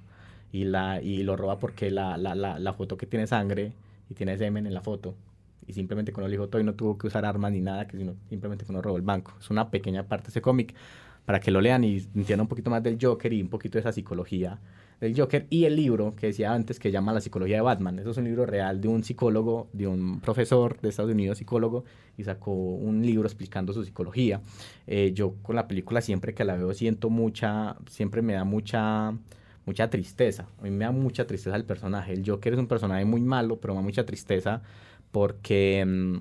Y, 0.51 0.63
la, 0.63 1.01
y 1.01 1.23
lo 1.23 1.35
roba 1.35 1.59
porque 1.59 1.91
la, 1.91 2.17
la, 2.17 2.33
la, 2.33 2.59
la 2.59 2.73
foto 2.73 2.97
que 2.97 3.05
tiene 3.05 3.27
sangre 3.27 3.73
y 4.09 4.13
tiene 4.13 4.37
semen 4.37 4.65
en 4.65 4.73
la 4.73 4.81
foto. 4.81 5.15
Y 5.67 5.73
simplemente 5.73 6.11
con 6.11 6.23
el 6.23 6.33
hijo 6.33 6.47
todo 6.47 6.61
y 6.61 6.63
no 6.63 6.73
tuvo 6.73 6.97
que 6.97 7.07
usar 7.07 7.25
armas 7.25 7.51
ni 7.51 7.61
nada, 7.61 7.87
que 7.87 7.97
sino 7.97 8.15
simplemente 8.29 8.65
con 8.65 8.81
robó 8.81 8.97
el 8.97 9.03
banco. 9.03 9.33
Es 9.39 9.49
una 9.49 9.69
pequeña 9.69 10.07
parte 10.07 10.27
de 10.27 10.29
ese 10.31 10.41
cómic 10.41 10.73
para 11.25 11.41
que 11.41 11.51
lo 11.51 11.59
lean 11.59 11.83
y 11.83 11.97
entiendan 12.15 12.41
un 12.41 12.47
poquito 12.47 12.69
más 12.69 12.81
del 12.81 12.97
Joker 13.01 13.33
y 13.33 13.41
un 13.41 13.49
poquito 13.49 13.73
de 13.73 13.81
esa 13.81 13.91
psicología 13.91 14.59
del 15.01 15.13
Joker. 15.19 15.45
Y 15.49 15.65
el 15.65 15.75
libro 15.75 16.15
que 16.15 16.27
decía 16.27 16.53
antes 16.53 16.79
que 16.79 16.89
llama 16.89 17.11
La 17.11 17.19
psicología 17.19 17.57
de 17.57 17.61
Batman. 17.61 17.99
Eso 17.99 18.11
es 18.11 18.17
un 18.17 18.23
libro 18.23 18.45
real 18.45 18.79
de 18.79 18.87
un 18.87 19.03
psicólogo, 19.03 19.67
de 19.73 19.87
un 19.87 20.21
profesor 20.21 20.79
de 20.79 20.89
Estados 20.89 21.11
Unidos, 21.11 21.37
psicólogo, 21.37 21.83
y 22.17 22.23
sacó 22.23 22.51
un 22.53 23.05
libro 23.05 23.27
explicando 23.27 23.73
su 23.73 23.83
psicología. 23.83 24.41
Eh, 24.87 25.11
yo 25.13 25.35
con 25.41 25.57
la 25.57 25.67
película 25.67 25.99
siempre 26.01 26.33
que 26.33 26.45
la 26.45 26.55
veo 26.55 26.73
siento 26.73 27.09
mucha, 27.09 27.75
siempre 27.89 28.21
me 28.21 28.33
da 28.33 28.45
mucha 28.45 29.13
mucha 29.65 29.89
tristeza. 29.89 30.47
A 30.59 30.63
mí 30.63 30.71
me 30.71 30.85
da 30.85 30.91
mucha 30.91 31.27
tristeza 31.27 31.55
el 31.57 31.65
personaje. 31.65 32.13
El 32.13 32.23
Joker 32.25 32.53
es 32.53 32.59
un 32.59 32.67
personaje 32.67 33.03
muy 33.03 33.19
malo, 33.19 33.59
pero 33.59 33.73
me 33.73 33.79
da 33.79 33.83
mucha 33.83 34.05
tristeza 34.05 34.61
porque 35.11 35.83
mm, 35.85 36.17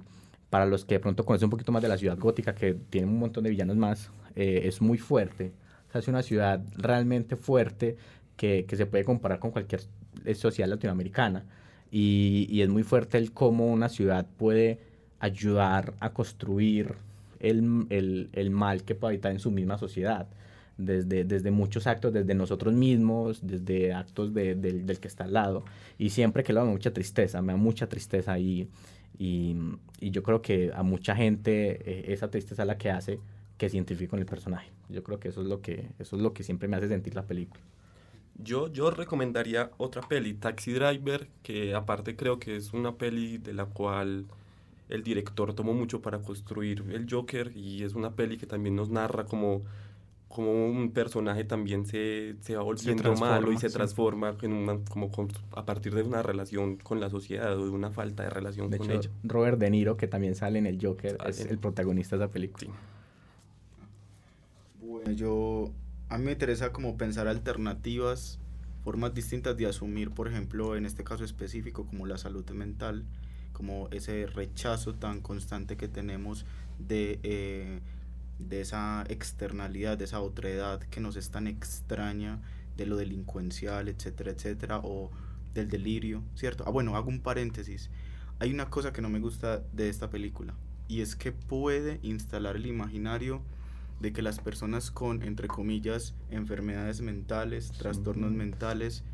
para 0.51 0.67
los 0.67 0.85
que 0.85 0.95
de 0.95 1.01
pronto 1.01 1.25
conocen 1.25 1.47
un 1.47 1.51
poquito 1.51 1.73
más 1.73 1.83
de 1.83 1.89
la 1.89 1.99
ciudad 1.99 2.19
gótica, 2.19 2.55
que 2.55 2.75
tiene 2.75 3.07
un 3.07 3.19
montón 3.19 3.45
de 3.45 3.51
villanos 3.51 3.77
más, 3.77 4.11
eh, 4.35 4.63
es 4.65 4.81
muy 4.81 4.99
fuerte. 4.99 5.53
Es 5.95 6.09
una 6.09 6.23
ciudad 6.23 6.63
realmente 6.77 7.37
fuerte 7.37 7.97
que, 8.37 8.67
que 8.67 8.77
se 8.77 8.87
puede 8.87 9.05
comparar 9.05 9.39
con 9.39 9.51
cualquier 9.51 9.83
eh, 10.25 10.35
sociedad 10.35 10.69
latinoamericana. 10.69 11.45
Y, 11.91 12.47
y 12.51 12.63
es 12.63 12.69
muy 12.69 12.83
fuerte 12.83 13.17
el 13.19 13.33
cómo 13.33 13.67
una 13.67 13.89
ciudad 13.89 14.27
puede 14.37 14.81
ayudar 15.21 15.95
a 16.01 16.13
construir 16.13 16.95
el, 17.41 17.87
el, 17.91 18.29
el 18.33 18.51
mal 18.51 18.83
que 18.85 18.95
puede 18.95 19.15
habitar 19.15 19.33
en 19.33 19.39
su 19.39 19.51
misma 19.51 19.79
sociedad 19.79 20.27
desde, 20.79 21.25
desde 21.25 21.51
muchos 21.51 21.87
actos, 21.87 22.13
desde 22.13 22.35
nosotros 22.35 22.75
mismos, 22.75 23.41
desde 23.47 23.93
actos 23.95 24.33
de- 24.35 24.55
del, 24.55 24.87
del 24.87 25.01
que 25.01 25.09
está 25.09 25.25
al 25.25 25.33
lado. 25.35 25.65
Y 25.99 26.11
siempre 26.11 26.43
que 26.45 26.53
lo 26.53 26.61
hago 26.61 26.71
mucha 26.71 26.93
tristeza, 26.93 27.43
me 27.43 27.53
da 27.53 27.57
mucha 27.59 27.89
tristeza 27.89 28.39
y, 28.39 28.69
y, 29.19 29.57
y 30.01 30.11
yo 30.11 30.23
creo 30.23 30.43
que 30.43 30.73
a 30.75 30.83
mucha 30.83 31.17
gente 31.17 31.81
eh, 32.11 32.13
esa 32.13 32.31
tristeza 32.31 32.63
es 32.63 32.67
la 32.69 32.79
que 32.79 32.91
hace 32.91 33.21
que 33.59 33.69
se 33.71 33.77
identifique 33.77 34.09
con 34.09 34.19
el 34.19 34.27
personaje. 34.27 34.71
Yo 34.91 35.03
creo 35.03 35.19
que 35.19 35.29
eso 35.29 35.41
es 35.41 35.47
lo 35.49 35.61
que, 35.63 35.89
eso 35.99 36.17
es 36.17 36.23
lo 36.23 36.33
que 36.35 36.43
siempre 36.43 36.69
me 36.69 36.77
hace 36.77 36.89
sentir 36.89 37.15
la 37.15 37.27
película. 37.27 37.61
Yo, 38.39 38.71
yo 38.71 38.91
recomendaría 38.91 39.71
otra 39.79 40.03
peli, 40.03 40.35
Taxi 40.35 40.73
Driver, 40.73 41.27
que 41.43 41.75
aparte 41.75 42.17
creo 42.17 42.39
que 42.39 42.57
es 42.57 42.75
una 42.75 42.97
peli 42.97 43.39
de 43.39 43.55
la 43.55 43.65
cual 43.67 44.27
el 44.91 45.03
director 45.03 45.55
tomó 45.55 45.73
mucho 45.75 46.03
para 46.03 46.21
construir 46.21 46.85
el 46.93 47.07
Joker 47.11 47.53
y 47.57 47.83
es 47.83 47.95
una 47.95 48.15
peli 48.15 48.37
que 48.37 48.47
también 48.47 48.77
nos 48.77 48.91
narra 48.91 49.25
como, 49.27 49.63
como 50.29 50.67
un 50.67 50.93
personaje 50.93 51.45
también 51.45 51.87
se, 51.87 52.37
se 52.41 52.57
va 52.57 52.63
volviendo 52.63 53.15
malo 53.17 53.53
y 53.53 53.59
se 53.59 53.71
sí. 53.71 53.75
transforma 53.75 54.37
en 54.43 54.53
una, 54.53 54.79
como 54.85 55.11
con- 55.11 55.29
a 55.53 55.65
partir 55.65 55.95
de 55.95 56.03
una 56.03 56.23
relación 56.23 56.77
con 56.79 57.01
la 57.01 57.11
sociedad 57.11 57.59
o 57.59 57.65
de 57.65 57.71
una 57.71 57.91
falta 57.93 58.25
de 58.25 58.31
relación 58.31 58.71
De 58.71 58.77
con 58.77 58.91
hecho, 58.91 58.93
ella. 58.93 59.11
Robert 59.25 59.59
De 59.59 59.71
Niro, 59.71 59.97
que 59.97 60.09
también 60.09 60.35
sale 60.35 60.59
en 60.59 60.67
el 60.67 60.79
Joker, 60.81 61.19
es 61.27 61.41
el 61.47 61.59
protagonista 61.59 62.17
de 62.19 62.25
esa 62.25 62.33
película. 62.33 62.71
Bueno, 64.81 65.13
yo 65.13 65.73
a 66.09 66.19
mí 66.19 66.25
me 66.25 66.33
interesa 66.33 66.73
como 66.73 66.97
pensar 66.97 67.29
alternativas, 67.29 68.39
formas 68.85 69.15
distintas 69.15 69.57
de 69.57 69.67
asumir, 69.67 70.11
por 70.11 70.29
ejemplo, 70.29 70.77
en 70.77 70.87
este 70.87 71.05
caso 71.05 71.25
específico, 71.25 71.87
como 71.87 72.07
la 72.07 72.19
salud 72.19 72.49
mental, 72.51 73.05
como 73.53 73.89
ese 73.91 74.27
rechazo 74.27 74.95
tan 74.95 75.21
constante 75.21 75.77
que 75.77 75.89
tenemos 75.89 76.45
de, 76.79 77.21
eh, 77.23 77.81
de 78.39 78.61
esa 78.61 79.05
externalidad, 79.09 79.99
de 79.99 80.05
esa 80.05 80.21
otredad 80.21 80.81
que 80.81 81.01
nos 81.01 81.17
es 81.17 81.31
tan 81.31 81.47
extraña, 81.47 82.41
de 82.77 82.87
lo 82.87 82.97
delincuencial, 82.97 83.89
etcétera, 83.89 84.33
etcétera, 84.33 84.81
o 84.83 85.11
del 85.55 85.69
delirio, 85.69 86.23
¿cierto? 86.35 86.65
Ah, 86.67 86.71
bueno, 86.71 86.97
hago 86.97 87.09
un 87.09 87.21
paréntesis. 87.21 87.91
Hay 88.39 88.53
una 88.53 88.69
cosa 88.69 88.93
que 88.93 89.01
no 89.01 89.09
me 89.09 89.19
gusta 89.19 89.63
de 89.73 89.89
esta 89.89 90.11
película, 90.11 90.55
y 90.89 91.01
es 91.01 91.17
que 91.17 91.33
puede 91.33 91.99
instalar 92.03 92.57
el 92.57 92.67
imaginario 92.67 93.41
de 94.01 94.13
que 94.13 94.21
las 94.21 94.39
personas 94.41 94.91
con, 94.91 95.23
entre 95.23 95.49
comillas, 95.49 96.15
enfermedades 96.31 97.01
mentales, 97.01 97.73
trastornos 97.73 98.31
mentales, 98.33 99.05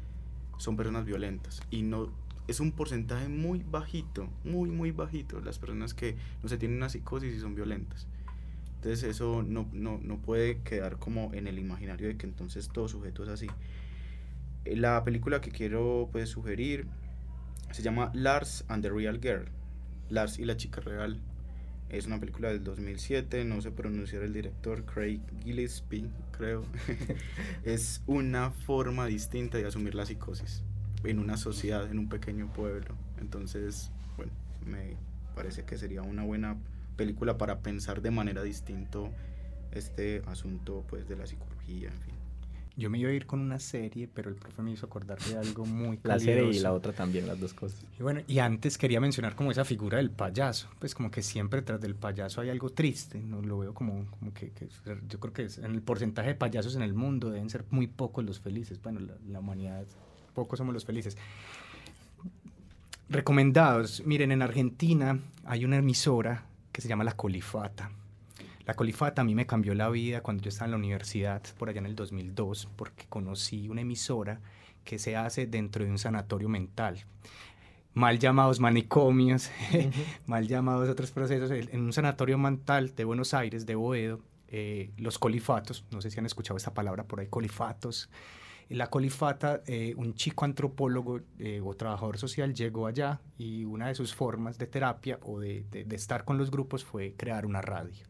son 0.59 0.77
personas 0.77 1.05
violentas. 1.05 1.61
Y 1.71 1.83
no 1.83 2.11
es 2.49 2.59
un 2.59 2.73
porcentaje 2.73 3.29
muy 3.29 3.63
bajito, 3.63 4.29
muy, 4.45 4.71
muy 4.71 4.91
bajito, 4.91 5.41
las 5.41 5.59
personas 5.59 5.95
que 5.95 6.17
no 6.43 6.49
se 6.49 6.59
tienen 6.59 6.79
una 6.79 6.89
psicosis 6.89 7.33
y 7.33 7.41
son 7.41 7.55
violentas. 7.55 8.09
Entonces 8.83 9.05
eso 9.05 9.45
no, 9.45 9.69
no, 9.73 10.01
no 10.03 10.19
puede 10.19 10.59
quedar 10.63 10.99
como 10.99 11.33
en 11.35 11.47
el 11.47 11.61
imaginario 11.61 12.09
de 12.09 12.17
que 12.17 12.27
entonces 12.27 12.69
todo 12.69 12.89
sujeto 12.89 13.23
es 13.23 13.29
así. 13.29 13.47
Eh, 14.65 14.75
La 14.75 15.05
película 15.05 15.41
que 15.41 15.53
quiero 15.53 16.09
pues 16.11 16.31
sugerir 16.31 16.89
se 17.71 17.83
llama 17.83 18.11
Lars 18.13 18.65
and 18.67 18.83
the 18.83 18.91
Real 18.91 19.21
Girl. 19.21 19.49
Lars 20.11 20.41
y 20.41 20.45
la 20.47 20.57
chica 20.57 20.81
real. 20.81 21.21
Es 21.91 22.07
una 22.07 22.19
película 22.19 22.49
del 22.49 22.65
2007, 22.65 23.45
no 23.45 23.61
sé 23.61 23.71
pronunciar 23.71 24.25
el 24.25 24.33
director, 24.33 24.85
Craig 24.85 25.21
Gillespie, 25.45 26.11
creo. 26.33 26.65
es 27.65 28.03
una 28.09 28.51
forma 28.51 29.07
distinta 29.07 29.59
de 29.59 29.67
asumir 29.67 29.95
la 29.95 30.07
psicosis 30.07 30.65
en 31.05 31.21
una 31.21 31.37
sociedad, 31.37 31.89
en 31.89 32.01
un 32.01 32.09
pequeño 32.09 32.53
pueblo. 32.53 32.97
Entonces, 33.21 33.93
bueno, 34.17 34.33
me 34.67 34.97
parece 35.37 35.65
que 35.65 35.79
sería 35.79 36.03
una 36.03 36.25
buena 36.25 36.57
película 37.03 37.37
para 37.37 37.59
pensar 37.59 38.01
de 38.01 38.11
manera 38.11 38.43
distinto 38.43 39.11
este 39.73 40.23
asunto 40.27 40.85
pues 40.89 41.09
de 41.09 41.17
la 41.17 41.27
psicología, 41.27 41.89
en 41.89 42.01
fin. 42.01 42.15
Yo 42.75 42.89
me 42.89 42.99
iba 42.99 43.11
a 43.11 43.13
ir 43.13 43.27
con 43.27 43.41
una 43.41 43.59
serie, 43.59 44.09
pero 44.09 44.31
el 44.31 44.37
profe 44.37 44.63
me 44.63 44.71
hizo 44.73 44.87
acordar 44.87 45.19
de 45.21 45.37
algo 45.37 45.67
muy 45.67 45.99
La 46.05 46.19
serie 46.19 46.53
y 46.55 46.59
la 46.61 46.73
otra 46.73 46.93
también, 46.95 47.27
las 47.27 47.39
dos 47.39 47.53
cosas. 47.53 47.85
Y 47.99 48.03
bueno, 48.03 48.21
y 48.27 48.39
antes 48.39 48.79
quería 48.79 48.99
mencionar 48.99 49.35
como 49.35 49.51
esa 49.51 49.65
figura 49.67 49.99
del 49.99 50.11
payaso, 50.11 50.69
pues 50.79 50.95
como 50.95 51.11
que 51.11 51.23
siempre 51.23 51.61
tras 51.61 51.81
del 51.83 51.95
payaso 51.95 52.41
hay 52.41 52.49
algo 52.49 52.71
triste, 52.71 53.21
no 53.21 53.43
lo 53.43 53.59
veo 53.59 53.75
como, 53.75 54.07
como 54.19 54.33
que, 54.33 54.51
que 54.53 54.69
yo 55.09 55.21
creo 55.21 55.33
que 55.35 55.43
es- 55.45 55.59
en 55.59 55.73
el 55.73 55.83
porcentaje 55.83 56.29
de 56.29 56.35
payasos 56.35 56.75
en 56.77 56.83
el 56.83 56.95
mundo 56.95 57.29
deben 57.31 57.51
ser 57.51 57.65
muy 57.71 57.89
pocos 57.89 58.25
los 58.25 58.41
felices, 58.41 58.81
bueno, 58.83 59.01
la, 59.01 59.15
la 59.29 59.41
humanidad, 59.41 59.85
pocos 60.33 60.57
somos 60.57 60.73
los 60.73 60.87
felices. 60.87 61.19
Recomendados, 63.11 64.03
miren, 64.07 64.33
en 64.33 64.41
Argentina 64.41 65.19
hay 65.45 65.67
una 65.67 65.77
emisora 65.77 66.47
que 66.73 66.81
se 66.81 66.89
llama 66.89 67.05
La 67.05 67.17
Colifata. 67.17 67.91
La 68.65 68.75
colifata 68.75 69.23
a 69.23 69.25
mí 69.25 69.35
me 69.35 69.47
cambió 69.47 69.75
la 69.75 69.89
vida 69.89 70.21
cuando 70.23 70.43
yo 70.43 70.49
estaba 70.49 70.67
en 70.67 70.71
la 70.73 70.77
universidad, 70.77 71.43
por 71.59 71.69
allá 71.69 71.81
en 71.81 71.87
el 71.87 71.97
2002, 71.97 72.69
porque 72.77 73.07
conocí 73.09 73.69
una 73.69 73.81
emisora 73.81 74.41
que 74.85 74.99
se 74.99 75.17
hace 75.17 75.47
dentro 75.47 75.85
de 75.85 75.91
un 75.91 75.99
sanatorio 75.99 76.49
mental. 76.49 77.05
Mal 77.95 78.19
llamados 78.19 78.61
manicomios, 78.61 79.51
mal 80.27 80.47
llamados 80.47 80.89
otros 80.89 81.11
procesos. 81.11 81.51
En 81.51 81.81
un 81.81 81.93
sanatorio 81.93 82.39
mental 82.39 82.95
de 82.95 83.05
Buenos 83.05 83.35
Aires, 83.35 83.67
de 83.67 83.75
Boedo, 83.75 84.21
eh, 84.49 84.91
los 84.97 85.19
colifatos, 85.19 85.85
no 85.91 86.01
sé 86.01 86.11
si 86.11 86.19
han 86.21 86.27
escuchado 86.27 86.57
esta 86.57 86.73
palabra 86.73 87.05
por 87.05 87.21
ahí, 87.21 87.27
colifatos. 87.27 88.09
La 88.73 88.89
colifata, 88.89 89.63
eh, 89.67 89.93
un 89.99 90.15
chico 90.15 90.47
antropólogo 90.47 91.21
eh, 91.39 91.61
o 91.63 91.75
trabajador 91.75 92.17
social 92.17 92.55
llegó 92.55 92.87
allá 92.87 93.21
y 93.37 93.65
una 93.65 93.89
de 93.89 93.95
sus 93.95 94.15
formas 94.15 94.57
de 94.57 94.67
terapia 94.67 95.19
o 95.23 95.41
de, 95.41 95.67
estar 95.91 96.25
con 96.25 96.39
los 96.39 96.51
grupos 96.51 96.83
fue 96.83 97.13
crear 97.15 97.45
una 97.45 97.61
radio 97.61 98.03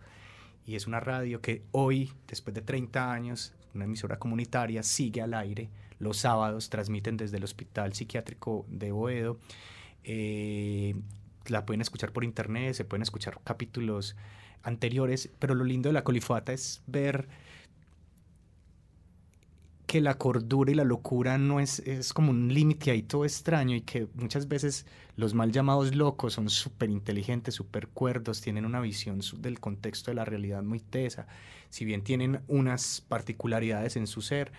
y 0.64 0.76
es 0.76 0.86
una 0.86 1.00
radio 1.00 1.40
que 1.40 1.64
hoy, 1.72 2.12
después 2.28 2.54
de 2.54 2.62
30 2.62 3.12
años, 3.12 3.54
una 3.74 3.86
emisora 3.86 4.20
comunitaria, 4.20 4.84
sigue 4.84 5.20
al 5.20 5.34
aire. 5.34 5.68
Los 5.98 6.18
sábados 6.18 6.70
transmiten 6.70 7.16
desde 7.16 7.38
el 7.38 7.44
Hospital 7.44 7.92
Psiquiátrico 7.92 8.64
de 8.68 8.92
Boedo. 8.92 9.38
Eh, 10.04 10.94
la 11.46 11.66
pueden 11.66 11.80
escuchar 11.80 12.12
por 12.12 12.22
internet, 12.22 12.74
se 12.74 12.84
pueden 12.84 13.02
escuchar 13.02 13.40
capítulos 13.42 14.14
anteriores, 14.62 15.28
pero 15.40 15.56
lo 15.56 15.64
lindo 15.64 15.88
de 15.88 15.94
la 15.94 16.04
colifata 16.04 16.52
es 16.52 16.82
ver 16.86 17.26
que 19.92 20.00
la 20.00 20.14
cordura 20.14 20.72
y 20.72 20.74
la 20.74 20.84
locura 20.84 21.36
no 21.36 21.60
es, 21.60 21.80
es 21.80 22.14
como 22.14 22.30
un 22.30 22.48
límite 22.48 22.90
ahí 22.90 23.02
todo 23.02 23.26
extraño 23.26 23.76
y 23.76 23.82
que 23.82 24.08
muchas 24.14 24.48
veces 24.48 24.86
los 25.16 25.34
mal 25.34 25.52
llamados 25.52 25.94
locos 25.94 26.32
son 26.32 26.48
súper 26.48 26.88
inteligentes, 26.88 27.54
súper 27.54 27.88
cuerdos, 27.88 28.40
tienen 28.40 28.64
una 28.64 28.80
visión 28.80 29.20
del 29.40 29.60
contexto 29.60 30.10
de 30.10 30.14
la 30.14 30.24
realidad 30.24 30.62
muy 30.62 30.80
tesa. 30.80 31.26
Si 31.68 31.84
bien 31.84 32.02
tienen 32.04 32.40
unas 32.48 33.02
particularidades 33.06 33.96
en 33.96 34.06
su 34.06 34.22
ser, 34.22 34.50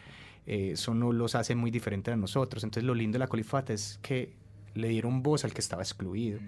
eh, 0.46 0.74
eso 0.74 0.94
no 0.94 1.12
los 1.12 1.34
hace 1.34 1.56
muy 1.56 1.72
diferentes 1.72 2.14
a 2.14 2.16
nosotros. 2.16 2.64
Entonces 2.64 2.84
lo 2.84 2.94
lindo 2.94 3.16
de 3.16 3.20
la 3.22 3.28
colifata 3.28 3.74
es 3.74 3.98
que 4.04 4.36
le 4.76 4.88
dieron 4.88 5.24
voz 5.24 5.46
al 5.46 5.54
que 5.56 5.62
estaba 5.62 5.82
excluido. 5.82 6.42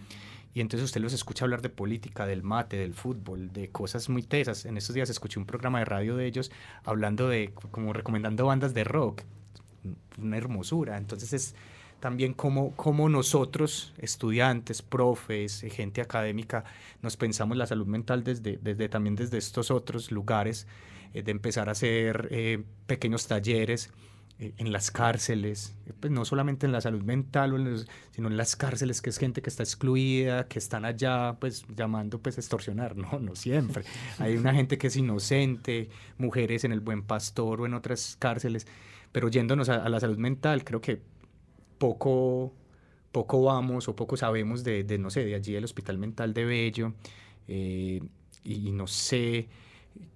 Y 0.56 0.62
entonces 0.62 0.86
usted 0.86 1.02
los 1.02 1.12
escucha 1.12 1.44
hablar 1.44 1.62
de 1.62 1.70
política, 1.70 2.26
del 2.26 2.42
mate, 2.42 2.78
del 2.78 2.94
fútbol, 2.94 3.52
de 3.52 3.70
cosas 3.72 4.08
muy 4.08 4.24
tesas. 4.24 4.64
En 4.64 4.78
estos 4.78 4.96
días 4.96 5.10
escuché 5.10 5.38
un 5.38 5.46
programa 5.46 5.80
de 5.80 5.86
radio 5.86 6.16
de 6.16 6.26
ellos 6.26 6.50
hablando 6.86 7.28
de, 7.28 7.52
como 7.72 7.92
recomendando 7.92 8.46
bandas 8.46 8.74
de 8.74 8.86
rock. 8.86 9.24
Una 10.18 10.38
hermosura. 10.38 10.98
Entonces 10.98 11.34
es 11.34 11.56
también 12.00 12.34
como, 12.34 12.72
como 12.78 13.10
nosotros, 13.10 13.94
estudiantes, 13.98 14.82
profes, 14.82 15.60
gente 15.72 16.00
académica, 16.00 16.64
nos 17.02 17.18
pensamos 17.18 17.58
la 17.58 17.68
salud 17.68 17.86
mental 17.86 18.24
desde, 18.24 18.58
desde 18.62 18.88
también 18.88 19.18
desde 19.18 19.38
estos 19.38 19.72
otros 19.72 20.10
lugares, 20.10 20.68
eh, 21.14 21.22
de 21.22 21.32
empezar 21.32 21.68
a 21.68 21.74
hacer 21.74 22.30
eh, 22.32 22.64
pequeños 22.88 23.28
talleres 23.28 23.88
eh, 23.88 23.92
en 24.38 24.74
las 24.74 24.92
cárceles, 24.92 25.76
pues 26.02 26.12
no 26.12 26.26
solamente 26.26 26.66
en 26.66 26.74
la 26.74 26.82
salud 26.82 27.02
mental, 27.04 27.86
sino 28.12 28.28
en 28.28 28.36
las 28.36 28.58
cárceles, 28.58 29.02
que 29.02 29.10
es 29.10 29.18
gente 29.18 29.42
que 29.42 29.50
está 29.50 29.64
excluida, 29.64 30.48
que 30.48 30.60
están 30.60 30.84
allá 30.84 31.38
pues 31.40 31.66
llamando 31.74 32.20
pues 32.20 32.38
extorsionar, 32.38 32.98
no, 32.98 33.20
no 33.20 33.36
siempre. 33.36 33.86
Hay 34.20 34.36
una 34.36 34.54
gente 34.54 34.78
que 34.78 34.88
es 34.88 34.96
inocente, 34.98 35.90
mujeres 36.18 36.66
en 36.66 36.74
el 36.74 36.82
Buen 36.82 37.04
Pastor 37.04 37.62
o 37.62 37.66
en 37.66 37.74
otras 37.74 38.18
cárceles, 38.20 38.68
pero 39.14 39.30
yéndonos 39.30 39.70
a, 39.70 39.76
a 39.76 39.90
la 39.90 40.02
salud 40.02 40.18
mental, 40.18 40.66
creo 40.66 40.82
que 40.82 41.02
poco, 41.78 42.54
poco 43.14 43.44
vamos 43.44 43.88
o 43.88 43.96
poco 43.96 44.18
sabemos 44.18 44.66
de, 44.66 44.84
de 44.84 44.98
no 44.98 45.10
sé, 45.10 45.24
de 45.24 45.36
allí 45.36 45.56
el 45.56 45.64
Hospital 45.64 45.98
Mental 45.98 46.34
de 46.34 46.44
Bello, 46.44 46.94
eh, 47.48 48.02
y, 48.44 48.68
y 48.68 48.72
no 48.74 48.88
sé 48.88 49.48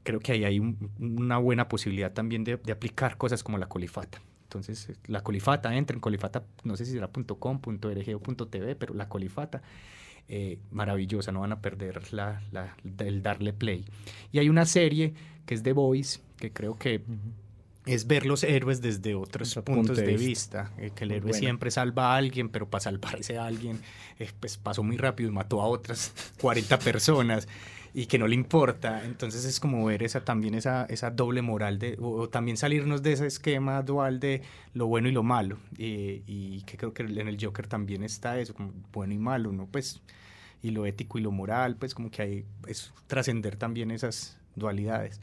creo 0.03 0.19
que 0.19 0.31
ahí 0.31 0.43
hay 0.43 0.59
un, 0.59 0.91
una 0.99 1.37
buena 1.37 1.67
posibilidad 1.67 2.11
también 2.11 2.43
de, 2.43 2.57
de, 2.57 2.71
aplicar 2.71 3.17
cosas 3.17 3.43
como 3.43 3.57
la 3.57 3.67
colifata. 3.67 4.21
Entonces, 4.43 4.91
la 5.05 5.21
colifata, 5.21 5.75
entra 5.75 5.93
en 5.93 6.01
colifata, 6.01 6.43
no 6.63 6.75
sé 6.75 6.85
si 6.85 6.93
será 6.93 7.07
.com, 7.07 7.59
.org 7.63 8.15
o 8.15 8.45
.tv, 8.47 8.75
pero 8.75 8.95
la 8.95 9.07
colifata, 9.07 9.61
eh, 10.27 10.57
maravillosa, 10.71 11.31
no 11.31 11.41
van 11.41 11.51
a 11.51 11.61
perder 11.61 12.11
la, 12.13 12.41
la, 12.51 12.75
el 12.99 13.21
darle 13.21 13.53
play. 13.53 13.85
Y 14.31 14.39
hay 14.39 14.49
una 14.49 14.65
serie 14.65 15.13
que 15.45 15.53
es 15.53 15.61
The 15.61 15.73
Voice, 15.73 16.19
que 16.37 16.51
creo 16.51 16.75
que 16.77 16.97
uh 16.97 17.11
-huh. 17.11 17.33
es 17.85 18.07
ver 18.07 18.25
los 18.25 18.43
héroes 18.43 18.81
desde 18.81 19.13
otros 19.13 19.51
Otro 19.51 19.65
puntos 19.65 19.97
punto 19.97 20.01
de, 20.01 20.07
de 20.07 20.17
vista, 20.17 20.63
vista 20.63 20.83
eh, 20.83 20.91
que 20.95 21.03
el 21.03 21.11
héroe 21.11 21.29
bueno. 21.29 21.39
siempre 21.39 21.69
salva 21.69 22.13
a 22.13 22.17
alguien, 22.17 22.49
pero 22.49 22.67
para 22.67 22.81
salvarse 22.81 23.37
a 23.37 23.45
alguien, 23.45 23.79
eh, 24.17 24.31
pues 24.39 24.57
pasó 24.57 24.81
muy 24.81 24.97
rápido 24.97 25.29
y 25.29 25.33
mató 25.33 25.61
a 25.61 25.67
otras 25.67 26.11
40 26.41 26.79
personas 26.79 27.47
y 27.93 28.05
que 28.05 28.17
no 28.17 28.27
le 28.27 28.35
importa. 28.35 29.03
Entonces 29.05 29.45
es 29.45 29.59
como 29.59 29.85
ver 29.85 30.03
esa 30.03 30.23
también 30.23 30.55
esa, 30.55 30.85
esa 30.85 31.11
doble 31.11 31.41
moral 31.41 31.79
de, 31.79 31.97
o, 31.99 32.09
o, 32.09 32.29
también 32.29 32.57
salirnos 32.57 33.01
de 33.03 33.13
ese 33.13 33.27
esquema 33.27 33.81
dual 33.81 34.19
de 34.19 34.41
lo 34.73 34.87
bueno 34.87 35.09
y 35.09 35.11
lo 35.11 35.23
malo. 35.23 35.57
Y, 35.77 36.23
y, 36.27 36.63
que 36.65 36.77
creo 36.77 36.93
que 36.93 37.03
en 37.03 37.27
el 37.27 37.37
Joker 37.39 37.67
también 37.67 38.03
está 38.03 38.39
eso, 38.39 38.53
como 38.53 38.71
bueno 38.91 39.13
y 39.13 39.17
malo, 39.17 39.51
¿no? 39.51 39.65
Pues, 39.67 40.01
y 40.61 40.71
lo 40.71 40.85
ético 40.85 41.17
y 41.17 41.21
lo 41.21 41.31
moral, 41.31 41.75
pues 41.77 41.93
como 41.95 42.11
que 42.11 42.21
hay, 42.21 42.45
es 42.67 42.93
trascender 43.07 43.55
también 43.55 43.91
esas 43.91 44.37
dualidades. 44.55 45.19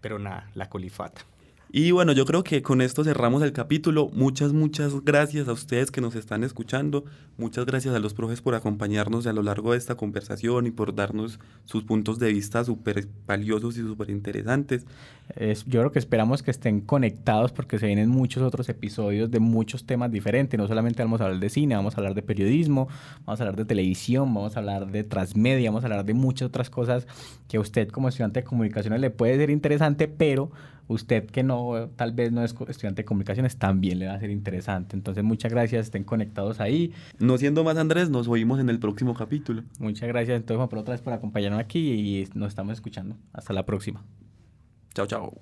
Pero 0.00 0.18
nada, 0.18 0.50
la 0.54 0.68
colifata. 0.68 1.22
Y 1.72 1.92
bueno, 1.92 2.10
yo 2.10 2.24
creo 2.26 2.42
que 2.42 2.62
con 2.62 2.80
esto 2.80 3.04
cerramos 3.04 3.44
el 3.44 3.52
capítulo. 3.52 4.10
Muchas, 4.12 4.52
muchas 4.52 5.04
gracias 5.04 5.46
a 5.46 5.52
ustedes 5.52 5.92
que 5.92 6.00
nos 6.00 6.16
están 6.16 6.42
escuchando. 6.42 7.04
Muchas 7.38 7.64
gracias 7.64 7.94
a 7.94 8.00
los 8.00 8.12
profes 8.12 8.40
por 8.40 8.56
acompañarnos 8.56 9.24
a 9.28 9.32
lo 9.32 9.44
largo 9.44 9.70
de 9.70 9.78
esta 9.78 9.94
conversación 9.94 10.66
y 10.66 10.72
por 10.72 10.96
darnos 10.96 11.38
sus 11.66 11.84
puntos 11.84 12.18
de 12.18 12.32
vista 12.32 12.64
súper 12.64 13.06
valiosos 13.24 13.76
y 13.76 13.82
súper 13.82 14.10
interesantes. 14.10 14.84
Es, 15.36 15.64
yo 15.64 15.78
creo 15.78 15.92
que 15.92 16.00
esperamos 16.00 16.42
que 16.42 16.50
estén 16.50 16.80
conectados 16.80 17.52
porque 17.52 17.78
se 17.78 17.86
vienen 17.86 18.08
muchos 18.08 18.42
otros 18.42 18.68
episodios 18.68 19.30
de 19.30 19.38
muchos 19.38 19.84
temas 19.84 20.10
diferentes. 20.10 20.58
No 20.58 20.66
solamente 20.66 21.04
vamos 21.04 21.20
a 21.20 21.26
hablar 21.26 21.38
de 21.38 21.50
cine, 21.50 21.76
vamos 21.76 21.94
a 21.94 21.98
hablar 21.98 22.14
de 22.14 22.22
periodismo, 22.22 22.88
vamos 23.24 23.38
a 23.38 23.44
hablar 23.44 23.54
de 23.54 23.64
televisión, 23.64 24.34
vamos 24.34 24.56
a 24.56 24.58
hablar 24.58 24.90
de 24.90 25.04
transmedia, 25.04 25.70
vamos 25.70 25.84
a 25.84 25.86
hablar 25.86 26.04
de 26.04 26.14
muchas 26.14 26.48
otras 26.48 26.68
cosas 26.68 27.06
que 27.46 27.58
a 27.58 27.60
usted 27.60 27.90
como 27.90 28.08
estudiante 28.08 28.40
de 28.40 28.44
comunicaciones 28.44 29.00
le 29.00 29.10
puede 29.10 29.36
ser 29.36 29.50
interesante, 29.50 30.08
pero 30.08 30.50
usted 30.90 31.26
que 31.26 31.42
no, 31.42 31.88
tal 31.96 32.12
vez 32.12 32.32
no 32.32 32.44
es 32.44 32.54
estudiante 32.68 33.02
de 33.02 33.04
comunicaciones, 33.04 33.56
también 33.56 34.00
le 34.00 34.08
va 34.08 34.14
a 34.14 34.20
ser 34.20 34.30
interesante. 34.30 34.96
Entonces, 34.96 35.22
muchas 35.22 35.52
gracias, 35.52 35.86
estén 35.86 36.04
conectados 36.04 36.60
ahí. 36.60 36.92
No 37.18 37.38
siendo 37.38 37.62
más, 37.64 37.76
Andrés, 37.76 38.10
nos 38.10 38.26
oímos 38.28 38.58
en 38.60 38.68
el 38.68 38.80
próximo 38.80 39.14
capítulo. 39.14 39.62
Muchas 39.78 40.08
gracias, 40.08 40.36
entonces, 40.36 40.56
Juan, 40.56 40.68
por 40.68 40.80
otra 40.80 40.92
vez 40.92 41.00
por 41.00 41.12
acompañarnos 41.12 41.60
aquí 41.60 41.92
y 41.92 42.28
nos 42.34 42.48
estamos 42.48 42.74
escuchando. 42.74 43.16
Hasta 43.32 43.52
la 43.52 43.64
próxima. 43.64 44.04
Chao, 44.94 45.06
chao. 45.06 45.40